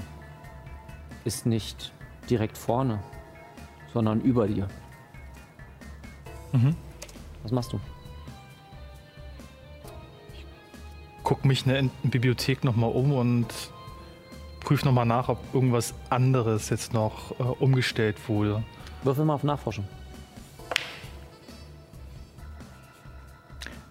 ist 1.24 1.46
nicht 1.46 1.92
direkt 2.28 2.56
vorne, 2.56 3.00
sondern 3.92 4.20
über 4.20 4.46
dir. 4.46 4.68
Mhm. 6.52 6.74
Was 7.42 7.52
machst 7.52 7.72
du? 7.72 7.80
Guck 11.22 11.44
mich 11.44 11.66
in 11.66 11.72
der 11.72 12.08
Bibliothek 12.08 12.64
nochmal 12.64 12.90
um 12.90 13.12
und 13.12 13.46
prüf 14.60 14.84
nochmal 14.84 15.06
nach, 15.06 15.28
ob 15.28 15.38
irgendwas 15.54 15.94
anderes 16.10 16.70
jetzt 16.70 16.92
noch 16.92 17.38
äh, 17.38 17.42
umgestellt 17.42 18.16
wurde. 18.28 18.62
Würfel 19.02 19.24
mal 19.24 19.34
auf 19.34 19.44
Nachforschen. 19.44 19.84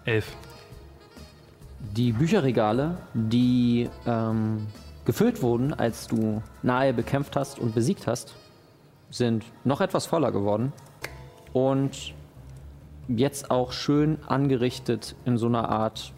Elf. 0.04 0.36
Die 1.96 2.12
Bücherregale, 2.12 2.98
die 3.14 3.88
ähm, 4.06 4.66
gefüllt 5.04 5.42
wurden, 5.42 5.74
als 5.74 6.06
du 6.06 6.42
nahe 6.62 6.92
bekämpft 6.92 7.34
hast 7.34 7.58
und 7.58 7.74
besiegt 7.74 8.06
hast, 8.06 8.36
sind 9.10 9.44
noch 9.64 9.80
etwas 9.80 10.06
voller 10.06 10.30
geworden 10.30 10.72
und 11.52 12.14
jetzt 13.08 13.50
auch 13.50 13.72
schön 13.72 14.18
angerichtet 14.28 15.16
in 15.24 15.36
so 15.36 15.46
einer 15.46 15.68
Art, 15.68 16.12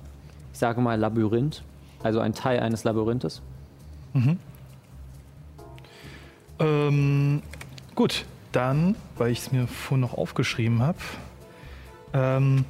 ich 0.52 0.58
sage 0.58 0.82
mal, 0.82 0.98
Labyrinth, 0.98 1.62
also 2.02 2.20
ein 2.20 2.34
Teil 2.34 2.60
eines 2.60 2.84
Labyrinthes. 2.84 3.40
Ähm, 6.58 7.42
gut, 7.94 8.26
dann, 8.52 8.94
weil 9.16 9.30
ich 9.30 9.38
es 9.38 9.52
mir 9.52 9.66
vorhin 9.66 10.00
noch 10.00 10.18
aufgeschrieben 10.18 10.82
habe, 10.82 10.98
ähm, 12.12 12.66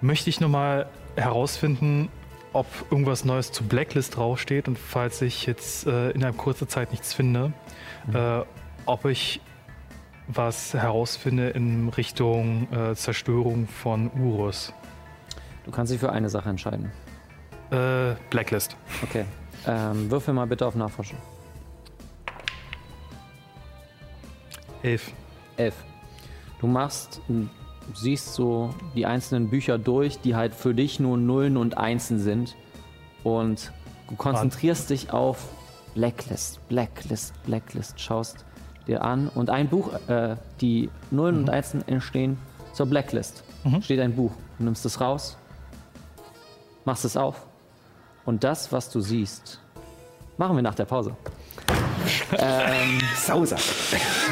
möchte 0.00 0.30
ich 0.30 0.40
nochmal 0.40 0.88
herausfinden, 1.16 2.08
ob 2.52 2.66
irgendwas 2.90 3.24
Neues 3.24 3.52
zu 3.52 3.64
Blacklist 3.64 4.16
draufsteht 4.16 4.66
und 4.68 4.78
falls 4.78 5.22
ich 5.22 5.46
jetzt 5.46 5.86
äh, 5.86 6.10
innerhalb 6.10 6.36
kurzer 6.36 6.68
Zeit 6.68 6.90
nichts 6.90 7.14
finde, 7.14 7.52
äh, 8.12 8.40
ob 8.86 9.04
ich 9.04 9.40
was 10.26 10.74
herausfinde 10.74 11.50
in 11.50 11.88
Richtung 11.88 12.68
äh, 12.72 12.94
Zerstörung 12.94 13.66
von 13.66 14.10
Urus. 14.12 14.72
Du 15.64 15.70
kannst 15.70 15.92
dich 15.92 16.00
für 16.00 16.10
eine 16.10 16.28
Sache 16.28 16.48
entscheiden. 16.48 16.90
Äh, 17.70 18.14
Blacklist. 18.30 18.76
Okay. 19.02 19.24
Ähm, 19.66 20.10
würfel 20.10 20.34
mal 20.34 20.46
bitte 20.46 20.66
auf 20.66 20.74
Nachforschen. 20.74 21.18
Elf. 24.82 25.12
Elf. 25.56 25.74
Du 26.60 26.66
machst, 26.66 27.20
siehst 27.94 28.34
so 28.34 28.74
die 28.94 29.06
einzelnen 29.06 29.48
Bücher 29.48 29.78
durch, 29.78 30.20
die 30.20 30.34
halt 30.34 30.54
für 30.54 30.74
dich 30.74 31.00
nur 31.00 31.16
Nullen 31.16 31.56
und 31.56 31.76
Einsen 31.76 32.18
sind. 32.18 32.56
Und 33.22 33.72
du 34.08 34.16
konzentrierst 34.16 34.90
dich 34.90 35.12
auf 35.12 35.48
Blacklist, 35.94 36.66
Blacklist, 36.68 37.34
Blacklist, 37.44 38.00
schaust 38.00 38.44
dir 38.86 39.02
an. 39.02 39.28
Und 39.28 39.50
ein 39.50 39.68
Buch, 39.68 39.92
äh, 40.08 40.36
die 40.60 40.90
Nullen 41.10 41.38
und 41.38 41.50
Einsen 41.50 41.86
entstehen 41.86 42.38
zur 42.72 42.86
Blacklist. 42.86 43.44
Mhm. 43.64 43.82
Steht 43.82 44.00
ein 44.00 44.14
Buch. 44.14 44.32
Du 44.58 44.64
nimmst 44.64 44.84
es 44.86 45.00
raus, 45.00 45.36
machst 46.84 47.04
es 47.04 47.16
auf. 47.16 47.46
Und 48.24 48.44
das, 48.44 48.72
was 48.72 48.90
du 48.90 49.00
siehst, 49.00 49.60
machen 50.36 50.56
wir 50.56 50.62
nach 50.62 50.74
der 50.74 50.84
Pause. 50.84 51.16
Sauser. 53.16 53.56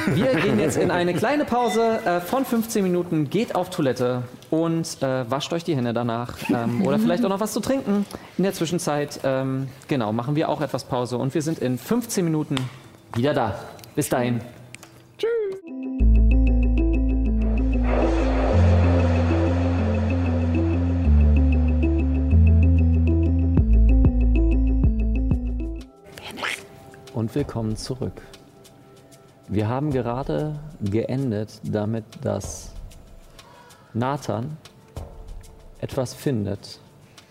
Wir 0.07 0.35
gehen 0.35 0.59
jetzt 0.59 0.77
in 0.77 0.91
eine 0.91 1.15
kleine 1.15 1.45
Pause 1.45 2.01
äh, 2.05 2.21
von 2.21 2.45
15 2.45 2.83
Minuten, 2.83 3.31
geht 3.31 3.55
auf 3.55 3.71
Toilette 3.71 4.23
und 4.51 5.03
äh, 5.03 5.31
wascht 5.31 5.53
euch 5.53 5.65
die 5.65 5.77
Hände 5.77 5.93
danach. 5.93 6.37
Ähm, 6.49 6.87
oder 6.87 6.99
vielleicht 6.99 7.25
auch 7.25 7.29
noch 7.29 7.41
was 7.41 7.53
zu 7.53 7.61
trinken. 7.61 8.07
In 8.37 8.45
der 8.45 8.53
Zwischenzeit, 8.53 9.21
ähm, 9.25 9.69
genau, 9.89 10.13
machen 10.13 10.37
wir 10.37 10.49
auch 10.49 10.61
etwas 10.61 10.85
Pause 10.85 11.19
und 11.19 11.35
wir 11.35 11.43
sind 11.43 11.59
in 11.59 11.79
15 11.79 12.25
Minuten 12.25 12.57
wieder 13.15 13.35
da. 13.35 13.59
Bis 13.95 14.09
dahin. 14.09 14.41
Und 27.19 27.35
willkommen 27.35 27.77
zurück. 27.77 28.23
Wir 29.49 29.67
haben 29.67 29.91
gerade 29.91 30.55
geendet 30.81 31.51
damit, 31.65 32.05
dass 32.23 32.71
Nathan 33.93 34.57
etwas 35.81 36.15
findet, 36.15 36.79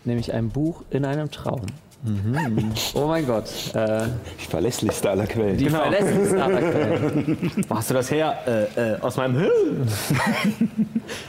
nämlich 0.03 0.33
ein 0.33 0.49
Buch 0.49 0.83
in 0.89 1.05
einem 1.05 1.31
Traum. 1.31 1.61
Oh 2.95 3.07
mein 3.07 3.25
Gott. 3.25 3.45
Äh, 3.75 4.09
Die 4.41 4.47
verlässlichste 4.47 5.09
aller 5.09 5.25
Quellen. 5.25 5.55
die 5.55 5.69
verlässlichste 5.69 6.43
aller 6.43 6.59
Quellen. 6.69 7.65
Wo 7.69 7.75
hast 7.77 7.89
du 7.89 7.93
das 7.93 8.11
her? 8.11 8.37
Äh, 8.45 8.95
äh, 8.95 8.99
aus 8.99 9.15
meinem 9.15 9.39
Hirn? 9.39 9.87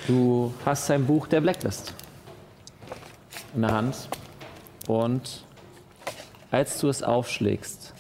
Du 0.09 0.53
hast 0.67 0.85
sein 0.89 1.07
Buch 1.07 1.29
der 1.29 1.43
Blacklist 1.43 1.95
in 3.55 3.63
der 3.63 3.71
Hand 3.71 4.09
und 4.89 5.45
als 6.51 6.81
du 6.81 6.89
es 6.89 7.05
aufschlägst, 7.05 7.95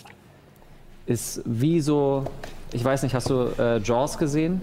ist 1.08 1.42
wie 1.44 1.80
so, 1.80 2.24
ich 2.72 2.84
weiß 2.84 3.02
nicht, 3.02 3.14
hast 3.14 3.30
du 3.30 3.48
äh, 3.58 3.78
Jaws 3.78 4.18
gesehen? 4.18 4.60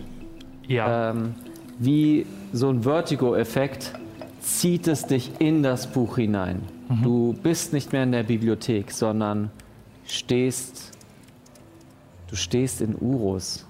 Ja. 0.68 1.12
Ähm, 1.12 1.36
wie 1.80 2.26
so 2.54 2.70
ein 2.70 2.84
Vertigo-Effekt 2.84 3.94
zieht 4.40 4.88
es 4.88 5.06
dich 5.06 5.32
in 5.40 5.64
das 5.64 5.88
Buch 5.88 6.18
hinein. 6.18 6.62
Du 7.04 7.34
bist 7.34 7.74
nicht 7.74 7.92
mehr 7.92 8.04
in 8.04 8.12
der 8.12 8.24
Bibliothek, 8.24 8.92
sondern 8.92 9.50
stehst, 10.06 10.92
du 12.28 12.36
stehst 12.36 12.80
in 12.80 12.96
Urus. 12.96 13.66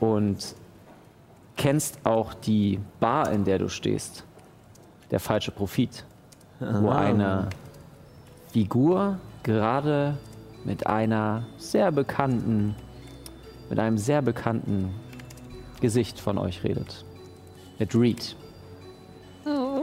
Und 0.00 0.54
kennst 1.56 1.98
auch 2.04 2.34
die 2.34 2.78
Bar, 3.00 3.32
in 3.32 3.44
der 3.44 3.58
du 3.58 3.68
stehst. 3.68 4.24
Der 5.10 5.18
falsche 5.18 5.50
Profit. 5.50 6.04
Wo 6.60 6.90
eine 6.90 7.48
Figur 8.52 9.18
gerade 9.42 10.16
mit 10.64 10.86
einer 10.86 11.46
sehr 11.56 11.92
bekannten, 11.92 12.74
mit 13.68 13.78
einem 13.78 13.98
sehr 13.98 14.22
bekannten 14.22 14.94
Gesicht 15.80 16.18
von 16.20 16.38
euch 16.38 16.64
redet. 16.64 17.04
Mit 17.78 17.94
Reed, 17.94 18.36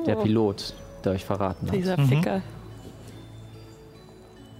der 0.05 0.15
Pilot, 0.15 0.73
der 1.03 1.13
euch 1.13 1.25
verraten 1.25 1.67
hat. 1.67 1.75
Dieser 1.75 1.97
Ficker. 1.97 2.41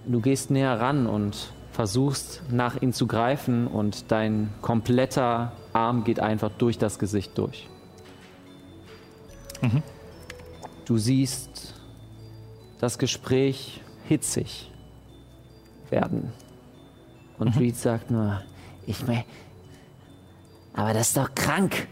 Du 0.06 0.20
gehst 0.20 0.50
näher 0.50 0.80
ran 0.80 1.06
und 1.06 1.52
versuchst 1.70 2.42
nach 2.50 2.80
ihm 2.82 2.92
zu 2.92 3.06
greifen 3.06 3.66
und 3.66 4.10
dein 4.10 4.50
kompletter 4.60 5.52
Arm 5.72 6.04
geht 6.04 6.20
einfach 6.20 6.50
durch 6.58 6.76
das 6.76 6.98
Gesicht 6.98 7.38
durch. 7.38 7.68
Du 10.84 10.98
siehst 10.98 11.74
das 12.80 12.98
Gespräch 12.98 13.80
hitzig 14.08 14.71
werden. 15.92 16.32
Und 17.38 17.56
Reed 17.58 17.76
sagt 17.76 18.10
nur, 18.10 18.42
Ich 18.86 19.06
mein. 19.06 19.24
Aber 20.74 20.92
das 20.92 21.08
ist 21.08 21.16
doch 21.16 21.32
krank. 21.34 21.86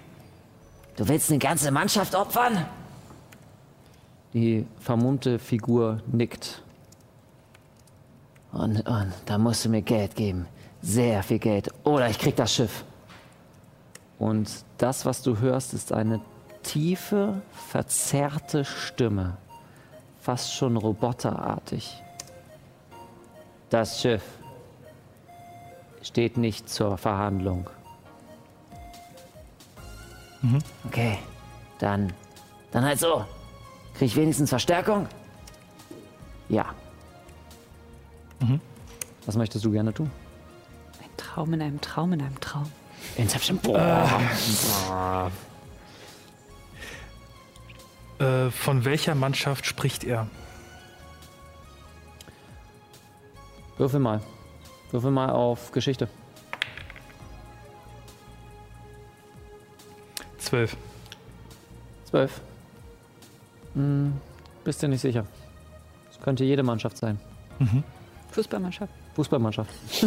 Du 0.97 1.07
willst 1.07 1.31
eine 1.31 1.39
ganze 1.39 1.71
Mannschaft 1.71 2.15
opfern? 2.15 2.67
die 4.33 4.67
vermummte 4.79 5.39
Figur 5.39 6.01
nickt. 6.07 6.63
Und, 8.53 8.87
und 8.87 9.13
da 9.27 9.39
musst 9.39 9.65
du 9.65 9.69
mir 9.69 9.83
Geld 9.83 10.17
geben. 10.17 10.47
Sehr 10.83 11.23
viel 11.23 11.39
Geld. 11.39 11.69
Oder 11.85 12.09
ich 12.09 12.19
krieg 12.19 12.37
das 12.37 12.55
Schiff. 12.55 12.85
Und 14.19 14.51
das, 14.79 15.07
was 15.07 15.23
du 15.23 15.39
hörst, 15.39 15.73
ist 15.73 15.93
eine 15.93 16.21
tiefe, 16.63 17.43
verzerrte 17.53 18.65
Stimme. 18.65 19.37
Fast 20.21 20.55
schon 20.55 20.77
roboterartig. 20.77 22.03
Das 23.71 24.01
Schiff 24.01 24.23
steht 26.03 26.37
nicht 26.37 26.69
zur 26.69 26.99
Verhandlung. 26.99 27.71
Okay, 30.87 31.19
dann. 31.79 32.13
Dann 32.73 32.85
halt 32.85 32.99
so. 32.99 33.25
Krieg 33.95 34.09
ich 34.09 34.17
wenigstens 34.17 34.51
Verstärkung? 34.51 35.07
Ja. 36.49 36.75
Was 39.27 39.37
möchtest 39.37 39.65
du 39.65 39.71
gerne 39.71 39.93
tun? 39.93 40.11
Ein 41.01 41.17
Traum 41.17 41.53
in 41.55 41.63
einem 41.63 41.81
Traum 41.81 42.13
in 42.13 42.23
einem 42.23 42.41
Traum. 42.41 42.71
Inception. 43.17 43.59
Boah. 43.59 45.31
Äh, 48.19 48.51
von 48.51 48.85
welcher 48.85 49.15
Mannschaft 49.15 49.67
spricht 49.67 50.05
er? 50.05 50.27
Würfel 53.81 53.99
mal. 53.99 54.21
Würfel 54.91 55.11
mal 55.11 55.31
auf 55.31 55.73
Geschichte. 55.73 56.07
Zwölf. 60.37 60.77
Zwölf. 62.05 62.43
Hm, 63.73 64.13
bist 64.65 64.83
dir 64.83 64.89
nicht 64.89 65.01
sicher. 65.01 65.25
Es 66.13 66.21
könnte 66.21 66.45
jede 66.45 66.63
Mannschaft 66.63 66.99
sein. 66.99 67.19
Fußballmannschaft. 68.33 68.93
Fußballmannschaft. 69.15 69.71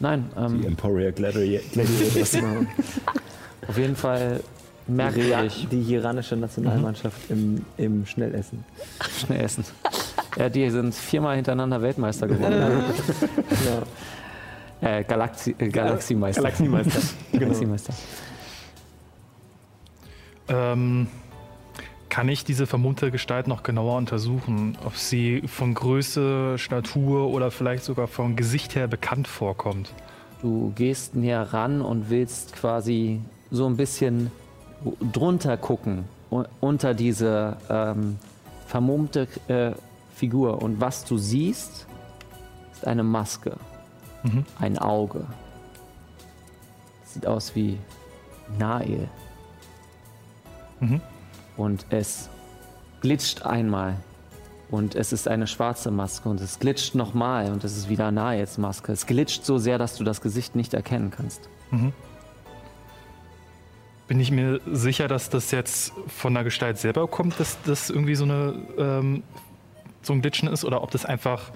Nein, 0.00 0.28
Die 0.34 0.40
ähm, 0.40 0.64
Emporia 0.64 1.10
Gladiator- 1.12 1.70
Gladiators. 1.72 2.38
Auf 3.68 3.78
jeden 3.78 3.94
Fall 3.94 4.40
merkwürdig. 4.88 5.68
Die 5.70 5.92
iranische 5.94 6.34
Nationalmannschaft 6.36 7.30
im, 7.30 7.64
im 7.76 8.04
Schnellessen. 8.06 8.64
Schnell 9.20 9.44
essen. 9.44 9.64
Ja, 10.38 10.48
die 10.48 10.70
sind 10.70 10.94
viermal 10.94 11.34
hintereinander 11.34 11.82
Weltmeister 11.82 12.28
geworden. 12.28 12.84
äh, 14.80 15.02
Galaxi 15.02 15.56
äh, 15.58 15.68
Galaxiemeister. 15.68 16.42
Galaxiemeister. 16.42 17.00
Galaxiemeister. 17.32 17.92
Ähm, 20.48 21.08
kann 22.08 22.28
ich 22.28 22.44
diese 22.44 22.66
vermummte 22.66 23.10
Gestalt 23.10 23.48
noch 23.48 23.64
genauer 23.64 23.96
untersuchen, 23.96 24.78
ob 24.84 24.96
sie 24.96 25.42
von 25.46 25.74
Größe, 25.74 26.56
Statur 26.56 27.30
oder 27.30 27.50
vielleicht 27.50 27.82
sogar 27.82 28.06
vom 28.06 28.36
Gesicht 28.36 28.76
her 28.76 28.86
bekannt 28.86 29.26
vorkommt? 29.26 29.92
Du 30.40 30.72
gehst 30.76 31.16
näher 31.16 31.52
ran 31.52 31.82
und 31.82 32.10
willst 32.10 32.54
quasi 32.54 33.20
so 33.50 33.66
ein 33.66 33.76
bisschen 33.76 34.30
drunter 35.12 35.56
gucken 35.56 36.04
unter 36.60 36.94
diese 36.94 37.56
ähm, 37.68 38.18
vermummte 38.66 39.26
äh, 39.48 39.72
Figur. 40.18 40.60
Und 40.62 40.80
was 40.80 41.04
du 41.04 41.16
siehst, 41.16 41.86
ist 42.72 42.86
eine 42.86 43.02
Maske, 43.04 43.56
Mhm. 44.24 44.44
ein 44.58 44.76
Auge. 44.78 45.24
Sieht 47.04 47.26
aus 47.26 47.54
wie 47.54 47.78
Nael. 48.58 49.08
Mhm. 50.80 51.00
Und 51.56 51.86
es 51.90 52.28
glitscht 53.00 53.42
einmal. 53.42 53.96
Und 54.70 54.94
es 54.96 55.12
ist 55.12 55.28
eine 55.28 55.46
schwarze 55.46 55.90
Maske 55.90 56.28
und 56.28 56.40
es 56.42 56.58
glitscht 56.58 56.94
nochmal 56.94 57.50
und 57.52 57.64
es 57.64 57.76
ist 57.76 57.88
wieder 57.88 58.10
Naels 58.10 58.58
Maske. 58.58 58.92
Es 58.92 59.06
glitscht 59.06 59.44
so 59.46 59.56
sehr, 59.56 59.78
dass 59.78 59.96
du 59.96 60.04
das 60.04 60.20
Gesicht 60.20 60.54
nicht 60.56 60.74
erkennen 60.74 61.10
kannst. 61.10 61.48
Bin 64.08 64.20
ich 64.20 64.30
mir 64.30 64.60
sicher, 64.70 65.08
dass 65.08 65.30
das 65.30 65.50
jetzt 65.52 65.92
von 66.08 66.34
der 66.34 66.44
Gestalt 66.44 66.76
selber 66.78 67.06
kommt, 67.08 67.40
dass 67.40 67.56
das 67.64 67.88
irgendwie 67.88 68.14
so, 68.14 68.24
eine, 68.24 68.54
ähm, 68.76 69.22
so 70.02 70.12
ein 70.12 70.22
Glitschen 70.22 70.48
ist 70.48 70.64
oder 70.64 70.82
ob 70.82 70.90
das 70.90 71.04
einfach 71.04 71.50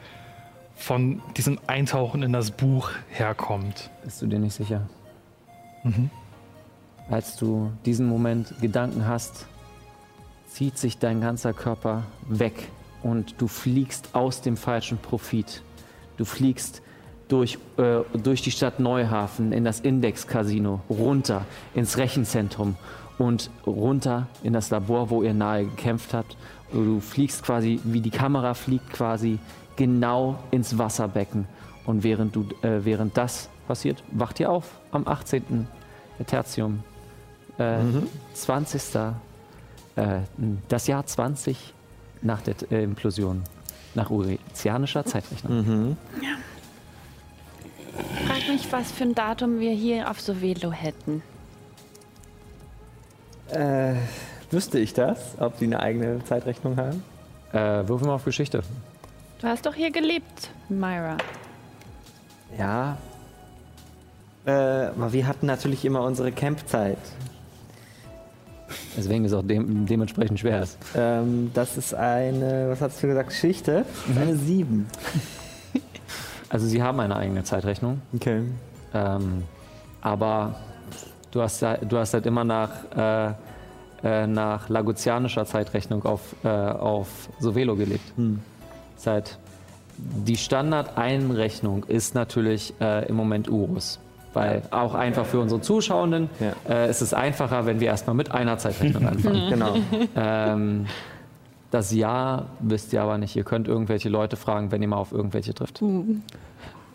von 0.75 1.23
diesem 1.37 1.59
Eintauchen 1.67 2.23
in 2.23 2.33
das 2.33 2.51
Buch 2.51 2.91
herkommt? 3.11 3.91
Bist 4.05 4.23
du 4.23 4.27
dir 4.27 4.39
nicht 4.39 4.55
sicher? 4.55 4.89
Als 7.11 7.37
du 7.37 7.73
diesen 7.85 8.07
Moment 8.07 8.55
Gedanken 8.61 9.07
hast, 9.07 9.47
zieht 10.49 10.79
sich 10.79 10.99
dein 10.99 11.21
ganzer 11.21 11.53
Körper 11.53 12.05
weg 12.29 12.69
und 13.03 13.41
du 13.41 13.49
fliegst 13.49 14.15
aus 14.15 14.43
dem 14.43 14.57
falschen 14.57 14.99
Profit. 14.99 15.63
Du 16.17 16.25
fliegst 16.25 16.83
durch, 17.29 17.59
äh, 17.79 18.01
durch 18.23 18.43
die 18.43 18.51
Stadt 18.51 18.79
Neuhafen 18.79 19.53
in 19.53 19.65
das 19.65 19.81
Index-Casino, 19.81 20.81
runter 20.91 21.47
ins 21.75 21.97
Rechenzentrum 21.97 22.77
und 23.19 23.51
runter 23.67 24.27
in 24.43 24.53
das 24.53 24.71
Labor, 24.71 25.11
wo 25.11 25.23
ihr 25.23 25.35
nahe 25.35 25.65
gekämpft 25.65 26.13
habt. 26.13 26.37
Du 26.73 27.01
fliegst 27.01 27.43
quasi, 27.43 27.81
wie 27.85 28.01
die 28.01 28.11
Kamera 28.11 28.55
fliegt 28.55 28.91
quasi 28.93 29.39
genau 29.77 30.39
ins 30.51 30.79
Wasserbecken. 30.79 31.47
Und 31.85 32.03
während, 32.03 32.35
du, 32.35 32.47
äh, 32.63 32.85
während 32.85 33.17
das 33.17 33.49
passiert, 33.67 34.03
wacht 34.13 34.41
ihr 34.41 34.51
auf 34.51 34.71
am 34.91 35.07
18. 35.07 35.67
Tertium. 36.27 36.83
Äh, 37.59 37.79
20. 38.35 38.95
Äh, 39.97 40.21
das 40.69 40.87
Jahr 40.87 41.05
20 41.05 41.75
nach 42.23 42.41
der 42.43 42.55
äh, 42.71 42.85
Implosion. 42.85 43.43
Nach 43.95 44.09
urizianischer 44.11 45.05
Zeitrechnung. 45.05 45.97
Frag 48.27 48.49
mich, 48.49 48.73
was 48.73 48.91
für 48.91 49.05
ein 49.05 49.15
Datum 49.15 49.61
wir 49.61 49.73
hier 49.73 50.11
auf 50.11 50.19
Sovelo 50.19 50.73
hätten. 50.73 51.23
Äh, 53.51 53.97
wüsste 54.53 54.79
ich 54.79 54.95
das, 54.95 55.19
ob 55.39 55.59
die 55.59 55.65
eine 55.65 55.81
eigene 55.81 56.25
Zeitrechnung 56.25 56.77
haben? 56.77 57.03
Äh, 57.53 57.89
würfeln 57.89 58.11
wir 58.11 58.15
auf 58.15 58.25
Geschichte. 58.25 58.63
Du 59.41 59.47
hast 59.47 59.67
doch 59.67 59.75
hier 59.75 59.91
gelebt, 59.91 60.51
Myra. 60.69 61.17
Ja. 62.59 62.97
Äh, 64.45 64.51
aber 64.51 65.13
wir 65.13 65.27
hatten 65.27 65.47
natürlich 65.47 65.85
immer 65.85 66.03
unsere 66.03 66.33
Campzeit. 66.33 66.99
Deswegen 68.97 69.25
ist 69.25 69.33
es 69.33 69.39
auch 69.39 69.47
dem, 69.47 69.87
dementsprechend 69.87 70.41
schwer. 70.41 70.63
Ist. 70.63 70.79
Ähm, 70.95 71.51
das 71.55 71.77
ist 71.77 71.95
eine, 71.95 72.69
was 72.71 72.81
hast 72.81 73.03
du 73.03 73.07
gesagt, 73.07 73.31
Geschichte? 73.31 73.85
Ist 74.09 74.19
eine 74.19 74.37
7. 74.37 74.87
Also 76.49 76.67
sie 76.67 76.83
haben 76.83 77.01
eine 77.01 77.17
eigene 77.17 77.45
Zeitrechnung. 77.45 78.03
Okay. 78.15 78.43
Ähm, 78.93 79.45
aber 80.03 80.57
du 81.31 81.41
hast, 81.41 81.63
du 81.63 81.97
hast 81.97 82.13
halt 82.13 82.27
immer 82.27 82.45
nach, 82.45 82.71
äh, 82.95 83.33
äh, 84.05 84.27
nach 84.27 84.69
lagutianischer 84.69 85.47
Zeitrechnung 85.47 86.05
auf, 86.05 86.35
äh, 86.45 86.49
auf 86.49 87.29
Sovelo 87.39 87.77
gelebt. 87.77 88.13
Seit 88.97 89.39
die 89.99 90.37
Standardeinrechnung 90.37 91.85
ist 91.85 92.15
natürlich 92.15 92.75
äh, 92.81 93.07
im 93.09 93.15
Moment 93.17 93.49
Urus. 93.49 93.99
Weil 94.35 94.63
auch 94.71 94.95
einfach 94.95 95.27
für 95.27 95.41
unsere 95.41 95.61
Zuschauenden 95.61 96.31
Ja. 96.41 96.55
äh, 96.69 96.91
ist 96.91 97.03
es 97.03 97.13
einfacher, 97.13 97.67
wenn 97.67 97.81
wir 97.81 97.89
erstmal 97.89 98.17
mit 98.17 98.31
einer 98.31 98.57
Zeitrechnung 98.57 99.07
anfangen. 99.09 99.51
Genau. 99.51 99.75
ähm, 100.17 100.87
das 101.71 101.93
Jahr 101.93 102.47
wisst 102.61 102.93
ihr 102.95 103.03
aber 103.03 103.19
nicht. 103.19 103.37
Ihr 103.37 103.45
könnt 103.45 103.69
irgendwelche 103.69 104.09
Leute 104.09 104.37
fragen, 104.37 104.73
wenn 104.73 104.81
ihr 104.83 104.89
mal 104.89 104.97
auf 104.97 105.13
irgendwelche 105.13 105.53
trifft. 105.53 105.83
Da 105.83 105.87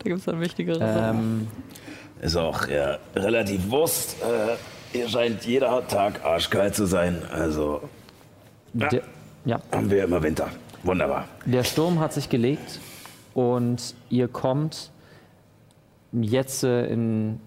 gibt 0.04 0.18
es 0.18 0.24
dann 0.24 0.40
wichtigere 0.40 0.78
Ähm, 0.80 1.46
Ist 2.20 2.36
auch 2.36 2.66
ja, 2.66 2.98
relativ 3.14 3.70
Wurst. 3.70 4.16
Äh, 4.22 4.56
hier 4.92 5.08
scheint 5.08 5.44
jeder 5.44 5.86
Tag 5.86 6.24
arschkalt 6.24 6.74
zu 6.74 6.86
sein. 6.86 7.22
Also 7.30 7.82
der, 8.72 9.02
ja. 9.44 9.60
haben 9.72 9.90
wir 9.90 10.04
immer 10.04 10.22
Winter. 10.22 10.48
Wunderbar. 10.82 11.28
Der 11.44 11.64
Sturm 11.64 12.00
hat 12.00 12.12
sich 12.12 12.28
gelegt 12.28 12.80
und 13.34 13.94
ihr 14.10 14.28
kommt 14.28 14.90
jetzt 16.12 16.64
äh, 16.64 16.86
in 16.86 17.40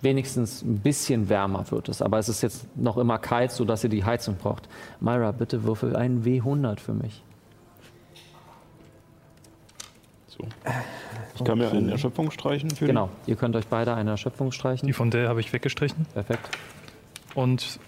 wenigstens 0.00 0.62
ein 0.62 0.80
bisschen 0.80 1.28
wärmer 1.28 1.70
wird 1.70 1.88
es, 1.88 2.02
aber 2.02 2.18
es 2.18 2.28
ist 2.28 2.42
jetzt 2.42 2.76
noch 2.76 2.98
immer 2.98 3.18
kalt, 3.18 3.50
sodass 3.50 3.82
ihr 3.84 3.90
die 3.90 4.04
Heizung 4.04 4.36
braucht. 4.36 4.68
Myra, 5.00 5.32
bitte 5.32 5.64
würfel 5.64 5.96
einen 5.96 6.24
W100 6.24 6.78
für 6.78 6.92
mich. 6.92 7.22
So. 10.28 10.44
Ich 11.36 11.44
kann 11.44 11.58
mir 11.58 11.70
eine 11.70 11.92
Erschöpfung 11.92 12.30
streichen 12.30 12.70
für 12.70 12.86
Genau, 12.86 13.08
ihr 13.26 13.36
könnt 13.36 13.56
euch 13.56 13.66
beide 13.66 13.94
eine 13.94 14.10
Erschöpfung 14.10 14.52
streichen. 14.52 14.86
Die 14.86 14.92
von 14.92 15.10
der 15.10 15.28
habe 15.28 15.40
ich 15.40 15.52
weggestrichen. 15.52 16.06
Perfekt. 16.14 16.48
Und 17.34 17.80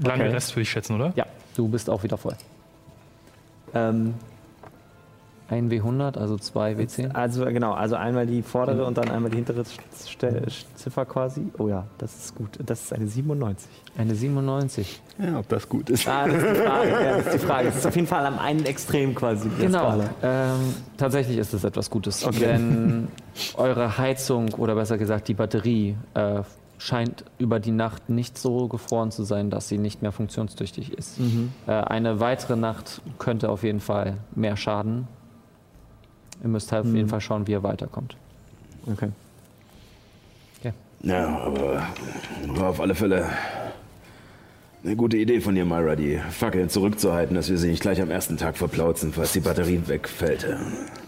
lange 0.00 0.24
Okay. 0.24 0.32
Rest 0.32 0.52
würde 0.52 0.62
ich 0.62 0.70
schätzen, 0.70 0.94
oder? 0.94 1.12
Ja, 1.16 1.26
du 1.56 1.68
bist 1.68 1.90
auch 1.90 2.02
wieder 2.02 2.16
voll. 2.16 2.36
Ähm, 3.74 4.14
Ein 5.52 5.70
W100, 5.70 6.16
also 6.16 6.38
zwei 6.38 6.72
W10. 6.72 7.10
also 7.12 7.44
genau, 7.44 7.74
also 7.74 7.94
einmal 7.94 8.26
die 8.26 8.40
vordere 8.40 8.86
und 8.86 8.96
dann 8.96 9.10
einmal 9.10 9.30
die 9.30 9.36
hintere 9.36 9.64
Ste 9.66 10.46
Ziffer 10.76 11.04
quasi. 11.04 11.42
Oh 11.58 11.68
ja, 11.68 11.84
das 11.98 12.16
ist 12.16 12.34
gut. 12.34 12.58
Das 12.64 12.84
ist 12.84 12.92
eine 12.94 13.06
97. 13.06 13.68
Eine 13.98 14.14
97. 14.14 15.02
die. 15.18 15.24
Ja, 15.26 15.38
ob 15.38 15.48
das 15.50 15.68
gut 15.68 15.90
ist. 15.90 16.08
Ah, 16.08 16.26
das 16.26 16.42
ist 16.42 16.54
die 16.54 16.56
Frage. 16.64 16.90
ja, 16.90 17.16
das 17.18 17.26
ist 17.26 17.34
die 17.34 17.46
Frage. 17.46 17.66
Das 17.66 17.76
ist 17.76 17.86
auf 17.86 17.96
jeden 17.96 18.08
Fall 18.08 18.24
am 18.24 18.38
einen 18.38 18.64
Extrem 18.64 19.14
quasi. 19.14 19.50
Genau. 19.60 20.00
Ähm, 20.22 20.74
tatsächlich 20.96 21.36
ist 21.36 21.52
es 21.52 21.64
etwas 21.64 21.90
Gutes. 21.90 22.24
Okay. 22.24 22.38
Denn 22.40 23.08
eure 23.58 23.98
Heizung 23.98 24.54
oder 24.54 24.74
besser 24.74 24.96
gesagt 24.96 25.28
die 25.28 25.34
Batterie 25.34 25.96
äh, 26.14 26.40
scheint 26.78 27.26
über 27.36 27.60
die 27.60 27.72
Nacht 27.72 28.08
nicht 28.08 28.38
so 28.38 28.68
gefroren 28.68 29.10
zu 29.10 29.22
sein, 29.22 29.50
dass 29.50 29.68
sie 29.68 29.76
nicht 29.76 30.00
mehr 30.00 30.12
funktionstüchtig 30.12 30.94
ist. 30.94 31.18
Äh, 31.66 31.72
eine 31.72 32.20
weitere 32.20 32.56
Nacht 32.56 33.02
könnte 33.18 33.50
auf 33.50 33.62
jeden 33.64 33.80
Fall 33.80 34.16
mehr 34.34 34.56
schaden. 34.56 35.08
Ihr 36.42 36.48
müsst 36.48 36.72
halt 36.72 36.84
auf 36.86 36.92
jeden 36.92 37.08
Fall 37.08 37.20
schauen, 37.20 37.46
wie 37.46 37.52
ihr 37.52 37.62
weiterkommt. 37.62 38.16
Okay. 38.90 39.08
Ja, 41.04 41.36
aber 41.40 41.82
war 42.46 42.68
auf 42.68 42.80
alle 42.80 42.94
Fälle 42.94 43.26
eine 44.84 44.94
gute 44.94 45.16
Idee 45.16 45.40
von 45.40 45.54
dir, 45.56 45.64
Myra, 45.64 45.96
die 45.96 46.20
Fackeln 46.30 46.68
zurückzuhalten, 46.68 47.34
dass 47.34 47.50
wir 47.50 47.58
sie 47.58 47.70
nicht 47.70 47.82
gleich 47.82 48.00
am 48.00 48.08
ersten 48.08 48.36
Tag 48.36 48.56
verplauzen, 48.56 49.12
falls 49.12 49.32
die 49.32 49.40
Batterie 49.40 49.82
wegfällt. 49.86 50.46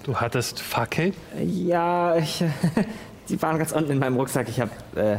Du 0.03 0.17
hattest 0.17 0.61
Fackel 0.61 1.13
Ja, 1.45 2.17
ich, 2.17 2.43
die 3.29 3.41
waren 3.41 3.57
ganz 3.59 3.71
unten 3.71 3.93
in 3.93 3.99
meinem 4.01 4.17
Rucksack. 4.17 4.49
Ich 4.49 4.61
habe. 4.61 4.73
Äh, 4.97 5.17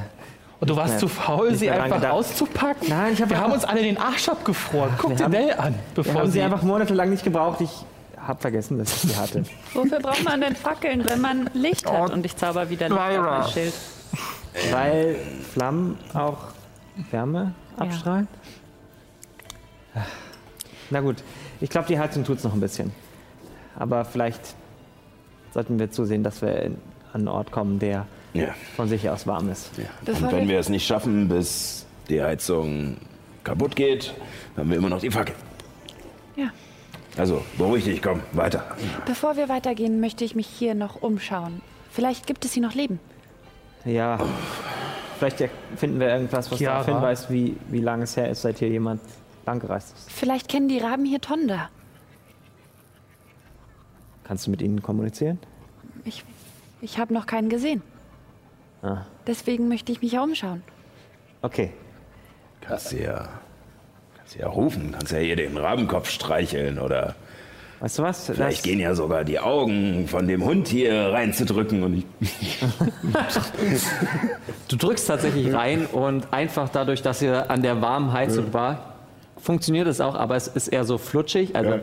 und 0.60 0.70
du 0.70 0.76
warst 0.76 0.92
mehr- 0.96 1.00
zu 1.00 1.08
faul, 1.08 1.56
sie 1.56 1.70
einfach 1.70 1.98
gedacht. 1.98 2.12
auszupacken? 2.14 2.88
Nein, 2.90 3.14
ich 3.14 3.22
hab 3.22 3.30
Wir 3.30 3.40
haben 3.40 3.54
uns 3.54 3.64
alle 3.64 3.82
den 3.82 3.98
Arsch 3.98 4.28
abgefroren. 4.28 4.92
Guck 4.98 5.12
wir 5.12 5.16
dir 5.18 5.30
Nell 5.30 5.54
an, 5.54 5.74
wir 5.74 6.04
bevor 6.04 6.16
haben 6.22 6.28
sie... 6.28 6.34
sie 6.34 6.42
einfach 6.42 6.64
monatelang 6.64 7.10
nicht 7.10 7.24
gebraucht. 7.24 7.62
Ich 7.62 7.86
habe 8.28 8.42
vergessen, 8.42 8.78
dass 8.80 8.92
ich 9.04 9.12
sie 9.12 9.16
hatte. 9.18 9.44
Wofür 9.74 10.00
braucht 10.00 10.24
man 10.24 10.42
denn 10.42 10.56
Fackeln, 10.56 11.08
wenn 11.08 11.22
man 11.22 11.50
Licht 11.54 11.90
hat? 11.90 12.12
Und 12.12 12.26
ich 12.26 12.36
zauber 12.36 12.70
wieder 12.70 12.90
Licht 12.90 13.00
auf 13.02 13.22
mein 13.26 13.48
Schild. 13.50 13.74
Weil 14.72 15.16
Flammen 15.54 15.98
auch 16.14 16.38
Wärme 17.12 17.54
abstrahlen? 17.78 18.28
Na 20.90 21.02
gut, 21.02 21.18
ich 21.62 21.70
glaube, 21.70 21.88
die 21.88 22.00
Heizung 22.00 22.24
tut 22.24 22.38
es 22.38 22.44
noch 22.44 22.54
ein 22.54 22.60
bisschen. 22.60 22.92
Aber 23.78 24.06
vielleicht 24.06 24.56
sollten 25.54 25.80
wir 25.80 25.92
zusehen, 25.92 26.24
dass 26.24 26.42
wir 26.42 26.66
an 26.66 26.78
einen 27.14 27.28
Ort 27.28 27.52
kommen, 27.52 27.80
der 27.80 28.06
Ja. 28.34 28.50
von 28.76 28.88
sich 28.88 29.10
aus 29.10 29.26
warm 29.28 29.50
ist. 29.50 29.72
ja. 29.78 29.86
Und 30.14 30.22
wenn 30.32 30.42
wir- 30.42 30.48
wir 30.56 30.60
es 30.60 30.70
nicht 30.70 30.86
schaffen, 30.86 31.28
bis 31.28 31.86
die 32.10 32.22
Heizung 32.22 32.98
kaputt 33.44 33.76
geht, 33.76 34.14
haben 34.58 34.70
wir 34.70 34.78
immer 34.78 34.90
noch 34.90 35.00
die 35.00 35.12
Fackel. 35.12 35.36
Ja. 36.36 36.50
Also, 37.18 37.44
beruhig 37.58 37.86
dich, 37.86 38.02
komm, 38.02 38.22
weiter. 38.34 38.64
Bevor 39.06 39.38
wir 39.38 39.48
weitergehen, 39.48 40.00
möchte 40.00 40.26
ich 40.26 40.36
mich 40.36 40.48
hier 40.48 40.76
noch 40.76 41.02
umschauen. 41.02 41.62
Vielleicht 41.92 42.28
gibt 42.28 42.44
es 42.44 42.54
hier 42.54 42.64
noch 42.64 42.74
Leben. 42.74 43.00
Ja, 43.86 44.20
vielleicht 45.18 45.50
finden 45.78 46.00
wir 46.00 46.10
irgendwas, 46.10 46.52
was 46.52 46.58
Chiara? 46.58 46.80
darauf 46.80 46.94
hinweist, 46.94 47.30
wie, 47.30 47.56
wie 47.70 47.80
lange 47.80 48.04
es 48.04 48.18
her 48.18 48.30
ist, 48.30 48.42
seit 48.42 48.60
hier 48.60 48.68
jemand 48.68 49.00
langgereist 49.46 49.96
ist. 49.96 50.12
Vielleicht 50.12 50.50
kennen 50.50 50.68
die 50.68 50.80
Raben 50.80 51.06
hier 51.06 51.22
Tonda. 51.22 51.70
Kannst 54.26 54.48
du 54.48 54.52
mit 54.52 54.62
ihnen 54.62 54.82
kommunizieren? 54.82 55.40
Ich, 56.04 56.26
ich 56.82 56.98
habe 56.98 57.14
noch 57.14 57.28
keinen 57.28 57.48
gesehen. 57.48 57.82
Ah. 58.82 59.06
Deswegen 59.28 59.68
möchte 59.68 59.92
ich 59.92 60.02
mich 60.02 60.14
ja 60.14 60.24
umschauen. 60.24 60.64
Okay. 61.42 61.72
Kannst 62.62 62.92
du 62.92 63.04
ja, 63.04 63.30
kannst 64.26 64.36
du 64.36 64.40
ja 64.40 64.48
rufen, 64.48 64.92
kannst 64.92 65.12
ja 65.12 65.20
hier 65.20 65.36
den 65.36 65.56
Rabenkopf 65.56 66.10
streicheln 66.10 66.80
oder 66.80 67.14
Weißt 67.80 68.00
du 68.00 68.04
was? 68.04 68.26
vielleicht 68.26 68.64
gehen 68.64 68.80
ja 68.80 68.96
sogar 68.96 69.24
die 69.24 69.40
Augen 69.40 70.08
von 70.08 70.28
dem 70.28 70.44
Hund 70.44 70.68
hier 70.68 71.12
reinzudrücken 71.12 71.84
und 71.84 72.04
ich 72.22 72.60
Du 74.68 74.78
drückst 74.78 75.08
tatsächlich 75.08 75.54
rein 75.54 75.86
und 75.86 76.34
einfach 76.34 76.70
dadurch, 76.70 77.04
dass 77.04 77.22
ihr 77.22 77.52
an 77.52 77.62
der 77.62 77.82
warmen 77.82 78.14
Heizung 78.14 78.52
war, 78.54 78.96
funktioniert 79.38 79.88
es 79.88 80.02
auch, 80.02 80.16
aber 80.16 80.36
es 80.36 80.48
ist 80.48 80.70
eher 80.70 80.86
so 80.86 80.98
flutschig. 80.98 81.56
Also 81.56 81.72
Ja. 81.72 81.80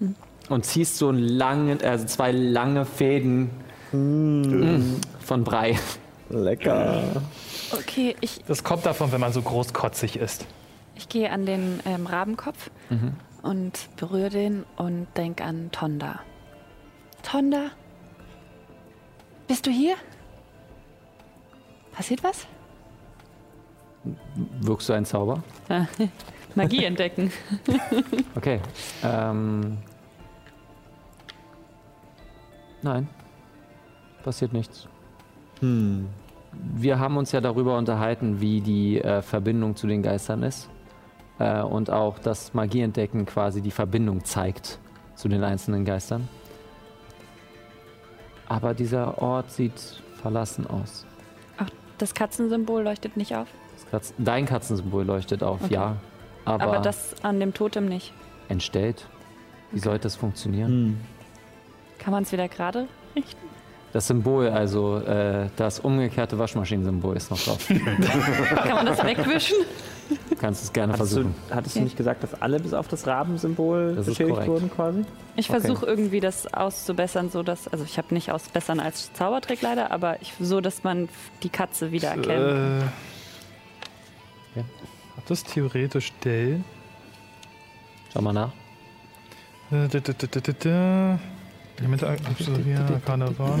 und 0.48 0.64
ziehst 0.64 0.96
so 0.96 1.10
einen 1.10 1.20
langen, 1.20 1.80
also 1.84 2.06
zwei 2.06 2.32
lange 2.32 2.86
Fäden 2.86 3.50
mm, 3.92 4.96
von 5.20 5.44
Brei. 5.44 5.78
Lecker. 6.30 7.02
Okay, 7.70 8.16
ich, 8.20 8.40
Das 8.48 8.64
kommt 8.64 8.84
davon, 8.84 9.12
wenn 9.12 9.20
man 9.20 9.32
so 9.32 9.42
großkotzig 9.42 10.16
ist. 10.16 10.46
Ich 10.98 11.08
gehe 11.08 11.30
an 11.30 11.46
den 11.46 11.80
ähm, 11.86 12.06
Rabenkopf 12.06 12.70
und 13.42 13.88
berühre 13.96 14.30
den 14.30 14.64
und 14.76 15.06
denk 15.16 15.40
an 15.40 15.70
Tonda. 15.70 16.20
Tonda? 17.22 17.70
Bist 19.46 19.66
du 19.66 19.70
hier? 19.70 19.94
Passiert 21.92 22.22
was? 22.22 22.46
Wirkst 24.60 24.88
du 24.88 24.92
ein 24.92 25.04
Zauber? 25.04 25.42
Magie 26.54 26.84
entdecken. 26.84 27.32
Okay. 28.34 28.60
Ähm, 29.02 29.78
nein, 32.82 33.08
passiert 34.22 34.52
nichts. 34.52 34.86
Wir 35.60 36.98
haben 36.98 37.16
uns 37.16 37.32
ja 37.32 37.40
darüber 37.40 37.76
unterhalten, 37.76 38.40
wie 38.40 38.60
die 38.60 39.00
äh, 39.00 39.22
Verbindung 39.22 39.74
zu 39.74 39.88
den 39.88 40.02
Geistern 40.02 40.44
ist. 40.44 40.68
Äh, 41.38 41.62
und 41.62 41.90
auch 41.90 42.18
das 42.18 42.54
Magieentdecken 42.54 43.26
quasi 43.26 43.62
die 43.62 43.70
Verbindung 43.70 44.24
zeigt 44.24 44.78
zu 45.14 45.28
den 45.28 45.44
einzelnen 45.44 45.84
Geistern. 45.84 46.28
Aber 48.48 48.74
dieser 48.74 49.20
Ort 49.20 49.50
sieht 49.50 50.02
verlassen 50.20 50.66
aus. 50.66 51.04
Das 51.98 52.14
Katzensymbol 52.14 52.82
leuchtet 52.84 53.16
nicht 53.16 53.34
auf. 53.34 53.48
Das 53.74 53.90
Katz 53.90 54.14
Dein 54.18 54.46
Katzensymbol 54.46 55.04
leuchtet 55.04 55.42
auf, 55.42 55.68
ja. 55.68 55.96
Aber, 56.44 56.62
Aber 56.64 56.78
das 56.78 57.14
an 57.22 57.40
dem 57.40 57.52
Totem 57.52 57.86
nicht. 57.88 58.12
entstellt. 58.48 59.06
Wie 59.72 59.80
sollte 59.80 60.04
das 60.04 60.16
funktionieren? 60.16 61.00
Kann 61.98 62.12
man 62.12 62.22
es 62.22 62.32
wieder 62.32 62.48
gerade 62.48 62.86
richten? 63.14 63.46
Das 63.92 64.06
Symbol, 64.06 64.48
also 64.48 64.98
äh, 64.98 65.48
das 65.56 65.80
umgekehrte 65.80 66.38
Waschmaschinensymbol 66.38 67.16
ist 67.16 67.30
noch 67.30 67.38
drauf. 67.40 67.68
Kann 67.68 68.74
man 68.76 68.86
das 68.86 69.02
wegwischen? 69.04 69.56
Du 70.30 70.36
kannst 70.36 70.62
es 70.64 70.72
gerne 70.72 70.92
Hattest 70.94 71.12
du, 71.12 71.16
versuchen. 71.22 71.34
hattest 71.50 71.76
du 71.76 71.80
nicht 71.80 71.96
gesagt, 71.96 72.22
dass 72.22 72.40
alle 72.40 72.60
bis 72.60 72.72
auf 72.72 72.88
das 72.88 73.06
Rabensymbol 73.06 73.94
Das 73.96 74.06
beschädigt 74.06 74.46
wurden 74.46 74.70
quasi? 74.70 75.04
Ich 75.36 75.50
Okay. 75.50 75.60
versuche 75.60 75.86
irgendwie 75.86 76.20
das 76.20 76.52
auszubessern, 76.52 77.30
so 77.30 77.42
dass, 77.42 77.68
also 77.68 77.84
ich 77.84 77.98
habe 77.98 78.14
nicht 78.14 78.30
ausbessern 78.32 78.80
als 78.80 79.12
Zaubertrick 79.12 79.60
leider, 79.62 79.90
aber 79.90 80.20
ich, 80.22 80.32
so, 80.40 80.60
dass 80.60 80.82
man 80.84 81.08
die 81.42 81.50
Katze 81.50 81.92
wieder 81.92 82.08
erkennt. 82.08 82.28
Äh, 82.28 82.78
Ja. 84.56 84.64
Hat 85.16 85.24
das 85.28 85.44
theoretisch 85.44 86.12
Dell? 86.24 86.62
Schau 88.12 88.22
mal 88.22 88.32
nach. 88.32 88.52
Äh, 89.70 89.88
da, 89.88 90.00
da, 90.00 90.12
da, 90.52 91.18
Elemente 91.78 92.08
absolvieren, 92.08 93.02
Karneval. 93.04 93.60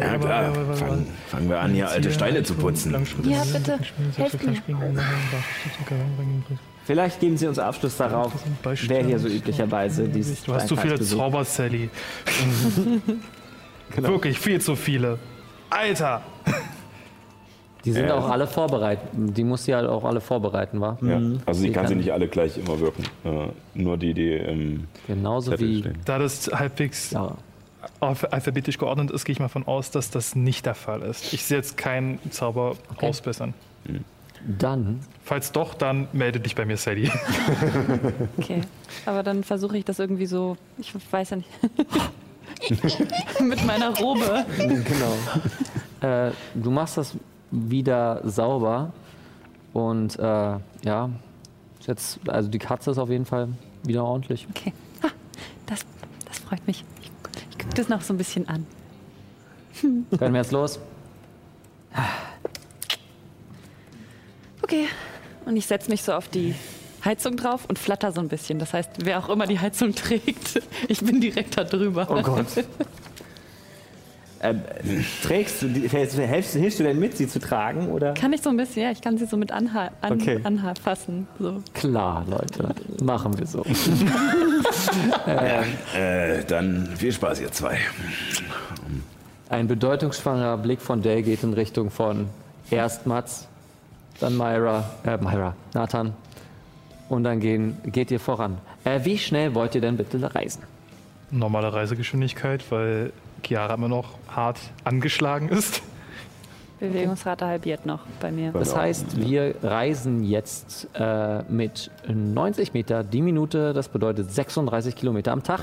Ja 0.00 0.18
klar, 0.18 0.54
fangen, 0.74 1.06
fangen 1.28 1.48
wir 1.48 1.60
an, 1.60 1.72
hier 1.72 1.88
alte 1.88 2.12
Steine 2.12 2.42
zu 2.44 2.54
putzen. 2.54 2.92
Ja, 3.24 3.42
bitte, 3.44 3.78
helft 4.16 4.46
mir. 4.46 4.62
Vielleicht 6.84 7.18
geben 7.18 7.36
Sie 7.36 7.46
uns 7.46 7.58
Abschluss 7.58 7.96
darauf, 7.96 8.32
wer 8.62 9.04
hier 9.04 9.18
so 9.18 9.28
üblicherweise 9.28 10.08
dieses 10.08 10.44
Du 10.44 10.54
hast 10.54 10.68
zu 10.68 10.76
viele 10.76 11.00
Zauber, 11.00 11.44
Sally. 11.44 11.90
Genau. 13.94 14.08
Wirklich 14.08 14.38
viel 14.38 14.60
zu 14.60 14.76
viele. 14.76 15.18
Alter! 15.70 16.22
Die 17.84 17.92
sind 17.92 18.06
Ja. 18.08 18.14
auch 18.14 18.28
alle 18.30 18.46
vorbereitet. 18.46 19.08
Die 19.12 19.44
muss 19.44 19.64
sie 19.64 19.74
halt 19.74 19.86
auch 19.88 20.04
alle 20.04 20.20
vorbereiten, 20.20 20.80
wa? 20.80 20.96
Ja, 21.02 21.20
also 21.46 21.60
die 21.62 21.68
Die 21.68 21.72
kann 21.72 21.86
sie 21.86 21.94
nicht 21.96 22.12
alle 22.12 22.28
gleich 22.28 22.56
immer 22.56 22.78
wirken. 22.80 23.04
Äh, 23.24 23.48
nur 23.74 23.96
die, 23.98 24.14
die 24.14 24.32
im 24.32 24.84
Genauso 25.06 25.50
Zettel 25.50 25.68
wie. 25.68 25.78
stehen. 25.80 25.98
Da 26.04 26.18
das 26.18 26.50
halbwegs 26.52 27.10
Ja. 27.10 27.32
alph- 28.00 28.24
alphabetisch 28.32 28.78
geordnet 28.78 29.10
ist, 29.10 29.24
gehe 29.26 29.34
ich 29.34 29.40
mal 29.40 29.48
von 29.48 29.66
aus, 29.66 29.90
dass 29.90 30.10
das 30.10 30.34
nicht 30.34 30.64
der 30.66 30.74
Fall 30.74 31.02
ist. 31.02 31.32
Ich 31.34 31.44
sehe 31.44 31.58
jetzt 31.58 31.76
keinen 31.76 32.18
Zauber 32.30 32.76
Okay. 32.94 33.06
ausbessern. 33.08 33.52
Dann 34.46 35.00
Falls 35.22 35.52
doch, 35.52 35.72
dann 35.74 36.06
melde 36.12 36.38
dich 36.40 36.54
bei 36.54 36.64
mir, 36.66 36.76
Sally. 36.76 37.10
Okay, 38.38 38.60
aber 39.06 39.22
dann 39.22 39.42
versuche 39.44 39.76
ich 39.78 39.84
das 39.84 39.98
irgendwie 39.98 40.26
so, 40.26 40.56
ich 40.78 40.92
weiß 41.10 41.30
ja 41.30 41.36
nicht, 41.38 41.48
mit 43.42 43.64
meiner 43.66 43.96
Robe. 43.98 44.44
Genau. 44.58 45.16
Äh, 46.28 46.30
du 46.54 46.70
machst 46.70 46.96
das 46.98 47.14
wieder 47.54 48.20
sauber 48.24 48.92
und 49.72 50.18
äh, 50.18 50.22
ja, 50.22 51.10
jetzt, 51.86 52.18
also 52.28 52.48
die 52.48 52.58
Katze 52.58 52.90
ist 52.90 52.98
auf 52.98 53.10
jeden 53.10 53.24
Fall 53.24 53.48
wieder 53.84 54.04
ordentlich. 54.04 54.46
Okay, 54.50 54.72
ah, 55.02 55.08
das, 55.66 55.80
das 56.26 56.38
freut 56.40 56.66
mich. 56.66 56.84
Ich, 57.00 57.10
ich 57.50 57.58
gucke 57.58 57.74
das 57.74 57.88
noch 57.88 58.02
so 58.02 58.14
ein 58.14 58.18
bisschen 58.18 58.48
an. 58.48 58.66
Können 59.80 60.34
wir 60.34 60.40
jetzt 60.40 60.52
los? 60.52 60.78
Okay, 64.62 64.86
und 65.44 65.56
ich 65.56 65.66
setze 65.66 65.90
mich 65.90 66.02
so 66.02 66.12
auf 66.12 66.28
die 66.28 66.54
Heizung 67.04 67.36
drauf 67.36 67.66
und 67.68 67.78
flatter 67.78 68.12
so 68.12 68.20
ein 68.20 68.28
bisschen. 68.28 68.58
Das 68.58 68.72
heißt, 68.72 69.04
wer 69.04 69.18
auch 69.18 69.28
immer 69.28 69.46
die 69.46 69.58
Heizung 69.58 69.94
trägt, 69.94 70.62
ich 70.88 71.00
bin 71.00 71.20
direkt 71.20 71.58
da 71.58 71.64
drüber. 71.64 72.06
Oh 72.08 72.22
Gott. 72.22 72.46
Ähm, 74.44 74.60
trägst 75.22 75.62
du, 75.62 75.68
die, 75.68 75.88
hilfst, 75.88 76.52
hilfst 76.54 76.78
du 76.78 76.82
denn 76.84 76.98
mit, 76.98 77.16
sie 77.16 77.26
zu 77.26 77.38
tragen? 77.40 77.88
Oder? 77.88 78.12
Kann 78.12 78.30
ich 78.34 78.42
so 78.42 78.50
ein 78.50 78.58
bisschen, 78.58 78.82
ja, 78.82 78.90
ich 78.90 79.00
kann 79.00 79.16
sie 79.16 79.24
so 79.24 79.38
mit 79.38 79.50
Anha 79.50 79.90
an, 80.02 80.12
Okay. 80.12 80.38
Anha 80.44 80.74
fassen. 80.82 81.26
So. 81.38 81.62
Klar, 81.72 82.26
Leute, 82.28 82.74
machen 83.02 83.38
wir 83.38 83.46
so. 83.46 83.64
Äh, 85.96 86.44
dann 86.46 86.88
viel 86.96 87.12
Spaß, 87.12 87.40
ihr 87.40 87.52
zwei. 87.52 87.78
Ein 89.48 89.68
bedeutungsschwanger 89.68 90.56
Blick 90.58 90.80
von 90.80 91.02
Dale 91.02 91.22
geht 91.22 91.42
in 91.42 91.52
Richtung 91.54 91.90
von 91.90 92.28
erst 92.70 93.06
Mats, 93.06 93.46
dann 94.20 94.36
Myra, 94.36 94.90
äh, 95.04 95.16
Myra, 95.18 95.54
Nathan 95.74 96.12
und 97.08 97.24
dann 97.24 97.40
gehen, 97.40 97.76
geht 97.86 98.10
ihr 98.10 98.20
voran. 98.20 98.58
Äh, 98.84 99.00
wie 99.04 99.18
schnell 99.18 99.54
wollt 99.54 99.74
ihr 99.74 99.80
denn 99.80 99.96
bitte 99.96 100.34
reisen? 100.34 100.62
Normale 101.30 101.72
Reisegeschwindigkeit, 101.72 102.64
weil 102.70 103.12
Chiara 103.44 103.74
immer 103.74 103.88
noch 103.88 104.06
hart 104.28 104.58
angeschlagen 104.84 105.48
ist. 105.48 105.82
Bewegungsrate 106.80 107.46
halbiert 107.46 107.86
noch 107.86 108.00
bei 108.20 108.30
mir. 108.30 108.52
Das 108.52 108.76
heißt, 108.76 109.16
wir 109.16 109.54
reisen 109.62 110.24
jetzt 110.24 110.88
äh, 110.94 111.42
mit 111.48 111.90
90 112.08 112.74
Meter 112.74 113.04
die 113.04 113.22
Minute, 113.22 113.72
das 113.72 113.88
bedeutet 113.88 114.30
36 114.30 114.96
Kilometer 114.96 115.32
am 115.32 115.42
Tag. 115.42 115.60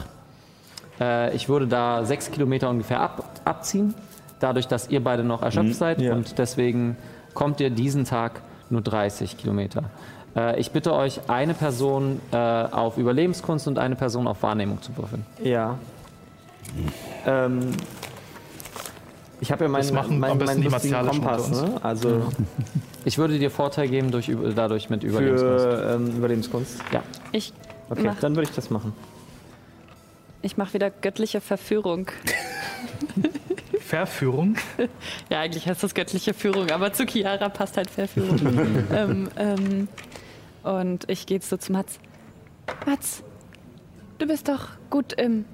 Äh, 1.00 1.36
ich 1.36 1.50
würde 1.50 1.68
da 1.68 2.06
6 2.06 2.32
Kilometer 2.32 2.70
ungefähr 2.70 3.02
ab, 3.02 3.42
abziehen, 3.46 3.94
dadurch, 4.40 4.68
dass 4.68 4.90
ihr 4.90 5.04
beide 5.04 5.24
noch 5.24 5.42
erschöpft 5.42 5.76
seid 5.76 6.02
ja. 6.02 6.14
und 6.14 6.38
deswegen 6.38 6.98
kommt 7.34 7.60
ihr 7.60 7.70
diesen 7.70 8.06
Tag 8.06 8.42
nur 8.70 8.82
30 8.82 9.38
Kilometer. 9.38 9.84
Äh, 10.36 10.60
ich 10.60 10.72
bitte 10.72 10.94
euch, 10.94 11.30
eine 11.30 11.54
Person 11.54 12.20
äh, 12.32 12.38
auf 12.38 12.98
Überlebenskunst 12.98 13.68
und 13.68 13.78
eine 13.78 13.96
Person 13.96 14.28
auf 14.28 14.42
Wahrnehmung 14.44 14.82
zu 14.82 14.96
würfeln. 14.98 15.26
Ja. 15.44 15.78
Ähm, 17.26 17.72
ich 19.40 19.52
habe 19.52 19.66
ja 19.66 19.70
meinen 19.70 19.94
mein, 19.94 20.06
am 20.06 20.20
mein, 20.20 20.38
besten 20.38 20.62
die 20.62 20.68
lustigen 20.68 21.08
Kompass, 21.08 21.50
ne? 21.50 21.80
Also 21.84 22.28
Ich 23.06 23.18
würde 23.18 23.40
dir 23.40 23.50
Vorteil 23.50 23.88
geben 23.88 24.12
durch, 24.12 24.32
dadurch 24.56 24.90
mit 24.90 25.04
Überlebenskunst. 25.04 25.64
für 25.64 25.96
ähm, 25.96 26.18
Überlebenskunst. 26.18 26.80
Ja. 26.92 27.04
Ich 27.32 27.54
Okay, 27.90 28.04
mach, 28.04 28.20
dann 28.20 28.36
würde 28.36 28.50
ich 28.50 28.56
das 28.56 28.70
machen. 28.70 28.94
ich 30.42 30.56
mach 30.56 30.74
wieder 30.74 30.90
göttliche 30.90 31.42
Verführung. 31.42 32.08
Verführung. 33.82 34.56
Ja, 35.30 35.42
eigentlich 35.42 35.68
heißt 35.68 35.84
das 35.84 35.94
göttliche 35.94 36.34
Führung, 36.34 36.70
aber 36.72 36.94
zu 36.94 37.06
Chiara 37.06 37.50
passt 37.50 37.76
halt 37.78 37.90
Verführung. 37.90 38.40
ähm, 38.94 39.30
ähm, 39.36 39.88
und 40.64 41.10
ich 41.10 41.26
gehe 41.26 41.38
jetzt 41.38 41.50
so 41.50 41.58
zu 41.58 41.72
Mats. 41.72 42.00
Mats, 42.86 43.24
du 44.20 44.28
bist 44.28 44.48
doch 44.48 44.68
gut 44.90 45.14
im 45.14 45.46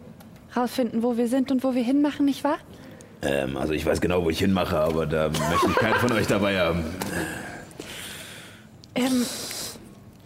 rausfinden, 0.56 1.03
wo 1.03 1.18
wir 1.18 1.28
sind 1.28 1.52
und 1.52 1.64
wo 1.64 1.76
wir 1.76 1.84
hinmachen, 1.84 2.26
nicht 2.26 2.44
wahr? 2.44 2.57
Ähm, 3.22 3.57
also 3.57 3.74
ich 3.74 3.86
weiß 3.86 4.02
genau, 4.02 4.24
wo 4.24 4.30
ich 4.30 4.40
hinmache, 4.40 4.78
aber 4.78 5.06
da 5.06 5.30
möchte 5.30 5.68
ich 5.69 5.76
keinen 5.76 5.95
von 5.95 6.11
euch 6.11 6.28
dabei 6.28 6.60
haben. 6.60 6.84
Ähm, 8.95 9.26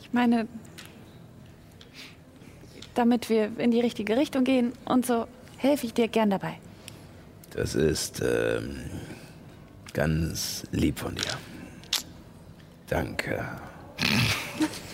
ich 0.01 0.13
meine, 0.13 0.47
damit 2.93 3.29
wir 3.29 3.51
in 3.57 3.71
die 3.71 3.79
richtige 3.79 4.17
Richtung 4.17 4.43
gehen 4.43 4.73
und 4.85 5.05
so, 5.05 5.27
helfe 5.57 5.85
ich 5.85 5.93
dir 5.93 6.07
gern 6.07 6.29
dabei. 6.29 6.57
Das 7.51 7.75
ist 7.75 8.21
ähm, 8.21 8.77
ganz 9.93 10.63
lieb 10.71 10.99
von 10.99 11.15
dir. 11.15 11.31
Danke. 12.87 13.45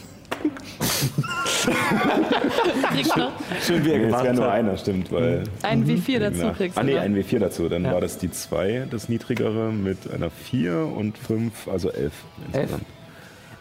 Schön, 3.62 3.86
wie 3.86 3.92
er 3.92 4.00
Nee, 4.00 4.12
wäre 4.12 4.34
nur 4.34 4.52
einer, 4.52 4.78
stimmt, 4.78 5.12
weil. 5.12 5.44
ein 5.64 5.86
W4 5.86 6.20
dazu 6.20 6.42
Ja. 6.42 6.52
kriegst 6.52 6.78
Ah, 6.78 6.82
du 6.82 6.88
nee, 6.88 6.96
noch. 6.96 7.02
ein 7.02 7.16
W4 7.16 7.40
dazu. 7.40 7.70
Dann 7.70 7.86
Ja. 7.86 7.94
war 7.94 8.02
das 8.02 8.18
die 8.18 8.32
2, 8.32 8.88
das 8.90 9.10
niedrigere, 9.10 9.72
mit 9.72 10.12
einer 10.12 10.30
4 10.30 10.78
und 10.96 11.18
5, 11.18 11.68
also 11.68 11.90
11 11.92 12.14
insgesamt. 12.54 12.84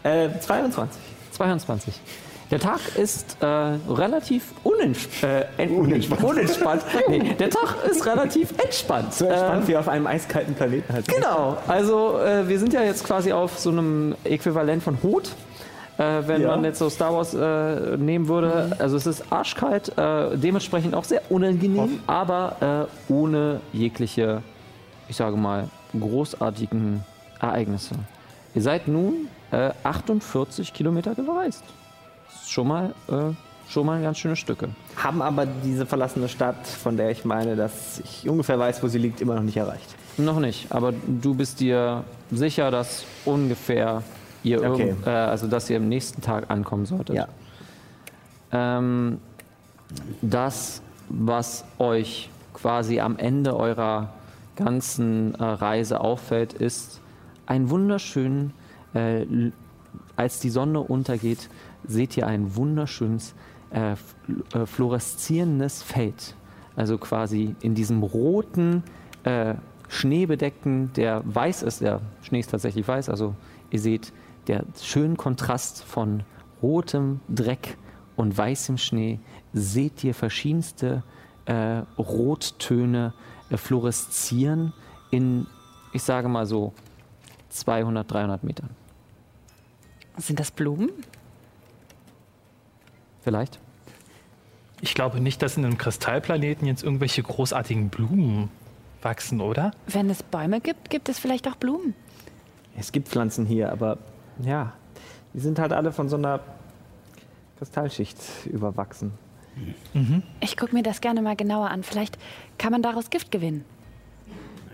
Äh, 0.03 0.29
22. 0.39 1.01
22. 1.31 1.93
Der 2.49 2.59
Tag 2.61 2.79
ist 2.95 3.35
äh, 3.41 3.45
relativ 3.45 4.53
unents 4.63 5.05
äh, 5.21 5.43
en- 5.57 5.69
Unentspannt. 5.71 6.23
unentspannt. 6.23 6.81
Nee, 7.09 7.33
der 7.37 7.49
Tag 7.49 7.75
ist 7.91 8.05
relativ 8.05 8.51
entspannt. 8.63 9.13
So 9.13 9.25
entspannt 9.25 9.67
wie 9.67 9.75
auf 9.75 9.89
einem 9.89 10.07
eiskalten 10.07 10.53
Planeten 10.55 10.93
halt. 10.93 11.07
Genau, 11.09 11.57
also 11.67 12.19
äh, 12.19 12.47
wir 12.47 12.57
sind 12.57 12.71
ja 12.71 12.83
jetzt 12.83 13.03
quasi 13.03 13.33
auf 13.33 13.59
so 13.59 13.69
einem 13.69 14.15
Äquivalent 14.23 14.81
von 14.81 14.97
Hut. 15.03 15.31
Äh, 15.97 16.27
wenn 16.27 16.41
Ja. 16.43 16.49
man 16.49 16.63
jetzt 16.63 16.79
so 16.79 16.89
Star 16.89 17.13
Wars 17.13 17.33
äh, 17.33 17.97
nehmen 17.97 18.27
würde. 18.27 18.75
Also 18.79 18.97
es 18.97 19.07
ist 19.07 19.31
arschkalt, 19.31 19.97
äh, 19.97 20.37
dementsprechend 20.37 20.93
auch 20.93 21.03
sehr 21.03 21.21
unangenehm, 21.29 21.99
aber 22.05 22.87
äh, 23.09 23.11
ohne 23.11 23.61
jegliche, 23.73 24.43
ich 25.09 25.15
sage 25.15 25.35
mal, 25.37 25.69
großartigen 25.99 27.03
Ereignisse. 27.39 27.95
Ihr 28.53 28.61
seid 28.61 28.87
nun 28.87 29.27
äh, 29.51 29.71
48 29.83 30.73
Kilometer 30.73 31.15
gereist. 31.15 31.63
Das 32.27 32.41
ist 32.43 32.51
schon 32.51 32.67
mal, 32.67 32.93
äh, 33.09 33.33
schon 33.71 33.85
mal 33.85 34.01
ganz 34.01 34.17
schöne 34.19 34.35
Stücke. 34.35 34.69
Haben 34.97 35.21
aber 35.21 35.45
diese 35.63 35.85
verlassene 35.85 36.27
Stadt, 36.29 36.65
von 36.67 36.97
der 36.97 37.09
ich 37.11 37.25
meine, 37.25 37.55
dass 37.55 37.99
ich 38.03 38.29
ungefähr 38.29 38.59
weiß, 38.59 38.83
wo 38.83 38.87
sie 38.87 38.97
liegt, 38.99 39.21
immer 39.21 39.35
noch 39.35 39.43
nicht 39.43 39.57
erreicht. 39.57 39.95
Noch 40.17 40.39
nicht, 40.39 40.71
aber 40.71 40.93
du 41.07 41.33
bist 41.35 41.59
dir 41.59 42.03
sicher, 42.31 42.71
dass 42.71 43.03
ungefähr 43.25 44.01
ihr 44.49 44.59
Okay. 44.71 44.89
irgend- 44.89 45.07
äh, 45.07 45.09
also 45.09 45.47
dass 45.47 45.69
ihr 45.69 45.77
am 45.77 45.87
nächsten 45.89 46.21
Tag 46.21 46.49
ankommen 46.49 46.85
solltet. 46.85 47.15
Ja. 47.15 47.27
Ähm, 48.51 49.19
das, 50.21 50.81
was 51.09 51.63
euch 51.77 52.29
quasi 52.53 52.99
am 52.99 53.17
Ende 53.17 53.55
eurer 53.55 54.09
ganzen 54.55 55.35
äh, 55.35 55.43
Reise 55.43 56.01
auffällt, 56.01 56.53
ist 56.53 56.99
einen 57.45 57.69
wunderschönen, 57.69 58.53
äh, 58.93 59.25
als 60.15 60.39
die 60.39 60.49
Sonne 60.49 60.79
untergeht, 60.79 61.49
seht 61.85 62.17
ihr 62.17 62.25
ein 62.27 62.55
wunderschönes, 62.55 63.35
äh, 63.71 63.91
äh, 63.91 64.65
fluoreszierendes 64.65 65.83
Feld. 65.83 66.35
Also 66.75 66.97
quasi 66.97 67.55
in 67.61 67.75
diesem 67.75 68.03
roten, 68.03 68.83
äh, 69.23 69.55
schneebedeckten, 69.89 70.91
der 70.95 71.21
weiß 71.25 71.63
ist, 71.63 71.81
der 71.81 72.01
Schnee 72.21 72.39
ist 72.39 72.51
tatsächlich 72.51 72.87
weiß, 72.87 73.09
also 73.09 73.35
ihr 73.71 73.79
seht 73.79 74.11
der 74.47 74.63
schönen 74.81 75.17
Kontrast 75.17 75.83
von 75.83 76.23
rotem 76.61 77.19
Dreck 77.29 77.77
und 78.15 78.35
weißem 78.35 78.77
Schnee, 78.77 79.19
seht 79.53 80.03
ihr 80.03 80.13
verschiedenste 80.13 81.03
äh, 81.45 81.81
Rottöne 81.97 83.13
äh, 83.49 83.57
fluoreszieren 83.57 84.73
in, 85.11 85.47
ich 85.93 86.03
sage 86.03 86.27
mal 86.27 86.45
so, 86.45 86.73
200, 87.49 88.11
300 88.11 88.43
Metern. 88.43 88.69
Sind 90.17 90.39
das 90.39 90.51
Blumen? 90.51 90.89
Vielleicht? 93.21 93.59
Ich 94.81 94.93
glaube 94.93 95.19
nicht, 95.19 95.41
dass 95.41 95.57
in 95.57 95.65
einem 95.65 95.77
Kristallplaneten 95.77 96.67
jetzt 96.67 96.83
irgendwelche 96.83 97.23
großartigen 97.23 97.89
Blumen 97.89 98.49
wachsen, 99.01 99.41
oder? 99.41 99.71
Wenn 99.87 100.09
es 100.09 100.23
Bäume 100.23 100.59
gibt, 100.61 100.89
gibt 100.89 101.09
es 101.09 101.19
vielleicht 101.19 101.47
auch 101.47 101.55
Blumen. 101.55 101.93
Es 102.77 102.91
gibt 102.91 103.07
Pflanzen 103.07 103.45
hier, 103.45 103.71
aber 103.71 103.97
ja, 104.43 104.73
die 105.33 105.39
sind 105.39 105.59
halt 105.59 105.73
alle 105.73 105.91
von 105.91 106.09
so 106.09 106.15
einer 106.15 106.39
Kristallschicht 107.57 108.17
überwachsen. 108.45 109.13
Ich 110.39 110.57
gucke 110.57 110.75
mir 110.75 110.83
das 110.83 111.01
gerne 111.01 111.21
mal 111.21 111.35
genauer 111.35 111.69
an. 111.71 111.83
Vielleicht 111.83 112.17
kann 112.57 112.71
man 112.71 112.81
daraus 112.81 113.09
Gift 113.09 113.31
gewinnen. 113.31 113.65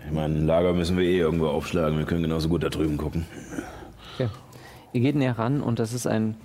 Ich 0.06 0.12
meine, 0.12 0.34
ein 0.34 0.46
Lager 0.46 0.74
müssen 0.74 0.98
wir 0.98 1.04
eh 1.04 1.18
irgendwo 1.18 1.46
aufschlagen. 1.46 1.98
Wir 1.98 2.04
können 2.04 2.22
genauso 2.22 2.48
gut 2.48 2.62
da 2.62 2.68
drüben 2.68 2.98
gucken. 2.98 3.24
Okay. 4.14 4.28
Ihr 4.92 5.00
geht 5.00 5.16
näher 5.16 5.38
ran 5.38 5.62
und 5.62 5.78
das 5.78 5.92
ist 5.94 6.06
ein 6.06 6.36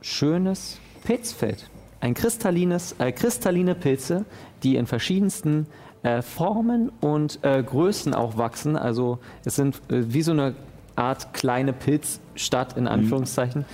schönes 0.00 0.78
Pilzfeld. 1.04 1.68
Ein 2.00 2.14
kristallines, 2.14 2.94
äh, 2.98 3.12
kristalline 3.12 3.74
Pilze, 3.74 4.24
die 4.62 4.76
in 4.76 4.86
verschiedensten 4.86 5.66
äh, 6.02 6.22
Formen 6.22 6.90
und 7.00 7.40
äh, 7.42 7.62
Größen 7.62 8.14
auch 8.14 8.36
wachsen. 8.36 8.76
Also 8.76 9.18
es 9.44 9.56
sind 9.56 9.76
äh, 9.90 10.12
wie 10.12 10.22
so 10.22 10.32
eine 10.32 10.54
Art 11.02 11.34
kleine 11.34 11.72
Pilzstadt 11.72 12.76
in 12.76 12.86
Anführungszeichen, 12.86 13.64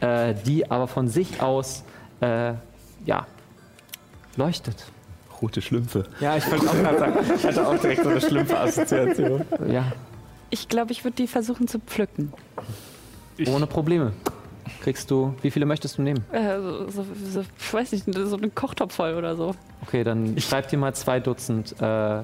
äh, 0.00 0.34
die 0.46 0.70
aber 0.70 0.88
von 0.88 1.08
sich 1.08 1.40
aus 1.42 1.84
äh, 2.20 2.54
ja, 3.04 3.26
leuchtet. 4.36 4.86
Rote 5.40 5.60
Schlümpfe. 5.62 6.04
Ja, 6.20 6.36
ich 6.36 6.50
wollte 6.50 6.68
auch 6.68 6.74
gerade 6.74 6.98
sagen, 6.98 7.18
ich 7.36 7.44
hatte 7.46 7.66
auch 7.68 7.78
direkt 7.78 8.02
so 8.02 8.08
eine 8.08 8.20
schlimme 8.20 8.58
Assoziation. 8.58 9.44
Ja, 9.70 9.92
Ich 10.50 10.68
glaube, 10.68 10.90
ich 10.92 11.04
würde 11.04 11.16
die 11.16 11.26
versuchen 11.28 11.68
zu 11.68 11.78
pflücken. 11.78 12.32
ohne 13.46 13.66
Probleme. 13.66 14.12
Kriegst 14.82 15.10
du, 15.10 15.34
wie 15.42 15.50
viele 15.50 15.66
möchtest 15.66 15.98
du 15.98 16.02
nehmen? 16.02 16.24
Äh, 16.32 16.56
so, 16.60 16.88
so, 16.90 17.06
so, 17.32 17.44
ich 17.58 17.72
weiß 17.74 17.92
nicht, 17.92 18.04
so 18.12 18.36
einen 18.36 18.54
Kochtopf 18.54 18.94
voll 18.94 19.14
oder 19.14 19.36
so. 19.36 19.54
Okay, 19.82 20.02
dann 20.04 20.38
schreib 20.40 20.68
dir 20.68 20.78
mal 20.78 20.94
zwei 20.94 21.20
Dutzend 21.20 21.74
äh, 21.80 22.18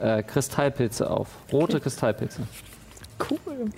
äh, 0.00 0.22
Kristallpilze 0.22 1.08
auf. 1.10 1.28
Rote 1.52 1.80
Kristallpilze. 1.80 2.42
Cool. 3.18 3.70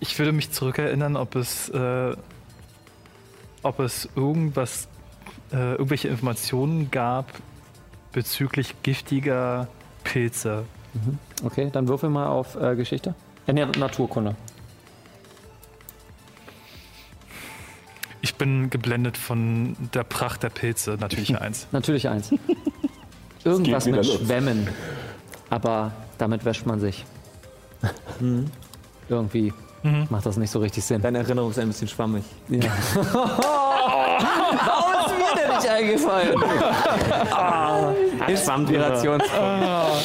Ich 0.00 0.18
würde 0.18 0.32
mich 0.32 0.50
zurückerinnern, 0.52 1.16
ob 1.16 1.34
es, 1.34 1.68
äh, 1.70 2.16
ob 3.62 3.80
es 3.80 4.08
irgendwas, 4.14 4.88
äh, 5.52 5.72
irgendwelche 5.72 6.08
Informationen 6.08 6.90
gab 6.90 7.26
bezüglich 8.12 8.74
giftiger 8.82 9.68
Pilze. 10.04 10.64
Okay, 11.44 11.68
dann 11.70 11.88
würfel 11.88 12.10
mal 12.10 12.26
auf 12.26 12.56
äh, 12.56 12.74
Geschichte. 12.74 13.14
Äh, 13.46 13.52
nee, 13.52 13.64
Naturkunde. 13.64 14.34
Ich 18.20 18.34
bin 18.34 18.70
geblendet 18.70 19.16
von 19.16 19.76
der 19.94 20.04
Pracht 20.04 20.42
der 20.42 20.50
Pilze, 20.50 20.96
natürlich 20.98 21.36
Eins. 21.40 21.68
Natürlich 21.72 22.08
eins. 22.08 22.32
Irgendwas 23.44 23.86
mit 23.86 23.96
los. 23.96 24.20
Schwämmen. 24.20 24.68
Aber 25.50 25.92
damit 26.18 26.44
wäscht 26.44 26.66
man 26.66 26.80
sich. 26.80 27.04
Hm. 28.18 28.46
Irgendwie 29.08 29.52
macht 30.10 30.26
das 30.26 30.36
nicht 30.36 30.50
so 30.50 30.58
richtig 30.58 30.84
Sinn. 30.84 31.00
Deine 31.02 31.18
Erinnerung 31.18 31.50
ist 31.50 31.58
ein 31.58 31.68
bisschen 31.68 31.88
schwammig. 31.88 32.24
Ja. 32.48 32.60
Warum 34.64 34.92
ist 35.06 35.14
mir 35.18 35.40
denn 35.40 35.56
nicht 35.56 35.68
eingefallen? 35.68 36.42
Ah, 37.30 37.92
Inspirations 38.26 39.24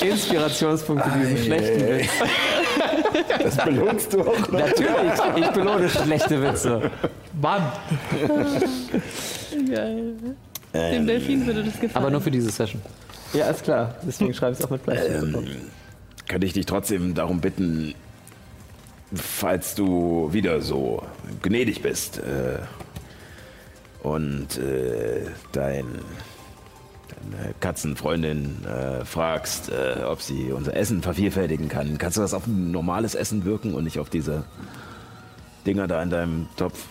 Inspirationspunkt 0.02 1.04
für 1.06 1.20
diesen 1.20 1.38
schlechten 1.38 1.88
Witz. 1.88 2.10
Das 3.44 3.58
belohnst 3.58 4.14
du 4.14 4.22
auch. 4.22 4.52
Ne? 4.52 4.60
Natürlich, 4.60 4.90
ich 5.36 5.48
belohne 5.52 5.90
schlechte 5.90 6.42
Witze. 6.42 6.92
Mann! 7.42 7.62
Dem 10.74 11.08
Delfin 11.08 11.46
würde 11.46 11.64
das 11.64 11.80
gefallen. 11.80 12.04
Aber 12.04 12.10
nur 12.10 12.22
für 12.22 12.32
diese 12.32 12.50
Session. 12.50 12.82
Ja, 13.34 13.50
ist 13.50 13.64
klar. 13.64 13.96
Deswegen 14.04 14.34
schreibe 14.34 14.54
ich 14.54 14.60
es 14.60 14.66
auch 14.66 14.70
mit 14.70 14.84
Bleistift. 14.84 15.24
Ähm, 15.24 15.46
könnte 16.28 16.48
ich 16.48 16.54
dich 16.54 16.66
trotzdem 16.66 17.14
darum 17.14 17.42
bitten, 17.42 17.96
falls 19.16 19.76
du 19.76 20.32
wieder 20.32 20.62
so 20.62 21.04
gnädig 21.42 21.82
bist 21.82 22.20
äh, 22.20 22.60
und 24.02 24.58
äh, 24.58 25.26
dein, 25.52 25.86
deine 27.10 27.54
Katzenfreundin 27.60 28.66
äh, 28.66 29.06
fragst, 29.06 29.70
äh, 29.70 30.04
ob 30.04 30.22
sie 30.22 30.52
unser 30.52 30.76
Essen 30.76 31.02
vervielfältigen 31.02 31.70
kann, 31.70 31.98
kannst 31.98 32.18
du 32.18 32.22
das 32.22 32.34
auf 32.34 32.48
ein 32.48 32.72
normales 32.72 33.16
Essen 33.16 33.46
wirken 33.46 33.74
und 33.74 33.84
nicht 33.84 34.00
auf 34.00 34.10
diese 34.10 34.44
Dinger 35.66 35.88
da 35.88 36.02
in 36.04 36.10
deinem 36.10 36.48
Topf? 36.58 36.86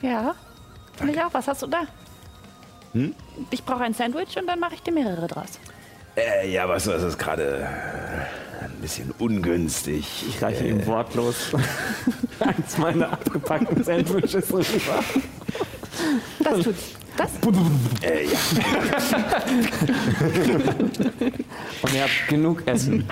Ja. 0.00 0.34
Finde 0.96 1.12
ich 1.12 1.20
auch. 1.20 1.34
Was 1.34 1.48
hast 1.48 1.62
du 1.62 1.66
da? 1.66 1.82
Ich 3.50 3.64
brauche 3.64 3.82
ein 3.82 3.94
Sandwich 3.94 4.38
und 4.38 4.46
dann 4.46 4.60
mache 4.60 4.74
ich 4.74 4.82
dir 4.82 4.92
mehrere 4.92 5.26
draus. 5.26 5.58
Äh, 6.16 6.52
ja, 6.52 6.68
was 6.68 6.84
das 6.84 7.02
ist 7.02 7.18
gerade 7.18 7.64
äh, 7.64 8.43
ein 8.60 8.72
bisschen 8.80 9.12
ungünstig. 9.18 10.24
Ich 10.28 10.42
reiche 10.42 10.66
ihm 10.66 10.86
wortlos 10.86 11.52
eins 12.40 12.78
meiner 12.78 13.12
abgepackten 13.12 13.82
Sandwiches 13.82 14.52
rüber. 14.52 15.04
Das 16.40 16.60
tut's. 16.60 16.94
Das? 17.16 17.30
Äh, 18.02 18.24
ja. 18.24 18.38
Und 21.82 21.94
ihr 21.94 22.02
habt 22.02 22.28
genug 22.28 22.66
Essen. 22.66 23.04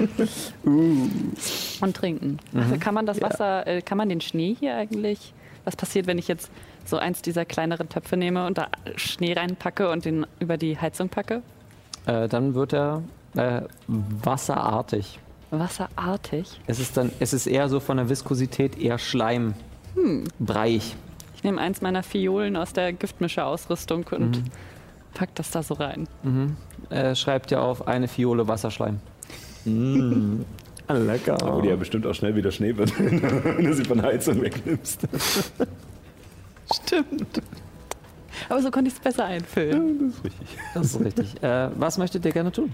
Und 0.65 1.97
trinken. 1.97 2.39
Also 2.53 2.79
kann 2.79 2.95
man 2.95 3.07
das 3.07 3.21
Wasser, 3.21 3.65
äh, 3.67 3.81
kann 3.81 3.99
man 3.99 4.09
den 4.09 4.21
Schnee 4.21 4.57
hier 4.59 4.75
eigentlich? 4.75 5.33
Was 5.65 5.77
passiert, 5.77 6.09
wenn 6.09 6.19
ich 6.19 6.27
jetzt 6.27 6.51
so 6.85 6.97
eins 6.97 7.23
dieser 7.23 7.45
kleineren 7.45 7.89
Töpfe 7.89 8.17
nehme 8.17 8.45
und 8.47 8.59
da 8.59 8.69
Schnee 8.97 9.35
reinpacke 9.35 9.89
und 9.89 10.05
den 10.05 10.27
über 10.41 10.57
die 10.57 10.77
Heizung 10.77 11.09
packe? 11.09 11.43
Äh, 12.07 12.27
dann 12.29 12.55
wird 12.55 12.73
er 12.73 13.03
äh, 13.37 13.63
wasserartig. 13.87 15.21
Wasserartig. 15.53 16.61
Es 16.67 16.81
ist 16.81 16.97
dann, 16.97 17.13
es 17.21 17.33
ist 17.33 17.47
eher 17.47 17.69
so 17.69 17.79
von 17.79 17.99
der 17.99 18.09
Viskosität 18.09 18.79
eher 18.79 18.99
Schleim. 18.99 19.55
Breiig. 20.39 20.83
Ich 21.37 21.45
nehme 21.45 21.61
eins 21.61 21.83
meiner 21.83 22.03
Fiolen 22.03 22.57
aus 22.57 22.73
der 22.73 22.93
Giftmischerausrüstung 22.93 24.07
und 24.11 24.43
pack 25.15 25.35
das 25.35 25.51
da 25.51 25.63
so 25.63 25.75
rein. 25.75 26.09
Äh, 26.89 27.15
schreibt 27.15 27.51
ja 27.51 27.61
auf 27.61 27.87
eine 27.87 28.09
Fiole 28.09 28.49
Wasserschleim. 28.49 29.01
Ah, 30.87 30.95
lecker. 30.95 31.37
Wo 31.43 31.61
die 31.61 31.69
ja 31.69 31.77
bestimmt 31.77 32.07
auch 32.07 32.15
schnell 32.15 32.35
wieder 32.35 32.51
Schnee 32.51 32.77
wird, 32.77 32.99
wenn 32.99 33.65
du 33.65 33.75
sie 33.75 33.85
von 33.85 33.99
der 33.99 34.07
Heizung 34.07 34.41
wegnimmst. 34.41 35.07
Stimmt. 36.73 37.43
Aber 38.49 38.63
so 38.63 38.71
konnte 38.71 38.89
ich 38.89 38.95
es 38.95 39.01
besser 39.01 39.27
einfüllen. 39.27 40.13
Das 40.13 40.17
ist 40.17 40.25
richtig. 40.25 40.59
Das 40.75 40.87
ist 40.87 41.01
richtig. 41.01 41.43
Äh, 41.43 41.69
was 41.79 41.99
möchtet 41.99 42.25
ihr 42.25 42.33
gerne 42.33 42.51
tun? 42.51 42.73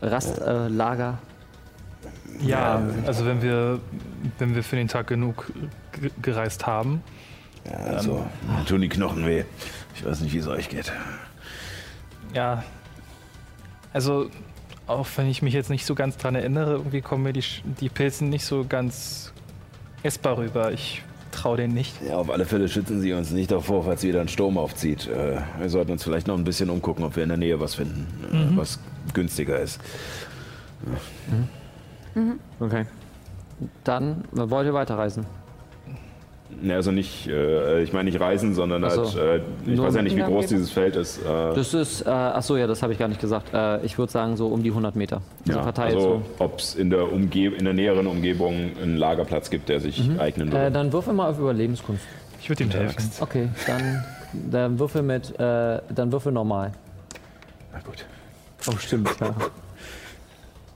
Rastlager. 0.00 1.18
Äh. 2.42 2.46
Ja, 2.46 2.82
also 3.06 3.26
wenn 3.26 3.42
wir, 3.42 3.78
wenn 4.38 4.54
wir 4.54 4.62
für 4.64 4.76
den 4.76 4.88
Tag 4.88 5.06
genug 5.06 5.52
ge- 6.00 6.10
gereist 6.20 6.66
haben. 6.66 7.02
Ja, 7.64 7.76
also, 7.94 8.26
mir 8.48 8.64
tun 8.64 8.80
die 8.80 8.88
Knochen 8.88 9.24
weh. 9.26 9.44
Ich 9.94 10.04
weiß 10.04 10.20
nicht, 10.22 10.32
wie 10.32 10.38
es 10.38 10.48
euch 10.48 10.68
geht. 10.68 10.92
Ja, 12.34 12.64
also 13.92 14.28
auch 14.86 15.06
wenn 15.16 15.28
ich 15.28 15.42
mich 15.42 15.54
jetzt 15.54 15.70
nicht 15.70 15.84
so 15.86 15.94
ganz 15.94 16.16
dran 16.16 16.34
erinnere, 16.34 16.72
irgendwie 16.72 17.02
kommen 17.02 17.22
mir 17.22 17.32
die, 17.32 17.42
Sch- 17.42 17.60
die 17.80 17.88
Pilzen 17.88 18.30
nicht 18.30 18.44
so 18.44 18.64
ganz 18.68 19.32
essbar 20.02 20.38
rüber. 20.38 20.72
Ich 20.72 21.02
traue 21.30 21.56
denen 21.58 21.74
nicht. 21.74 21.94
Ja, 22.06 22.16
auf 22.16 22.30
alle 22.30 22.44
Fälle 22.46 22.68
schützen 22.68 23.00
sie 23.00 23.12
uns 23.12 23.30
nicht 23.30 23.50
davor, 23.52 23.84
falls 23.84 24.02
wieder 24.02 24.20
ein 24.20 24.28
Sturm 24.28 24.58
aufzieht. 24.58 25.06
Äh, 25.06 25.40
wir 25.60 25.68
sollten 25.68 25.92
uns 25.92 26.02
vielleicht 26.02 26.26
noch 26.26 26.36
ein 26.36 26.44
bisschen 26.44 26.68
umgucken, 26.70 27.04
ob 27.04 27.14
wir 27.16 27.22
in 27.22 27.28
der 27.28 27.38
Nähe 27.38 27.60
was 27.60 27.74
finden, 27.76 28.06
äh, 28.32 28.56
was 28.56 28.80
günstiger 29.14 29.58
ist. 29.60 29.80
Okay. 32.60 32.86
Dann 33.84 34.24
wollt 34.32 34.66
ihr 34.66 34.74
weiterreisen. 34.74 35.24
Ne, 36.60 36.74
also 36.74 36.92
nicht, 36.92 37.26
äh, 37.28 37.82
ich 37.82 37.94
meine 37.94 38.10
nicht 38.10 38.20
reisen, 38.20 38.54
sondern 38.54 38.82
so. 38.90 39.04
halt, 39.18 39.42
äh, 39.42 39.70
ich 39.70 39.76
Nur 39.76 39.86
weiß 39.86 39.94
ja 39.94 40.02
nicht, 40.02 40.14
wie 40.16 40.20
groß 40.20 40.46
dieses 40.48 40.70
Feld 40.70 40.96
ist. 40.96 41.18
Äh, 41.18 41.54
Das 41.54 41.72
ist, 41.72 42.02
äh, 42.06 42.10
achso, 42.10 42.56
ja, 42.56 42.66
das 42.66 42.82
habe 42.82 42.92
ich 42.92 42.98
gar 42.98 43.08
nicht 43.08 43.20
gesagt. 43.22 43.54
Äh, 43.54 43.80
ich 43.86 43.96
würde 43.96 44.12
sagen, 44.12 44.36
so 44.36 44.48
um 44.48 44.62
die 44.62 44.68
100 44.68 44.94
Meter. 44.94 45.22
Also 45.48 45.58
ja, 45.60 45.64
also 45.84 46.22
ob 46.38 46.58
es 46.58 46.74
in, 46.74 46.90
der 46.90 47.04
Umge- 47.04 47.54
in 47.54 47.64
der 47.64 47.72
näheren 47.72 48.06
Umgebung 48.06 48.70
einen 48.80 48.96
Lagerplatz 48.98 49.48
gibt, 49.48 49.70
der 49.70 49.80
sich 49.80 50.10
eignen 50.18 50.48
so. 50.48 50.52
würde. 50.52 50.66
Äh, 50.66 50.70
dann 50.70 50.92
würfel 50.92 51.14
mal 51.14 51.30
auf 51.30 51.38
Überlebenskunst. 51.38 52.04
Ich 52.40 52.48
würde 52.50 52.64
ihm 52.64 52.70
helfen. 52.70 53.10
Okay, 53.20 53.48
dann, 53.66 54.04
dann 54.50 54.78
würfel 54.78 55.02
mit, 55.02 55.30
äh, 55.40 55.80
dann 55.94 56.12
würfel 56.12 56.32
normal. 56.32 56.72
Na 57.72 57.80
gut. 57.80 58.04
Oh, 58.66 58.76
stimmt, 58.78 59.08
klar. 59.16 59.34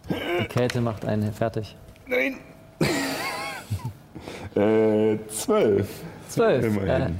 Die 0.09 0.49
Kälte 0.49 0.81
macht 0.81 1.05
einen 1.05 1.33
fertig. 1.33 1.77
Äh, 4.55 5.19
zwölf. 5.29 5.87
Zwölf. 6.31 6.77
Äh, 6.79 7.11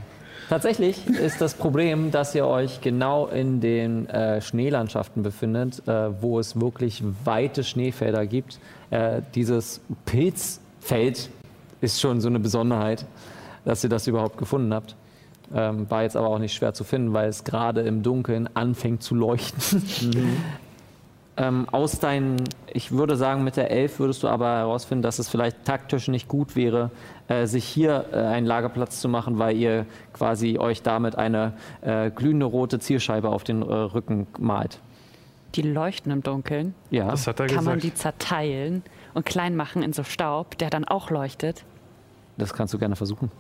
tatsächlich 0.49 1.07
ist 1.07 1.39
das 1.43 1.53
Problem, 1.53 2.11
dass 2.11 2.35
ihr 2.35 2.47
euch 2.47 2.81
genau 2.81 3.27
in 3.27 3.61
den 3.61 4.09
äh, 4.09 4.41
Schneelandschaften 4.41 5.23
befindet, 5.23 5.87
äh, 5.87 6.23
wo 6.23 6.39
es 6.39 6.59
wirklich 6.59 7.03
weite 7.25 7.63
Schneefelder 7.63 8.27
gibt. 8.27 8.59
Äh, 8.91 9.21
dieses 9.35 9.83
Pilzfeld 10.07 11.29
ist 11.83 12.01
schon 12.01 12.23
so 12.23 12.29
eine 12.29 12.41
Besonderheit, 12.41 13.05
dass 13.67 13.85
ihr 13.85 13.91
das 13.91 14.07
überhaupt 14.07 14.39
gefunden 14.39 14.73
habt. 14.73 14.97
Ähm, 15.55 15.89
war 15.91 16.03
jetzt 16.03 16.17
aber 16.17 16.29
auch 16.29 16.39
nicht 16.39 16.55
schwer 16.55 16.75
zu 16.75 16.85
finden, 16.85 17.13
weil 17.13 17.29
es 17.29 17.45
gerade 17.45 17.83
im 17.83 18.03
Dunkeln 18.03 18.49
anfängt 18.55 19.03
zu 19.03 19.15
leuchten. 19.15 19.83
ähm, 21.37 21.69
aus 21.71 22.01
deinen, 22.01 22.37
ich 22.73 22.91
würde 22.93 23.17
sagen, 23.17 23.45
mit 23.45 23.57
der 23.57 23.71
Elf 23.71 23.99
würdest 24.01 24.23
du 24.23 24.29
aber 24.29 24.57
herausfinden, 24.57 25.03
dass 25.03 25.19
es 25.19 25.29
vielleicht 25.29 25.65
taktisch 25.65 26.09
nicht 26.09 26.27
gut 26.29 26.57
wäre, 26.57 26.91
äh, 27.29 27.47
sich 27.47 27.65
hier 27.65 28.07
äh, 28.13 28.17
einen 28.17 28.47
Lagerplatz 28.47 29.01
zu 29.01 29.09
machen, 29.09 29.39
weil 29.39 29.57
ihr 29.57 29.87
quasi 30.13 30.59
euch 30.59 30.83
damit 30.83 31.17
eine 31.17 31.53
äh, 31.83 32.11
glühende 32.11 32.47
rote 32.47 32.81
Zielscheibe 32.81 33.29
auf 33.29 33.45
den 33.45 33.63
äh, 33.63 33.73
Rücken 33.73 34.27
malt. 34.39 34.81
Die 35.55 35.63
leuchten 35.63 36.11
im 36.13 36.23
Dunkeln. 36.23 36.75
Ja, 36.91 37.11
Das 37.11 37.27
hat 37.27 37.41
er 37.41 37.47
Kann 37.47 37.65
man 37.65 37.77
gesagt. 37.77 37.83
die 37.85 37.95
zerteilen 37.95 38.83
und 39.15 39.25
klein 39.25 39.57
machen 39.57 39.83
in 39.83 39.93
so 39.93 40.03
Staub, 40.03 40.59
der 40.59 40.71
dann 40.71 40.85
auch 40.85 41.11
leuchtet? 41.11 41.65
das 42.37 42.53
kannst 42.53 42.75
du 42.75 42.79
gerne 42.79 42.97
versuchen. 42.97 43.31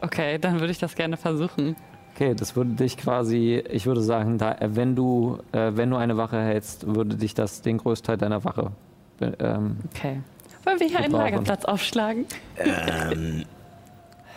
Okay, 0.00 0.38
dann 0.38 0.60
würde 0.60 0.70
ich 0.70 0.78
das 0.78 0.94
gerne 0.94 1.16
versuchen. 1.16 1.76
Okay, 2.14 2.34
das 2.34 2.56
würde 2.56 2.70
dich 2.70 2.96
quasi, 2.96 3.62
ich 3.70 3.86
würde 3.86 4.00
sagen, 4.00 4.38
da, 4.38 4.52
äh, 4.52 4.74
wenn 4.74 4.96
du, 4.96 5.38
äh, 5.52 5.72
wenn 5.74 5.90
du 5.90 5.96
eine 5.96 6.16
Wache 6.16 6.40
hältst, 6.40 6.94
würde 6.94 7.16
dich 7.16 7.34
das 7.34 7.62
den 7.62 7.78
größten 7.78 8.06
Teil 8.06 8.16
deiner 8.16 8.44
Wache 8.44 8.72
äh, 9.20 9.32
ähm, 9.38 9.76
Okay. 9.94 10.20
Wollen 10.64 10.80
wir 10.80 10.88
hier 10.88 10.98
einen. 11.00 11.12
Lagerplatz 11.12 11.64
aufschlagen? 11.64 12.26
Ähm, 12.58 13.44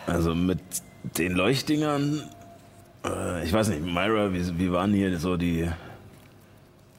also 0.06 0.34
mit 0.34 0.60
den 1.18 1.32
Leuchtdingern, 1.32 2.22
äh, 3.04 3.44
ich 3.44 3.52
weiß 3.52 3.68
nicht, 3.68 3.82
Myra, 3.84 4.32
wie, 4.32 4.58
wie 4.58 4.72
waren 4.72 4.92
hier 4.92 5.18
so 5.18 5.36
die, 5.36 5.68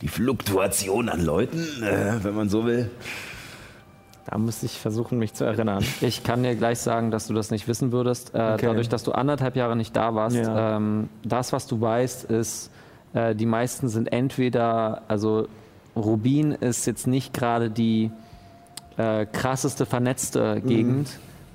die 0.02 0.08
Fluktuation 0.08 1.10
an 1.10 1.24
Leuten, 1.24 1.84
äh, 1.84 2.24
wenn 2.24 2.36
man 2.36 2.50
so 2.50 2.66
will? 2.66 2.90
Da 4.30 4.38
müsste 4.38 4.68
ich 4.68 4.80
versuchen, 4.80 5.18
mich 5.18 5.34
zu 5.34 5.43
erinnern. 5.45 5.84
Ich 6.02 6.23
kann 6.23 6.43
dir 6.43 6.56
gleich 6.56 6.80
sagen, 6.80 7.10
dass 7.11 7.27
du 7.27 7.34
das 7.34 7.49
nicht 7.52 7.68
wissen 7.68 7.91
würdest. 7.91 8.35
Äh, 8.35 8.53
Okay. 8.53 8.68
Dadurch, 8.68 8.88
dass 8.89 9.03
du 9.03 9.11
anderthalb 9.14 9.56
Jahre 9.56 9.76
nicht 9.76 9.95
da 9.95 10.14
warst. 10.14 10.35
Ja. 10.35 10.77
Ähm, 10.77 11.10
das, 11.23 11.52
was 11.53 11.65
du 11.68 11.81
weißt, 11.81 12.26
ist, 12.26 12.69
äh, 13.14 13.34
die 13.35 13.48
meisten 13.48 13.89
sind 13.89 14.11
entweder, 14.14 15.02
also 15.07 15.48
Rubin 15.95 16.52
ist 16.52 16.85
jetzt 16.85 17.07
nicht 17.07 17.34
gerade 17.34 17.69
die 17.72 18.11
äh, 18.98 19.26
krasseste 19.26 19.85
vernetzte 19.88 20.61
Gegend. 20.61 21.10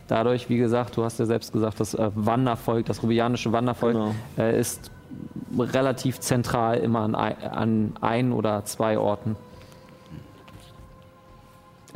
Dadurch, 0.08 0.48
wie 0.48 0.58
gesagt, 0.58 0.96
du 0.96 1.04
hast 1.04 1.18
ja 1.18 1.26
selbst 1.26 1.52
gesagt, 1.52 1.78
das 1.80 1.94
äh, 1.94 2.10
Wandervolk, 2.14 2.86
das 2.86 3.02
rubianische 3.02 3.52
Wandervolk 3.52 3.94
Genau. 3.94 4.14
äh, 4.38 4.58
ist 4.58 4.90
relativ 5.56 6.20
zentral 6.20 6.78
immer 6.78 7.00
an, 7.00 7.14
ei- 7.14 7.36
an 7.50 7.92
ein 8.00 8.32
oder 8.32 8.64
zwei 8.64 8.98
Orten. 8.98 9.36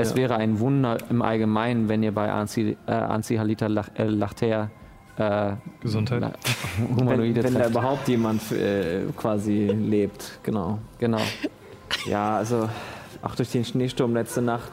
Es 0.00 0.10
Ja. 0.10 0.16
wäre 0.16 0.36
ein 0.36 0.58
Wunder 0.60 0.98
im 1.10 1.22
Allgemeinen, 1.22 1.88
wenn 1.88 2.02
ihr 2.02 2.12
bei 2.12 2.30
Anzi, 2.30 2.76
äh, 2.86 2.92
Anzi 2.92 3.36
Halita 3.36 3.66
Lach, 3.66 3.88
äh, 3.96 4.04
Lachter 4.04 4.70
äh, 5.16 5.52
Gesundheit. 5.80 6.20
na, 6.20 6.32
Wenn, 6.78 6.96
Humanoide 6.96 7.42
wenn 7.44 7.54
da 7.54 7.60
trefft. 7.60 7.70
überhaupt 7.72 8.08
jemand 8.08 8.52
äh, 8.52 9.02
quasi 9.16 9.66
lebt, 9.66 10.38
genau. 10.42 10.78
Genau. 10.98 11.20
Ja, 12.06 12.36
also 12.36 12.68
auch 13.22 13.34
durch 13.34 13.50
den 13.50 13.64
Schneesturm 13.64 14.14
letzte 14.14 14.40
Nacht. 14.42 14.70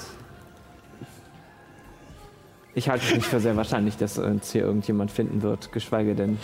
Ich 2.76 2.90
halte 2.90 3.06
es 3.08 3.16
nicht 3.16 3.26
für 3.26 3.40
sehr 3.40 3.58
wahrscheinlich, 3.58 3.98
dass 3.98 4.20
uns 4.20 4.52
hier 4.52 4.62
irgendjemand 4.62 5.10
finden 5.12 5.42
wird, 5.42 5.72
geschweige 5.72 6.14
denn 6.14 6.38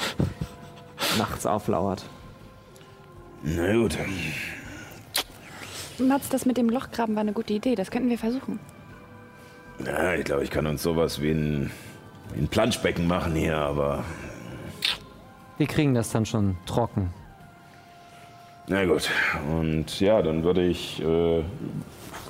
nachts 1.19 1.45
auflauert. 1.45 2.03
Na 3.43 3.73
gut. 3.76 3.97
Mats, 5.99 6.30
das 6.30 6.45
mit 6.47 6.57
dem 6.57 6.69
Lochgraben 6.69 7.14
war 7.15 7.22
eine 7.22 7.34
gute 7.34 7.53
Idee. 7.53 7.76
Das 7.76 7.91
könnten 7.91 8.10
wir 8.10 8.18
versuchen. 8.18 8.60
Ja, 9.85 10.13
ich 10.13 10.23
glaube, 10.25 10.43
ich 10.43 10.51
kann 10.51 10.65
uns 10.67 10.83
sowas 10.83 11.21
wie 11.21 11.31
ein, 11.31 11.71
wie 12.33 12.41
ein 12.41 12.47
Planschbecken 12.47 13.07
machen 13.07 13.33
hier, 13.35 13.57
aber 13.57 14.03
Wir 15.57 15.67
kriegen 15.67 15.93
das 15.93 16.11
dann 16.11 16.25
schon 16.25 16.57
trocken. 16.65 17.13
na 18.67 18.85
gut. 18.85 19.09
Und 19.49 19.99
ja, 19.99 20.21
dann 20.21 20.43
würde 20.43 20.65
ich 20.65 21.01
äh, 21.03 21.43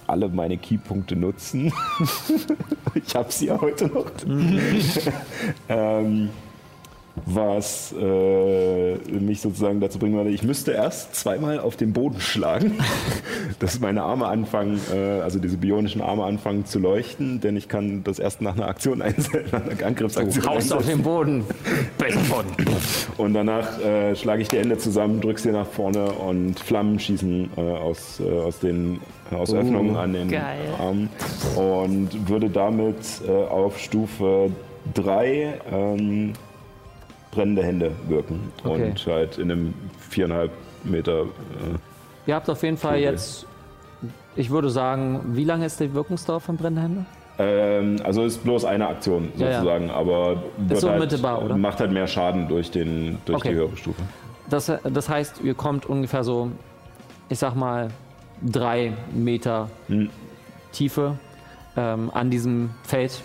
alle 0.07 0.29
meine 0.29 0.57
Keypunkte 0.57 1.15
nutzen. 1.15 1.71
ich 2.95 3.15
habe 3.15 3.31
sie 3.31 3.47
ja 3.47 3.59
heute 3.59 3.87
noch. 3.87 4.07
ähm, 5.69 6.29
was 7.25 7.93
äh, 7.93 8.95
mich 8.95 9.41
sozusagen 9.41 9.79
dazu 9.79 9.99
bringen 9.99 10.15
würde, 10.15 10.31
ich 10.31 10.43
müsste 10.43 10.71
erst 10.71 11.15
zweimal 11.15 11.59
auf 11.59 11.75
den 11.75 11.93
Boden 11.93 12.19
schlagen, 12.19 12.79
dass 13.59 13.79
meine 13.79 14.01
Arme 14.01 14.25
anfangen, 14.25 14.81
äh, 14.91 15.21
also 15.21 15.39
diese 15.39 15.57
bionischen 15.57 16.01
Arme 16.01 16.23
anfangen 16.23 16.65
zu 16.65 16.79
leuchten, 16.79 17.39
denn 17.39 17.55
ich 17.55 17.67
kann 17.67 18.03
das 18.03 18.17
erst 18.17 18.41
nach 18.41 18.55
einer 18.55 18.67
Aktion 18.67 19.01
einsetzen, 19.03 19.43
nach 19.51 19.61
einer 19.61 19.85
Angriffsaktion 19.85 20.45
Haust 20.45 20.73
auf 20.73 20.85
den 20.85 21.03
Boden. 21.03 21.45
Und 23.17 23.33
danach 23.33 23.79
äh, 23.79 24.15
schlage 24.15 24.41
ich 24.41 24.47
die 24.47 24.57
Hände 24.57 24.77
zusammen, 24.77 25.21
drücke 25.21 25.39
sie 25.39 25.51
nach 25.51 25.67
vorne 25.67 26.11
und 26.11 26.59
Flammen 26.59 26.99
schießen 26.99 27.51
äh, 27.55 27.61
aus, 27.61 28.19
äh, 28.19 28.23
aus 28.23 28.59
den 28.59 28.99
aus 29.31 29.53
Öffnungen 29.53 29.95
an 29.95 30.13
den 30.13 30.29
geil. 30.29 30.59
Armen 30.79 31.09
und 31.55 32.29
würde 32.29 32.49
damit 32.49 32.97
äh, 33.27 33.31
auf 33.31 33.79
Stufe 33.79 34.51
3 34.93 35.59
ähm, 35.71 36.33
brennende 37.33 37.63
Hände 37.63 37.91
wirken 38.07 38.51
Okay. 38.63 38.89
und 38.89 39.07
halt 39.07 39.37
in 39.37 39.51
einem 39.51 39.73
viereinhalb 40.09 40.51
Meter 40.83 41.21
äh, 41.23 41.25
Ihr 42.25 42.35
habt 42.35 42.49
auf 42.49 42.63
jeden 42.63 42.77
Fall 42.77 42.93
Okay. 42.95 43.03
jetzt, 43.03 43.45
ich 44.35 44.49
würde 44.49 44.69
sagen, 44.69 45.21
wie 45.33 45.43
lange 45.43 45.65
ist 45.65 45.79
die 45.79 45.93
Wirkungsdauer 45.93 46.39
von 46.39 46.55
Brennhände? 46.57 47.05
ähm, 47.39 47.97
also 48.03 48.23
ist 48.23 48.43
bloß 48.43 48.65
eine 48.65 48.87
Aktion 48.87 49.29
Ja, 49.37 49.47
ja. 49.47 49.53
sozusagen, 49.59 49.89
aber 49.89 50.43
wird 50.57 50.83
halt, 50.83 51.43
oder? 51.43 51.57
macht 51.57 51.79
halt 51.79 51.91
mehr 51.91 52.05
Schaden 52.07 52.47
durch, 52.47 52.69
den, 52.71 53.17
durch 53.25 53.37
Okay. 53.39 53.49
die 53.49 53.55
höhere 53.55 53.75
Stufe. 53.75 54.01
Das, 54.49 54.71
das 54.83 55.09
heißt, 55.09 55.41
ihr 55.43 55.55
kommt 55.55 55.85
ungefähr 55.87 56.23
so, 56.23 56.51
ich 57.29 57.39
sag 57.39 57.55
mal, 57.55 57.87
drei 58.41 58.93
Meter 59.13 59.69
Hm. 59.87 60.09
Tiefe 60.73 61.17
ähm, 61.75 62.11
an 62.13 62.29
diesem 62.29 62.69
Feld 62.83 63.21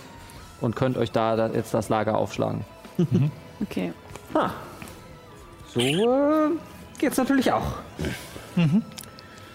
und 0.61 0.75
könnt 0.77 0.97
euch 0.97 1.13
da, 1.13 1.37
da 1.37 1.49
jetzt 1.49 1.75
das 1.75 1.89
Lager 1.89 2.17
aufschlagen. 2.19 2.63
Okay. 3.61 3.93
So 5.75 5.81
äh, 5.81 6.51
geht's 6.99 7.17
natürlich 7.17 7.51
auch. 7.53 7.73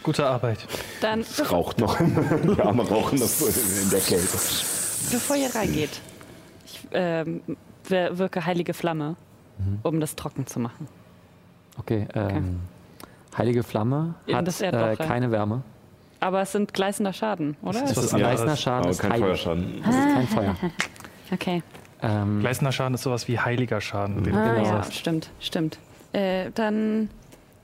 Gute 0.04 0.26
Arbeit. 0.26 0.60
Dann, 1.02 1.22
Es 1.22 1.52
raucht 1.52 1.80
noch. 1.80 1.98
Die 2.00 2.62
Arme 2.62 2.88
rauchen 2.88 3.20
noch 3.20 3.30
in 3.42 3.90
der 3.90 4.00
Kälte. 4.00 4.28
bevor 5.12 5.36
ihr 5.36 5.54
reingeht, 5.56 6.02
ich 6.66 6.88
ähm, 6.92 7.42
wir- 7.88 8.18
wirke 8.18 8.46
heilige 8.46 8.74
Flamme, 8.74 9.16
um 9.84 10.00
das 10.00 10.16
trocken 10.16 10.46
zu 10.48 10.60
machen. 10.60 10.88
Okay, 11.80 12.08
ähm, 12.14 12.60
heilige 13.38 13.64
Flamme 13.64 14.16
hat 14.32 14.46
das 14.48 14.62
äh, 14.62 14.70
rein. 14.70 14.98
keine 14.98 15.32
Wärme. 15.32 15.64
Aber 16.20 16.42
es 16.42 16.52
sind 16.54 16.74
gleißender 16.74 17.12
Schaden, 17.14 17.58
oder? 17.62 17.82
Das 17.82 17.92
ist 17.92 17.92
Es 17.92 17.98
was 17.98 18.06
ist 18.06 18.14
ein 18.14 18.20
gleißender 18.20 18.56
Schaden, 18.58 18.82
Aber 18.84 18.92
ist 18.92 19.00
kein. 19.00 19.20
Feuerschaden. 19.20 19.84
Es 19.88 19.96
ist 19.96 20.14
kein 20.14 20.28
Feuer. 20.28 20.56
Okay. 21.32 21.64
Ähm, 22.04 22.42
Gleißender 22.42 22.72
Schaden 22.72 22.94
ist 22.96 23.04
sowas 23.04 23.28
wie 23.28 23.40
heiliger 23.40 23.80
Schaden, 23.82 24.24
den 24.24 24.34
du 24.34 24.40
Ah, 24.40 24.54
genau 24.54 24.66
ja, 24.66 24.72
sagst. 24.84 24.96
stimmt, 24.96 25.30
stimmt. 25.40 25.80
Äh, 26.12 26.52
dann. 26.54 27.10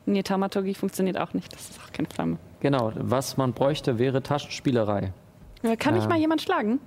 Nee, 0.05 0.23
Taumaturgie 0.23 0.73
funktioniert 0.73 1.19
auch 1.19 1.33
nicht. 1.33 1.53
Das 1.53 1.69
ist 1.69 1.79
auch 1.85 1.91
keine 1.91 2.07
Flamme. 2.09 2.37
genau, 2.61 2.91
was 2.95 3.37
man 3.37 3.53
bräuchte, 3.53 3.99
wäre 3.99 4.23
Taschenspielerei. 4.23 5.13
Äh, 5.61 5.75
Kann 5.77 5.93
mich 5.93 6.03
Ähm. 6.03 6.09
mal 6.09 6.17
jemand 6.17 6.41
schlagen? 6.41 6.79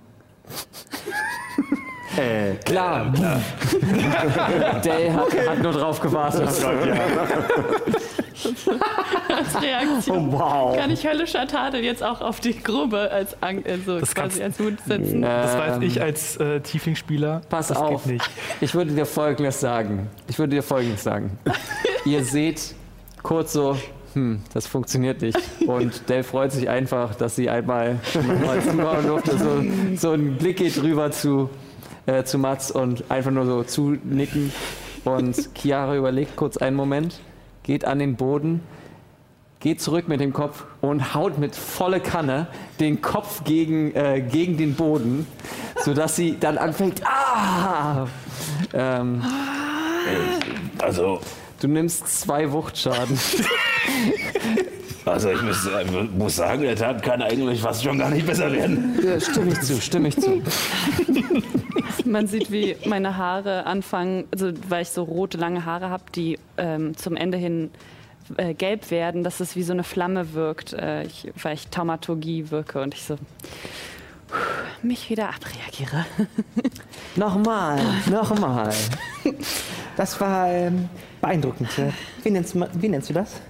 Äh, 2.16 2.56
Klar. 2.66 3.12
Dale 4.84 5.12
hat, 5.14 5.48
hat 5.48 5.62
nur 5.62 5.72
drauf 5.72 5.98
gewartet. 6.00 6.42
als 9.28 9.62
Reaktion. 9.62 10.28
Oh, 10.28 10.32
wow. 10.38 10.76
Kann 10.76 10.90
ich 10.90 11.06
höllischer 11.06 11.46
Tadel 11.46 11.82
jetzt 11.82 12.02
auch 12.02 12.20
auf 12.20 12.40
die 12.40 12.60
Gruppe 12.60 13.10
als, 13.10 13.36
also 13.40 14.00
Das 14.00 14.14
quasi 14.14 14.42
als 14.42 14.60
Wut 14.60 14.78
setzen? 14.86 15.22
Das 15.22 15.56
weiß 15.56 15.76
Ähm, 15.76 15.82
ich 15.82 16.02
als 16.02 16.36
äh, 16.36 16.60
Tiefling-Spieler. 16.60 17.42
Pass 17.48 17.68
das 17.68 17.78
auf. 17.78 18.04
Geht 18.04 18.14
nicht. 18.14 18.30
Ich 18.60 18.74
würde 18.74 18.92
dir 18.92 19.06
Folgendes 19.06 19.60
sagen. 19.60 20.10
Ich 20.28 20.38
würde 20.38 20.56
dir 20.56 20.62
Folgendes 20.62 21.02
sagen. 21.02 21.38
Ihr 22.04 22.24
seht 22.24 22.74
kurz 23.22 23.52
so, 23.52 23.76
hm, 24.14 24.40
das 24.52 24.66
funktioniert 24.66 25.22
nicht. 25.22 25.38
Und 25.66 26.08
Dave 26.08 26.24
freut 26.24 26.52
sich 26.52 26.68
einfach, 26.68 27.14
dass 27.14 27.36
sie 27.36 27.48
einmal 27.48 27.98
nochmal 28.14 28.60
zuhauen 28.62 29.06
durfte. 29.06 29.38
So, 29.38 29.64
so 29.96 30.12
ein 30.12 30.36
Blick 30.36 30.58
geht 30.58 30.82
rüber 30.82 31.10
zu, 31.10 31.50
äh, 32.06 32.24
zu 32.24 32.38
Mats 32.38 32.70
und 32.70 33.10
einfach 33.10 33.30
nur 33.30 33.46
so 33.46 33.62
zunicken. 33.62 34.52
Und 35.04 35.50
Chiara 35.56 35.96
überlegt 35.96 36.36
kurz 36.36 36.56
einen 36.56 36.76
Moment, 36.76 37.20
geht 37.62 37.84
an 37.84 37.98
den 37.98 38.16
Boden, 38.16 38.60
geht 39.60 39.80
zurück 39.80 40.08
mit 40.08 40.20
dem 40.20 40.32
Kopf 40.32 40.64
und 40.80 41.14
haut 41.14 41.38
mit 41.38 41.54
volle 41.56 42.00
Kanne 42.00 42.48
den 42.80 43.00
Kopf 43.02 43.44
gegen, 43.44 43.94
äh, 43.94 44.20
gegen 44.20 44.56
den 44.56 44.74
Boden, 44.74 45.26
sodass 45.84 46.16
sie 46.16 46.36
dann 46.38 46.58
anfängt, 46.58 47.02
ah! 47.06 48.06
Ähm, 48.72 49.22
Also, 50.78 51.20
du 51.60 51.68
nimmst 51.68 52.08
zwei 52.20 52.50
Wuchtschaden. 52.52 53.18
also 55.04 55.30
ich 55.30 55.42
muss, 55.42 55.66
äh, 55.66 55.84
muss 56.16 56.36
sagen, 56.36 56.62
der 56.62 56.76
Tat 56.76 57.02
kann 57.02 57.22
eigentlich 57.22 57.60
fast 57.60 57.82
schon 57.82 57.98
gar 57.98 58.10
nicht 58.10 58.26
besser 58.26 58.52
werden. 58.52 58.98
Ja, 59.04 59.20
stimme 59.20 59.52
ich 59.52 59.60
zu, 59.60 59.80
stimme 59.80 60.08
ich 60.08 60.16
zu. 60.16 60.42
Man 62.04 62.26
sieht, 62.26 62.50
wie 62.50 62.76
meine 62.86 63.16
Haare 63.16 63.66
anfangen, 63.66 64.24
also 64.32 64.52
weil 64.68 64.82
ich 64.82 64.90
so 64.90 65.02
rote, 65.02 65.38
lange 65.38 65.64
Haare 65.64 65.90
habe, 65.90 66.04
die 66.14 66.38
ähm, 66.56 66.96
zum 66.96 67.16
Ende 67.16 67.38
hin 67.38 67.70
äh, 68.36 68.54
gelb 68.54 68.90
werden, 68.90 69.24
dass 69.24 69.40
es 69.40 69.56
wie 69.56 69.62
so 69.62 69.72
eine 69.72 69.84
Flamme 69.84 70.34
wirkt, 70.34 70.72
äh, 70.72 71.04
ich, 71.04 71.30
weil 71.42 71.54
ich 71.54 71.68
Taumaturgie 71.68 72.50
wirke 72.50 72.80
und 72.80 72.94
ich 72.94 73.04
so 73.04 73.16
mich 74.82 75.10
wieder 75.10 75.28
abreagiere. 75.28 76.06
Nochmal, 77.16 77.78
nochmal. 78.10 78.72
Das 79.96 80.18
war 80.18 80.48
ähm, 80.48 80.88
beeindruckend. 81.20 81.68
Wie 82.22 82.30
nennst, 82.30 82.56
wie 82.80 82.88
nennst 82.88 83.10
du 83.10 83.14
das? 83.14 83.42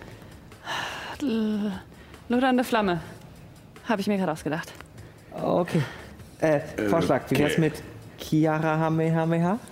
Lodernde 2.28 2.65
Flamme, 2.65 3.01
habe 3.89 4.01
ich 4.01 4.07
mir 4.07 4.16
gerade 4.19 4.32
ausgedacht. 4.32 4.73
Okay. 5.32 5.82
Äh, 6.40 6.61
Vorschlag, 6.89 7.23
wie 7.31 7.39
wär's 7.39 7.59
mit 7.59 7.74
Chiara 8.19 8.78
Hamehameha? 8.78 9.59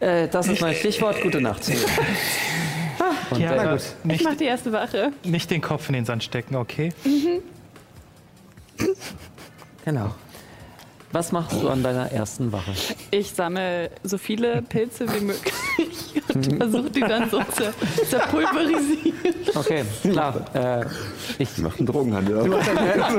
Äh, 0.00 0.28
das 0.28 0.46
ist 0.46 0.60
mein 0.60 0.76
Stichwort. 0.76 1.20
Gute 1.22 1.40
Nacht. 1.40 1.62
Und 3.30 3.40
Ja, 3.40 3.50
der, 3.52 3.60
aber 3.62 3.74
Ich 3.76 4.04
nicht, 4.04 4.22
mache 4.24 4.36
die 4.36 4.44
erste 4.44 4.70
Wache. 4.72 5.12
nicht 5.24 5.50
den 5.50 5.60
Kopf 5.60 5.88
in 5.88 5.94
den 5.94 6.04
Sand 6.04 6.22
stecken, 6.22 6.54
okay? 6.54 6.92
Genau. 9.84 10.14
Was 11.12 11.32
machst 11.32 11.62
du 11.62 11.68
an 11.68 11.82
deiner 11.82 12.12
ersten 12.12 12.52
Wache? 12.52 12.72
Ich 13.10 13.30
sammle 13.32 13.90
so 14.02 14.18
viele 14.18 14.62
Pilze 14.62 15.06
wie 15.14 15.24
möglich 15.24 16.22
und 16.34 16.56
versuche 16.56 16.90
die 16.90 17.00
dann 17.00 17.30
so 17.30 17.40
zu 17.44 17.72
zerpulverisieren. 18.08 19.14
Okay, 19.54 19.84
klar. 20.02 20.44
Äh, 20.54 20.84
ich 21.38 21.56
Macht 21.58 21.78
einen 21.78 21.86
Drogenhandel. 21.86 22.52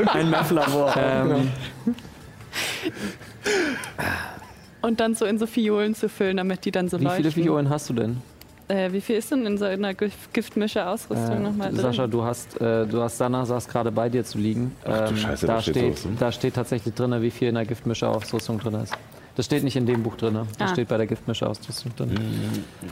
Ein 0.08 0.30
Meth-Labor. 0.30 0.94
ähm, 0.98 1.52
Und 4.82 5.00
dann 5.00 5.16
so 5.16 5.26
in 5.26 5.38
so 5.38 5.46
Fiolen 5.46 5.96
zu 5.96 6.08
füllen, 6.10 6.38
damit 6.38 6.66
die 6.66 6.72
dann 6.72 6.90
so 6.90 7.00
wie 7.00 7.04
leuchten. 7.04 7.24
viele 7.24 7.32
Figuren 7.34 7.70
hast 7.70 7.90
du 7.90 7.94
denn? 7.94 8.22
Äh, 8.70 8.92
wie 8.94 9.02
viel 9.02 9.16
ist 9.18 9.32
denn 9.32 9.46
in 9.48 9.58
so 9.58 9.66
einer 9.66 9.94
Gif- 9.96 10.32
Giftmischer-Ausrüstung 10.32 11.38
Äh, 11.38 11.40
nochmal 11.40 11.70
drin? 11.72 11.82
Sascha, 11.82 12.06
du 12.08 12.24
hast, 12.24 12.62
äh, 12.62 12.86
du 12.86 13.02
hast 13.02 13.18
Sana 13.18 13.44
saß 13.46 13.68
gerade 13.68 13.92
bei 13.92 14.10
dir 14.10 14.24
zu 14.24 14.38
liegen. 14.38 14.76
Ach 14.84 15.06
du 15.10 15.16
Ähm, 15.16 15.18
Scheiße, 15.18 15.48
da, 15.48 15.60
steht 15.62 15.76
steht, 15.76 15.98
sowas, 15.98 16.12
ne? 16.12 16.18
da 16.20 16.32
steht 16.32 16.54
tatsächlich 16.54 16.94
drin, 16.94 17.20
wie 17.22 17.32
viel 17.32 17.48
in 17.50 17.56
der 17.56 17.66
Giftmischerausrüstung 17.66 18.60
drin 18.60 18.76
ist. 18.76 18.94
Das 19.36 19.46
steht 19.48 19.64
nicht 19.64 19.76
in 19.76 19.86
dem 19.88 20.04
Buch 20.04 20.16
drin, 20.18 20.36
das 20.60 20.70
Ah. 20.70 20.74
steht 20.74 20.88
bei 20.88 20.98
der 20.98 21.08
Giftmischerausrüstung 21.08 21.96
drin. 21.96 22.16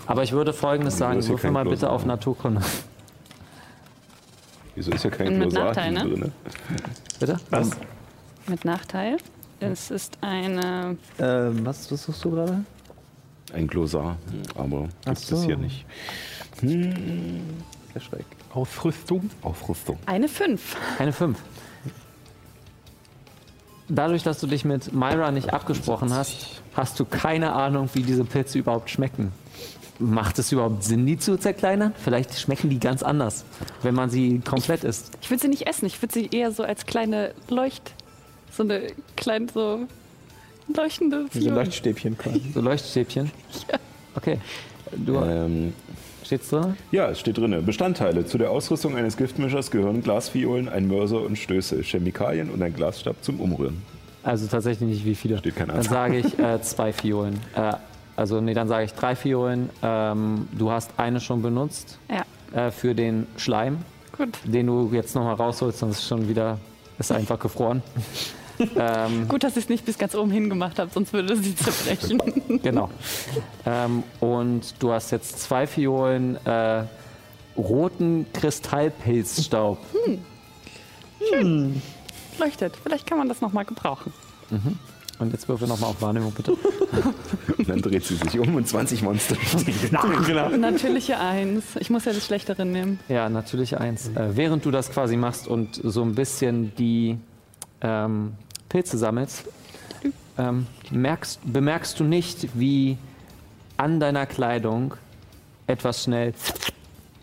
Aber 0.07 0.23
ich 0.23 0.31
würde 0.31 0.51
folgendes 0.51 0.97
sagen, 0.97 1.25
würfel 1.27 1.51
mal 1.51 1.65
bitte 1.65 1.89
auf 1.91 2.05
Naturkunde. 2.05 2.61
Wieso 4.75 4.91
ist 4.91 5.03
ja 5.03 5.09
kein 5.09 5.37
Mit 5.37 5.49
Glossar 5.51 5.65
Nachteil, 5.65 5.91
ne? 5.91 5.99
drin? 5.99 6.31
Bitte? 7.19 7.37
Was? 7.49 7.69
Mit 8.47 8.65
Nachteil. 8.65 9.17
Es 9.59 9.89
ist 9.91 10.17
eine. 10.21 10.97
Ähm, 11.19 11.65
was, 11.65 11.91
was 11.91 12.03
suchst 12.03 12.23
du 12.25 12.31
gerade? 12.31 12.63
Ein 13.53 13.67
Glossar, 13.67 14.17
aber 14.55 14.89
Ach 15.01 15.05
gibt 15.05 15.17
es 15.19 15.27
so. 15.27 15.41
hier 15.43 15.57
nicht. 15.57 15.85
Verschreck. 17.91 18.25
Ausrüstung. 18.53 19.29
Aufrüstung. 19.41 19.97
Eine 20.05 20.27
5. 20.27 20.75
Eine 20.99 21.13
5. 21.13 21.37
Dadurch, 23.89 24.23
dass 24.23 24.39
du 24.39 24.47
dich 24.47 24.65
mit 24.65 24.93
Myra 24.93 25.31
nicht 25.31 25.53
abgesprochen 25.53 26.13
hast, 26.13 26.61
hast 26.75 26.99
du 26.99 27.05
keine 27.05 27.53
Ahnung, 27.53 27.89
wie 27.93 28.03
diese 28.03 28.25
Pilze 28.25 28.59
überhaupt 28.59 28.89
schmecken. 28.89 29.31
Macht 29.99 30.37
es 30.39 30.51
überhaupt 30.51 30.83
Sinn, 30.83 31.05
die 31.05 31.17
zu 31.17 31.37
zerkleinern? 31.37 31.93
Vielleicht 31.97 32.37
schmecken 32.37 32.69
die 32.69 32.79
ganz 32.79 33.01
anders, 33.01 33.45
wenn 33.81 33.95
man 33.95 34.09
sie 34.09 34.39
komplett 34.39 34.83
isst. 34.83 35.11
Ich 35.21 35.29
würde 35.29 35.41
sie 35.41 35.47
nicht 35.47 35.67
essen, 35.67 35.85
ich 35.85 35.99
würde 36.01 36.13
sie 36.13 36.27
eher 36.27 36.51
so 36.51 36.63
als 36.63 36.85
kleine 36.85 37.33
Leucht. 37.49 37.93
So 38.51 38.63
eine 38.63 38.87
kleine, 39.15 39.47
so 39.51 39.87
leuchtende 40.75 41.25
So 41.31 41.39
Fiole. 41.39 41.55
Leuchtstäbchen 41.55 42.17
quasi. 42.17 42.41
So 42.53 42.61
Leuchtstäbchen? 42.61 43.31
Okay. 44.15 44.39
Du 44.95 45.15
Ähm, 45.17 45.73
steht's 46.23 46.49
drin? 46.49 46.75
ja, 46.91 47.09
es 47.11 47.19
steht 47.19 47.37
drin. 47.37 47.63
Bestandteile. 47.65 48.25
Zu 48.25 48.39
der 48.39 48.49
Ausrüstung 48.49 48.95
eines 48.95 49.15
Giftmischers 49.15 49.69
gehören 49.69 50.01
Glasfiolen, 50.01 50.67
ein 50.69 50.87
Mörser 50.87 51.21
und 51.21 51.37
Stöße, 51.37 51.83
Chemikalien 51.83 52.49
und 52.49 52.63
ein 52.63 52.73
Glasstab 52.73 53.17
zum 53.23 53.39
Umrühren. 53.39 53.81
Also 54.23 54.47
tatsächlich 54.47 54.89
nicht 54.89 55.05
wie 55.05 55.13
viele. 55.13 55.37
Steht 55.37 55.55
keine 55.55 55.67
Dann 55.73 55.77
Anzahl. 55.81 55.93
sage 55.93 56.17
ich 56.17 56.39
äh, 56.39 56.59
zwei 56.63 56.93
Fiolen. 56.93 57.39
Äh, 57.55 57.73
also 58.15 58.41
nee, 58.41 58.55
dann 58.55 58.67
sage 58.67 58.85
ich 58.85 58.93
drei 58.93 59.15
Fiolen. 59.15 59.69
Ähm, 59.83 60.47
du 60.57 60.71
hast 60.71 60.89
eine 60.97 61.19
schon 61.19 61.43
benutzt 61.43 61.99
Ja, 62.09 62.25
äh, 62.59 62.71
für 62.71 62.95
den 62.95 63.27
Schleim, 63.37 63.77
gut. 64.17 64.29
den 64.45 64.65
du 64.65 64.89
jetzt 64.93 65.13
nochmal 65.13 65.35
rausholst, 65.35 65.77
sonst 65.77 65.99
ist 65.99 66.07
schon 66.07 66.27
wieder 66.27 66.57
ist 66.97 67.11
einfach 67.11 67.37
gefroren. 67.39 67.83
ähm, 68.59 69.27
Gut, 69.27 69.43
dass 69.43 69.57
ich 69.57 69.65
es 69.65 69.69
nicht 69.69 69.85
bis 69.85 69.97
ganz 69.97 70.15
oben 70.15 70.31
hin 70.31 70.49
gemacht 70.49 70.79
habe, 70.79 70.91
sonst 70.93 71.13
würde 71.13 71.35
sie 71.37 71.55
zerbrechen. 71.55 72.21
genau. 72.63 72.89
Ähm, 73.65 74.03
und 74.19 74.75
du 74.79 74.91
hast 74.91 75.11
jetzt 75.11 75.39
zwei 75.39 75.67
Fiolen 75.67 76.37
äh, 76.45 76.83
roten 77.57 78.25
Kristallpilzstaub. 78.33 79.79
Leuchtet. 82.39 82.77
Vielleicht 82.83 83.07
kann 83.07 83.17
man 83.17 83.27
das 83.27 83.41
nochmal 83.41 83.65
gebrauchen. 83.65 84.13
Und 85.19 85.33
jetzt 85.33 85.49
würfel 85.49 85.67
nochmal 85.67 85.89
auf 85.89 86.01
Wahrnehmung, 86.01 86.31
bitte. 86.31 86.51
Und 86.51 87.67
dann 87.67 87.81
dreht 87.81 88.05
sie 88.05 88.15
sich 88.15 88.39
um 88.39 88.53
und 88.55 88.67
20 88.67 89.01
Monster. 89.01 89.35
genau. 90.25 90.49
Natürliche 90.49 91.19
Eins. 91.19 91.75
Ich 91.79 91.89
muss 91.89 92.05
ja 92.05 92.13
das 92.13 92.25
Schlechtere 92.25 92.65
nehmen. 92.65 92.99
Ja, 93.07 93.27
natürlich 93.27 93.77
eins. 93.79 94.09
Äh, 94.09 94.35
während 94.35 94.65
du 94.65 94.71
das 94.71 94.91
quasi 94.91 95.17
machst 95.17 95.47
und 95.47 95.81
so 95.83 96.03
ein 96.03 96.13
bisschen 96.13 96.75
die 96.75 97.17
ähm, 97.81 98.33
Pilze 98.69 98.97
sammelst, 98.97 99.45
ähm, 100.37 100.67
merkst, 100.91 101.39
bemerkst 101.45 101.99
du 101.99 102.03
nicht, 102.03 102.47
wie 102.59 102.97
an 103.77 103.99
deiner 103.99 104.25
Kleidung 104.25 104.93
etwas 105.67 106.03
schnell 106.03 106.33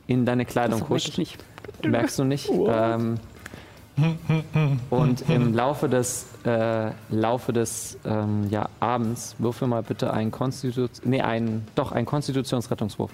in 0.06 0.26
deine 0.26 0.44
Kleidung 0.44 0.80
Das 0.80 0.88
huscht. 0.88 1.18
nicht. 1.18 1.38
Merkst 1.82 2.18
du 2.18 2.24
nicht? 2.24 2.50
Ähm, 2.50 3.18
und 4.90 5.28
im 5.30 5.54
Laufe 5.54 5.88
des, 5.88 6.26
äh, 6.44 6.90
Laufe 7.10 7.52
des 7.52 7.96
ähm, 8.04 8.48
ja, 8.50 8.68
Abends 8.80 9.36
würfel 9.38 9.68
mal 9.68 9.82
bitte 9.82 10.12
einen 10.12 10.30
Konstitution, 10.30 11.08
nee, 11.08 11.20
einen, 11.20 11.66
doch 11.74 11.92
einen 11.92 12.06
Konstitutionsrettungswurf. 12.06 13.12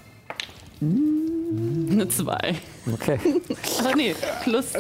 Eine 0.81 2.09
Zwei. 2.09 2.55
Okay. 2.93 3.19
Ach 3.85 3.95
nee, 3.95 4.15
plus 4.43 4.73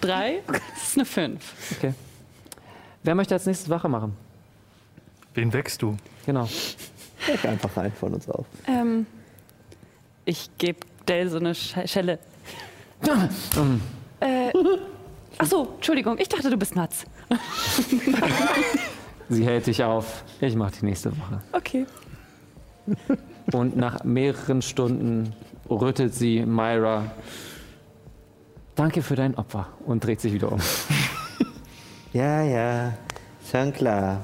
drei 0.00 0.40
das 0.46 0.88
ist 0.88 0.96
eine 0.96 1.06
Fünf. 1.06 1.54
Okay. 1.78 1.94
Wer 3.06 3.14
möchte 3.14 3.34
als 3.34 3.46
nächstes 3.46 3.70
Wache 3.70 3.88
machen? 3.88 4.16
Wen 5.34 5.52
wächst 5.52 5.80
du? 5.80 5.96
Genau. 6.26 6.48
Deck 7.28 7.44
einfach 7.44 7.76
rein 7.76 7.92
von 7.92 8.12
uns 8.12 8.28
auf. 8.28 8.46
Ähm, 8.66 9.06
ich 10.24 10.50
gebe 10.58 10.80
Dell 11.06 11.30
so 11.30 11.36
eine 11.36 11.54
Sch 11.54 11.76
Schelle. 11.84 12.18
äh, 14.20 14.50
ach 15.38 15.46
so, 15.46 15.74
Entschuldigung, 15.76 16.18
ich 16.18 16.28
dachte, 16.28 16.50
du 16.50 16.56
bist 16.56 16.74
Mats. 16.74 17.04
Sie 19.28 19.46
hält 19.46 19.68
dich 19.68 19.84
auf. 19.84 20.24
Ich 20.40 20.56
mache 20.56 20.72
die 20.80 20.86
nächste 20.86 21.16
Woche. 21.16 21.40
Okay. 21.52 21.86
Und 23.52 23.76
nach 23.76 24.02
mehreren 24.02 24.62
Stunden 24.62 25.32
rüttelt 25.70 26.12
sie 26.12 26.44
Myra. 26.44 27.08
Danke 28.74 29.00
für 29.00 29.14
dein 29.14 29.36
Opfer 29.36 29.68
und 29.86 30.04
dreht 30.04 30.20
sich 30.20 30.32
wieder 30.32 30.50
um. 30.50 30.60
Ja, 32.16 32.40
ja, 32.40 32.92
schon 33.50 33.74
klar. 33.74 34.22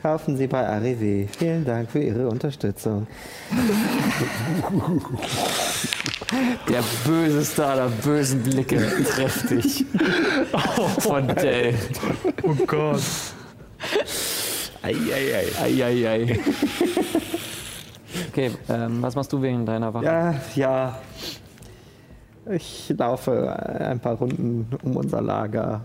Kaufen 0.00 0.38
Sie 0.38 0.46
bei 0.46 0.66
Arrivé. 0.66 1.28
Vielen 1.36 1.66
Dank 1.66 1.90
für 1.90 1.98
Ihre 1.98 2.26
Unterstützung. 2.26 3.06
Der 6.66 6.82
böse 7.04 7.44
Star 7.44 7.76
der 7.76 7.88
bösen 7.88 8.42
Blicke 8.42 8.78
trifft 9.04 9.50
dich. 9.50 9.84
Von 11.00 11.28
Dell. 11.28 11.74
Oh 12.42 12.54
Gott. 12.66 13.02
Eieiei. 14.82 15.44
Eieiei. 15.62 16.40
Okay, 18.30 18.50
ähm, 18.70 19.02
was 19.02 19.14
machst 19.14 19.30
du 19.30 19.42
wegen 19.42 19.66
deiner 19.66 19.92
Wache? 19.92 20.06
Ja, 20.06 20.34
ja. 20.54 20.98
Ich 22.50 22.94
laufe 22.96 23.78
ein 23.78 24.00
paar 24.00 24.14
Runden 24.14 24.66
um 24.82 24.96
unser 24.96 25.20
Lager. 25.20 25.82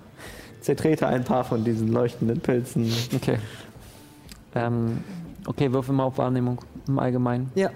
Zertrete 0.66 1.06
ein 1.06 1.24
paar 1.24 1.44
von 1.44 1.64
diesen 1.64 1.90
leuchtenden 1.90 2.40
Pilzen. 2.40 2.92
Okay. 3.16 3.38
Ähm, 4.56 5.04
okay, 5.46 5.72
würfel 5.72 5.94
mal 5.94 6.06
auf 6.06 6.18
Wahrnehmung 6.18 6.58
im 6.88 6.98
Allgemeinen. 6.98 7.52
Ja. 7.54 7.70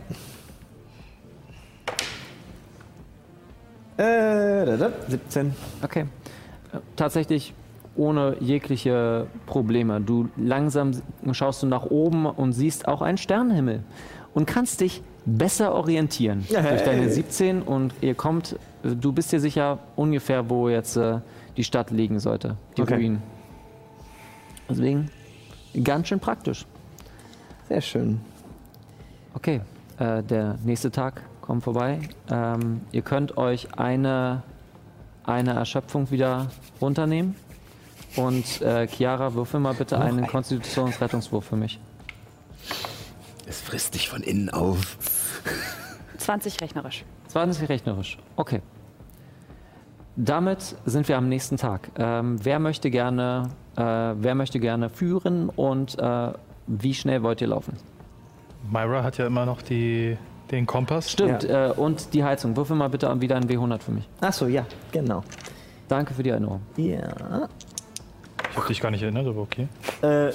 Äh, 3.95 4.66
da, 4.66 4.78
da, 4.78 4.91
17. 5.07 5.53
Okay. 5.84 6.06
Tatsächlich 6.95 7.53
ohne 7.95 8.38
jegliche 8.40 9.28
Probleme. 9.45 10.02
Du 10.02 10.30
langsam 10.36 10.94
schaust 11.34 11.61
du 11.61 11.68
nach 11.68 11.86
oben 11.86 12.26
und 12.26 12.53
siehst 12.53 12.88
auch 12.88 13.03
einen 13.03 13.20
Sternenhimmel 13.20 13.84
und 14.34 14.48
kannst 14.48 14.82
dich 14.82 15.03
besser 15.26 15.76
orientieren 15.76 16.44
Ja, 16.49 16.64
durch 16.64 16.82
deine 16.82 17.03
hey. 17.03 17.11
17 17.11 17.61
und 17.61 17.94
ihr 18.02 18.16
kommt, 18.16 18.56
du 18.82 19.11
bist 19.11 19.32
dir 19.32 19.40
sicher 19.40 19.78
ungefähr, 19.95 20.49
wo 20.49 20.70
jetzt 20.70 20.95
äh, 20.98 21.20
die 21.57 21.63
Stadt 21.63 21.91
liegen 21.91 22.19
sollte, 22.19 22.57
die 22.77 22.81
Okay. 22.81 22.95
Ruinen. 22.95 23.23
Deswegen 24.69 25.09
ganz 25.84 26.07
schön 26.07 26.19
praktisch. 26.19 26.65
Sehr 27.67 27.81
schön. 27.81 28.21
Okay, 29.34 29.61
äh, 29.97 30.23
der 30.23 30.57
nächste 30.63 30.91
Tag 30.91 31.21
kommt 31.41 31.63
vorbei. 31.63 31.99
Ähm, 32.30 32.81
ihr 32.91 33.01
könnt 33.01 33.38
euch 33.38 33.77
eine, 33.77 34.43
eine 35.23 35.53
Erschöpfung 35.53 36.11
wieder 36.11 36.47
runternehmen. 36.81 37.35
Und 38.15 38.61
äh, 38.61 38.88
Chiara, 38.88 39.34
würfel 39.35 39.59
mal 39.59 39.76
bitte 39.76 39.99
einen 39.99 40.26
Konstitutionsrettungswurf 40.26 41.45
für 41.45 41.55
mich. 41.55 41.80
Es 43.45 43.61
frisst 43.61 43.93
dich 43.93 44.09
von 44.09 44.21
innen 44.21 44.49
auf. 44.49 44.97
20 46.17 46.61
rechnerisch. 46.61 47.05
20 47.27 47.69
rechnerisch. 47.69 48.17
Okay. 48.35 48.61
Damit 50.22 50.76
sind 50.86 51.08
wir 51.08 51.18
am 51.18 51.30
nächsten 51.30 51.56
Tag. 51.56 51.91
Ähm, 51.98 52.44
wer 52.44 52.60
möchte 52.60 52.91
gerne, 52.91 53.52
äh, 53.78 53.82
wer 53.82 54.36
möchte 54.36 54.60
gerne 54.60 54.90
führen 54.90 55.48
und 55.48 55.98
äh, 55.98 56.34
wie 56.68 56.94
schnell 56.94 57.24
wollt 57.24 57.40
ihr 57.40 57.48
laufen? 57.48 57.78
Myra 58.70 59.02
hat 59.02 59.18
ja 59.18 59.28
immer 59.28 59.46
noch 59.46 59.62
die, 59.62 60.18
den 60.52 60.66
Kompass. 60.66 61.10
Stimmt. 61.10 61.46
Äh, 61.46 61.72
und 61.74 62.14
die 62.14 62.22
Heizung. 62.22 62.58
Würfel 62.58 62.76
mal 62.76 62.90
bitte 62.90 63.10
wieder 63.22 63.38
ein 63.38 63.48
W100 63.48 63.80
für 63.80 63.91
mich. 63.91 64.10
Achso, 64.20 64.48
ja, 64.48 64.66
genau. 64.91 65.24
Danke 65.88 66.14
für 66.14 66.22
die 66.22 66.32
Erinnerung. 66.32 66.60
Ja. 66.76 67.48
Ich 68.52 68.58
hab 68.58 68.68
dich 68.68 68.82
gar 68.82 68.91
nicht 68.91 69.02
erinnert, 69.02 69.26
aber 69.26 69.40
okay. 69.40 69.70
Äh, 70.02 70.32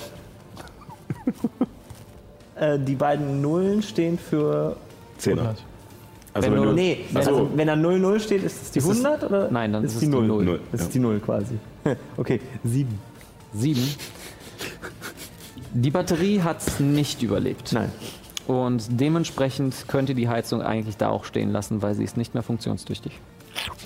äh, 2.54 2.78
die 2.78 2.94
beiden 2.94 3.42
Nullen 3.42 3.82
stehen 3.82 4.16
für. 4.16 4.76
Zehner. 5.18 5.42
100. 5.42 5.73
Also 6.34 6.48
Wenn 6.50 6.56
wenn 6.58 6.62
du- 6.68 6.72
Nee, 6.72 7.04
Ach 7.14 7.22
so. 7.22 7.30
also 7.30 7.50
wenn 7.54 7.66
da 7.68 7.76
00 7.76 8.18
steht, 8.20 8.42
ist 8.42 8.60
es 8.62 8.70
die 8.72 8.78
Ist 8.80 8.84
es- 8.86 8.90
100 9.04 9.22
oder? 9.24 9.50
Nein, 9.50 9.72
dann 9.72 9.84
ist 9.84 9.92
ist 9.94 10.00
die 10.02 10.06
es 10.06 10.10
die 10.10 10.16
0. 10.16 10.26
Null. 10.26 10.44
Null, 10.44 10.60
Das 10.72 10.80
ja. 10.80 10.86
ist 10.86 10.94
die 10.94 10.98
0 10.98 11.20
quasi. 11.20 11.58
Okay, 12.16 12.40
7. 12.64 12.98
Sieben. 13.54 13.88
Die 15.72 15.90
Batterie 15.90 16.42
hat 16.42 16.60
es 16.66 16.80
nicht 16.80 17.22
überlebt. 17.22 17.72
Nein. 17.72 17.90
Und 18.46 19.00
dementsprechend 19.00 19.86
könnt 19.88 20.08
ihr 20.08 20.14
die 20.14 20.28
Heizung 20.28 20.60
eigentlich 20.60 20.96
da 20.96 21.08
auch 21.08 21.24
stehen 21.24 21.50
lassen, 21.50 21.82
weil 21.82 21.94
sie 21.94 22.04
ist 22.04 22.16
nicht 22.16 22.34
mehr 22.34 22.42
funktionstüchtig. 22.42 23.18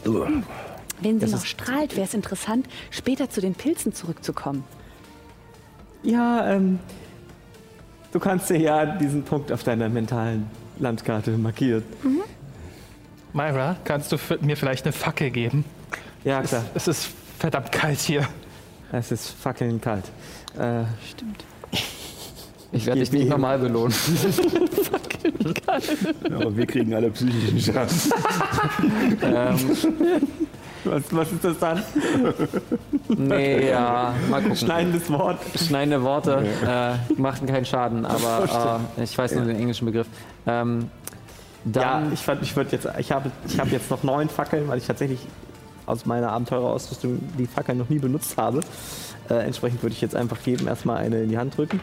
Wenn 0.05 1.20
sie 1.20 1.27
noch 1.31 1.45
strahlt, 1.45 1.97
wäre 1.97 2.07
es 2.07 2.15
interessant, 2.15 2.66
später 2.91 3.31
zu 3.31 3.41
den 3.41 3.55
Pilzen 3.55 3.93
zurückzukommen. 3.93 4.65
Ja, 6.03 6.51
ähm. 6.51 6.79
Du 8.11 8.19
kannst 8.19 8.49
dir 8.51 8.59
ja 8.59 8.87
diesen 8.87 9.23
Punkt 9.23 9.53
auf 9.53 9.62
deiner 9.65 9.89
mentalen 9.91 10.47
Landkarte 10.79 11.33
markieren. 11.39 11.83
Myra, 13.32 13.76
kannst 13.84 14.12
du 14.12 14.16
mir 14.40 14.56
vielleicht 14.56 14.84
eine 14.84 14.92
Fackel 14.92 15.30
geben? 15.30 15.64
Ja, 16.24 16.42
klar. 16.42 16.64
Es 16.74 16.88
ist 16.88 17.09
verdammt 17.38 17.72
kalt 17.72 17.98
hier. 18.00 18.28
Es 18.92 19.12
ist 19.12 19.30
fackeln 19.30 19.80
kalt. 19.80 20.05
Äh, 20.59 20.84
Ich 22.70 22.84
werde 22.84 23.00
dich 23.00 23.12
nicht 23.12 23.28
normal 23.28 23.59
belohnen. 23.59 23.94
aber 26.24 26.55
wir 26.55 26.66
kriegen 26.66 26.92
alle 26.94 27.10
psychischen 27.10 27.60
Schaden. 27.60 27.96
ähm, 29.22 29.59
was, 30.84 31.02
was 31.10 31.32
ist 31.32 31.44
das 31.44 31.59
dann? 31.59 31.82
nee, 33.09 33.70
ja, 33.70 34.14
mal 34.28 34.42
gucken. 34.42 34.56
Schneidendes 34.56 35.10
Wort. 35.10 35.38
Schneidende 35.56 36.02
Worte 36.02 36.46
äh, 36.66 37.20
machten 37.20 37.46
keinen 37.46 37.64
Schaden, 37.64 38.05
aber 38.05 38.80
äh, 38.98 39.02
ich 39.02 39.16
weiß 39.16 39.34
nur 39.36 39.46
den 39.46 39.56
englischen 39.56 39.86
Begriff. 39.86 40.06
Ähm, 40.46 40.90
Ja, 41.74 42.01
dann, 42.01 42.12
ich, 42.12 42.20
fand- 42.20 42.43
ich 42.43 42.55
würde 42.57 42.70
jetzt, 42.73 42.89
ich 42.99 43.12
habe 43.12 43.31
ich 43.47 43.59
hab 43.59 43.70
jetzt 43.73 43.90
noch 43.90 44.03
neun 44.03 44.28
Fackeln, 44.28 44.69
weil 44.69 44.78
ich 44.78 44.86
tatsächlich 44.86 45.20
aus 45.86 46.07
meiner 46.07 46.32
Abenteurerausrüstung 46.32 47.19
die 47.39 47.47
Fackeln 47.47 47.78
noch 47.78 47.89
nie 47.89 47.99
benutzt 47.99 48.36
habe. 48.36 48.61
Äh, 49.31 49.35
entsprechend 49.45 49.82
würde 49.82 49.95
ich 49.95 50.01
jetzt 50.01 50.15
einfach 50.16 50.39
jedem 50.45 50.69
erstmal 50.69 50.99
eine 50.99 51.23
in 51.23 51.28
die 51.31 51.39
Hand 51.39 51.57
drücken. 51.57 51.81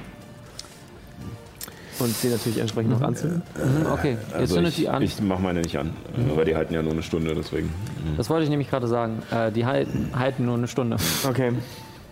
Und 1.97 2.13
sie 2.13 2.27
natürlich 2.27 2.59
entsprechend 2.59 2.91
noch 2.91 3.01
anzünden. 3.01 3.41
Mhm, 3.55 3.85
okay, 3.91 4.17
ihr 4.31 4.35
Also 4.35 4.55
zündet 4.55 4.73
ich, 4.73 4.79
die 4.79 4.89
an. 4.89 5.01
ich 5.01 5.21
mach 5.21 5.39
meine 5.39 5.61
nicht 5.61 5.77
an, 5.77 5.91
aber 6.29 6.43
die 6.43 6.53
halten 6.55 6.73
ja 6.73 6.81
nur 6.81 6.91
eine 6.91 7.03
Stunde, 7.03 7.33
deswegen. 7.33 7.73
Das 8.17 8.29
wollte 8.29 8.43
ich 8.43 8.49
nämlich 8.49 8.69
gerade 8.69 8.87
sagen. 8.87 9.23
Äh, 9.31 9.51
die 9.53 9.65
halten, 9.65 10.09
halten 10.13 10.45
nur 10.45 10.55
eine 10.57 10.67
Stunde. 10.67 10.97
Okay. 11.27 11.53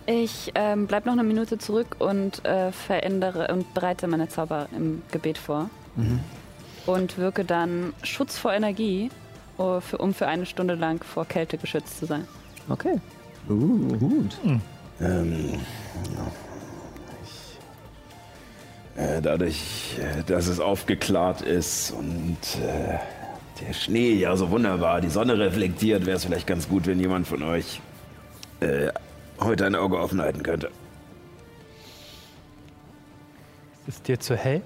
Ich 0.06 0.52
ähm, 0.54 0.86
bleib 0.86 1.04
noch 1.04 1.12
eine 1.12 1.22
Minute 1.22 1.58
zurück 1.58 1.96
und 1.98 2.44
äh, 2.46 2.72
verändere 2.72 3.48
und 3.52 3.72
bereite 3.74 4.06
meine 4.06 4.28
Zauber 4.28 4.68
im 4.74 5.02
Gebet 5.10 5.36
vor. 5.36 5.68
Und 6.86 7.16
wirke 7.18 7.44
dann 7.44 7.94
Schutz 8.02 8.36
vor 8.36 8.52
Energie, 8.52 9.10
für, 9.56 9.98
um 9.98 10.12
für 10.12 10.26
eine 10.26 10.46
Stunde 10.46 10.74
lang 10.74 11.02
vor 11.04 11.24
Kälte 11.24 11.58
geschützt 11.58 11.98
zu 11.98 12.06
sein. 12.06 12.26
Okay. 12.68 13.00
Uh, 13.48 13.96
gut. 13.98 14.36
Ähm, 15.00 15.60
ich, 17.22 17.58
äh, 18.96 19.20
dadurch, 19.20 19.98
äh, 19.98 20.22
dass 20.24 20.46
es 20.46 20.60
aufgeklärt 20.60 21.42
ist 21.42 21.92
und 21.92 22.38
äh, 22.62 22.98
der 23.64 23.72
Schnee 23.72 24.14
ja 24.14 24.36
so 24.36 24.50
wunderbar 24.50 25.00
die 25.00 25.08
Sonne 25.08 25.38
reflektiert, 25.38 26.06
wäre 26.06 26.16
es 26.16 26.24
vielleicht 26.24 26.46
ganz 26.46 26.68
gut, 26.68 26.86
wenn 26.86 26.98
jemand 26.98 27.26
von 27.26 27.42
euch 27.42 27.80
äh, 28.60 28.88
heute 29.40 29.66
ein 29.66 29.74
Auge 29.74 29.98
offen 29.98 30.20
halten 30.20 30.42
könnte. 30.42 30.70
Ist 33.86 34.08
dir 34.08 34.18
zu 34.18 34.36
hell? 34.36 34.62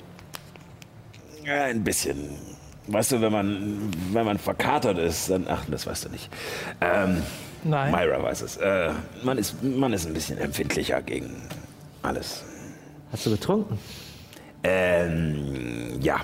Ja, 1.48 1.64
ein 1.64 1.82
bisschen. 1.82 2.28
Weißt 2.88 3.12
du, 3.12 3.20
wenn 3.22 3.32
man, 3.32 3.90
wenn 4.12 4.26
man 4.26 4.38
verkatert 4.38 4.98
ist, 4.98 5.30
dann. 5.30 5.46
Ach, 5.48 5.64
das 5.70 5.86
weißt 5.86 6.04
du 6.04 6.08
nicht. 6.10 6.28
Ähm, 6.82 7.22
Nein. 7.64 7.90
Myra 7.90 8.22
weiß 8.22 8.42
es. 8.42 8.56
Äh, 8.58 8.90
man, 9.22 9.38
ist, 9.38 9.62
man 9.62 9.92
ist 9.94 10.06
ein 10.06 10.12
bisschen 10.12 10.36
empfindlicher 10.38 11.00
gegen 11.00 11.30
alles. 12.02 12.44
Hast 13.12 13.24
du 13.24 13.30
getrunken? 13.30 13.78
Ähm, 14.62 15.98
ja. 16.02 16.20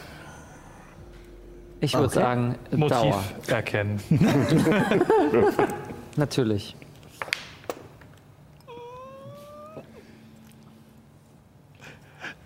Ich 1.81 1.95
würde 1.95 2.07
Okay. 2.07 2.15
sagen, 2.15 2.55
Motiv 2.71 2.89
Dauer. 2.99 3.25
erkennen. 3.49 4.01
Natürlich. 6.17 6.77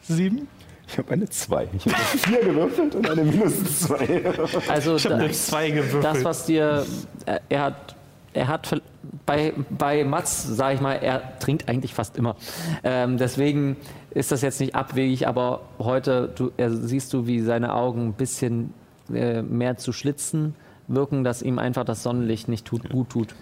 Sieben? 0.03 0.49
Ich 0.89 0.99
habe 0.99 1.13
eine 1.13 1.29
2. 1.29 1.69
Ich 1.77 1.87
habe 1.87 1.97
vier 1.97 2.41
gewürfelt 2.41 2.95
und 2.95 3.09
eine 3.11 3.23
minus 3.23 3.81
2. 3.83 4.23
Also 4.69 4.97
Ich 4.97 5.05
habe 5.05 5.17
eine 5.17 5.31
zwei 5.33 5.71
gewürfelt. 5.71 6.05
das, 6.05 6.25
was 6.25 6.47
dir, 6.47 6.87
äh, 7.27 7.39
er 7.49 7.63
hat, 7.63 7.95
er 8.33 8.49
hat 8.49 8.83
bei, 9.27 9.53
bei 9.71 10.05
Mats, 10.05 10.45
sage 10.45 10.77
ich 10.77 10.81
mal, 10.81 10.95
er 10.95 11.39
trinkt 11.39 11.69
eigentlich 11.69 11.95
fast 11.95 12.17
immer. 12.17 12.37
Ähm, 12.85 13.19
deswegen 13.19 13.77
ist 14.11 14.33
das 14.33 14.43
jetzt 14.43 14.61
nicht 14.61 14.75
abwegig, 14.75 15.29
aber 15.29 15.61
heute 15.79 16.31
du, 16.35 16.51
er, 16.57 16.71
siehst 16.71 17.13
du, 17.13 17.27
wie 17.27 17.41
seine 17.41 17.75
Augen 17.75 18.09
ein 18.09 18.13
bisschen 18.15 18.73
äh, 19.13 19.43
mehr 19.43 19.77
zu 19.77 19.93
schlitzen 19.93 20.55
wirken, 20.89 21.23
dass 21.23 21.43
ihm 21.43 21.59
einfach 21.59 21.85
das 21.85 22.03
Sonnenlicht 22.03 22.49
nicht 22.49 22.65
tut, 22.65 22.89
gut 22.89 23.11
tut. 23.11 23.35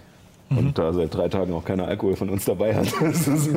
Und 0.50 0.78
da 0.78 0.92
seit 0.92 1.14
drei 1.14 1.28
Tagen 1.28 1.52
auch 1.54 1.64
keiner 1.64 1.86
Alkohol 1.86 2.14
von 2.16 2.28
uns 2.30 2.44
dabei 2.44 2.74
hat, 2.74 2.86
ist 3.02 3.26
es 3.26 3.48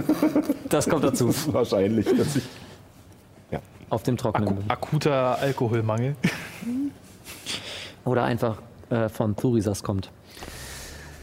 Das 0.70 0.90
kommt 0.90 1.04
dazu. 1.04 1.34
wahrscheinlich, 1.52 2.06
dass 2.16 2.36
ich. 2.36 2.44
Auf 3.90 4.04
dem 4.04 4.18
Trockenen. 4.18 4.48
Aku 4.68 4.88
akuter 4.96 5.40
Alkoholmangel. 5.40 6.16
Oder 8.06 8.24
einfach 8.24 8.58
äh, 8.90 9.10
von 9.10 9.36
Thurisas 9.36 9.84
kommt. 9.84 10.12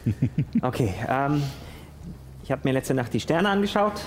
Okay, 0.61 0.93
ähm, 1.07 1.43
ich 2.41 2.51
habe 2.51 2.61
mir 2.63 2.71
letzte 2.71 2.93
Nacht 2.93 3.13
die 3.13 3.19
Sterne 3.19 3.49
angeschaut 3.49 3.99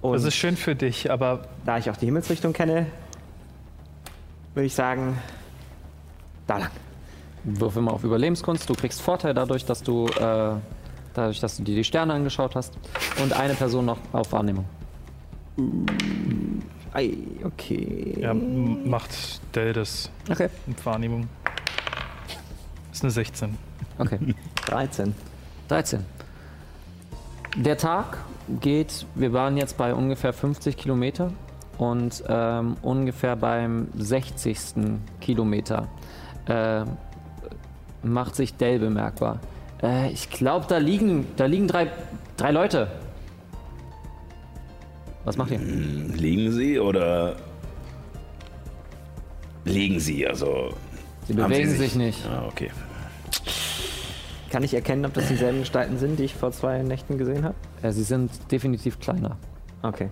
Und 0.00 0.12
Das 0.12 0.22
ist 0.22 0.36
schön 0.36 0.56
für 0.56 0.76
dich, 0.76 1.10
aber 1.10 1.48
da 1.64 1.76
ich 1.78 1.90
auch 1.90 1.96
die 1.96 2.06
Himmelsrichtung 2.06 2.52
kenne, 2.52 2.86
würde 4.54 4.66
ich 4.66 4.74
sagen, 4.74 5.18
da 6.46 6.58
lang. 6.58 6.70
Würfel 7.44 7.82
mal 7.82 7.92
auf 7.92 8.04
Überlebenskunst. 8.04 8.68
Du 8.68 8.74
kriegst 8.74 9.00
Vorteil 9.00 9.34
dadurch, 9.34 9.64
dass 9.64 9.82
du, 9.82 10.06
äh, 10.06 10.54
dadurch, 11.14 11.40
dass 11.40 11.56
du 11.56 11.62
dir 11.62 11.74
die 11.74 11.84
Sterne 11.84 12.14
angeschaut 12.14 12.54
hast. 12.54 12.78
Und 13.22 13.32
eine 13.32 13.54
Person 13.54 13.86
noch 13.86 13.98
auf 14.12 14.30
Wahrnehmung. 14.32 14.64
Ei, 16.92 17.16
okay. 17.44 18.16
ja, 18.20 18.34
macht 18.34 19.10
Dell 19.54 19.72
das 19.72 20.10
Okay. 20.30 20.48
Wahrnehmung. 20.84 21.28
Ist 22.92 23.02
eine 23.02 23.10
16. 23.10 23.56
Okay. 23.98 24.18
13. 24.66 25.14
13. 25.68 26.04
Der 27.56 27.76
Tag 27.76 28.18
geht, 28.60 29.06
wir 29.14 29.32
waren 29.32 29.56
jetzt 29.56 29.76
bei 29.76 29.94
ungefähr 29.94 30.32
50 30.32 30.76
Kilometer 30.76 31.32
und 31.76 32.24
ähm, 32.28 32.76
ungefähr 32.82 33.36
beim 33.36 33.88
60. 33.96 34.58
Kilometer 35.20 35.88
äh, 36.46 36.84
macht 38.02 38.34
sich 38.34 38.54
Dell 38.54 38.78
bemerkbar. 38.78 39.40
Äh, 39.82 40.10
ich 40.10 40.30
glaube, 40.30 40.66
da 40.68 40.78
liegen, 40.78 41.26
da 41.36 41.46
liegen 41.46 41.68
drei, 41.68 41.90
drei 42.36 42.50
Leute. 42.50 42.88
Was 45.28 45.36
macht 45.36 45.50
ihr? 45.50 45.58
Liegen 45.58 46.50
Sie 46.52 46.78
oder 46.78 47.36
liegen 49.66 50.00
Sie? 50.00 50.26
Also. 50.26 50.70
Sie 51.26 51.34
bewegen 51.34 51.68
sich 51.68 51.94
nicht. 51.94 52.24
Ah, 52.26 52.46
okay. 52.46 52.70
Kann 54.50 54.64
ich 54.64 54.72
erkennen, 54.72 55.04
ob 55.04 55.12
das 55.12 55.28
dieselben 55.28 55.58
Gestalten 55.58 55.98
sind, 55.98 56.18
die 56.18 56.24
ich 56.24 56.34
vor 56.34 56.50
zwei 56.52 56.82
Nächten 56.82 57.18
gesehen 57.18 57.44
habe? 57.44 57.54
Äh, 57.82 57.92
sie 57.92 58.04
sind 58.04 58.30
definitiv 58.50 59.00
kleiner. 59.00 59.36
Okay. 59.82 60.08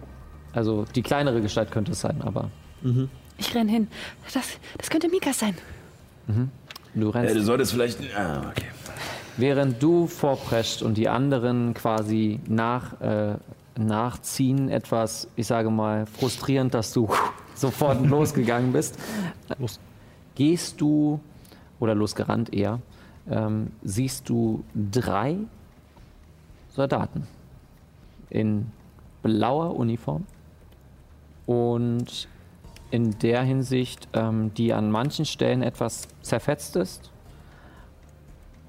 Also 0.53 0.85
die 0.95 1.01
kleinere 1.01 1.41
Gestalt 1.41 1.71
könnte 1.71 1.93
es 1.93 2.01
sein, 2.03 2.21
aber 2.21 2.51
Ich 3.39 3.55
renn 3.55 3.69
hin. 3.69 3.89
Das, 4.35 4.47
das 4.77 4.91
könnte 4.91 5.09
Mika 5.09 5.33
sein. 5.33 5.55
du 6.95 7.09
rennst. 7.09 7.31
Ja, 7.31 7.35
du 7.41 7.43
solltest 7.43 7.73
vielleicht. 7.73 8.01
Ah, 8.15 8.51
okay. 8.51 8.67
Während 9.39 9.83
du 9.83 10.09
vorprescht 10.09 10.83
und 10.83 10.99
die 10.99 11.09
anderen 11.09 11.73
quasi 11.73 12.39
nach, 12.47 13.01
äh, 13.01 13.37
nachziehen, 13.79 14.69
etwas, 14.69 15.29
ich 15.37 15.47
sage 15.47 15.71
mal, 15.71 16.07
frustrierend, 16.07 16.75
dass 16.75 16.93
du 16.93 17.09
sofort 17.55 18.05
losgegangen 18.05 18.73
bist, 18.73 18.99
Los. 19.59 19.81
gehst 20.35 20.81
du, 20.81 21.21
oder 21.81 21.95
losgerannt 21.95 22.53
eher, 22.53 22.81
ähm, 23.31 23.73
siehst 23.83 24.29
du 24.29 24.65
drei 24.75 25.37
Soldaten 26.71 27.27
in 28.31 28.71
blauer 29.23 29.77
Uniform 29.77 30.27
und 31.47 32.29
in 32.91 33.19
der 33.19 33.43
Hinsicht, 33.43 34.09
ähm, 34.13 34.53
die 34.55 34.73
an 34.73 34.91
manchen 34.91 35.25
Stellen 35.25 35.63
etwas 35.63 36.09
zerfetzt 36.23 36.77
ist 36.77 37.11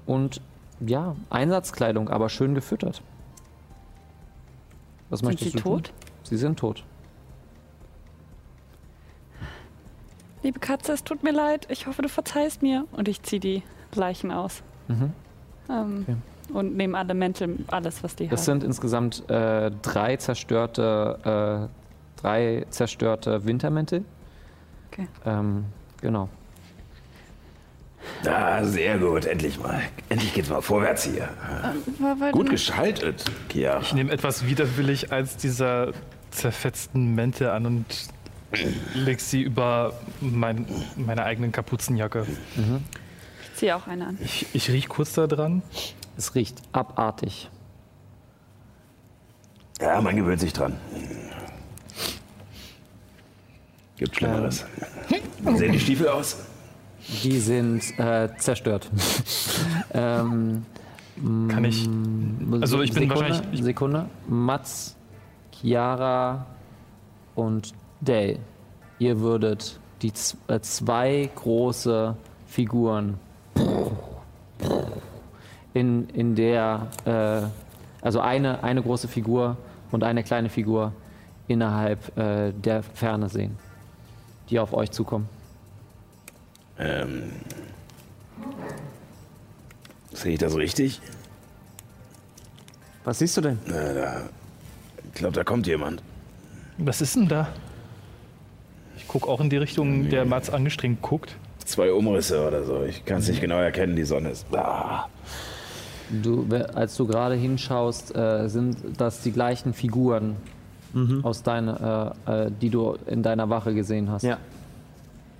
und 0.06 0.40
ja, 0.80 1.16
Einsatzkleidung, 1.30 2.08
aber 2.08 2.28
schön 2.28 2.54
gefüttert. 2.54 3.02
Was 5.10 5.20
Sind 5.20 5.28
möchtest 5.28 5.52
sie 5.52 5.56
du 5.58 5.62
tun? 5.62 5.82
tot? 5.82 5.92
Sie 6.22 6.36
sind 6.36 6.58
tot. 6.58 6.84
Liebe 10.42 10.60
Katze, 10.60 10.92
es 10.92 11.02
tut 11.04 11.22
mir 11.22 11.32
leid. 11.32 11.66
Ich 11.70 11.86
hoffe, 11.86 12.02
du 12.02 12.08
verzeihst 12.08 12.62
mir. 12.62 12.86
Und 12.92 13.08
ich 13.08 13.22
ziehe 13.22 13.40
die 13.40 13.62
Leichen 13.94 14.30
aus. 14.30 14.62
Mhm. 14.88 15.12
Ähm, 15.68 16.02
Okay. 16.02 16.16
Und 16.50 16.76
nehme 16.78 16.96
alle 16.96 17.12
Mäntel, 17.12 17.58
alles, 17.66 18.02
was 18.02 18.16
die 18.16 18.26
Das 18.26 18.40
haben. 18.40 18.44
sind 18.60 18.64
insgesamt 18.64 19.28
äh, 19.28 19.70
drei 19.82 20.16
zerstörte, 20.16 21.68
äh, 21.68 22.18
drei 22.20 22.64
zerstörte 22.70 23.44
Wintermäntel. 23.44 24.02
Okay. 24.90 25.08
Ähm, 25.26 25.66
genau. 26.00 26.30
Ah, 28.26 28.64
sehr 28.64 28.98
gut. 28.98 29.24
Endlich 29.26 29.58
mal. 29.60 29.80
Endlich 30.08 30.34
geht's 30.34 30.48
mal 30.48 30.60
vorwärts 30.60 31.04
hier. 31.04 31.28
War- 31.98 32.18
war 32.20 32.32
Gut 32.32 32.50
geschaltet, 32.50 33.24
Kia. 33.48 33.80
Ich 33.80 33.92
nehme 33.94 34.10
etwas 34.12 34.46
widerwillig 34.46 35.12
als 35.12 35.36
dieser 35.36 35.92
zerfetzten 36.30 37.14
Mäntel 37.14 37.48
an 37.50 37.66
und 37.66 37.84
leg 38.94 39.20
sie 39.20 39.42
über 39.42 39.92
mein, 40.20 40.66
meine 40.96 41.24
eigenen 41.24 41.52
Kapuzenjacke. 41.52 42.26
Ich 43.42 43.54
ziehe 43.58 43.76
auch 43.76 43.86
eine 43.86 44.08
an. 44.08 44.18
Ich, 44.22 44.46
ich 44.52 44.70
riech 44.70 44.88
kurz 44.88 45.12
da 45.14 45.26
dran. 45.26 45.62
Es 46.16 46.34
riecht 46.34 46.60
abartig. 46.72 47.50
Ja, 49.80 50.00
man 50.00 50.16
gewöhnt 50.16 50.40
sich 50.40 50.52
dran. 50.52 50.76
Gibt 53.96 54.16
Schlimmeres. 54.16 54.64
Wie 55.40 55.56
sehen 55.56 55.72
die 55.72 55.80
Stiefel 55.80 56.08
aus? 56.08 56.36
Die 57.22 57.38
sind 57.38 57.82
äh, 57.98 58.28
zerstört. 58.38 58.90
ähm, 59.94 60.64
Kann 61.48 61.64
ich. 61.64 61.88
Also 62.60 62.82
ich 62.82 62.92
bin 62.92 63.04
Sekunde, 63.08 63.28
wahrscheinlich- 63.30 63.58
ich- 63.58 63.64
Sekunde. 63.64 64.06
Mats, 64.28 64.96
Chiara 65.52 66.46
und 67.34 67.72
Dale. 68.00 68.38
Ihr 68.98 69.20
würdet 69.20 69.78
die 70.02 70.12
äh, 70.48 70.60
zwei 70.60 71.30
große 71.34 72.14
Figuren 72.46 73.14
in, 75.74 76.08
in 76.10 76.34
der, 76.34 76.86
äh, 77.04 77.42
also 78.04 78.20
eine, 78.20 78.62
eine 78.62 78.82
große 78.82 79.08
Figur 79.08 79.56
und 79.90 80.04
eine 80.04 80.22
kleine 80.22 80.48
Figur 80.48 80.92
innerhalb 81.46 82.16
äh, 82.18 82.52
der 82.52 82.82
Ferne 82.82 83.28
sehen, 83.28 83.56
die 84.50 84.58
auf 84.58 84.72
euch 84.72 84.90
zukommen. 84.90 85.28
Ähm, 86.78 87.32
sehe 90.12 90.32
ich 90.32 90.38
das 90.38 90.54
richtig? 90.56 91.00
Was 93.04 93.18
siehst 93.18 93.36
du 93.36 93.40
denn? 93.40 93.58
Na, 93.66 93.92
da, 93.92 94.22
ich 95.04 95.14
glaube, 95.14 95.34
da 95.34 95.44
kommt 95.44 95.66
jemand. 95.66 96.02
Was 96.78 97.00
ist 97.00 97.16
denn 97.16 97.28
da? 97.28 97.48
Ich 98.96 99.08
gucke 99.08 99.28
auch 99.28 99.40
in 99.40 99.50
die 99.50 99.56
Richtung, 99.56 100.10
der 100.10 100.24
Mats 100.24 100.50
angestrengt 100.50 101.02
guckt. 101.02 101.36
Zwei 101.64 101.92
Umrisse 101.92 102.46
oder 102.46 102.64
so. 102.64 102.82
Ich 102.84 103.04
kann 103.04 103.18
es 103.18 103.28
nicht 103.28 103.40
genau 103.40 103.58
erkennen. 103.58 103.96
Die 103.96 104.04
Sonne 104.04 104.30
ist. 104.30 104.46
Ah. 104.54 105.08
Du, 106.10 106.46
als 106.74 106.96
du 106.96 107.06
gerade 107.06 107.34
hinschaust, 107.34 108.14
äh, 108.16 108.48
sind 108.48 108.76
das 108.98 109.22
die 109.22 109.32
gleichen 109.32 109.74
Figuren 109.74 110.36
aus 111.22 111.42
deiner, 111.42 112.14
äh, 112.26 112.46
äh, 112.46 112.50
die 112.60 112.70
du 112.70 112.96
in 113.06 113.22
deiner 113.22 113.50
Wache 113.50 113.74
gesehen 113.74 114.10
hast. 114.10 114.22
Ja. 114.22 114.38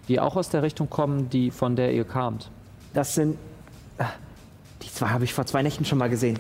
Die 0.09 0.19
auch 0.21 0.37
aus 0.37 0.49
der 0.51 0.63
Richtung 0.63 0.89
kommen, 0.91 1.29
die 1.31 1.51
von 1.51 1.77
der 1.77 1.93
ihr 1.93 2.05
kamt. 2.05 2.51
Das 2.95 3.15
sind. 3.15 3.37
ah, 3.99 4.07
Die 4.83 4.91
zwei 4.91 5.09
habe 5.09 5.25
ich 5.25 5.35
vor 5.35 5.45
zwei 5.47 5.63
Nächten 5.63 5.85
schon 5.85 5.99
mal 5.99 6.09
gesehen. 6.09 6.39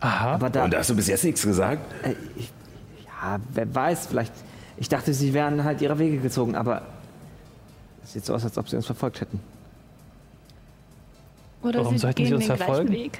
Aha. 0.00 0.32
Aber 0.34 0.50
da. 0.50 0.64
Und 0.64 0.72
da 0.72 0.78
hast 0.78 0.90
du 0.90 0.96
bis 0.96 1.06
jetzt 1.08 1.24
nichts 1.24 1.42
gesagt? 1.42 1.80
Äh, 2.04 2.14
ich, 2.36 2.50
ja, 3.06 3.38
wer 3.52 3.74
weiß, 3.74 4.06
vielleicht. 4.06 4.32
Ich 4.78 4.88
dachte, 4.88 5.12
sie 5.14 5.32
wären 5.34 5.64
halt 5.64 5.80
ihrer 5.80 5.98
Wege 5.98 6.18
gezogen, 6.18 6.54
aber. 6.54 6.82
Es 8.04 8.12
sieht 8.12 8.24
so 8.24 8.34
aus, 8.34 8.44
als 8.44 8.56
ob 8.56 8.68
sie 8.68 8.76
uns 8.76 8.86
verfolgt 8.86 9.20
hätten. 9.20 9.40
Oder 11.62 11.80
Warum 11.80 11.94
sie 11.94 11.98
sollten 11.98 12.16
gehen 12.16 12.26
sie 12.28 12.34
uns 12.34 12.46
den 12.46 12.56
verfolgen? 12.56 12.92
Weg. 12.92 13.18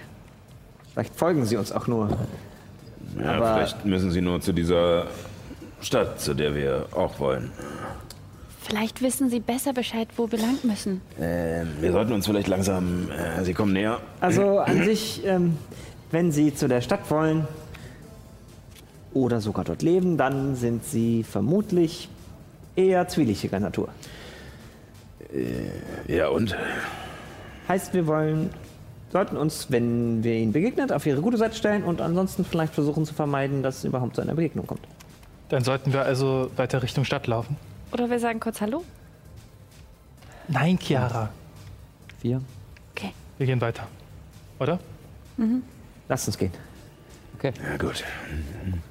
Vielleicht 0.93 1.15
folgen 1.15 1.45
sie 1.45 1.57
uns 1.57 1.73
auch 1.73 1.87
nur. 1.87 2.17
Ja, 3.19 3.33
Aber- 3.33 3.55
vielleicht 3.57 3.85
müssen 3.85 4.11
sie 4.11 4.21
nur 4.21 4.41
zu 4.41 4.53
dieser 4.53 5.07
Stadt, 5.81 6.21
zu 6.21 6.35
der 6.35 6.55
wir 6.55 6.87
auch 6.95 7.19
wollen. 7.19 7.51
Vielleicht 8.69 9.01
wissen 9.01 9.31
Sie 9.31 9.39
besser 9.39 9.73
Bescheid, 9.73 10.09
wo 10.17 10.31
wir 10.33 10.39
lang 10.39 10.59
müssen. 10.65 11.01
Ähm, 11.21 11.69
wir 11.81 11.93
sollten 11.93 12.13
uns 12.13 12.27
vielleicht 12.27 12.49
langsam. 12.49 13.09
Äh, 13.11 13.45
sie 13.45 13.55
kommen 13.55 13.73
näher. 13.73 14.01
Also 14.21 14.59
an 14.59 14.83
sich, 14.85 15.25
ähm, 15.25 15.57
wenn 16.11 16.33
sie 16.33 16.53
zu 16.53 16.67
der 16.67 16.81
Stadt 16.81 17.09
wollen 17.09 17.47
oder 19.15 19.41
sogar 19.41 19.65
dort 19.65 19.83
leben, 19.83 20.17
dann 20.17 20.57
sind 20.57 20.85
sie 20.85 21.23
vermutlich 21.23 22.09
eher 22.75 23.07
zwielichtiger 23.07 23.61
Natur. 23.61 23.89
Ja, 26.07 26.29
und? 26.29 26.57
Heißt, 27.69 27.95
wir 27.95 28.07
wollen, 28.07 28.51
sollten 29.13 29.37
uns, 29.37 29.71
wenn 29.71 30.25
wir 30.25 30.35
ihnen 30.35 30.53
begegnet, 30.53 30.93
auf 30.93 31.07
ihre 31.07 31.21
gute 31.21 31.37
Seite 31.37 31.57
stellen 31.57 31.85
und 31.85 32.01
ansonsten 32.01 32.45
vielleicht 32.45 32.75
versuchen 32.75 33.05
zu 33.05 33.15
vermeiden, 33.15 33.63
dass 33.63 33.79
es 33.79 33.85
überhaupt 33.85 34.17
zu 34.17 34.23
einer 34.23 34.35
Begegnung 34.35 34.67
kommt. 34.67 34.83
Dann 35.49 35.65
sollten 35.65 35.93
wir 35.93 36.03
also 36.03 36.51
weiter 36.57 36.83
Richtung 36.83 37.05
Stadt 37.05 37.27
laufen. 37.27 37.57
Oder 37.93 38.11
wir 38.11 38.19
sagen 38.19 38.41
kurz 38.41 38.61
Hallo. 38.61 38.85
Nein, 40.49 40.79
Chiara. 40.79 41.31
Vier. 42.21 42.41
Wir 43.39 43.47
gehen 43.47 43.61
weiter. 43.61 43.87
Oder? 44.59 44.79
Lasst 46.09 46.27
uns 46.29 46.39
gehen. 46.39 46.53
Okay. 47.37 47.53
Ja, 47.63 47.77
gut. 47.77 48.03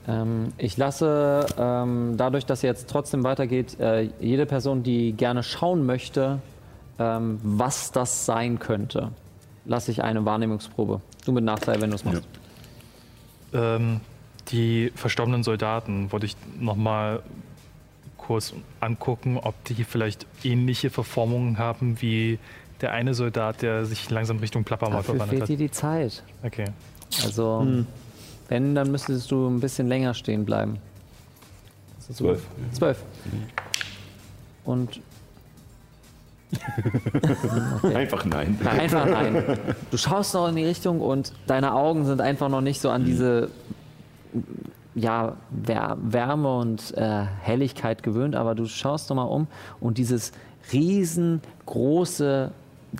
Ähm, 0.08 0.54
ich 0.60 0.78
lasse, 0.78 1.48
ähm, 1.58 2.14
dadurch, 2.16 2.46
dass 2.46 2.62
jetzt 2.62 2.88
trotzdem 2.88 3.24
weitergeht, 3.24 3.80
äh, 3.80 4.02
jede 4.20 4.46
Person, 4.46 4.84
die 4.84 5.14
gerne 5.14 5.42
schauen 5.42 5.84
möchte, 5.88 6.40
ähm, 7.00 7.40
was 7.42 7.92
das 7.92 8.28
sein 8.28 8.60
könnte, 8.60 9.12
lasse 9.66 9.90
ich 9.90 10.04
eine 10.04 10.24
Wahrnehmungsprobe. 10.26 11.02
Du 11.26 11.32
mit 11.32 11.44
Nachteil, 11.44 11.82
wenn 11.82 11.90
du 11.90 11.96
es 11.96 12.06
machst. 12.06 12.22
Ähm, 13.54 14.02
Die 14.52 14.92
verstorbenen 14.94 15.42
Soldaten 15.42 16.12
wollte 16.12 16.28
ich 16.28 16.38
nochmal 16.60 17.24
kurz 18.26 18.54
angucken, 18.80 19.38
ob 19.38 19.54
die 19.66 19.84
vielleicht 19.84 20.26
ähnliche 20.44 20.90
Verformungen 20.90 21.58
haben 21.58 22.02
wie 22.02 22.40
der 22.82 22.92
eine 22.92 23.14
Soldat, 23.14 23.62
der 23.62 23.86
sich 23.86 24.10
langsam 24.10 24.38
Richtung 24.40 24.64
Plappermaul 24.64 24.98
Dafür 24.98 25.16
verwandelt 25.16 25.30
fehlt 25.30 25.42
hat. 25.44 25.50
dir 25.50 25.58
die 25.58 25.72
Zeit. 25.72 26.24
Okay. 26.44 26.66
Also, 27.24 27.66
wenn, 28.50 28.76
dann 28.76 28.92
müsstest 28.92 29.32
du 29.32 29.48
ein 29.48 29.60
bisschen 29.60 29.88
länger 29.88 30.14
stehen 30.14 30.46
bleiben. 30.46 30.78
Zwölf. 32.00 32.44
Zwölf. 32.72 33.04
Und 34.64 35.02
Einfach 37.84 38.24
nein. 38.26 38.58
Na, 38.64 38.72
einfach 38.72 39.06
nein. 39.06 39.44
Du 39.92 39.98
schaust 39.98 40.34
noch 40.34 40.48
in 40.48 40.56
die 40.56 40.64
Richtung 40.64 41.02
und 41.02 41.34
deine 41.48 41.74
Augen 41.74 42.06
sind 42.06 42.22
einfach 42.22 42.50
noch 42.50 42.62
nicht 42.62 42.80
so 42.80 42.90
an 42.90 43.04
diese 43.04 43.50
ja, 44.96 45.36
Wär- 45.52 45.98
Wärme 46.02 46.58
und 46.58 46.96
äh, 46.98 47.26
Helligkeit 47.42 48.02
gewöhnt, 48.02 48.36
aber 48.36 48.56
du 48.56 48.66
schaust 48.66 49.10
noch 49.10 49.18
mal 49.18 49.24
um 49.24 49.48
und 49.80 49.98
dieses 49.98 50.32
riesengroße, 50.72 52.52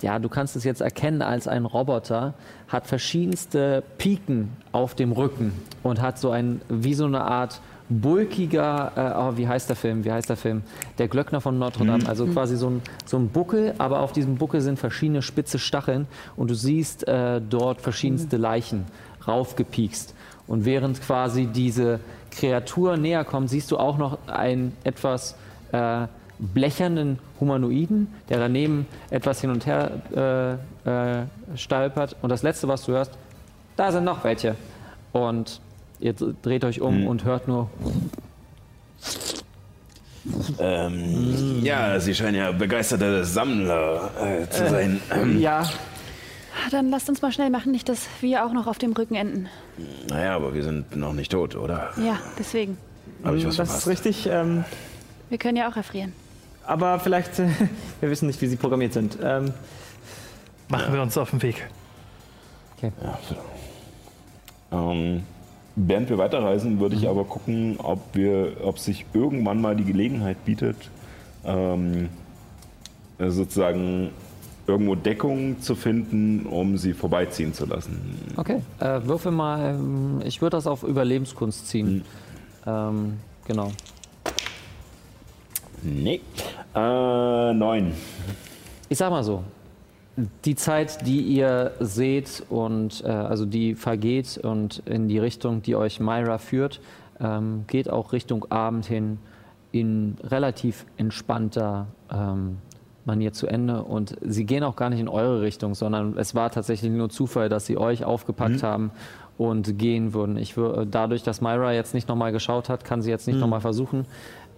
ja, 0.02 0.18
du 0.18 0.28
kannst 0.28 0.56
es 0.56 0.64
jetzt 0.64 0.80
erkennen 0.82 1.22
als 1.22 1.48
ein 1.48 1.64
Roboter, 1.64 2.34
hat 2.68 2.86
verschiedenste 2.86 3.82
Piken 3.98 4.50
auf 4.72 4.94
dem 4.94 5.12
Rücken 5.12 5.52
und 5.82 6.02
hat 6.02 6.18
so 6.18 6.30
ein, 6.30 6.60
wie 6.68 6.94
so 6.94 7.06
eine 7.06 7.22
Art 7.22 7.60
bulkiger, 7.88 8.92
äh, 8.96 9.12
oh, 9.16 9.36
wie 9.38 9.46
heißt 9.46 9.68
der 9.68 9.76
Film? 9.76 10.04
Wie 10.04 10.10
heißt 10.10 10.28
der 10.28 10.36
Film? 10.36 10.62
Der 10.98 11.06
Glöckner 11.06 11.40
von 11.40 11.56
Notre 11.56 11.86
Dame. 11.86 12.08
Also 12.08 12.26
quasi 12.26 12.56
so 12.56 12.68
ein, 12.68 12.82
so 13.04 13.16
ein 13.16 13.28
Buckel, 13.28 13.74
aber 13.78 14.00
auf 14.00 14.10
diesem 14.10 14.34
Buckel 14.36 14.60
sind 14.60 14.76
verschiedene 14.78 15.22
spitze 15.22 15.60
Stacheln 15.60 16.08
und 16.36 16.50
du 16.50 16.54
siehst 16.54 17.06
äh, 17.06 17.40
dort 17.40 17.80
verschiedenste 17.80 18.38
Leichen 18.38 18.86
raufgepiekst. 19.26 20.15
Und 20.46 20.64
während 20.64 21.00
quasi 21.02 21.46
diese 21.46 22.00
Kreatur 22.30 22.96
näher 22.96 23.24
kommt, 23.24 23.50
siehst 23.50 23.70
du 23.70 23.78
auch 23.78 23.98
noch 23.98 24.18
einen 24.26 24.76
etwas 24.84 25.36
äh, 25.72 26.06
blechernen 26.38 27.18
Humanoiden, 27.40 28.08
der 28.28 28.38
daneben 28.38 28.86
etwas 29.10 29.40
hin 29.40 29.50
und 29.50 29.66
her 29.66 30.58
äh, 30.84 31.20
äh, 31.20 31.24
stolpert. 31.56 32.16
Und 32.22 32.30
das 32.30 32.42
Letzte, 32.42 32.68
was 32.68 32.84
du 32.84 32.92
hörst, 32.92 33.12
da 33.76 33.90
sind 33.90 34.04
noch 34.04 34.22
welche. 34.24 34.54
Und 35.12 35.60
ihr 35.98 36.14
dreht 36.42 36.64
euch 36.64 36.80
um 36.80 37.06
und 37.06 37.24
hört 37.24 37.48
nur 37.48 37.70
Ähm, 40.58 41.62
ja, 41.62 42.00
Sie 42.00 42.14
scheinen 42.14 42.36
ja 42.36 42.52
begeisterte 42.52 43.24
Sammler 43.24 44.10
äh, 44.20 44.48
zu 44.50 44.68
sein. 44.68 45.00
Ähm, 45.14 45.40
Ja, 45.40 45.68
Dann 46.70 46.90
lasst 46.90 47.08
uns 47.08 47.22
mal 47.22 47.32
schnell 47.32 47.50
machen, 47.50 47.72
nicht, 47.72 47.88
dass 47.88 48.06
wir 48.20 48.44
auch 48.44 48.52
noch 48.52 48.66
auf 48.66 48.78
dem 48.78 48.92
Rücken 48.92 49.14
enden. 49.14 49.48
naja, 50.08 50.34
aber 50.36 50.54
wir 50.54 50.62
sind 50.64 50.96
noch 50.96 51.12
nicht 51.12 51.30
tot, 51.32 51.54
oder? 51.56 51.90
Ja, 51.96 52.18
deswegen. 52.38 52.76
Habe 53.24 53.36
ich 53.38 53.46
was 53.46 53.56
das 53.56 53.78
ist 53.78 53.86
richtig. 53.86 54.26
Ähm, 54.30 54.64
Wir 55.30 55.38
können 55.38 55.56
ja 55.56 55.68
auch 55.70 55.76
erfrieren. 55.76 56.12
aber 56.66 56.98
vielleicht, 57.00 57.38
äh, 57.38 57.48
wir 58.00 58.10
wissen 58.10 58.26
nicht, 58.26 58.40
wie 58.42 58.46
sie 58.46 58.56
programmiert 58.56 58.92
sind. 58.92 59.18
Ähm, 59.22 59.52
Machen 60.68 60.92
wir 60.94 61.00
uns 61.02 61.16
auf 61.16 61.30
den 61.30 61.42
Weg. 61.42 61.68
Ja, 62.82 62.90
so. 63.28 63.36
ähm, 64.76 65.22
während 65.76 66.08
wir 66.10 66.18
weiterreisen, 66.18 66.80
würde 66.80 66.96
ich 66.96 67.08
aber 67.08 67.24
gucken, 67.24 67.76
ob, 67.78 68.00
wir, 68.14 68.56
ob 68.64 68.78
sich 68.78 69.06
irgendwann 69.14 69.60
mal 69.60 69.76
die 69.76 69.84
Gelegenheit 69.84 70.44
bietet, 70.44 70.76
ähm, 71.44 72.08
äh, 73.18 73.30
sozusagen 73.30 74.10
irgendwo 74.66 74.94
Deckung 74.94 75.60
zu 75.60 75.74
finden, 75.74 76.46
um 76.46 76.76
sie 76.76 76.92
vorbeiziehen 76.92 77.54
zu 77.54 77.66
lassen. 77.66 78.00
okay. 78.36 78.62
Äh, 78.80 79.00
würfel 79.04 79.32
mal, 79.32 79.74
ähm, 79.74 80.20
ich 80.24 80.42
würde 80.42 80.56
das 80.56 80.66
auf 80.66 80.82
Überlebenskunst 80.82 81.68
ziehen. 81.68 82.04
Ähm, 82.66 83.18
genau. 83.46 83.70
Nee. 85.82 86.20
Äh, 86.74 87.54
neun. 87.54 87.92
Ich 88.88 88.98
sag 88.98 89.10
mal 89.10 89.22
so, 89.22 89.44
die 90.44 90.54
Zeit, 90.54 91.06
die 91.06 91.20
ihr 91.20 91.72
seht 91.80 92.42
und 92.48 93.04
äh, 93.04 93.08
also 93.08 93.44
die 93.44 93.74
vergeht 93.74 94.38
und 94.38 94.82
in 94.86 95.08
die 95.08 95.18
Richtung, 95.18 95.62
die 95.62 95.76
euch 95.76 96.00
Myra 96.00 96.38
führt, 96.38 96.80
ähm, 97.20 97.64
geht 97.66 97.90
auch 97.90 98.12
Richtung 98.12 98.50
Abend 98.50 98.86
hin 98.86 99.18
in 99.72 100.16
relativ 100.22 100.86
entspannter 100.96 101.86
ähm, 102.10 102.58
Manier 103.06 103.32
zu 103.32 103.46
Ende. 103.46 103.82
Und 103.84 104.16
sie 104.20 104.44
gehen 104.44 104.62
auch 104.62 104.76
gar 104.76 104.90
nicht 104.90 105.00
in 105.00 105.08
eure 105.08 105.40
Richtung, 105.40 105.74
sondern 105.74 106.18
es 106.18 106.34
war 106.34 106.50
tatsächlich 106.50 106.90
nur 106.92 107.08
Zufall, 107.08 107.48
dass 107.48 107.64
sie 107.66 107.78
euch 107.78 108.04
aufgepackt 108.04 108.62
haben 108.62 108.90
und 109.38 109.78
gehen 109.78 110.12
würden. 110.12 110.36
Ich 110.36 110.54
wür- 110.54 110.84
dadurch, 110.84 111.22
dass 111.22 111.40
Myra 111.40 111.72
jetzt 111.72 111.94
nicht 111.94 112.08
nochmal 112.08 112.32
geschaut 112.32 112.68
hat, 112.68 112.84
kann 112.84 113.02
sie 113.02 113.10
jetzt 113.10 113.26
nicht 113.26 113.38
nochmal 113.40 113.60
versuchen. 113.60 114.06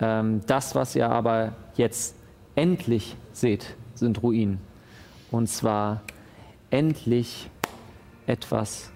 Ähm, 0.01 0.41
das, 0.47 0.75
was 0.75 0.97
ihr 0.97 1.11
aber 1.11 1.53
jetzt 1.77 2.17
endlich 2.55 3.17
seht, 3.33 3.75
sind 3.95 4.23
Ruinen. 4.23 4.61
Und 5.31 5.49
zwar 5.49 6.01
endlich 6.71 7.51
etwas 8.27 8.91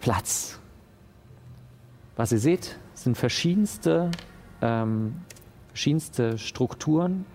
Platz. 0.00 0.58
Was 2.16 2.32
ihr 2.32 2.38
seht, 2.38 2.78
sind 2.94 3.16
verschiedenste, 3.16 4.10
ähm, 4.62 5.14
verschiedenste 5.68 6.38
Strukturen, 6.38 7.26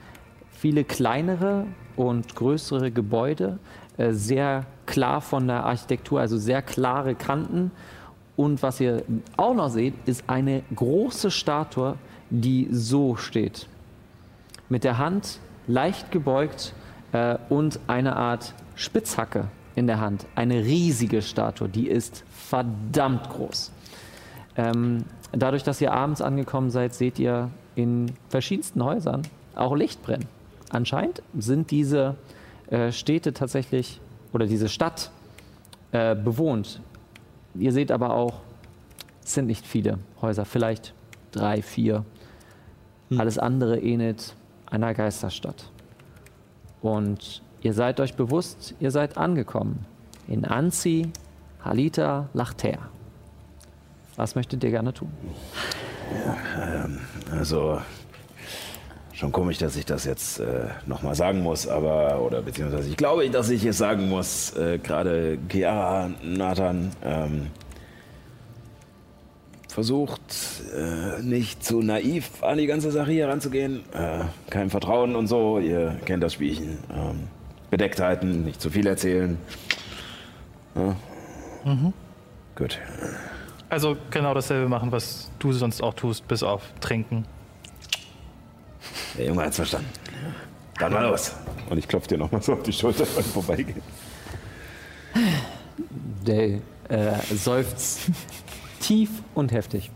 viele 0.64 0.86
kleinere 0.86 1.66
und 1.98 2.36
größere 2.36 2.90
Gebäude, 2.90 3.60
äh, 3.98 4.14
sehr 4.14 4.66
klar 4.86 5.20
von 5.20 5.46
der 5.46 5.66
Architektur, 5.66 6.22
also 6.22 6.38
sehr 6.38 6.62
klare 6.62 7.16
Kanten. 7.16 7.72
Und 8.38 8.64
was 8.64 8.80
ihr 8.80 9.04
auch 9.36 9.54
noch 9.56 9.68
seht, 9.68 9.94
ist 10.06 10.24
eine 10.28 10.64
große 10.74 11.32
Statue, 11.32 11.98
die 12.30 12.70
so 12.72 13.18
steht. 13.18 13.68
Mit 14.70 14.86
der 14.86 15.00
Hand 15.00 15.40
leicht 15.68 16.12
gebeugt 16.12 16.74
äh, 17.12 17.38
und 17.50 17.82
eine 17.88 18.16
Art 18.16 18.54
Spitzhacke 18.76 19.50
in 19.76 19.86
der 19.86 20.00
Hand. 20.00 20.26
Eine 20.34 20.64
riesige 20.64 21.22
Statue, 21.22 21.68
die 21.68 21.90
ist 21.90 22.24
verdammt 22.32 23.30
groß. 23.32 23.70
Ähm, 24.56 25.04
dadurch, 25.34 25.64
dass 25.64 25.82
ihr 25.82 25.92
abends 25.92 26.22
angekommen 26.22 26.70
seid, 26.70 26.94
seht 26.94 27.20
ihr 27.20 27.50
in 27.76 28.14
verschiedensten 28.30 28.82
Häusern 28.82 29.24
auch 29.56 29.76
Licht 29.76 30.02
brennen. 30.02 30.30
Anscheinend 30.74 31.22
sind 31.38 31.70
diese 31.70 32.16
äh, 32.68 32.92
Städte 32.92 33.34
tatsächlich 33.34 34.02
oder 34.34 34.48
diese 34.48 34.68
Stadt 34.68 35.12
äh, 35.92 36.16
bewohnt. 36.16 36.82
Ihr 37.54 37.72
seht 37.72 37.92
aber 37.92 38.16
auch, 38.16 38.42
es 39.24 39.36
sind 39.36 39.46
nicht 39.46 39.68
viele 39.68 40.00
Häuser, 40.20 40.46
vielleicht 40.46 40.96
drei, 41.32 41.62
vier. 41.62 42.04
Alles 43.16 43.38
andere 43.38 43.80
ähnelt 43.80 44.36
einer 44.66 44.96
Geisterstadt. 44.96 45.70
Und 46.82 47.44
ihr 47.62 47.74
seid 47.74 48.00
euch 48.00 48.16
bewusst, 48.16 48.74
ihr 48.80 48.90
seid 48.90 49.16
angekommen 49.16 49.86
in 50.28 50.44
Anzi, 50.44 51.12
Halita, 51.64 52.30
Lachter. 52.34 52.80
Was 54.16 54.34
möchtet 54.34 54.64
ihr 54.64 54.72
gerne 54.72 54.92
tun? 54.92 55.12
Also, 57.32 57.80
schon 59.24 59.32
komisch, 59.32 59.58
dass 59.58 59.78
ich 59.78 59.86
das 59.86 60.04
jetzt 60.04 60.42
äh, 60.42 60.66
nochmal 60.86 61.16
sagen 61.16 61.40
muss, 61.40 61.66
aber, 61.66 62.22
oder 62.22 62.42
beziehungsweise 62.42 62.90
ich 62.90 62.98
glaube, 62.98 63.30
dass 63.30 63.50
ich 63.50 63.64
es 63.64 63.78
sagen 63.78 64.10
muss, 64.10 64.54
äh, 64.58 64.80
gerade 64.80 65.38
Chiara, 65.50 66.10
Nathan, 66.22 66.92
ähm, 67.02 67.48
versucht 69.70 70.20
äh, 70.76 71.22
nicht 71.22 71.64
zu 71.64 71.82
naiv 71.82 72.44
an 72.44 72.58
die 72.58 72.68
ganze 72.68 72.92
Sache 72.92 73.12
hier 73.12 73.30
ranzugehen. 73.30 73.84
Äh, 73.94 74.26
kein 74.50 74.70
Vertrauen 74.70 75.16
und 75.16 75.28
so, 75.28 75.58
ihr 75.58 75.98
kennt 76.04 76.22
das 76.22 76.34
Spielchen. 76.34 76.80
Ähm, 76.94 77.30
bedeckt 77.72 78.02
halten, 78.02 78.44
nicht 78.44 78.60
zu 78.60 78.70
viel 78.70 78.86
erzählen. 78.86 79.38
Ja. 80.76 80.96
Gut. 82.58 82.78
Also 83.70 83.96
genau 84.12 84.34
dasselbe 84.34 84.68
machen, 84.68 84.92
was 84.92 85.32
du 85.40 85.54
sonst 85.54 85.82
auch 85.82 85.94
tust, 85.94 86.28
bis 86.28 86.44
auf 86.44 86.62
trinken. 86.82 87.24
Der 89.18 89.26
Junge 89.26 89.44
hat's 89.44 89.58
verstanden. 89.58 89.90
Dann 90.80 90.92
mal 90.92 91.08
los. 91.08 91.34
Und 91.70 91.78
ich 91.78 91.88
klopfe 91.88 92.08
dir 92.08 92.18
nochmal 92.18 92.42
so 92.42 92.54
auf 92.54 92.64
die 92.64 92.74
Schulter 92.74 93.06
beim 93.16 93.24
Vorbeigehen. 93.24 93.82
Der 96.26 96.60
äh, 96.90 97.22
seufzt 97.34 98.10
tief 98.80 99.10
und 99.36 99.52
heftig. 99.52 99.92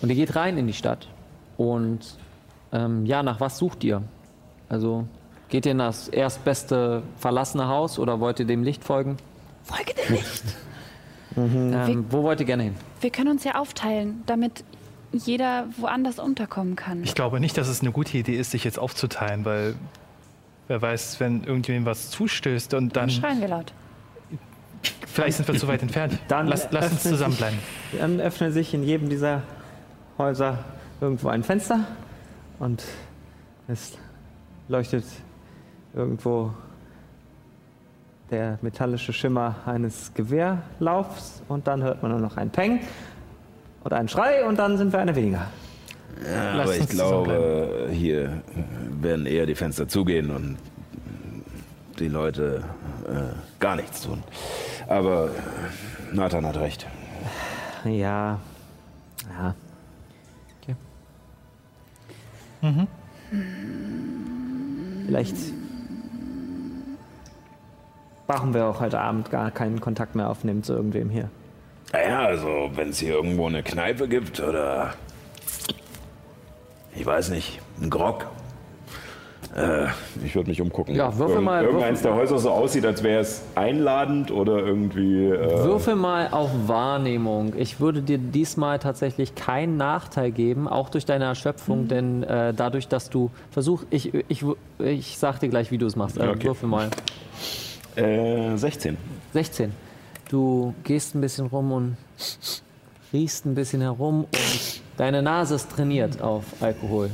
Und 0.00 0.08
ihr 0.10 0.16
geht 0.16 0.34
rein 0.36 0.58
in 0.58 0.66
die 0.66 0.72
Stadt. 0.72 1.08
Und 1.56 2.00
ähm, 2.72 3.06
ja, 3.06 3.22
nach 3.22 3.40
was 3.40 3.58
sucht 3.58 3.84
ihr? 3.84 4.02
Also 4.68 5.06
geht 5.48 5.66
ihr 5.66 5.72
in 5.72 5.78
das 5.78 6.08
erstbeste 6.08 7.02
verlassene 7.18 7.68
Haus 7.68 7.98
oder 7.98 8.20
wollt 8.20 8.40
ihr 8.40 8.46
dem 8.46 8.62
Licht 8.62 8.82
folgen? 8.84 9.18
Folge 9.62 9.92
dem 9.94 10.14
Licht. 10.16 10.44
Ähm, 11.36 12.06
wo 12.10 12.22
wollt 12.22 12.40
ihr 12.40 12.46
gerne 12.46 12.64
hin? 12.64 12.74
Wir 13.00 13.10
können 13.10 13.30
uns 13.30 13.44
ja 13.44 13.54
aufteilen, 13.54 14.22
damit 14.26 14.64
jeder 15.12 15.66
woanders 15.76 16.18
unterkommen 16.18 16.76
kann. 16.76 17.02
Ich 17.02 17.14
glaube 17.14 17.40
nicht, 17.40 17.56
dass 17.56 17.68
es 17.68 17.80
eine 17.80 17.92
gute 17.92 18.16
Idee 18.16 18.36
ist, 18.36 18.50
sich 18.50 18.64
jetzt 18.64 18.78
aufzuteilen, 18.78 19.44
weil 19.44 19.74
wer 20.68 20.80
weiß, 20.80 21.20
wenn 21.20 21.44
irgendjemand 21.44 21.86
was 21.86 22.10
zustößt 22.10 22.74
und 22.74 22.96
dann. 22.96 23.10
Schreien 23.10 23.40
wir 23.40 23.48
laut. 23.48 23.72
Vielleicht 25.06 25.36
sind 25.36 25.48
wir 25.48 25.56
zu 25.56 25.68
weit 25.68 25.82
entfernt. 25.82 26.18
Dann 26.28 26.48
lass, 26.48 26.68
lass 26.72 26.90
uns 26.90 27.02
zusammenbleiben. 27.02 27.58
Sich, 27.90 28.00
dann 28.00 28.18
öffnet 28.18 28.52
sich 28.52 28.74
in 28.74 28.82
jedem 28.82 29.10
dieser 29.10 29.42
Häuser 30.18 30.64
irgendwo 31.00 31.28
ein 31.28 31.44
Fenster 31.44 31.86
und 32.58 32.82
es 33.68 33.98
leuchtet 34.68 35.04
irgendwo 35.94 36.52
der 38.30 38.58
metallische 38.62 39.12
Schimmer 39.12 39.56
eines 39.66 40.14
Gewehrlaufs 40.14 41.42
und 41.48 41.66
dann 41.66 41.82
hört 41.82 42.02
man 42.02 42.12
nur 42.12 42.20
noch 42.20 42.38
ein 42.38 42.50
Peng 42.50 42.80
und 43.84 43.92
einen 43.92 44.08
Schrei 44.08 44.44
und 44.44 44.58
dann 44.58 44.76
sind 44.76 44.92
wir 44.92 45.00
eine 45.00 45.14
weniger. 45.14 45.46
Ja, 46.24 46.62
aber 46.62 46.76
ich 46.76 46.88
glaube, 46.88 47.88
hier 47.90 48.42
werden 49.00 49.26
eher 49.26 49.46
die 49.46 49.54
Fenster 49.54 49.88
zugehen 49.88 50.30
und 50.30 50.56
die 51.98 52.08
Leute 52.08 52.62
äh, 53.06 53.34
gar 53.58 53.76
nichts 53.76 54.02
tun. 54.02 54.22
Aber 54.88 55.30
Nathan 56.12 56.46
hat 56.46 56.58
recht. 56.58 56.86
Ja, 57.84 58.38
ja. 59.38 59.54
Mhm. 62.62 62.86
Vielleicht 65.06 65.36
brauchen 68.26 68.54
wir 68.54 68.66
auch 68.66 68.80
heute 68.80 69.00
Abend 69.00 69.30
gar 69.30 69.50
keinen 69.50 69.80
Kontakt 69.80 70.14
mehr 70.14 70.30
aufnehmen 70.30 70.62
zu 70.62 70.72
irgendwem 70.72 71.10
hier. 71.10 71.28
Naja, 71.92 72.20
also 72.26 72.70
wenn 72.74 72.88
es 72.90 72.98
hier 72.98 73.14
irgendwo 73.14 73.46
eine 73.46 73.62
Kneipe 73.62 74.08
gibt 74.08 74.40
oder 74.40 74.94
ich 76.94 77.04
weiß 77.04 77.30
nicht, 77.30 77.60
ein 77.80 77.90
Grog. 77.90 78.26
Äh, 79.54 79.88
ich 80.24 80.34
würde 80.34 80.48
mich 80.48 80.62
umgucken. 80.62 80.94
Ja, 80.94 81.08
würfel 81.18 81.34
Irgend- 81.34 81.44
mal- 81.44 81.64
Irgendeins 81.64 82.00
der 82.00 82.14
Häuser 82.14 82.38
so 82.38 82.50
aussieht, 82.50 82.86
als 82.86 83.02
wäre 83.02 83.20
es 83.20 83.42
einladend 83.54 84.30
oder 84.30 84.58
irgendwie. 84.58 85.26
Äh, 85.26 85.64
Würfel 85.64 85.94
mal 85.94 86.28
auf 86.30 86.48
Wahrnehmung. 86.66 87.52
Ich 87.58 87.78
würde 87.78 88.00
dir 88.00 88.16
diesmal 88.16 88.78
tatsächlich 88.78 89.34
keinen 89.34 89.76
Nachteil 89.76 90.30
geben, 90.30 90.68
auch 90.68 90.88
durch 90.88 91.04
deine 91.04 91.24
Erschöpfung, 91.26 91.86
denn 91.88 92.22
äh, 92.22 92.54
dadurch, 92.54 92.88
dass 92.88 93.10
du 93.10 93.30
versuchst, 93.50 93.86
ich, 93.90 94.14
ich, 94.28 94.42
ich 94.78 95.18
sag 95.18 95.40
dir 95.40 95.48
gleich, 95.50 95.70
wie 95.70 95.76
du 95.78 95.84
es 95.86 95.96
machst. 95.96 96.16
Äh, 96.18 96.28
Okay. 96.28 96.44
Würfel 96.46 96.68
mal. 96.70 96.88
äh, 97.96 98.56
16. 98.56 98.96
16. 99.34 99.72
Du 100.32 100.72
gehst 100.82 101.14
ein 101.14 101.20
bisschen 101.20 101.46
rum 101.48 101.72
und 101.72 101.96
riechst 103.12 103.44
ein 103.44 103.54
bisschen 103.54 103.82
herum 103.82 104.24
und 104.24 104.80
deine 104.96 105.20
Nase 105.20 105.56
ist 105.56 105.70
trainiert 105.70 106.22
auf 106.22 106.44
Alkohol. 106.60 107.10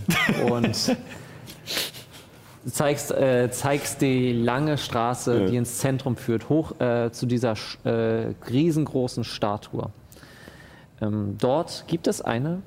Und 0.48 0.96
zeigst, 2.70 3.10
äh, 3.10 3.50
zeigst 3.50 4.02
die 4.02 4.32
lange 4.32 4.78
Straße, 4.78 5.40
Ja. 5.40 5.46
die 5.48 5.56
ins 5.56 5.78
Zentrum 5.78 6.16
führt, 6.16 6.48
hoch 6.48 6.80
äh, 6.80 7.10
zu 7.10 7.26
dieser 7.26 7.54
äh, 7.82 8.34
riesengroßen 8.48 9.24
Statue. 9.24 9.90
Ähm, 11.00 11.34
dort 11.40 11.86
gibt 11.88 12.06
es 12.06 12.20
eine, 12.20 12.62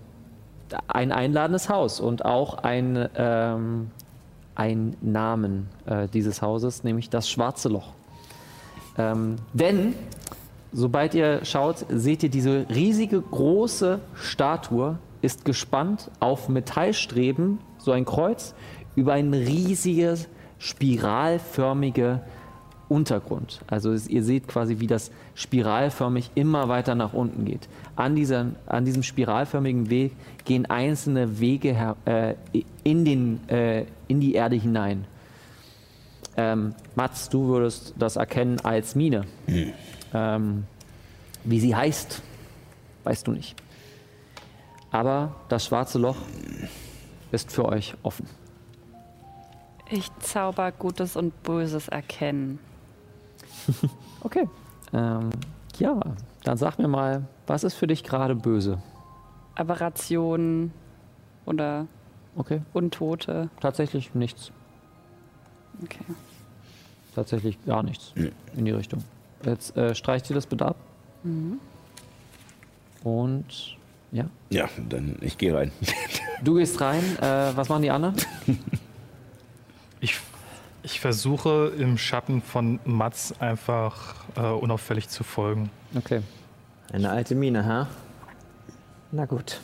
ein 0.90 1.14
einladendes 1.14 1.70
Haus 1.70 2.02
und 2.02 2.26
auch 2.26 2.56
ein, 2.58 3.08
ähm, 3.16 3.90
ein 4.56 4.98
Namen 5.00 5.70
äh, 5.86 6.10
dieses 6.10 6.42
Hauses, 6.42 6.84
nämlich 6.84 7.10
das 7.10 7.30
Schwarze 7.30 7.70
Loch. 7.70 7.94
Ähm, 8.98 9.38
denn 9.54 9.96
sobald 10.72 11.14
ihr 11.14 11.44
schaut, 11.46 11.86
seht 11.90 12.24
ihr 12.24 12.30
diese 12.30 12.66
riesige 12.70 13.22
große 13.22 14.00
Statue 14.16 14.98
ist 15.22 15.46
gespannt 15.46 16.10
auf 16.20 16.50
Metallstreben, 16.50 17.60
so 17.78 17.92
ein 17.92 18.06
Kreuz, 18.06 18.56
über 18.96 19.14
ein 19.14 19.34
riesiges 19.34 20.28
spiralförmige 20.60 22.22
Untergrund. 22.90 23.62
Also 23.68 23.94
ihr 23.94 24.24
seht 24.24 24.48
quasi, 24.48 24.80
wie 24.80 24.88
das 24.88 25.12
spiralförmig 25.34 26.32
immer 26.36 26.68
weiter 26.68 26.94
nach 26.94 27.14
unten 27.14 27.46
geht. 27.46 27.70
An, 27.96 28.16
dieser, 28.16 28.48
an 28.66 28.84
diesem 28.84 29.02
spiralförmigen 29.02 29.90
Weg 29.90 30.12
gehen 30.44 30.66
einzelne 30.66 31.40
Wege 31.40 31.74
her, 31.74 31.96
äh, 32.06 32.34
in, 32.84 33.06
den, 33.06 33.48
äh, 33.50 33.86
in 34.08 34.20
die 34.20 34.34
Erde 34.34 34.58
hinein. 34.58 35.06
Ähm, 36.36 36.76
Mats, 36.96 37.30
du 37.30 37.48
würdest 37.48 37.94
das 37.98 38.18
erkennen 38.18 38.60
als 38.60 38.96
Mine. 38.96 39.26
Ähm, 40.14 40.66
wie 41.44 41.60
sie 41.60 41.76
heißt, 41.76 42.22
weißt 43.04 43.28
du 43.28 43.32
nicht. 43.32 43.56
Aber 44.92 45.36
das 45.50 45.66
schwarze 45.66 45.98
Loch 46.00 46.18
ist 47.32 47.52
für 47.52 47.66
euch 47.66 47.96
offen. 48.04 48.28
Ich 49.90 50.10
zauber 50.20 50.72
Gutes 50.72 51.16
und 51.16 51.44
Böses 51.44 51.88
erkennen. 51.88 52.60
Okay. 54.24 54.48
Ähm, 54.94 55.32
ja, 55.80 56.00
dann 56.44 56.56
sag 56.56 56.78
mir 56.78 56.88
mal, 56.88 57.24
was 57.48 57.64
ist 57.64 57.74
für 57.74 57.88
dich 57.88 58.04
gerade 58.04 58.36
böse? 58.36 58.80
Aberrationen 59.56 60.72
oder 61.48 61.88
Okay, 62.36 62.62
Untote. 62.74 63.50
tatsächlich 63.60 64.14
nichts. 64.14 64.52
Okay. 65.84 66.06
Tatsächlich 67.16 67.58
gar 67.66 67.82
nichts 67.82 68.14
in 68.56 68.66
die 68.66 68.72
Richtung. 68.72 69.04
Jetzt 69.46 69.76
äh, 69.78 69.96
streicht 69.96 70.30
dir 70.30 70.34
das 70.36 70.46
bitte 70.46 70.66
ab. 70.66 70.76
Und 73.04 73.46
ja, 74.12 74.26
Ja, 74.50 74.68
dann 74.90 75.18
ich 75.22 75.38
gehe 75.38 75.56
rein. 75.56 75.72
du 76.44 76.56
gehst 76.56 76.80
rein. 76.82 77.04
Äh, 77.22 77.56
was 77.56 77.70
machen 77.70 77.84
die 77.84 77.92
anderen? 77.92 78.16
Ich, 80.04 80.20
ich 80.82 81.00
versuche 81.00 81.72
im 81.78 81.96
Schatten 82.00 82.42
von 82.42 82.80
Mats 82.86 83.36
einfach 83.40 84.16
äh, 84.36 84.42
unauffällig 84.42 85.08
zu 85.10 85.24
folgen. 85.24 85.70
Okay. 85.96 86.22
Eine 86.92 87.12
alte 87.12 87.36
Mine, 87.36 87.64
ha? 87.64 87.88
Na 89.12 89.26
gut. 89.26 89.62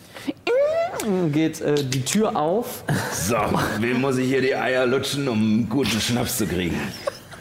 Geht 1.33 1.59
äh, 1.61 1.73
die 1.83 2.05
Tür 2.05 2.35
auf. 2.35 2.83
So, 3.11 3.35
wem 3.79 3.99
muss 4.01 4.17
ich 4.19 4.27
hier 4.27 4.41
die 4.41 4.53
Eier 4.55 4.85
lutschen, 4.85 5.27
um 5.27 5.67
guten 5.67 5.99
Schnaps 5.99 6.37
zu 6.37 6.45
kriegen? 6.45 6.79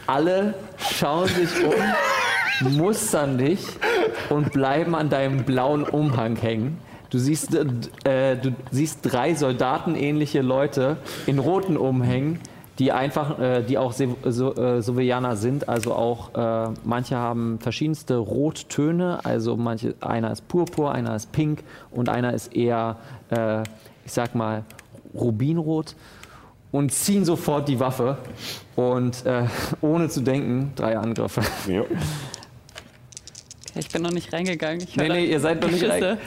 Alle 0.07 0.55
schauen 0.79 1.27
sich 1.27 1.63
um, 1.63 1.73
mustern 2.61 3.37
dich 3.37 3.65
und 4.29 4.51
bleiben 4.51 4.95
an 4.95 5.09
deinem 5.09 5.43
blauen 5.43 5.83
Umhang 5.83 6.35
hängen. 6.35 6.79
Du 7.09 7.19
siehst, 7.19 7.55
äh, 7.55 8.33
äh, 8.33 8.37
du 8.37 8.53
siehst 8.71 8.99
drei 9.03 9.33
soldatenähnliche 9.33 10.41
Leute 10.41 10.97
in 11.25 11.39
roten 11.39 11.77
Umhängen, 11.77 12.39
die 12.79 12.91
einfach, 12.91 13.39
äh, 13.39 13.63
die 13.63 13.77
auch 13.77 13.93
Se 13.93 14.09
so, 14.25 14.53
äh, 14.55 14.81
Sovianer 14.81 15.35
sind. 15.35 15.69
Also 15.69 15.93
auch, 15.93 16.35
äh, 16.35 16.69
manche 16.83 17.15
haben 17.15 17.59
verschiedenste 17.59 18.17
Rottöne. 18.17 19.19
Also 19.23 19.55
manche, 19.55 19.95
einer 20.01 20.31
ist 20.31 20.47
purpur, 20.47 20.91
einer 20.91 21.15
ist 21.15 21.31
pink 21.31 21.63
und 21.91 22.09
einer 22.09 22.33
ist 22.33 22.53
eher, 22.53 22.97
äh, 23.29 23.61
ich 24.05 24.11
sag 24.11 24.35
mal, 24.35 24.63
rubinrot 25.13 25.95
und 26.71 26.91
ziehen 26.91 27.23
sofort 27.23 27.69
die 27.69 27.79
Waffe 27.79 28.17
und 28.75 29.25
äh, 29.25 29.45
ohne 29.81 30.09
zu 30.09 30.21
denken 30.21 30.73
drei 30.75 30.97
Angriffe. 30.97 31.41
Ja. 31.71 31.83
okay. 33.77 33.85
Ich 33.87 33.93
bin 33.93 34.01
noch 34.01 34.11
nicht 34.11 34.31
reingegangen. 34.33 34.81
Ich 34.81 34.95
Nee, 34.95 35.09
nee, 35.09 35.25
ihr 35.25 35.39
seid 35.39 35.61
noch 35.61 35.69
nicht 35.69 35.79
Schüsse. 35.79 36.09
rein. 36.11 36.17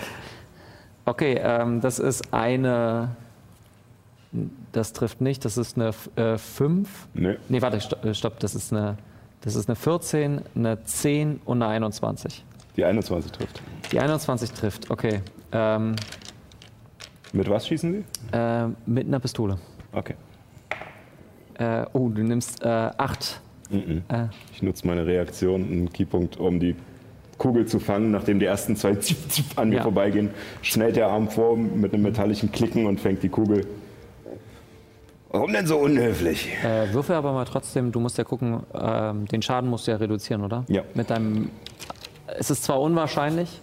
Okay, 1.04 1.40
ähm, 1.42 1.80
das 1.80 1.98
ist 1.98 2.32
eine. 2.32 3.16
Das 4.72 4.92
trifft 4.92 5.20
nicht, 5.20 5.44
das 5.44 5.56
ist 5.58 5.76
eine 5.76 5.92
5. 5.92 7.08
Nee. 7.14 7.36
nee, 7.48 7.60
warte, 7.60 7.80
sto- 7.80 7.96
äh, 8.06 8.14
stopp, 8.14 8.38
das 8.38 8.54
ist 8.54 8.72
eine. 8.72 8.96
Das 9.40 9.56
ist 9.56 9.68
eine 9.68 9.74
14, 9.74 10.42
eine 10.54 10.84
10 10.84 11.40
und 11.46 11.62
eine 11.62 11.72
21. 11.72 12.44
Die 12.76 12.84
21 12.84 13.32
trifft. 13.32 13.62
Die 13.90 13.98
21 13.98 14.52
trifft, 14.52 14.90
okay. 14.90 15.22
Ähm, 15.50 15.96
Mit 17.32 17.48
was 17.48 17.66
schießen 17.66 17.92
Sie? 17.92 18.36
äh, 18.36 18.66
mit 18.86 19.06
einer 19.08 19.18
Pistole. 19.18 19.58
Okay. 19.92 20.14
Äh, 21.54 21.86
oh, 21.94 22.08
du 22.10 22.22
nimmst 22.22 22.64
8. 22.64 23.40
Mhm. 23.70 24.02
Äh, 24.08 24.26
Ich 24.52 24.62
nutze 24.62 24.86
meine 24.86 25.06
Reaktion, 25.06 25.62
einen 25.64 25.92
Keypunkt, 25.92 26.36
um 26.36 26.60
die 26.60 26.76
Kugel 27.40 27.64
zu 27.66 27.80
fangen, 27.80 28.10
nachdem 28.12 28.38
die 28.38 28.44
ersten 28.46 28.76
zwei 28.76 28.94
ziff, 29.06 29.28
ziff 29.28 29.46
an 29.56 29.70
mir 29.70 29.76
Ja. 29.76 29.82
vorbeigehen. 29.82 30.30
Schnellt 30.62 30.94
der 30.96 31.08
Arm 31.08 31.28
vor 31.28 31.56
mit 31.56 31.92
einem 31.94 32.02
metallischen 32.04 32.52
Klicken 32.52 32.86
und 32.86 33.00
fängt 33.00 33.22
die 33.22 33.30
Kugel. 33.30 33.66
Warum 35.32 35.52
denn 35.52 35.66
so 35.66 35.78
unhöflich? 35.78 36.48
Äh, 36.64 36.92
würfel 36.92 37.14
aber 37.14 37.32
mal 37.32 37.44
trotzdem, 37.44 37.92
du 37.92 38.00
musst 38.00 38.18
ja 38.18 38.24
gucken, 38.24 38.60
ähm, 38.74 39.26
den 39.26 39.42
Schaden 39.42 39.70
musst 39.70 39.86
du 39.86 39.92
ja 39.92 39.96
reduzieren, 39.96 40.42
oder? 40.44 40.64
Ja. 40.68 40.82
Mit 40.94 41.08
deinem. 41.08 41.50
Es 42.38 42.50
ist 42.50 42.62
zwar 42.64 42.80
unwahrscheinlich, 42.80 43.60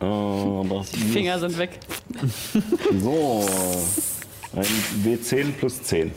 Oh, 0.00 0.64
das 0.68 0.90
Die 0.92 0.98
Finger 1.00 1.38
sind 1.40 1.58
weg. 1.58 1.78
So. 3.00 3.44
Ein 4.56 4.64
W10 5.04 5.52
plus 5.58 5.82
10. 5.82 6.10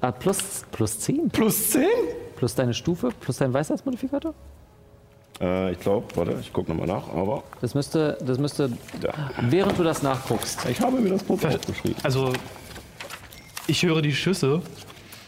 ah, 0.00 0.12
plus, 0.12 0.64
plus 0.70 0.98
10. 1.00 1.28
Plus 1.30 1.70
10? 1.70 1.84
Plus 2.36 2.54
deine 2.54 2.72
Stufe, 2.74 3.10
plus 3.20 3.38
dein 3.38 3.52
Weisheitsmodifikator? 3.52 4.32
Äh, 5.40 5.72
ich 5.72 5.80
glaube, 5.80 6.06
warte, 6.16 6.36
ich 6.40 6.52
gucke 6.52 6.70
nochmal 6.70 6.86
nach, 6.86 7.08
aber 7.08 7.42
Das 7.60 7.74
müsste, 7.74 8.16
das 8.24 8.38
müsste, 8.38 8.70
da. 9.00 9.12
während 9.42 9.78
du 9.78 9.82
das 9.82 10.02
nachguckst. 10.02 10.64
Ich 10.68 10.80
habe 10.80 11.00
mir 11.00 11.10
das 11.10 11.26
kurz 11.26 11.44
aufgeschrieben. 11.44 11.96
Also, 12.02 12.32
ich 13.66 13.82
höre 13.84 14.00
die 14.02 14.14
Schüsse 14.14 14.62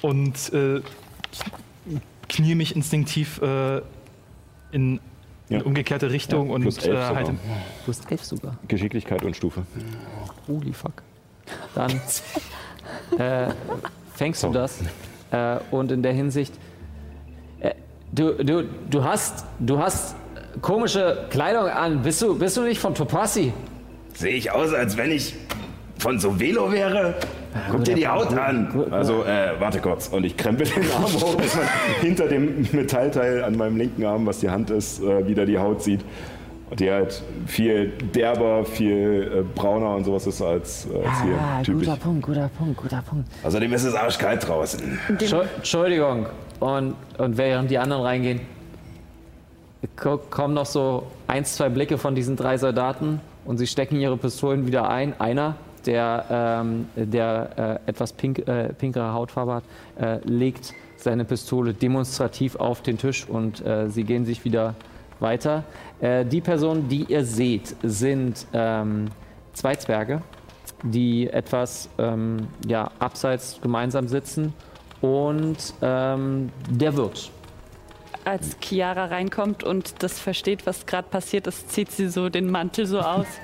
und 0.03 0.53
äh, 0.53 0.81
knie 2.29 2.55
mich 2.55 2.75
instinktiv 2.77 3.41
äh, 3.43 3.79
in 4.73 5.01
in 5.49 5.59
Ja. 5.59 5.63
umgekehrte 5.63 6.11
Richtung 6.11 6.49
Ja, 6.49 6.55
und 6.57 6.63
plus 6.63 6.79
elf 6.79 6.97
äh, 6.99 7.15
halt 7.15 7.29
Du 7.29 7.35
hast 7.87 8.11
elf 8.11 8.25
sogar. 8.25 8.57
Geschicklichkeit 8.67 9.23
und 9.25 9.37
Stufe. 9.37 9.65
Holy 10.49 10.73
fuck. 10.73 11.03
Dann 11.77 11.93
äh, 13.19 13.53
fängst 14.15 14.43
du 14.43 14.53
Sorry. 14.53 14.55
das. 14.59 14.81
Äh, 15.31 15.61
und 15.71 15.93
in 15.93 16.03
der 16.03 16.13
Hinsicht, 16.15 16.53
du, 18.13 18.33
du, 18.33 18.65
du 18.91 19.05
hast, 19.05 19.45
du 19.59 19.79
hast 19.79 20.17
komische 20.61 21.27
Kleidung 21.31 21.69
an. 21.69 22.03
Bist 22.03 22.23
du, 22.23 22.39
bist 22.39 22.57
du 22.57 22.63
nicht 22.63 22.81
von 22.81 22.95
Topasi? 22.95 23.53
Sehe 24.15 24.35
ich 24.35 24.51
aus, 24.51 24.73
als 24.73 24.97
wenn 24.97 25.11
ich 25.11 25.35
von 25.99 26.19
Sovelo 26.19 26.71
wäre? 26.73 27.15
Guck 27.71 27.85
dir 27.85 27.95
die 27.95 28.07
Haut 28.07 28.33
an. 28.37 28.87
Also, 28.91 29.25
äh, 29.25 29.59
warte 29.59 29.81
kurz. 29.81 30.09
Und 30.09 30.25
ich 30.25 30.37
krempel 30.37 30.67
den 30.67 30.91
Arm 30.93 31.05
hoch, 31.05 31.35
bis 31.37 31.55
man 31.55 31.65
hinter 32.01 32.29
dem 32.29 32.67
Metallteil 32.73 33.43
an 33.43 33.57
meinem 33.57 33.77
linken 33.77 34.05
Arm, 34.05 34.27
was 34.27 34.41
die 34.41 34.51
Hand 34.51 34.71
ist, 34.71 35.03
äh, 35.03 35.27
wieder 35.27 35.47
die 35.47 35.59
Haut 35.59 35.83
sieht. 35.83 36.01
Und 36.69 36.81
die 36.81 36.91
halt 36.91 37.23
viel 37.47 37.91
derber, 38.15 38.65
viel 38.65 39.33
äh, 39.39 39.43
brauner 39.55 39.95
und 39.95 40.05
sowas 40.05 40.27
ist 40.27 40.43
als, 40.43 40.87
äh, 40.87 40.97
als 41.07 41.23
hier 41.23 41.39
Ah, 41.39 41.63
typisch. 41.63 41.87
guter 41.87 41.97
Punkt, 41.97 42.23
guter 42.27 42.51
Punkt, 42.59 42.77
guter 42.77 43.03
Punkt. 43.03 43.29
Außerdem 43.45 43.73
ist 43.73 43.85
es 43.85 43.95
arschkalt 43.95 44.49
draußen. 44.49 44.99
Entschu- 45.09 45.45
Entschuldigung. 45.57 46.27
Und, 46.59 46.95
und 47.19 47.39
während 47.39 47.71
die 47.71 47.79
anderen 47.79 48.03
reingehen, 48.03 48.41
ko- 49.97 50.19
kommen 50.31 50.55
noch 50.55 50.67
so 50.67 51.05
ein, 51.27 51.45
zwei 51.45 51.69
Blicke 51.69 51.99
von 51.99 52.15
diesen 52.15 52.35
drei 52.37 52.59
Soldaten 52.59 53.21
und 53.45 53.59
sie 53.59 53.67
stecken 53.67 54.01
ihre 54.01 54.17
Pistolen 54.17 54.67
wieder 54.67 54.89
ein. 54.89 55.15
Einer, 55.21 55.55
der, 55.85 56.25
ähm, 56.31 56.89
der 56.97 57.81
äh, 57.87 57.91
etwas 57.91 58.13
pink, 58.13 58.47
äh, 58.49 58.73
pinkere 58.73 59.13
Hautfarbe 59.13 59.55
hat, 59.55 59.65
äh, 60.01 60.19
legt 60.25 60.75
seine 60.97 61.25
Pistole 61.25 61.75
demonstrativ 61.75 62.57
auf 62.57 62.83
den 62.83 62.99
Tisch 62.99 63.29
und 63.29 63.65
äh, 63.65 63.89
sie 63.89 64.03
gehen 64.05 64.25
sich 64.25 64.45
wieder 64.45 64.75
weiter. 65.21 65.65
Äh, 66.01 66.25
die 66.25 66.41
Personen, 66.41 66.89
die 66.89 67.05
ihr 67.05 67.25
seht, 67.25 67.75
sind 67.83 68.47
ähm, 68.53 69.09
zwei 69.53 69.75
Zwerge, 69.77 70.23
die 70.83 71.29
etwas 71.29 71.89
ähm, 71.99 72.49
ja, 72.67 72.91
abseits 72.99 73.59
gemeinsam 73.61 74.09
sitzen 74.09 74.53
und 75.01 75.75
ähm, 75.83 76.51
der 76.69 76.97
Wirt. 76.97 77.31
Als 78.25 78.57
Chiara 78.61 79.07
reinkommt 79.07 79.63
und 79.63 80.03
das 80.03 80.19
versteht, 80.19 80.67
was 80.67 80.87
gerade 80.87 81.09
passiert 81.09 81.47
ist, 81.47 81.71
zieht 81.71 81.93
sie 81.93 82.09
so 82.09 82.29
den 82.29 82.51
Mantel 82.51 82.87
so 82.87 83.01
aus. 83.01 83.27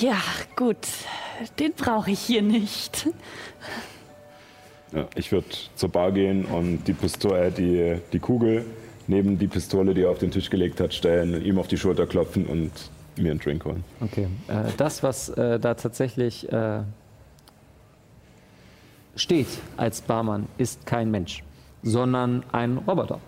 Ja, 0.00 0.16
gut. 0.56 0.88
Den 1.60 1.72
brauche 1.72 2.10
ich 2.10 2.18
hier 2.18 2.42
nicht. 2.42 3.06
Ja, 4.92 5.06
ich 5.14 5.30
würde 5.30 5.46
zur 5.76 5.88
Bar 5.88 6.10
gehen 6.10 6.44
und 6.46 6.82
die, 6.82 6.92
Pistole, 6.92 7.52
die, 7.52 8.00
die 8.12 8.18
Kugel 8.18 8.64
neben 9.06 9.38
die 9.38 9.46
Pistole, 9.46 9.94
die 9.94 10.02
er 10.02 10.10
auf 10.10 10.18
den 10.18 10.30
Tisch 10.30 10.50
gelegt 10.50 10.80
hat, 10.80 10.94
stellen, 10.94 11.44
ihm 11.44 11.58
auf 11.58 11.68
die 11.68 11.76
Schulter 11.76 12.06
klopfen 12.06 12.46
und 12.46 12.70
mir 13.16 13.30
einen 13.30 13.40
Drink 13.40 13.64
holen. 13.64 13.84
Okay. 14.00 14.28
Äh, 14.48 14.70
das, 14.76 15.02
was 15.02 15.28
äh, 15.30 15.58
da 15.58 15.74
tatsächlich 15.74 16.50
äh, 16.52 16.80
steht 19.16 19.48
als 19.76 20.00
Barmann, 20.00 20.46
ist 20.58 20.86
kein 20.86 21.10
Mensch, 21.10 21.42
sondern 21.82 22.42
ein 22.52 22.78
Roboter. 22.78 23.20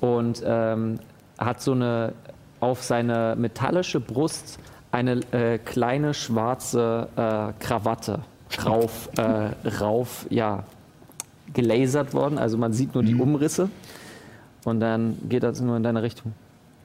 Und 0.00 0.42
ähm, 0.44 0.98
hat 1.38 1.60
so 1.60 1.72
eine 1.72 2.12
auf 2.60 2.82
seine 2.82 3.34
metallische 3.36 4.00
Brust 4.00 4.58
eine 4.92 5.20
äh, 5.32 5.58
kleine 5.58 6.14
schwarze 6.14 7.08
äh, 7.16 7.64
Krawatte 7.64 8.20
rauf, 8.64 9.08
äh, 9.16 9.68
rauf, 9.80 10.26
ja, 10.30 10.64
gelasert 11.52 12.14
worden. 12.14 12.38
Also 12.38 12.58
man 12.58 12.72
sieht 12.72 12.94
nur 12.94 13.02
die 13.02 13.14
Umrisse. 13.14 13.68
Und 14.64 14.80
dann 14.80 15.18
geht 15.28 15.42
das 15.42 15.60
nur 15.60 15.76
in 15.76 15.82
deine 15.82 16.02
Richtung. 16.02 16.32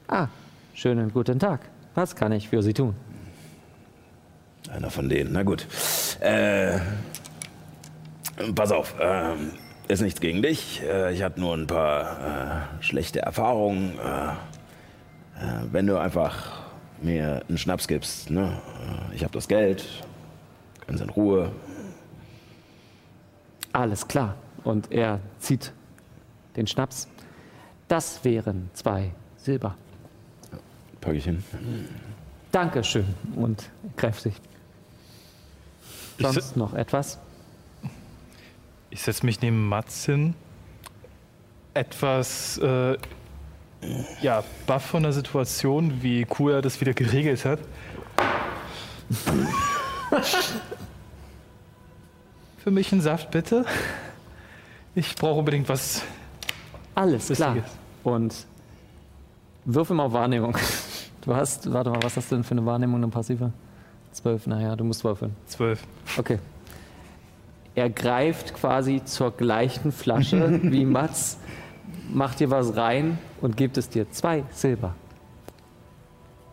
Ah, 0.07 0.27
schönen 0.73 1.11
guten 1.13 1.39
Tag. 1.39 1.61
Was 1.95 2.15
kann 2.15 2.31
ich 2.31 2.49
für 2.49 2.61
Sie 2.63 2.73
tun? 2.73 2.95
Einer 4.71 4.89
von 4.89 5.07
denen, 5.09 5.31
na 5.33 5.43
gut. 5.43 5.65
Äh, 6.19 6.79
pass 8.55 8.71
auf, 8.71 8.95
ähm, 8.99 9.51
ist 9.87 10.01
nichts 10.01 10.19
gegen 10.19 10.41
dich. 10.41 10.81
Äh, 10.83 11.13
ich 11.13 11.23
hatte 11.23 11.39
nur 11.39 11.53
ein 11.55 11.67
paar 11.67 12.67
äh, 12.79 12.83
schlechte 12.83 13.21
Erfahrungen. 13.21 13.93
Äh, 13.99 14.27
äh, 15.43 15.63
wenn 15.71 15.87
du 15.87 15.97
einfach 15.97 16.59
mir 17.01 17.43
einen 17.47 17.57
Schnaps 17.57 17.87
gibst, 17.87 18.29
ne? 18.29 18.59
Äh, 19.11 19.15
Ich 19.15 19.23
habe 19.23 19.33
das 19.33 19.47
Geld, 19.47 19.85
ganz 20.87 20.99
in 20.99 21.09
Ruhe. 21.09 21.51
Alles 23.71 24.07
klar. 24.07 24.35
Und 24.63 24.91
er 24.91 25.19
zieht 25.39 25.71
den 26.55 26.67
Schnaps. 26.67 27.07
Das 27.87 28.23
wären 28.23 28.69
zwei 28.73 29.11
Silber. 29.37 29.75
Pack 30.99 31.15
ich 31.15 31.23
hin. 31.23 31.43
Dankeschön. 32.51 33.05
Und 33.35 33.69
kräftig. 33.95 34.33
Sonst 36.19 36.57
noch 36.57 36.73
etwas? 36.73 37.19
Ich 38.89 39.01
setze 39.01 39.25
mich 39.25 39.41
neben 39.41 39.67
Mats 39.67 40.05
hin. 40.05 40.33
Etwas, 41.73 42.57
äh, 42.57 42.97
ja, 44.21 44.43
baff 44.65 44.85
von 44.85 45.03
der 45.03 45.13
Situation, 45.13 46.01
wie 46.01 46.25
cool 46.39 46.53
er 46.53 46.61
das 46.61 46.81
wieder 46.81 46.93
geregelt 46.93 47.45
hat. 47.45 47.59
Für 52.57 52.71
mich 52.71 52.91
einen 52.91 53.01
Saft, 53.01 53.29
bitte. 53.31 53.65
Ich 54.95 55.15
brauche 55.15 55.39
unbedingt 55.39 55.69
was. 55.69 56.01
Alles 56.97 57.27
klar. 57.27 57.53
Lustiges. 57.55 57.77
Und 58.03 58.45
würfel 59.65 59.95
mal 59.95 60.05
auf 60.05 60.13
Wahrnehmung. 60.13 60.57
Du 61.21 61.35
hast, 61.35 61.73
warte 61.73 61.89
mal, 61.89 62.01
was 62.01 62.15
hast 62.15 62.31
du 62.31 62.35
denn 62.35 62.43
für 62.45 62.51
eine 62.51 62.65
Wahrnehmung, 62.65 62.95
eine 63.03 63.09
passive? 63.09 63.51
Zwölf, 64.13 64.47
naja, 64.47 64.77
du 64.77 64.85
musst 64.85 65.03
würfeln. 65.03 65.35
Zwölf. 65.45 65.83
Okay. 66.17 66.39
Er 67.75 67.89
greift 67.89 68.53
quasi 68.53 69.01
zur 69.03 69.31
gleichen 69.31 69.91
Flasche 69.91 70.61
wie 70.71 70.85
Mats, 70.85 71.37
macht 72.13 72.39
dir 72.39 72.49
was 72.49 72.77
rein 72.77 73.17
und 73.41 73.57
gibt 73.57 73.77
es 73.77 73.89
dir 73.89 74.09
zwei 74.09 74.45
Silber. 74.51 74.95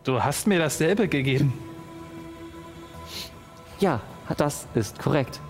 Du 0.02 0.20
hast 0.24 0.48
mir 0.48 0.58
dasselbe 0.58 1.06
gegeben. 1.06 1.52
Ja, 3.78 4.00
das 4.36 4.66
ist 4.74 4.98
korrekt. 4.98 5.40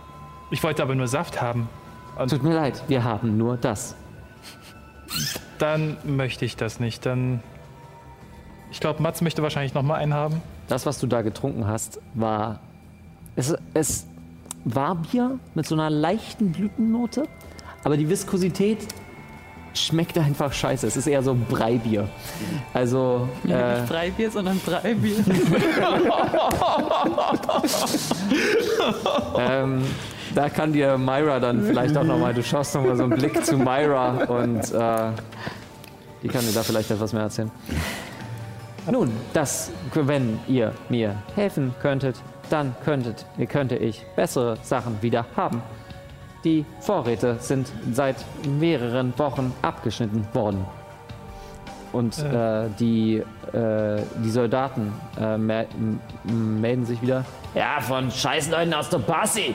Ich 0.51 0.63
wollte 0.63 0.83
aber 0.83 0.95
nur 0.95 1.09
Saft 1.09 1.41
haben. 1.41 1.67
Und 2.19 2.29
Tut 2.31 2.43
mir 2.43 2.55
leid, 2.55 2.85
wir 2.89 3.05
haben 3.05 3.39
nur 3.39 3.57
das. 3.57 3.97
Dann 5.59 5.97
möchte 6.05 6.45
ich 6.45 6.57
das 6.57 6.81
nicht. 6.81 7.05
Dann. 7.07 7.41
Ich 8.71 8.81
glaube, 8.81 9.03
Mats 9.03 9.21
möchte 9.21 9.43
wahrscheinlich 9.43 9.75
noch 9.75 9.83
mal 9.83 9.97
einen 9.97 10.15
haben. 10.15 10.43
Das, 10.69 10.87
was 10.87 10.99
du 10.99 11.07
da 11.07 11.23
getrunken 11.23 11.67
hast, 11.67 12.01
war. 12.15 12.61
Es, 13.37 13.55
es 13.75 14.07
war 14.65 14.95
Bier 14.97 15.39
mit 15.55 15.67
so 15.67 15.75
einer 15.75 15.91
leichten 15.91 16.53
Blütennote, 16.53 17.25
aber 17.83 17.97
die 17.97 18.09
Viskosität 18.09 18.79
schmeckt 19.75 20.17
einfach 20.19 20.53
scheiße. 20.53 20.87
Es 20.87 20.97
ist 20.97 21.07
eher 21.07 21.23
so 21.23 21.37
Breibier. 21.51 22.09
Also. 22.73 23.29
Ja, 23.45 23.73
Äh, 23.75 23.81
nicht 23.81 23.89
Freibier, 23.89 24.31
sondern 24.31 24.59
Breibier. 24.61 25.17
Ähm, 29.39 29.83
da 30.35 30.49
kann 30.49 30.73
dir 30.73 30.99
Myra 30.99 31.39
dann 31.41 31.63
vielleicht 31.63 31.97
auch 31.97 32.05
nochmal, 32.05 32.35
du 32.35 32.43
schaust 32.43 32.75
nochmal 32.75 32.97
so 32.97 33.05
einen 33.05 33.13
Blick 33.19 33.45
zu 33.45 33.57
Myra 33.57 34.25
und 34.25 34.73
äh, 34.73 35.11
die 36.23 36.29
kann 36.29 36.45
dir 36.45 36.53
da 36.53 36.63
vielleicht 36.63 36.91
etwas 36.91 37.13
mehr 37.13 37.23
erzählen. 37.23 37.51
Nun, 38.91 39.11
das, 39.33 39.71
wenn 39.95 40.39
ihr 40.47 40.73
mir 40.89 41.17
helfen 41.35 41.75
könntet, 41.81 42.17
dann 42.51 42.75
könntet, 42.85 43.25
könnte 43.49 43.77
ich 43.77 44.05
bessere 44.17 44.59
Sachen 44.63 45.01
wieder 45.01 45.25
haben. 45.37 45.63
Die 46.45 46.67
Vorräte 46.81 47.37
sind 47.41 47.73
seit 47.93 48.17
mehreren 48.47 49.19
Wochen 49.19 49.55
abgeschnitten 49.63 50.27
worden. 50.35 50.67
Und 51.93 52.19
äh, 52.19 52.69
die, 52.79 53.23
äh, 53.53 54.03
die 54.23 54.31
Soldaten 54.31 54.93
äh, 55.19 55.39
melden 55.39 56.85
sich 56.85 57.01
wieder. 57.01 57.25
Ja, 57.55 57.81
von 57.81 58.11
Scheißleuten 58.11 58.75
aus 58.75 58.91
der 58.91 58.99
Passi. 58.99 59.55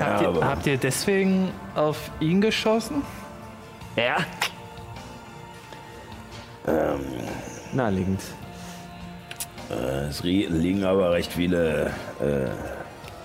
Habt, 0.00 0.20
ihr, 0.22 0.44
habt 0.44 0.66
ihr 0.66 0.76
deswegen 0.76 1.50
auf 1.74 2.10
ihn 2.20 2.40
geschossen? 2.40 3.02
Ja, 3.96 4.16
Naheliegend. 7.72 8.20
Es 10.08 10.22
rie- 10.24 10.46
liegen 10.46 10.84
aber 10.84 11.12
recht 11.12 11.32
viele 11.32 11.90
äh, 12.20 12.48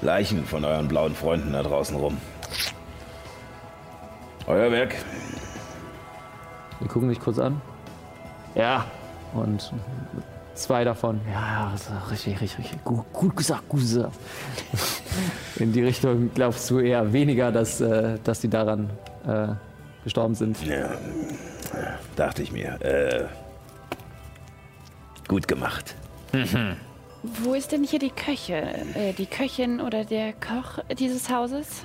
Leichen 0.06 0.46
von 0.46 0.64
euren 0.66 0.88
blauen 0.88 1.16
Freunden 1.16 1.54
da 1.54 1.64
draußen 1.64 1.96
rum. 1.96 2.18
Euer 4.48 4.72
Werk. 4.72 4.96
Die 6.82 6.88
gucken 6.88 7.08
dich 7.10 7.20
kurz 7.20 7.40
an. 7.40 7.62
Ja. 8.56 8.86
Und 9.34 9.72
zwei 10.56 10.84
davon. 10.84 11.22
Ja, 11.32 11.74
richtig, 12.10 12.42
richtig, 12.42 12.60
richtig. 12.60 12.84
Gut, 12.84 13.06
gut 13.14 13.36
gesagt, 13.36 13.68
gut 13.70 13.82
gesagt. 13.82 14.14
In 15.58 15.72
die 15.72 15.84
Richtung 15.84 16.32
glaubst 16.34 16.70
du 16.70 16.80
eher 16.80 17.12
weniger, 17.14 17.52
dass, 17.52 17.82
äh, 17.82 18.18
dass 18.24 18.42
die 18.42 18.50
daran 18.50 18.90
äh, 19.28 19.50
gestorben 20.04 20.36
sind. 20.36 20.64
Ja, 20.66 20.92
dachte 22.16 22.44
ich 22.44 22.52
mir. 22.52 22.80
Äh, 22.82 23.26
gut 25.28 25.48
gemacht. 25.48 25.96
Wo 27.24 27.54
ist 27.54 27.72
denn 27.72 27.84
hier 27.84 28.00
die 28.00 28.10
Köche, 28.10 28.56
äh, 28.96 29.14
die 29.14 29.28
Köchin 29.28 29.80
oder 29.80 30.04
der 30.04 30.34
Koch 30.34 30.84
dieses 30.98 31.30
Hauses? 31.30 31.84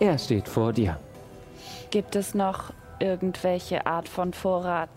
Er 0.00 0.18
steht 0.18 0.48
vor 0.48 0.72
dir. 0.72 0.98
Gibt 1.90 2.16
es 2.16 2.34
noch 2.34 2.72
irgendwelche 2.98 3.86
Art 3.86 4.08
von 4.08 4.32
Vorrat 4.32 4.90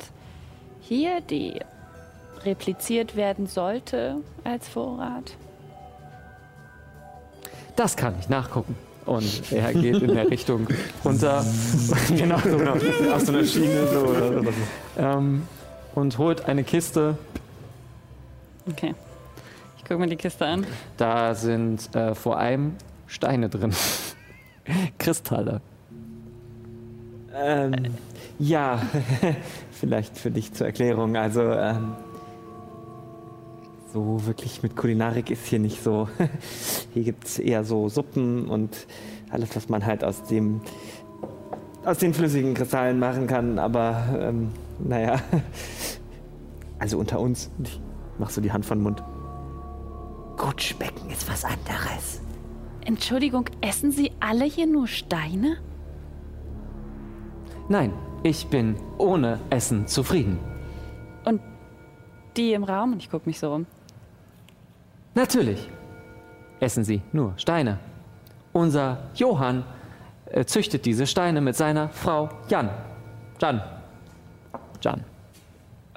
hier, 0.81 1.21
die 1.21 1.59
repliziert 2.45 3.15
werden 3.15 3.47
sollte 3.47 4.17
als 4.43 4.67
Vorrat? 4.67 5.35
Das 7.75 7.95
kann 7.95 8.15
ich 8.19 8.27
nachgucken. 8.27 8.75
Und 9.05 9.51
er 9.51 9.73
geht 9.73 10.01
in 10.01 10.13
der 10.13 10.29
Richtung 10.31 10.67
runter. 11.05 11.45
genau, 12.09 12.39
so 12.39 13.11
auf 13.11 13.21
so 13.21 13.31
einer 13.31 13.45
Schiene. 13.45 13.87
So, 13.87 13.99
oder 13.99 14.43
so. 14.43 14.53
Ähm, 14.97 15.43
und 15.95 16.17
holt 16.17 16.45
eine 16.45 16.63
Kiste. 16.63 17.17
Okay. 18.69 18.93
Ich 19.77 19.83
gucke 19.83 19.99
mir 19.99 20.07
die 20.07 20.17
Kiste 20.17 20.45
an. 20.45 20.67
Da 20.97 21.33
sind 21.35 21.95
äh, 21.95 22.13
vor 22.15 22.37
allem 22.37 22.75
Steine 23.07 23.47
drin. 23.47 23.73
Kristalle. 24.97 25.61
Ähm, 27.33 27.95
ja, 28.39 28.81
vielleicht 29.71 30.17
für 30.17 30.31
dich 30.31 30.53
zur 30.53 30.67
Erklärung. 30.67 31.15
Also, 31.15 31.41
ähm, 31.41 31.93
so 33.97 34.27
wirklich 34.27 34.61
mit 34.61 34.75
Kulinarik 34.75 35.31
ist 35.31 35.47
hier 35.47 35.57
nicht 35.57 35.81
so. 35.83 36.07
Hier 36.93 37.03
gibt 37.03 37.25
es 37.25 37.39
eher 37.39 37.63
so 37.63 37.89
Suppen 37.89 38.47
und 38.47 38.85
alles, 39.31 39.55
was 39.55 39.69
man 39.69 39.85
halt 39.85 40.03
aus 40.03 40.23
dem 40.23 40.61
aus 41.83 41.97
den 41.99 42.13
flüssigen 42.13 42.53
Kristallen 42.53 42.99
machen 42.99 43.25
kann. 43.27 43.57
Aber 43.57 44.03
ähm, 44.19 44.49
naja, 44.79 45.19
also 46.79 46.99
unter 46.99 47.19
uns. 47.19 47.49
Ich 47.63 47.81
mach 48.19 48.29
so 48.29 48.39
die 48.39 48.51
Hand 48.51 48.65
von 48.65 48.77
den 48.77 48.83
Mund. 48.83 49.03
Gut 50.37 50.61
schmecken 50.61 51.09
ist 51.09 51.27
was 51.29 51.43
anderes. 51.43 52.21
Entschuldigung, 52.85 53.49
essen 53.61 53.91
Sie 53.91 54.11
alle 54.19 54.45
hier 54.45 54.67
nur 54.67 54.87
Steine? 54.87 55.57
Nein, 57.67 57.91
ich 58.21 58.47
bin 58.47 58.75
ohne 58.97 59.39
Essen 59.49 59.87
zufrieden. 59.87 60.37
Und 61.25 61.41
die 62.37 62.53
im 62.53 62.63
Raum? 62.63 62.93
Und 62.93 63.01
ich 63.01 63.09
gucke 63.09 63.27
mich 63.27 63.39
so 63.39 63.51
rum. 63.51 63.65
Natürlich 65.17 65.67
essen 66.59 66.83
sie 66.83 67.01
nur 67.11 67.33
Steine. 67.37 67.79
Unser 68.53 68.99
Johann 69.15 69.63
äh, 70.27 70.45
züchtet 70.45 70.85
diese 70.85 71.07
Steine 71.07 71.41
mit 71.41 71.55
seiner 71.55 71.89
Frau 71.89 72.29
Jan. 72.49 72.69
Jan. 73.41 73.63
Jan. 74.79 75.03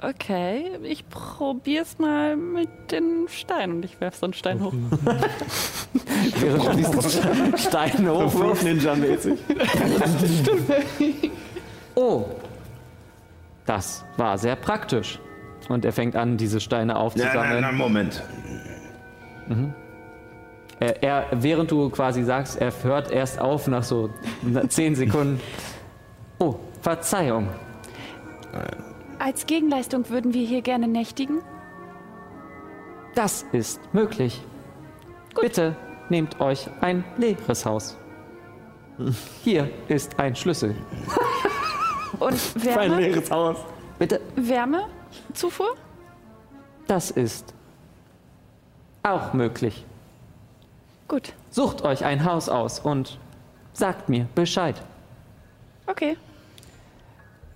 Okay, 0.01 0.71
ich 0.81 1.07
probier's 1.07 1.99
mal 1.99 2.35
mit 2.35 2.91
den 2.91 3.27
Steinen 3.27 3.75
und 3.75 3.85
ich 3.85 4.01
werf 4.01 4.15
so 4.15 4.25
einen 4.25 4.33
Stein 4.33 4.59
hoch. 4.59 4.73
Während 6.39 6.65
du 6.65 6.71
diesen 6.77 7.57
Stein 7.59 8.09
hochwirfst. 8.09 8.63
Ninja-mäßig. 8.63 9.37
Oh, 11.93 12.25
das 13.65 14.03
war 14.15 14.37
sehr 14.37 14.55
praktisch. 14.55 15.19
Und 15.67 15.83
er 15.83 15.91
fängt 15.91 16.15
an, 16.15 16.37
diese 16.37 16.61
Steine 16.61 16.93
Ja, 16.93 16.97
nein, 16.97 17.05
aufzusammeln. 17.05 17.61
nein, 17.61 17.75
Moment. 17.75 18.23
Er, 20.79 21.03
er, 21.03 21.25
während 21.31 21.69
du 21.71 21.89
quasi 21.89 22.23
sagst, 22.23 22.59
er 22.59 22.71
hört 22.83 23.11
erst 23.11 23.39
auf 23.39 23.67
nach 23.67 23.83
so 23.83 24.09
zehn 24.69 24.95
Sekunden. 24.95 25.39
Oh, 26.39 26.55
Verzeihung. 26.81 27.49
Als 29.19 29.45
Gegenleistung 29.45 30.09
würden 30.09 30.33
wir 30.33 30.43
hier 30.43 30.63
gerne 30.63 30.87
nächtigen. 30.87 31.41
Das 33.13 33.45
ist 33.51 33.79
möglich. 33.93 34.41
Bitte 35.39 35.75
nehmt 36.09 36.39
euch 36.41 36.67
ein 36.81 37.03
leeres 37.17 37.63
Haus. 37.63 37.95
Hier 39.43 39.69
ist 39.87 40.19
ein 40.19 40.35
Schlüssel. 40.35 40.75
Und 42.19 42.33
Ein 42.33 42.63
Wärme? 42.63 42.99
leeres 42.99 43.29
Haus. 43.29 43.57
Bitte, 43.99 44.19
Wärmezufuhr? 44.35 45.75
das 46.87 47.11
ist 47.11 47.53
auch 49.03 49.33
möglich. 49.33 49.85
Gut, 51.07 51.33
Sucht 51.51 51.81
euch 51.81 52.05
ein 52.05 52.23
Haus 52.23 52.47
aus 52.47 52.79
und 52.79 53.19
sagt 53.73 54.07
mir 54.07 54.25
Bescheid. 54.35 54.81
okay. 55.85 56.15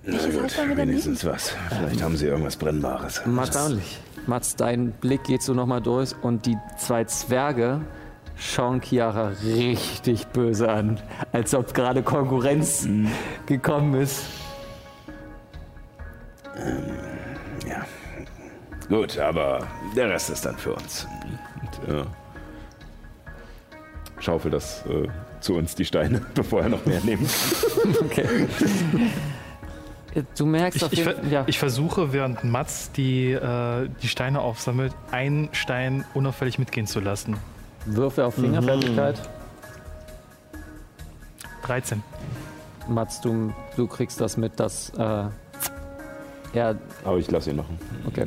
Na 0.03 0.17
gut, 0.17 0.77
wenigstens 0.77 1.25
was. 1.25 1.55
Vielleicht 1.69 2.03
haben 2.03 2.15
sie 2.15 2.27
irgendwas 2.27 2.57
Brennbares. 2.57 3.23
Erstaunlich. 3.25 3.97
Mats, 4.27 4.55
dein 4.55 4.91
Blick 4.91 5.23
geht 5.23 5.41
so 5.41 5.53
nochmal 5.53 5.81
durch 5.81 6.13
und 6.21 6.45
die 6.45 6.57
zwei 6.77 7.05
Zwerge 7.05 7.81
schauen 8.37 8.81
Chiara 8.81 9.29
richtig 9.43 10.27
böse 10.27 10.69
an. 10.69 10.99
Als 11.31 11.55
ob 11.55 11.73
gerade 11.73 12.03
Konkurrenz 12.03 12.87
gekommen 13.47 13.95
ist. 13.95 14.25
Ja. 16.55 17.14
Gut, 18.89 19.17
aber 19.17 19.67
der 19.95 20.09
Rest 20.09 20.29
ist 20.29 20.45
dann 20.45 20.57
für 20.57 20.73
uns. 20.73 21.07
Und, 21.61 21.93
äh, 21.95 22.03
schaufel 24.19 24.51
das 24.51 24.83
äh, 24.85 25.07
zu 25.39 25.55
uns, 25.55 25.75
die 25.75 25.85
Steine, 25.85 26.21
bevor 26.35 26.61
er 26.61 26.69
noch 26.69 26.85
mehr 26.85 27.01
nimmt. 27.03 27.29
Okay. 28.01 28.47
Du 30.37 30.45
merkst 30.45 30.77
Ich, 30.77 30.83
auf 30.83 30.93
ich, 30.93 30.99
jeden 30.99 31.11
ver 31.11 31.21
Fall. 31.21 31.31
Ja. 31.31 31.43
ich 31.45 31.59
versuche, 31.59 32.13
während 32.13 32.43
Mats 32.43 32.91
die, 32.93 33.31
äh, 33.33 33.89
die 34.01 34.07
Steine 34.07 34.39
aufsammelt, 34.39 34.93
einen 35.11 35.49
Stein 35.51 36.05
unauffällig 36.13 36.57
mitgehen 36.57 36.87
zu 36.87 36.99
lassen. 37.01 37.37
Würfe 37.85 38.25
auf 38.25 38.35
Fingerfertigkeit. 38.35 39.19
13. 41.63 42.01
Mats, 42.87 43.21
du, 43.21 43.53
du 43.75 43.87
kriegst 43.87 44.21
das 44.21 44.37
mit, 44.37 44.59
dass 44.59 44.89
äh, 44.97 45.25
er. 46.55 46.77
Aber 47.03 47.17
ich 47.17 47.29
lasse 47.29 47.51
ihn 47.51 47.57
machen. 47.57 47.77
Okay. 48.07 48.25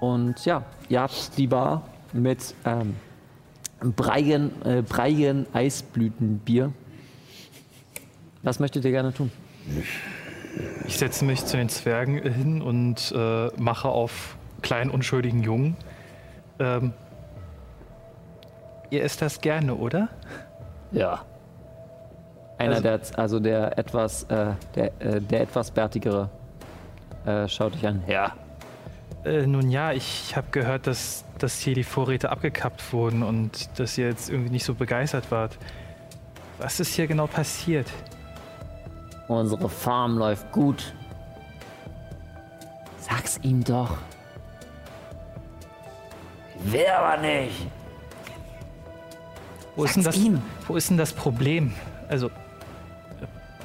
Und 0.00 0.44
ja, 0.44 0.62
ihr 0.88 1.00
habt 1.00 1.36
die 1.36 1.46
Bar 1.46 1.82
mit 2.12 2.54
ähm, 2.64 2.94
Breien, 3.80 4.50
äh, 4.64 4.82
Breien 4.82 5.46
Eisblütenbier. 5.52 6.72
Was 8.42 8.60
möchtet 8.60 8.84
ihr 8.84 8.92
gerne 8.92 9.12
tun? 9.12 9.30
Ich 10.86 10.98
setze 10.98 11.24
mich 11.24 11.44
zu 11.44 11.56
den 11.56 11.68
Zwergen 11.68 12.22
hin 12.22 12.62
und 12.62 13.12
äh, 13.14 13.48
mache 13.60 13.88
auf 13.88 14.36
kleinen, 14.62 14.90
unschuldigen 14.90 15.42
Jungen. 15.42 15.76
Ähm, 16.58 16.92
ihr 18.90 19.02
esst 19.02 19.20
das 19.22 19.40
gerne, 19.40 19.74
oder? 19.74 20.08
Ja. 20.92 21.24
Einer 22.58 22.76
Also- 22.76 22.82
der, 22.82 23.00
also 23.16 23.40
der 23.40 23.78
etwas, 23.78 24.24
äh, 24.24 24.52
der, 24.74 25.00
äh, 25.00 25.20
der 25.20 25.42
etwas 25.42 25.70
bärtigere 25.70 26.28
äh, 27.24 27.46
schaut 27.48 27.74
dich 27.74 27.86
an. 27.86 28.02
Ja. 28.06 28.32
Äh, 29.24 29.46
nun 29.46 29.70
ja, 29.70 29.92
ich 29.92 30.34
habe 30.36 30.48
gehört, 30.50 30.86
dass, 30.86 31.24
dass 31.38 31.58
hier 31.60 31.74
die 31.74 31.84
Vorräte 31.84 32.30
abgekappt 32.30 32.92
wurden 32.92 33.22
und 33.22 33.78
dass 33.78 33.96
ihr 33.98 34.06
jetzt 34.08 34.28
irgendwie 34.30 34.50
nicht 34.50 34.64
so 34.64 34.74
begeistert 34.74 35.30
wart. 35.30 35.58
Was 36.58 36.80
ist 36.80 36.94
hier 36.94 37.06
genau 37.06 37.26
passiert? 37.26 37.86
Unsere 39.28 39.68
Farm 39.68 40.18
läuft 40.18 40.50
gut. 40.52 40.94
Sag's 42.98 43.38
ihm 43.42 43.62
doch. 43.62 43.98
Will 46.64 46.86
aber 46.86 47.20
nicht. 47.22 47.66
Wo 49.76 49.84
ist, 49.84 49.94
denn 49.94 50.02
das, 50.02 50.16
ihm. 50.16 50.42
wo 50.66 50.76
ist 50.76 50.90
denn 50.90 50.96
das 50.96 51.12
Problem? 51.12 51.72
Also, 52.08 52.30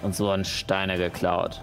Uns 0.04 0.20
wurden 0.20 0.46
Steine 0.46 0.98
geklaut. 0.98 1.62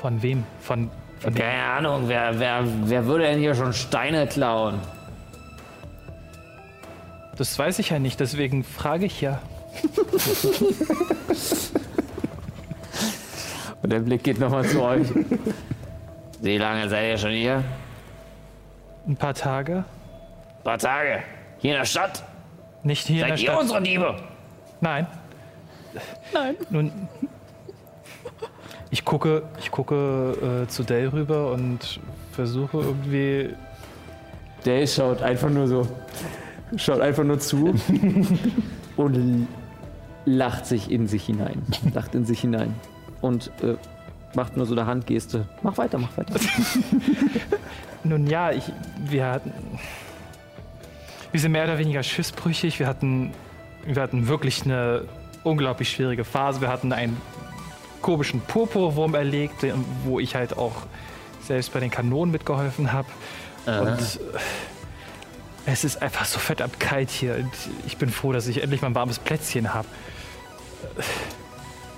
von 0.00 0.22
wem? 0.22 0.44
Von, 0.60 0.90
von 1.20 1.34
Keine 1.34 1.62
Ahnung, 1.62 2.04
wer, 2.06 2.38
wer, 2.40 2.64
wer 2.84 3.04
würde 3.06 3.24
denn 3.24 3.38
hier 3.38 3.54
schon 3.54 3.74
Steine 3.74 4.26
klauen? 4.26 4.80
Das 7.36 7.58
weiß 7.58 7.78
ich 7.78 7.90
ja 7.90 7.98
nicht, 7.98 8.18
deswegen 8.18 8.64
frage 8.64 9.04
ich 9.06 9.20
ja. 9.20 9.40
Und 13.82 13.92
der 13.92 14.00
Blick 14.00 14.22
geht 14.24 14.38
nochmal 14.38 14.64
zu 14.64 14.82
euch. 14.82 15.06
Wie 16.40 16.56
lange 16.58 16.88
seid 16.88 17.10
ihr 17.10 17.18
schon 17.18 17.32
hier? 17.32 17.62
Ein 19.06 19.16
paar 19.16 19.34
Tage? 19.34 19.84
Ein 20.58 20.64
paar 20.64 20.78
Tage. 20.78 21.22
Hier 21.58 21.72
in 21.72 21.78
der 21.78 21.84
Stadt? 21.86 22.22
Nicht 22.82 23.06
hier 23.06 23.22
in 23.22 23.28
der 23.28 23.36
Seid 23.36 23.44
ihr 23.44 23.50
Stadt. 23.50 23.60
unsere 23.60 23.82
Diebe? 23.82 24.16
Nein. 24.80 25.06
Nein. 26.32 26.56
Nun, 26.70 26.92
ich 28.90 29.04
gucke, 29.04 29.42
ich 29.58 29.70
gucke 29.70 30.64
äh, 30.64 30.68
zu 30.68 30.82
Dell 30.82 31.08
rüber 31.08 31.52
und 31.52 32.00
versuche 32.32 32.78
irgendwie. 32.78 33.54
Der 34.64 34.86
schaut 34.86 35.22
einfach 35.22 35.48
nur 35.48 35.68
so, 35.68 35.86
schaut 36.76 37.00
einfach 37.00 37.24
nur 37.24 37.38
zu 37.38 37.74
und 38.96 39.48
lacht 40.24 40.66
sich 40.66 40.90
in 40.90 41.06
sich 41.06 41.24
hinein. 41.24 41.62
lacht 41.94 42.14
in 42.14 42.24
sich 42.24 42.40
hinein. 42.40 42.74
Und 43.20 43.50
äh, 43.62 43.76
macht 44.34 44.56
nur 44.56 44.66
so 44.66 44.74
eine 44.74 44.86
Handgeste. 44.86 45.46
Mach 45.62 45.76
weiter, 45.78 45.98
mach 45.98 46.16
weiter. 46.16 46.34
Nun 48.04 48.26
ja, 48.26 48.50
ich, 48.50 48.64
wir 48.98 49.26
hatten. 49.26 49.52
Wir 51.32 51.40
sind 51.40 51.52
mehr 51.52 51.64
oder 51.64 51.78
weniger 51.78 52.02
schiffsbrüchig. 52.02 52.78
Wir 52.80 52.86
hatten, 52.86 53.32
wir 53.84 54.02
hatten 54.02 54.28
wirklich 54.28 54.64
eine 54.64 55.04
unglaublich 55.44 55.90
schwierige 55.90 56.24
Phase. 56.24 56.60
Wir 56.60 56.68
hatten 56.68 56.92
einen 56.92 57.20
komischen 58.02 58.40
Purpurwurm 58.40 59.14
erlegt, 59.14 59.64
wo 60.04 60.20
ich 60.20 60.34
halt 60.34 60.56
auch 60.56 60.74
selbst 61.46 61.72
bei 61.72 61.80
den 61.80 61.90
Kanonen 61.90 62.30
mitgeholfen 62.32 62.92
habe. 62.92 63.08
Und 63.66 63.98
äh, 63.98 64.06
es 65.66 65.84
ist 65.84 66.00
einfach 66.02 66.24
so 66.24 66.38
verdammt 66.38 66.80
kalt 66.80 67.10
hier. 67.10 67.36
Und 67.36 67.50
ich 67.86 67.96
bin 67.98 68.10
froh, 68.10 68.32
dass 68.32 68.46
ich 68.46 68.62
endlich 68.62 68.80
mal 68.82 68.88
ein 68.88 68.94
warmes 68.94 69.18
Plätzchen 69.18 69.72
habe. 69.74 69.86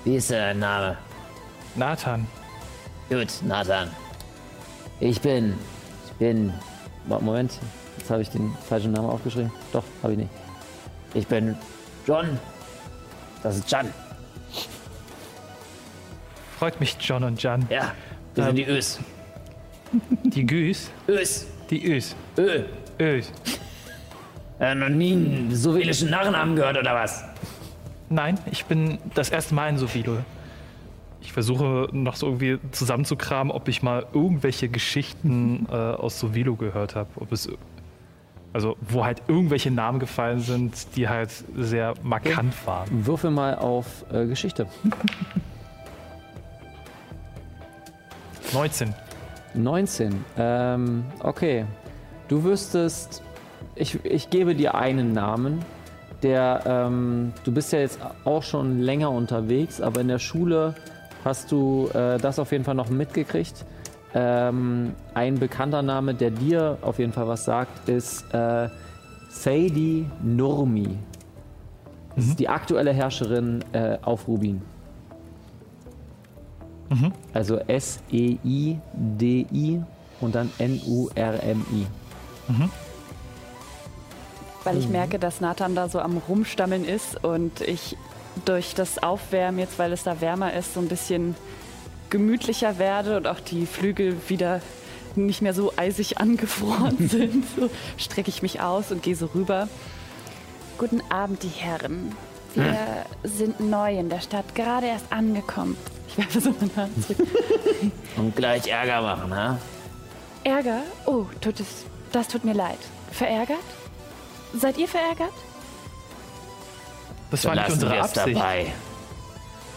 Wie 0.03 0.15
ist 0.15 0.31
dein 0.31 0.59
Name? 0.59 0.97
Nathan, 1.75 2.27
Gut, 3.09 3.27
Nathan. 3.45 3.89
Ich 4.99 5.21
bin. 5.21 5.53
Ich 6.07 6.13
bin. 6.13 6.53
Mo- 7.05 7.19
Moment, 7.19 7.59
jetzt 7.97 8.09
habe 8.09 8.21
ich 8.21 8.29
den 8.29 8.55
falschen 8.67 8.91
Namen 8.91 9.09
aufgeschrieben. 9.09 9.51
Doch, 9.71 9.83
habe 10.01 10.13
ich 10.13 10.19
nicht. 10.19 10.29
Ich 11.13 11.27
bin 11.27 11.55
John. 12.05 12.39
Das 13.41 13.57
ist 13.57 13.71
Jan. 13.71 13.93
freut 16.57 16.79
mich, 16.79 16.95
John 16.99 17.23
und 17.23 17.41
Jan. 17.43 17.65
Ja, 17.69 17.93
wir 18.35 18.45
sind 18.45 18.55
die 18.55 18.65
Ös. 18.65 18.99
Die 20.23 20.45
Güs. 20.45 20.91
Ös. 21.07 21.47
Die 21.69 21.85
Ös. 21.91 22.15
Ö. 22.37 22.63
Ös. 22.99 23.31
Äh, 24.59 24.75
noch 24.75 24.89
nie 24.89 25.13
einen 25.13 25.55
suwelischen 25.55 26.09
Nachnamen 26.09 26.55
gehört 26.55 26.77
oder 26.77 26.95
was? 26.95 27.23
Nein, 28.09 28.37
ich 28.51 28.65
bin 28.65 28.97
das 29.13 29.29
erste 29.29 29.53
Mal 29.55 29.69
in 29.69 29.77
Sofilo. 29.77 30.17
Ich 31.21 31.33
versuche 31.33 31.89
noch 31.91 32.15
so 32.15 32.27
irgendwie 32.27 32.59
zusammenzukramen, 32.71 33.51
ob 33.51 33.67
ich 33.67 33.81
mal 33.81 34.05
irgendwelche 34.13 34.69
Geschichten 34.69 35.67
äh, 35.69 35.73
aus 35.73 36.19
Sovilo 36.19 36.55
gehört 36.55 36.95
habe. 36.95 37.09
Ob 37.15 37.31
es 37.31 37.49
also 38.53 38.77
wo 38.81 39.03
halt 39.03 39.21
irgendwelche 39.27 39.71
Namen 39.71 39.99
gefallen 39.99 40.39
sind, 40.39 40.95
die 40.95 41.09
halt 41.09 41.31
sehr 41.55 41.95
markant 42.03 42.53
waren. 42.65 43.05
Würfel 43.05 43.31
mal 43.31 43.55
auf 43.55 44.05
äh, 44.11 44.25
Geschichte. 44.25 44.67
19. 48.53 48.93
19. 49.55 50.25
Ähm, 50.37 51.03
okay. 51.19 51.65
Du 52.27 52.43
wüsstest, 52.43 53.23
ich, 53.75 54.03
ich 54.05 54.29
gebe 54.29 54.55
dir 54.55 54.75
einen 54.75 55.11
Namen, 55.11 55.65
der, 56.21 56.61
ähm, 56.65 57.33
du 57.43 57.51
bist 57.51 57.73
ja 57.73 57.79
jetzt 57.79 57.99
auch 58.23 58.43
schon 58.43 58.79
länger 58.79 59.11
unterwegs, 59.11 59.81
aber 59.81 60.01
in 60.01 60.07
der 60.07 60.19
Schule 60.19 60.75
hast 61.25 61.51
du 61.51 61.89
äh, 61.93 62.17
das 62.17 62.39
auf 62.39 62.51
jeden 62.51 62.63
Fall 62.63 62.75
noch 62.75 62.89
mitgekriegt. 62.89 63.65
Ähm, 64.15 64.93
ein 65.13 65.39
bekannter 65.39 65.81
Name, 65.81 66.13
der 66.13 66.31
dir 66.31 66.77
auf 66.81 66.99
jeden 66.99 67.13
Fall 67.13 67.27
was 67.27 67.45
sagt, 67.45 67.89
ist 67.89 68.31
äh, 68.33 68.69
Sadie 69.29 70.05
Nurmi. 70.21 70.97
Das 72.15 72.25
ist 72.25 72.39
die 72.39 72.47
aktuelle 72.47 72.93
Herrscherin 72.93 73.65
äh, 73.73 73.97
auf 74.03 74.27
Rubin. 74.27 74.61
Also 77.33 77.57
S-E-I-D-I 77.57 78.81
und 80.21 80.35
dann 80.35 80.51
N-U-R-M-I. 80.59 81.87
Weil 84.63 84.77
ich 84.77 84.87
merke, 84.87 85.17
dass 85.19 85.41
Nathan 85.41 85.75
da 85.75 85.89
so 85.89 85.99
am 85.99 86.17
Rumstammeln 86.17 86.85
ist 86.85 87.23
und 87.23 87.61
ich 87.61 87.97
durch 88.45 88.75
das 88.75 89.01
Aufwärmen, 89.01 89.59
jetzt 89.59 89.79
weil 89.79 89.91
es 89.91 90.03
da 90.03 90.21
wärmer 90.21 90.53
ist, 90.53 90.73
so 90.75 90.79
ein 90.79 90.87
bisschen 90.87 91.35
gemütlicher 92.13 92.77
werde 92.77 93.17
und 93.17 93.25
auch 93.27 93.39
die 93.39 93.65
Flügel 93.65 94.15
wieder 94.29 94.61
nicht 95.15 95.41
mehr 95.41 95.55
so 95.55 95.73
eisig 95.75 96.17
angefroren 96.19 97.09
sind. 97.09 97.43
So 97.57 97.69
strecke 97.97 98.29
ich 98.29 98.43
mich 98.43 98.61
aus 98.61 98.91
und 98.91 99.01
gehe 99.01 99.15
so 99.15 99.25
rüber. 99.33 99.67
Guten 100.77 101.01
Abend, 101.09 101.41
die 101.41 101.49
Herren. 101.49 102.15
Wir 102.53 102.77
sind 103.23 103.59
neu 103.59 103.97
in 103.97 104.09
der 104.09 104.21
Stadt, 104.21 104.53
gerade 104.53 104.85
erst 104.85 105.11
angekommen. 105.11 105.75
Ich 106.07 106.17
werfe 106.19 106.39
so 106.39 106.53
meine 106.59 106.75
Hand 106.75 107.03
zurück. 107.03 107.27
Und 108.17 108.35
gleich 108.35 108.67
Ärger 108.67 109.01
machen, 109.01 109.35
ha? 109.35 109.57
Ärger? 110.43 110.83
Oh, 111.07 111.25
tut 111.41 111.59
es, 111.59 111.85
das 112.11 112.27
tut 112.27 112.45
mir 112.45 112.53
leid. 112.53 112.77
Verärgert? 113.11 113.57
Seid 114.53 114.77
ihr 114.77 114.87
verärgert? 114.87 115.33
Das 117.31 117.43
war 117.45 117.55
nicht 117.55 117.71
unsere 117.71 117.99
Absicht. 117.99 118.35
dabei. 118.37 118.67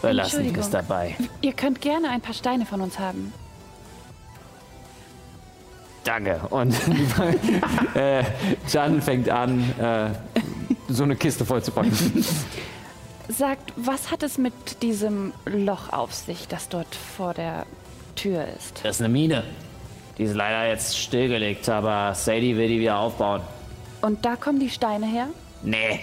Wir 0.01 0.13
lassen 0.13 0.43
wir 0.43 0.61
es 0.61 0.69
dabei. 0.69 1.15
Ihr 1.41 1.53
könnt 1.53 1.81
gerne 1.81 2.09
ein 2.09 2.21
paar 2.21 2.33
Steine 2.33 2.65
von 2.65 2.81
uns 2.81 2.99
haben. 2.99 3.33
Danke. 6.03 6.39
Und 6.49 6.73
äh, 7.95 8.23
Jan 8.69 9.01
fängt 9.01 9.29
an, 9.29 9.59
äh, 9.77 10.09
so 10.87 11.03
eine 11.03 11.17
Kiste 11.17 11.43
voll 11.45 11.61
zu 11.61 11.71
packen. 11.71 11.91
Sagt, 13.27 13.73
was 13.75 14.09
hat 14.09 14.23
es 14.23 14.37
mit 14.37 14.81
diesem 14.81 15.33
Loch 15.45 15.91
auf 15.91 16.13
sich, 16.13 16.47
das 16.47 16.69
dort 16.69 16.95
vor 16.95 17.33
der 17.33 17.65
Tür 18.15 18.47
ist? 18.55 18.79
Das 18.83 18.95
ist 18.95 19.01
eine 19.01 19.09
Mine. 19.09 19.43
Die 20.17 20.23
ist 20.23 20.33
leider 20.33 20.67
jetzt 20.69 20.97
stillgelegt, 20.97 21.67
aber 21.67 22.15
Sadie 22.15 22.55
will 22.55 22.69
die 22.69 22.79
wieder 22.79 22.99
aufbauen. 22.99 23.41
Und 24.01 24.23
da 24.23 24.37
kommen 24.37 24.59
die 24.59 24.69
Steine 24.69 25.05
her? 25.05 25.27
Nee, 25.61 25.99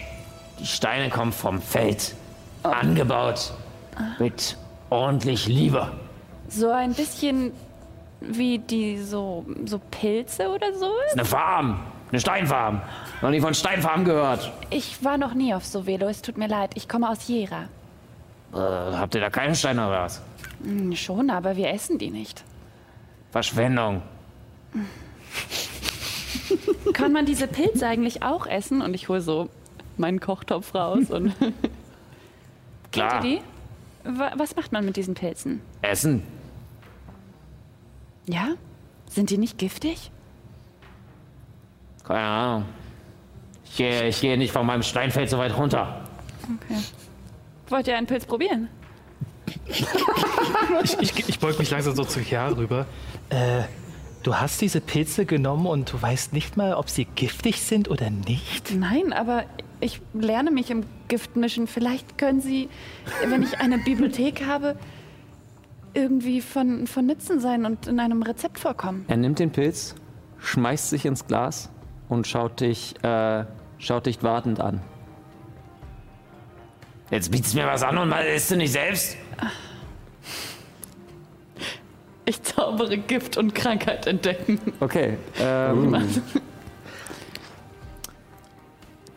die 0.59 0.67
Steine 0.67 1.09
kommen 1.09 1.33
vom 1.33 1.63
Feld. 1.63 2.15
Angebaut. 2.63 3.55
Mit 4.19 4.57
ordentlich 4.91 5.47
Liebe. 5.47 5.91
So 6.49 6.71
ein 6.71 6.95
bisschen 6.95 7.53
wie 8.21 8.59
die 8.59 8.99
so, 8.99 9.45
so 9.67 9.81
Pilze 9.91 10.49
oder 10.49 10.73
so? 10.75 10.91
Eine 11.13 11.25
Farm. 11.25 11.81
Eine 12.11 12.21
Steinfarm. 12.21 12.81
Noch 13.23 13.31
nie 13.31 13.41
von 13.41 13.55
Steinfarm 13.55 14.05
gehört. 14.05 14.53
Ich 14.71 15.03
war 15.05 15.19
noch 15.19 15.35
nie 15.35 15.53
auf 15.55 15.65
Sovelo, 15.65 16.07
es 16.09 16.23
tut 16.23 16.39
mir 16.39 16.47
leid. 16.49 16.71
Ich 16.75 16.89
komme 16.89 17.09
aus 17.11 17.27
Jera. 17.27 17.65
Äh, 18.53 18.57
habt 18.59 19.15
ihr 19.15 19.21
da 19.21 19.31
keine 19.31 19.55
Steine 19.57 19.89
oder 19.89 20.03
was? 20.03 20.23
Hm, 20.63 20.95
schon, 20.95 21.31
aber 21.31 21.57
wir 21.57 21.71
essen 21.71 21.99
die 21.99 22.11
nicht. 22.11 22.45
Verschwendung. 23.33 24.03
Kann 26.93 27.13
man 27.13 27.27
diese 27.27 27.49
Pilze 27.49 27.87
eigentlich 27.87 28.23
auch 28.23 28.47
essen? 28.47 28.81
Und 28.81 28.95
ich 28.95 29.09
hole 29.09 29.21
so 29.21 29.49
meinen 29.97 30.21
Kochtopf 30.21 30.75
raus 30.75 31.11
und 31.11 31.35
Klar. 32.93 33.21
die? 33.23 33.41
Wa- 34.05 34.33
Was 34.37 34.55
macht 34.57 34.73
man 34.73 34.85
mit 34.85 34.97
diesen 34.97 35.15
Pilzen? 35.15 35.61
Essen. 35.83 36.23
Ja? 38.27 38.49
Sind 39.09 39.31
die 39.31 39.39
nicht 39.39 39.59
giftig? 39.59 40.11
Keine 42.05 42.21
Ahnung. 42.21 42.65
Ich 43.65 43.77
gehe, 43.77 44.09
ich 44.09 44.21
gehe 44.21 44.37
nicht 44.37 44.53
von 44.53 44.67
meinem 44.67 44.83
Steinfeld 44.83 45.31
so 45.31 45.39
weit 45.39 45.57
runter. 45.57 46.05
Okay. 46.43 46.81
Wollt 47.69 47.89
ihr 47.89 47.97
einen 47.97 48.07
Pilz 48.07 48.27
probieren? 48.27 48.69
Ich, 49.67 50.99
ich, 51.01 51.29
ich 51.29 51.39
beug 51.39 51.59
mich 51.59 51.71
langsam 51.71 51.95
so 51.95 52.05
zu 52.05 52.21
Chiara 52.21 52.55
rüber. 52.55 52.87
Äh, 53.31 53.63
du 54.23 54.35
hast 54.37 54.61
diese 54.61 54.81
Pilze 54.81 55.25
genommen 55.27 55.67
und 55.67 55.93
du 55.93 56.01
weißt 56.01 56.33
nicht 56.33 56.57
mal, 56.57 56.75
ob 56.75 56.89
sie 56.91 57.05
giftig 57.07 57.61
sind 57.63 57.89
oder 57.91 58.11
nicht? 58.11 58.73
Nein, 58.75 59.13
aber 59.13 59.45
ich 59.85 60.01
lerne 60.15 60.51
mich 60.51 60.71
im 60.71 60.85
Giftmischen. 61.09 61.67
Vielleicht 61.67 62.17
können 62.17 62.41
Sie, 62.41 62.71
wenn 63.29 63.43
ich 63.43 63.61
eine 63.61 63.79
Bibliothek 63.79 64.47
habe, 64.47 64.77
irgendwie 65.93 66.41
von, 66.41 66.87
von 66.87 67.07
Nutzen 67.07 67.39
sein 67.39 67.67
und 67.67 67.87
in 67.87 68.01
einem 68.01 68.23
Rezept 68.23 68.59
vorkommen. 68.59 69.05
Er 69.09 69.19
nimmt 69.19 69.39
den 69.39 69.53
Pilz, 69.53 69.95
schmeißt 70.41 70.89
sich 70.89 71.05
ins 71.05 71.27
Glas 71.27 71.71
und 72.09 72.27
schaut 72.27 72.61
dich, 72.61 72.95
äh, 73.05 73.45
schaut 73.79 74.07
dich 74.07 74.23
wartend 74.23 74.59
an. 74.59 74.81
Jetzt 77.11 77.31
bietest 77.31 77.55
du 77.55 77.59
mir 77.59 77.67
was 77.67 77.83
an 77.83 77.99
und 77.99 78.09
mal 78.09 78.25
isst 78.25 78.51
du 78.51 78.57
nicht 78.57 78.73
selbst? 78.73 79.17
Ich 82.25 82.43
zaubere 82.43 82.97
Gift 82.97 83.37
und 83.37 83.55
Krankheit 83.55 84.07
entdecken. 84.07 84.59
Okay. 84.81 85.19
Ähm, 85.39 85.95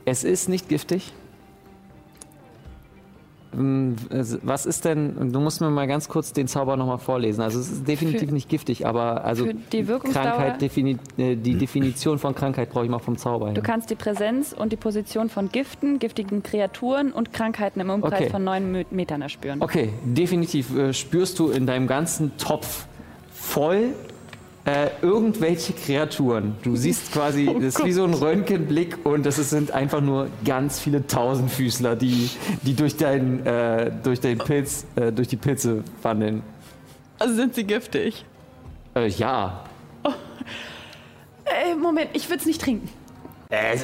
es 0.08 0.24
ist 0.24 0.48
nicht 0.48 0.70
giftig. 0.70 1.12
Ähm, 3.54 3.96
Was 4.42 4.66
ist 4.66 4.86
denn, 4.86 5.32
du 5.34 5.40
musst 5.42 5.60
mir 5.62 5.70
mal 5.70 5.86
ganz 5.88 6.08
kurz 6.08 6.32
den 6.32 6.48
Zauber 6.48 6.78
nochmal 6.78 6.98
vorlesen. 6.98 7.42
Also 7.42 7.60
es 7.60 7.70
ist 7.72 7.88
definitiv 7.88 8.30
Für- 8.30 8.34
nicht 8.34 8.48
giftig, 8.50 8.86
aber 8.88 9.26
also 9.26 9.48
die? 9.72 9.84
Krankheit, 9.84 10.62
defini 10.62 10.98
äh, 11.18 11.36
die 11.36 11.56
Definition 11.56 12.20
von 12.20 12.36
Krankheit 12.36 12.70
brauche 12.70 12.86
ich 12.86 12.90
mal 12.92 13.00
vom 13.00 13.18
Zauber. 13.18 13.48
Du 13.50 13.56
her. 13.56 13.64
kannst 13.64 13.90
die 13.90 13.96
Präsenz 13.96 14.54
und 14.54 14.72
die 14.72 14.78
Position 14.78 15.30
von 15.30 15.50
Giften, 15.50 16.00
giftigen 16.00 16.42
Kreaturen 16.42 17.12
und 17.12 17.34
Krankheiten 17.34 17.80
im 17.82 17.90
Umkreis 17.90 18.14
Okay. 18.22 18.30
von 18.30 18.44
neun 18.46 18.86
Metern 18.92 19.22
erspüren. 19.22 19.62
Okay, 19.62 19.90
definitiv 20.06 20.76
äh, 20.78 20.94
spürst 20.94 21.38
du 21.40 21.50
in 21.50 21.66
deinem 21.66 21.88
ganzen 21.88 22.38
Topf 22.38 22.86
voll 23.32 23.94
äh, 24.68 24.90
irgendwelche 25.02 25.72
Kreaturen. 25.72 26.58
Du 26.62 26.76
siehst 26.76 27.14
quasi, 27.14 27.46
das 27.54 27.76
ist 27.76 27.86
wie 27.86 27.94
so 27.94 28.04
ein 28.04 28.14
Röntgenblick 28.14 29.06
und 29.06 29.26
das 29.26 29.38
sind 29.38 29.72
einfach 29.72 30.02
nur 30.02 30.28
ganz 30.44 30.80
viele 30.80 31.08
Tausendfüßler, 31.08 31.96
die, 31.96 32.30
die 32.64 32.76
durch, 32.76 32.98
dein, 32.98 33.46
äh, 33.46 33.92
durch 34.04 34.20
den 34.20 34.38
Pilz, 34.38 34.86
äh, 34.96 35.12
durch 35.12 35.30
die 35.30 35.38
Pilze 35.38 35.84
wandeln. 36.02 36.44
Also 37.18 37.34
sind 37.34 37.56
sie 37.56 37.64
giftig? 37.64 38.26
Äh, 38.94 39.08
ja. 39.08 39.64
Äh, 41.46 41.76
Moment, 41.76 42.10
ich 42.14 42.28
würde 42.30 42.42
es 42.42 42.46
nicht 42.46 42.62
trinken. 42.62 42.90
Äh, 43.50 43.78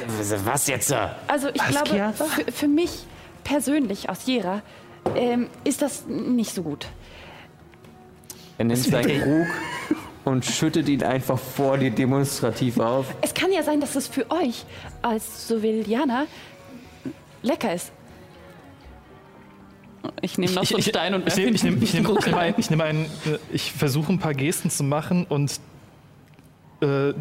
was 0.44 0.66
jetzt? 0.66 0.90
äh? 0.90 1.08
Also 1.28 1.48
ich 1.48 1.64
glaube, 1.64 2.12
für, 2.12 2.52
für 2.52 2.68
mich 2.68 3.06
persönlich 3.42 4.10
aus 4.10 4.26
Jera 4.26 4.60
ähm, 5.16 5.48
ist 5.64 5.80
das 5.80 6.04
nicht 6.06 6.54
so 6.54 6.62
gut. 6.62 6.88
Er 8.58 8.66
nimmt 8.66 8.78
seinen 8.78 9.22
Krug 9.22 9.46
und 10.24 10.44
schüttet 10.44 10.88
ihn 10.88 11.02
einfach 11.02 11.38
vor 11.38 11.78
dir 11.78 11.90
demonstrativ 11.90 12.78
auf. 12.78 13.14
Es 13.20 13.34
kann 13.34 13.52
ja 13.52 13.62
sein, 13.62 13.80
dass 13.80 13.94
es 13.94 14.08
für 14.08 14.30
euch 14.30 14.64
als 15.02 15.48
Sovilianer 15.48 16.26
lecker 17.42 17.74
ist. 17.74 17.92
Ich 20.20 20.36
nehme 20.38 20.52
noch 20.52 20.64
so 20.64 20.76
einen 20.76 20.82
Stein 20.82 21.14
und 21.14 21.26
ich, 21.26 21.38
ich, 21.38 21.62
nehme, 21.62 21.78
ich, 21.78 21.94
nehme, 21.94 22.04
ich, 22.04 22.04
Krug 22.04 22.26
nehme 22.26 22.36
rein. 22.36 22.54
ein, 22.54 22.54
ich 22.60 22.70
nehme 22.70 22.84
einen, 22.84 23.04
äh, 23.04 23.38
ich 23.52 23.72
versuche 23.72 24.12
ein 24.12 24.18
paar 24.18 24.34
Gesten 24.34 24.70
zu 24.70 24.84
machen 24.84 25.24
und 25.28 25.60
äh, 26.80 27.14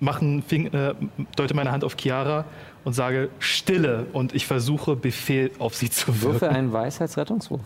machen, 0.00 0.42
Fing, 0.42 0.66
äh, 0.72 0.94
deute 1.36 1.54
meine 1.54 1.72
Hand 1.72 1.84
auf 1.84 1.96
Chiara 1.98 2.44
und 2.84 2.92
sage 2.92 3.30
Stille 3.38 4.06
und 4.12 4.34
ich 4.34 4.46
versuche 4.46 4.96
Befehl 4.96 5.52
auf 5.58 5.74
sie 5.74 5.90
zu 5.90 6.20
wirken. 6.22 6.48
einen 6.48 6.72
Weisheitsrettungswurf. 6.72 7.62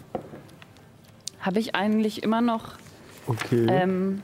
Habe 1.41 1.59
ich 1.59 1.75
eigentlich 1.75 2.23
immer 2.23 2.41
noch 2.41 2.75
Okay. 3.29 3.67
ähm, 3.69 4.23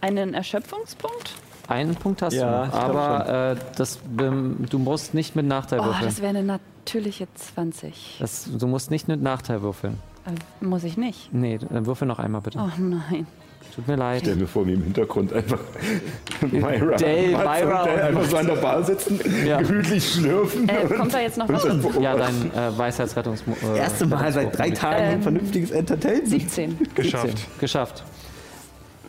einen 0.00 0.34
Erschöpfungspunkt? 0.34 1.34
Einen 1.68 1.94
Punkt 1.94 2.20
hast 2.22 2.34
Ja, 2.34 2.66
du 2.66 2.72
aber 2.72 3.52
äh, 3.52 3.56
das, 3.76 4.00
ähm, 4.18 4.56
du 4.68 4.78
musst 4.78 5.14
nicht 5.14 5.36
mit 5.36 5.46
Nachteil 5.46 5.80
Oh, 5.80 5.84
würfeln. 5.84 6.04
das 6.06 6.20
wäre 6.20 6.30
eine 6.36 6.42
natürliche 6.42 7.28
20. 7.34 8.16
Das, 8.18 8.48
du 8.52 8.66
musst 8.66 8.90
nicht 8.90 9.06
mit 9.06 9.22
Nachteil 9.22 9.62
würfeln. 9.62 9.98
Äh, 10.26 10.64
muss 10.64 10.82
ich 10.84 10.96
nicht. 10.96 11.32
Nee, 11.32 11.58
dann 11.58 11.86
würfel 11.86 12.08
noch 12.08 12.18
einmal 12.18 12.40
bitte. 12.40 12.58
Oh 12.58 12.68
nein. 12.80 13.26
Tut 13.74 13.86
mir 13.86 13.94
leid. 13.94 14.22
Stell 14.22 14.34
mir 14.34 14.48
vor, 14.48 14.66
wie 14.66 14.72
im 14.72 14.82
Hintergrund 14.82 15.32
einfach 15.32 15.60
Myra, 16.40 16.96
Dale, 16.96 17.30
Mats 17.30 17.62
und 17.62 17.68
Myra 17.68 17.84
Dale 17.84 17.92
und 17.92 18.00
einfach 18.00 18.24
so 18.24 18.36
an 18.38 18.46
der 18.48 18.56
Bar 18.56 18.82
sitzen, 18.82 19.20
Ja. 19.46 19.60
gemütlich 19.62 20.12
schlürfen. 20.12 20.68
Äh, 20.68 20.86
kommt 20.96 21.14
da 21.14 21.20
jetzt 21.20 21.38
noch 21.38 21.48
was? 21.48 21.64
Ja, 22.00 22.16
dein 22.16 22.50
äh, 22.52 22.76
Weisheitsrettungswurf. 22.76 23.62
Äh, 23.62 23.78
Erste 23.78 24.06
Mal 24.06 24.32
seit 24.32 24.58
drei. 24.58 24.70
Tagen 24.70 24.96
ein 25.04 25.12
Ähm, 25.14 25.22
vernünftiges 25.22 25.70
Entertainment. 25.70 26.28
17. 26.28 26.88
Geschafft. 26.96 27.60
Geschafft. 27.60 28.02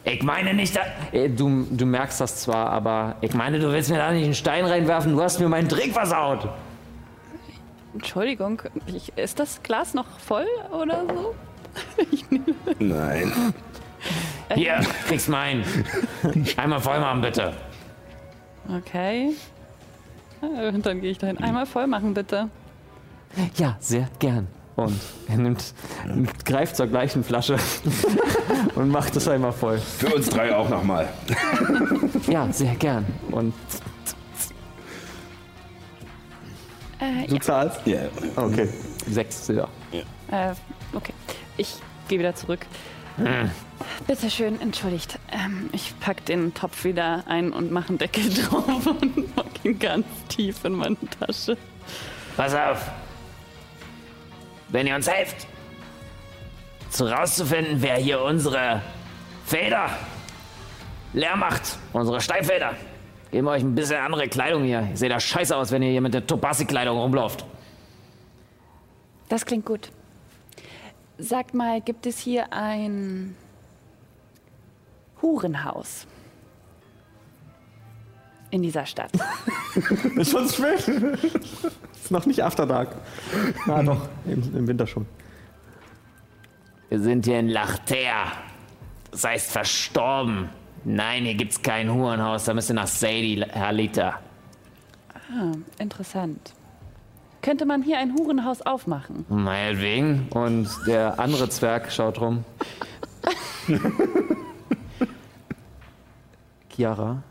Ich 0.03 0.23
meine 0.23 0.53
nicht, 0.53 0.75
da 0.75 0.81
Äh, 1.11 1.29
Du, 1.29 1.65
du 1.69 1.85
merkst 1.85 2.19
das 2.21 2.37
zwar, 2.41 2.69
aber 2.69 3.15
ich 3.21 3.33
meine, 3.33 3.59
du 3.59 3.71
willst 3.71 3.89
mir 3.91 3.97
da 3.97 4.11
nicht 4.11 4.23
einen 4.25 4.33
Stein 4.33 4.65
reinwerfen. 4.65 5.13
Du 5.15 5.21
hast 5.21 5.39
mir 5.39 5.47
meinen 5.47 5.67
Drink 5.67 5.93
versaut. 5.93 6.49
Entschuldigung, 7.93 8.61
ich, 8.87 9.15
ist 9.17 9.39
das 9.39 9.61
Glas 9.63 9.93
noch 9.93 10.07
voll 10.19 10.47
oder 10.71 11.03
so? 11.07 11.35
Nein. 12.79 13.31
Hier, 14.55 14.79
kriegst 15.07 15.29
meinen. 15.29 15.63
Einmal 16.57 16.79
voll 16.81 16.99
machen, 16.99 17.21
bitte. 17.21 17.53
Okay. 18.77 19.33
Äh, 20.41 20.69
Und 20.69 20.85
dann 20.85 21.01
gehe 21.01 21.11
ich 21.11 21.17
dahin. 21.17 21.37
Einmal 21.37 21.65
voll 21.65 21.87
machen, 21.87 22.13
bitte. 22.13 22.49
ja, 23.55 23.75
sehr 23.79 24.09
gern. 24.19 24.47
Und 24.81 24.99
er 25.27 25.37
nimmt, 25.37 25.73
greift 26.45 26.75
zur 26.75 26.87
gleichen 26.87 27.23
Flasche 27.23 27.57
und 28.75 28.89
macht 28.89 29.15
es 29.15 29.27
einmal 29.27 29.51
voll. 29.53 29.77
Für 29.79 30.13
uns 30.15 30.29
drei 30.29 30.55
auch 30.55 30.69
nochmal. 30.69 31.07
Ja, 32.27 32.47
sehr 32.51 32.75
gern. 32.75 33.05
Und 33.31 33.53
Äh, 36.99 37.27
Du 37.27 37.37
zahlst? 37.39 37.79
Ja. 37.85 38.01
Okay. 38.35 38.69
sechs 39.09 39.45
Silber. 39.47 39.69
Äh, 39.91 40.53
okay. 40.93 41.13
Ich 41.57 41.75
gehe 42.07 42.19
wieder 42.19 42.35
zurück. 42.35 42.65
Bitte 44.07 44.29
schön, 44.31 44.59
entschuldigt. 44.61 45.19
Ähm, 45.31 45.69
ich 45.73 45.93
pack 45.99 46.25
den 46.25 46.53
Topf 46.53 46.83
wieder 46.85 47.23
ein 47.27 47.51
und 47.51 47.71
mache 47.71 47.89
einen 47.89 47.97
Deckel 47.97 48.29
drauf 48.33 48.85
und 48.87 49.35
pack 49.35 49.47
ihn 49.63 49.77
ganz 49.79 50.05
tief 50.29 50.63
in 50.63 50.73
meine 50.73 50.97
Tasche. 51.19 51.57
Pass 52.37 52.53
auf. 52.55 52.89
Wenn 54.71 54.87
ihr 54.87 54.95
uns 54.95 55.09
helft, 55.09 55.47
zu 56.89 57.05
rauszufinden, 57.05 57.81
wer 57.81 57.95
hier 57.95 58.21
unsere 58.21 58.81
Feder 59.45 59.89
leer 61.13 61.35
macht, 61.35 61.77
unsere 61.91 62.21
Steinfelder, 62.21 62.75
geben 63.31 63.47
wir 63.47 63.51
euch 63.51 63.63
ein 63.63 63.75
bisschen 63.75 63.97
andere 63.97 64.27
Kleidung 64.27 64.63
hier. 64.63 64.87
Ihr 64.89 64.97
seht 64.97 65.11
da 65.11 65.19
scheiße 65.19 65.55
aus, 65.55 65.71
wenn 65.71 65.81
ihr 65.83 65.91
hier 65.91 66.01
mit 66.01 66.13
der 66.13 66.25
Tobassi-Kleidung 66.25 66.97
rumlauft. 66.97 67.45
Das 69.27 69.45
klingt 69.45 69.65
gut. 69.65 69.91
Sagt 71.17 71.53
mal, 71.53 71.81
gibt 71.81 72.05
es 72.05 72.19
hier 72.19 72.51
ein 72.51 73.35
Hurenhaus 75.21 76.07
in 78.51 78.61
dieser 78.61 78.85
Stadt? 78.85 79.11
Ist 80.15 80.31
schon 80.31 80.47
spät. 80.47 80.87
ist 80.87 82.11
noch 82.11 82.25
nicht 82.25 82.43
After 82.43 82.65
Dark. 82.65 82.95
Ah, 83.67 83.81
doch. 83.81 84.07
Im, 84.25 84.55
im 84.55 84.67
Winter 84.67 84.85
schon. 84.85 85.05
Wir 86.89 86.99
sind 86.99 87.25
hier 87.25 87.39
in 87.39 87.47
Lachter. 87.47 88.33
Das 89.11 89.23
heißt 89.23 89.51
verstorben. 89.51 90.49
Nein, 90.83 91.23
hier 91.23 91.35
gibt's 91.35 91.61
kein 91.61 91.93
Hurenhaus. 91.93 92.45
Da 92.45 92.53
müsst 92.53 92.69
ihr 92.69 92.75
nach 92.75 92.87
Sadie, 92.87 93.45
Herr 93.49 93.71
Liter. 93.71 94.19
Ah, 95.13 95.51
interessant. 95.79 96.53
Könnte 97.41 97.65
man 97.65 97.81
hier 97.81 97.97
ein 97.97 98.13
Hurenhaus 98.13 98.61
aufmachen? 98.61 99.25
Meinetwegen. 99.29 100.27
Und 100.29 100.69
der 100.85 101.19
andere 101.19 101.49
Zwerg 101.49 101.91
schaut 101.91 102.19
rum. 102.21 102.43
Chiara, 106.69 107.23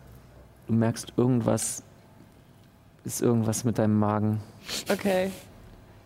du 0.71 0.77
merkst 0.77 1.13
irgendwas. 1.17 1.83
Ist 3.05 3.23
irgendwas 3.23 3.65
mit 3.65 3.79
deinem 3.79 3.99
Magen. 3.99 4.41
Okay. 4.91 5.31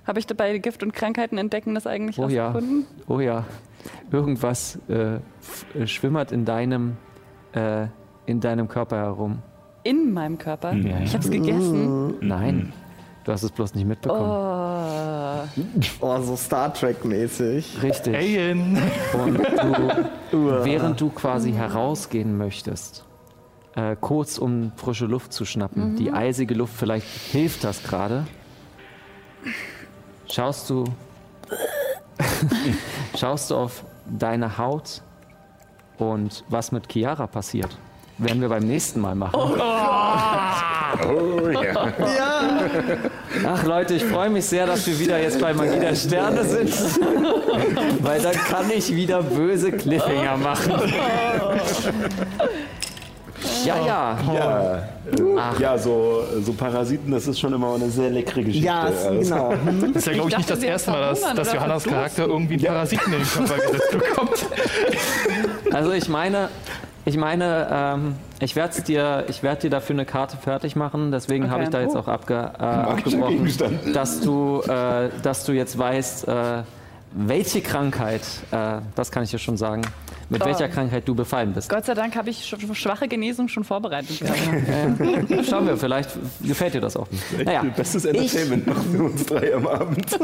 Habe 0.07 0.19
ich 0.19 0.27
dabei 0.27 0.57
Gift 0.59 0.83
und 0.83 0.93
Krankheiten 0.93 1.39
entdecken 1.39 1.75
das 1.75 1.87
eigentlich 1.87 2.19
Oh 2.19 2.29
ja. 2.29 2.47
rausgefunden? 2.49 2.87
Oh 3.09 3.21
ja. 3.21 3.45
Irgendwas 4.13 4.79
äh, 4.89 5.17
äh, 5.77 5.87
schwimmert 5.87 6.31
in 6.33 6.45
deinem, 6.45 6.97
äh, 7.53 7.89
in 8.27 8.41
deinem 8.41 8.69
Körper 8.69 8.97
herum. 8.97 9.41
In 9.83 10.13
meinem 10.13 10.39
Körper. 10.39 10.73
Ja, 10.73 11.01
Ich 11.01 11.13
ja. 11.13 11.19
habe 11.19 11.25
es 11.25 11.31
gegessen. 11.31 12.15
Nein. 12.21 12.73
Du 13.25 13.33
hast 13.33 13.43
es 13.43 13.51
bloß 13.51 13.75
nicht 13.75 13.87
mitbekommen. 13.87 14.29
Oh. 14.29 15.45
Oh, 16.01 16.21
so 16.23 16.37
Star 16.37 16.73
Trek-mäßig. 16.73 17.83
Richtig. 17.83 18.15
Alien. 18.15 18.79
Und 19.15 19.39
du, 20.31 20.47
während 20.65 21.01
du 21.01 21.09
quasi 21.11 21.53
herausgehen 21.53 22.37
möchtest, 22.39 23.05
äh, 23.77 23.97
kurz 24.01 24.39
um 24.39 24.73
frische 24.77 25.07
Luft 25.07 25.33
zu 25.33 25.45
schnappen, 25.45 25.97
die 25.97 26.13
eisige 26.13 26.55
Luft, 26.55 26.75
vielleicht 26.77 27.07
hilft 27.07 27.65
das 27.65 27.83
gerade, 27.83 28.27
schaust 30.31 30.71
du, 30.71 30.85
schaust 33.19 33.51
du 33.51 33.57
auf 33.57 33.85
deine 34.07 34.59
Haut 34.59 35.03
und 35.99 36.45
was 36.49 36.73
mit 36.73 36.93
Chiara 36.93 37.27
passiert. 37.27 37.77
Werden 38.17 38.41
wir 38.41 38.49
beim 38.49 38.63
nächsten 38.63 39.01
Mal 39.01 39.17
machen. 39.17 39.35
Oh 39.37 39.57
ja. 41.49 41.93
Ach 43.45 43.65
Leute, 43.65 43.95
ich 43.95 44.05
freue 44.05 44.31
mich 44.31 44.45
sehr, 44.45 44.67
dass 44.67 44.87
wir 44.87 44.97
wieder 45.01 45.21
jetzt 45.21 45.41
bei 45.41 45.53
Magie 45.53 45.81
der 45.81 45.97
Sterne 45.97 46.45
sind. 46.45 46.71
Weil 48.01 48.23
dann 48.23 48.35
kann 48.35 48.71
ich 48.71 48.95
wieder 48.95 49.21
böse 49.23 49.73
Cliffhanger 49.73 50.37
machen. 50.37 50.75
Ja, 53.65 53.77
ja. 53.87 54.19
Ja, 54.35 54.77
äh, 55.57 55.63
ja 55.63 55.79
so, 55.79 56.23
so 56.43 56.53
Parasiten, 56.53 57.11
das 57.13 57.27
ist 57.27 57.39
schon 57.41 57.53
immer 57.53 57.75
eine 57.75 57.89
sehr 57.91 58.11
leckere 58.11 58.43
Geschichte. 58.43 58.67
Ja, 58.67 58.81
Also, 58.83 59.11
genau. 59.11 59.51
Hm? 59.65 59.93
Das 59.93 60.03
ist 60.03 60.07
ja, 60.07 60.13
glaube 60.15 60.31
ich, 60.31 60.37
nicht 60.37 60.51
dachte, 60.51 60.61
das 60.61 60.69
erste 60.71 60.91
Mal, 60.91 61.01
dass, 61.01 61.21
dass 61.35 61.53
Johannas. 61.53 61.85
Charakter 61.85 62.27
irgendwie 62.27 62.55
einen 62.55 62.65
Parasiten 62.65 63.13
in 63.13 63.19
den 63.21 63.29
Körper 63.29 63.57
gesetzt 63.57 63.91
bekommt. 63.93 64.47
Also 65.73 65.91
ich 65.91 66.09
meine, 66.09 66.51
ich 67.05 67.17
meine, 67.17 67.67
ähm, 67.71 68.15
ich 68.39 68.55
werde 68.55 68.81
dir, 68.83 69.25
ich 69.29 69.43
werde 69.43 69.63
dir 69.63 69.71
dafür 69.71 69.95
eine 69.97 70.05
Karte 70.05 70.37
fertig 70.37 70.77
machen. 70.77 71.11
Deswegen 71.11 71.47
habe 71.51 71.57
Okay. 71.57 71.65
ich 71.65 71.71
da 71.71 71.81
jetzt 71.81 71.97
auch 71.97 72.07
abge, 72.07 72.35
äh, 72.59 72.63
abgebrochen, 72.63 73.53
dass 73.93 74.21
du, 74.21 74.61
äh, 74.63 75.09
dass 75.23 75.45
du 75.45 75.53
jetzt 75.53 75.77
weißt, 75.77 76.29
äh, 76.29 76.33
welche 77.15 77.61
Krankheit, 77.61 78.23
äh, 78.51 78.81
das 78.95 79.11
kann 79.11 79.23
ich 79.23 79.31
dir 79.31 79.39
schon 79.39 79.57
sagen, 79.57 79.83
mit 80.31 80.43
Oh. 80.43 80.47
welcher 80.47 80.69
Krankheit 80.69 81.07
du 81.07 81.15
befallen 81.15 81.53
bist. 81.53 81.69
Gott 81.69 81.85
sei 81.85 81.95
Dank 81.95 82.17
habe 82.17 82.31
ich 82.31 82.45
sch 82.45 82.57
schwache 82.75 83.07
Genesung 83.09 83.49
schon 83.49 83.63
vorbereitet. 83.65 84.21
Äh, 84.23 85.45
schauen 85.45 85.67
wir, 85.67 85.77
vielleicht 85.77 86.11
gefällt 86.43 86.75
dir 86.75 86.81
das 86.81 86.97
auch. 86.97 87.07
Naja, 87.45 87.63
Bestes 87.77 88.05
Entertainment 88.05 88.67
noch 88.67 88.77
für 88.83 89.03
uns 89.05 89.27
drei 89.27 89.55
am 89.55 89.67
Abend. 89.67 90.19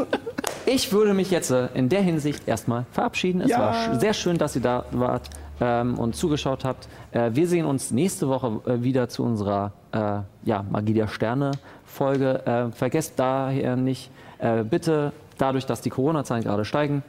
ich 0.65 0.91
würde 0.91 1.13
mich 1.13 1.31
jetzt 1.31 1.51
äh, 1.51 1.67
in 1.73 1.87
der 1.89 2.01
Hinsicht 2.01 2.47
erstmal 2.47 2.85
verabschieden. 2.91 3.41
Es 3.41 3.49
Ja. 3.51 3.59
war 3.59 3.73
sch- 3.73 3.99
sehr 3.99 4.13
schön, 4.13 4.37
dass 4.37 4.55
ihr 4.55 4.61
da 4.61 4.85
wart. 4.91 5.29
ähm, 5.63 5.99
und 5.99 6.15
zugeschaut 6.15 6.65
habt. 6.65 6.87
Äh, 7.11 7.29
wir 7.35 7.47
sehen 7.47 7.65
uns 7.67 7.91
nächste 7.91 8.27
Woche 8.27 8.59
äh, 8.65 8.81
wieder 8.81 9.07
zu 9.09 9.23
unserer 9.23 9.71
äh, 9.91 10.21
ja, 10.43 10.65
Magie 10.71 10.93
der 10.95 11.07
Sterne 11.07 11.51
Folge. 11.85 12.43
Äh, 12.47 12.71
vergesst 12.75 13.13
daher 13.17 13.75
nicht, 13.75 14.09
äh, 14.39 14.63
bitte 14.63 15.11
dadurch, 15.41 15.65
dass 15.65 15.81
die 15.81 15.89
Corona-Zahlen 15.89 16.43
gerade 16.43 16.65
steigen, 16.65 17.03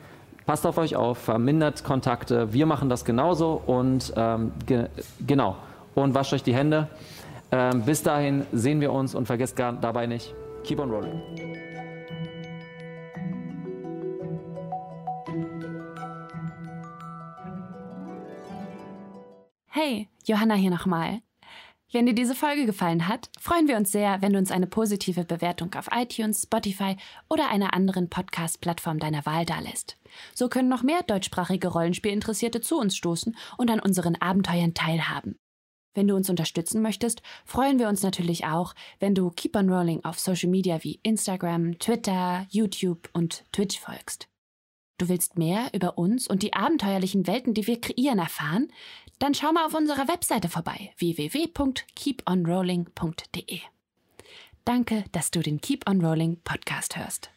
passt 0.46 0.66
auf 0.66 0.78
euch 0.78 0.96
auf, 0.96 1.18
vermindert 1.18 1.84
Kontakte. 1.84 2.52
Wir 2.52 2.66
machen 2.66 2.88
das 2.88 3.04
genauso 3.04 3.62
und 3.66 4.12
ähm, 4.16 4.52
ge 4.66 4.88
genau. 5.26 5.56
Und 5.94 6.14
wascht 6.14 6.32
euch 6.32 6.42
die 6.42 6.54
Hände. 6.54 6.88
Ähm, 7.50 7.82
bis 7.82 8.02
dahin 8.02 8.46
sehen 8.52 8.80
wir 8.80 8.92
uns 8.92 9.14
und 9.14 9.26
vergesst 9.26 9.56
gar 9.56 9.74
dabei 9.74 10.06
nicht, 10.06 10.34
keep 10.64 10.80
on 10.80 10.90
rolling. 10.90 11.20
Hey, 19.66 20.08
Johanna 20.24 20.54
hier 20.54 20.70
nochmal. 20.70 21.20
Wenn 21.94 22.06
dir 22.06 22.14
diese 22.14 22.34
Folge 22.34 22.64
gefallen 22.64 23.06
hat, 23.06 23.28
freuen 23.38 23.68
wir 23.68 23.76
uns 23.76 23.92
sehr, 23.92 24.22
wenn 24.22 24.32
du 24.32 24.38
uns 24.38 24.50
eine 24.50 24.66
positive 24.66 25.24
Bewertung 25.24 25.74
auf 25.74 25.90
iTunes, 25.92 26.44
Spotify 26.44 26.96
oder 27.28 27.50
einer 27.50 27.74
anderen 27.74 28.08
Podcast-Plattform 28.08 28.98
deiner 28.98 29.26
Wahl 29.26 29.44
dalässt. 29.44 29.98
So 30.34 30.48
können 30.48 30.70
noch 30.70 30.82
mehr 30.82 31.02
deutschsprachige 31.02 31.68
Rollenspielinteressierte 31.68 32.62
zu 32.62 32.78
uns 32.78 32.96
stoßen 32.96 33.36
und 33.58 33.70
an 33.70 33.78
unseren 33.78 34.16
Abenteuern 34.16 34.72
teilhaben. 34.72 35.36
Wenn 35.94 36.08
du 36.08 36.16
uns 36.16 36.30
unterstützen 36.30 36.80
möchtest, 36.80 37.20
freuen 37.44 37.78
wir 37.78 37.90
uns 37.90 38.02
natürlich 38.02 38.46
auch, 38.46 38.72
wenn 38.98 39.14
du 39.14 39.28
Keep 39.28 39.54
on 39.54 39.68
Rolling 39.68 40.02
auf 40.02 40.18
Social 40.18 40.48
Media 40.48 40.82
wie 40.82 40.98
Instagram, 41.02 41.78
Twitter, 41.78 42.46
YouTube 42.48 43.10
und 43.12 43.44
Twitch 43.52 43.78
folgst. 43.78 44.28
Du 45.02 45.08
willst 45.08 45.36
mehr 45.36 45.68
über 45.72 45.98
uns 45.98 46.28
und 46.28 46.44
die 46.44 46.54
abenteuerlichen 46.54 47.26
Welten, 47.26 47.54
die 47.54 47.66
wir 47.66 47.80
kreieren, 47.80 48.20
erfahren? 48.20 48.68
Dann 49.22 49.34
schau 49.34 49.52
mal 49.52 49.64
auf 49.64 49.74
unserer 49.74 50.08
Webseite 50.08 50.48
vorbei 50.48 50.92
www.keeponrolling.de. 50.98 53.60
Danke, 54.64 55.04
dass 55.12 55.30
du 55.30 55.38
den 55.38 55.60
Keep 55.60 55.88
on 55.88 56.04
Rolling 56.04 56.38
Podcast 56.42 56.96
hörst. 56.96 57.31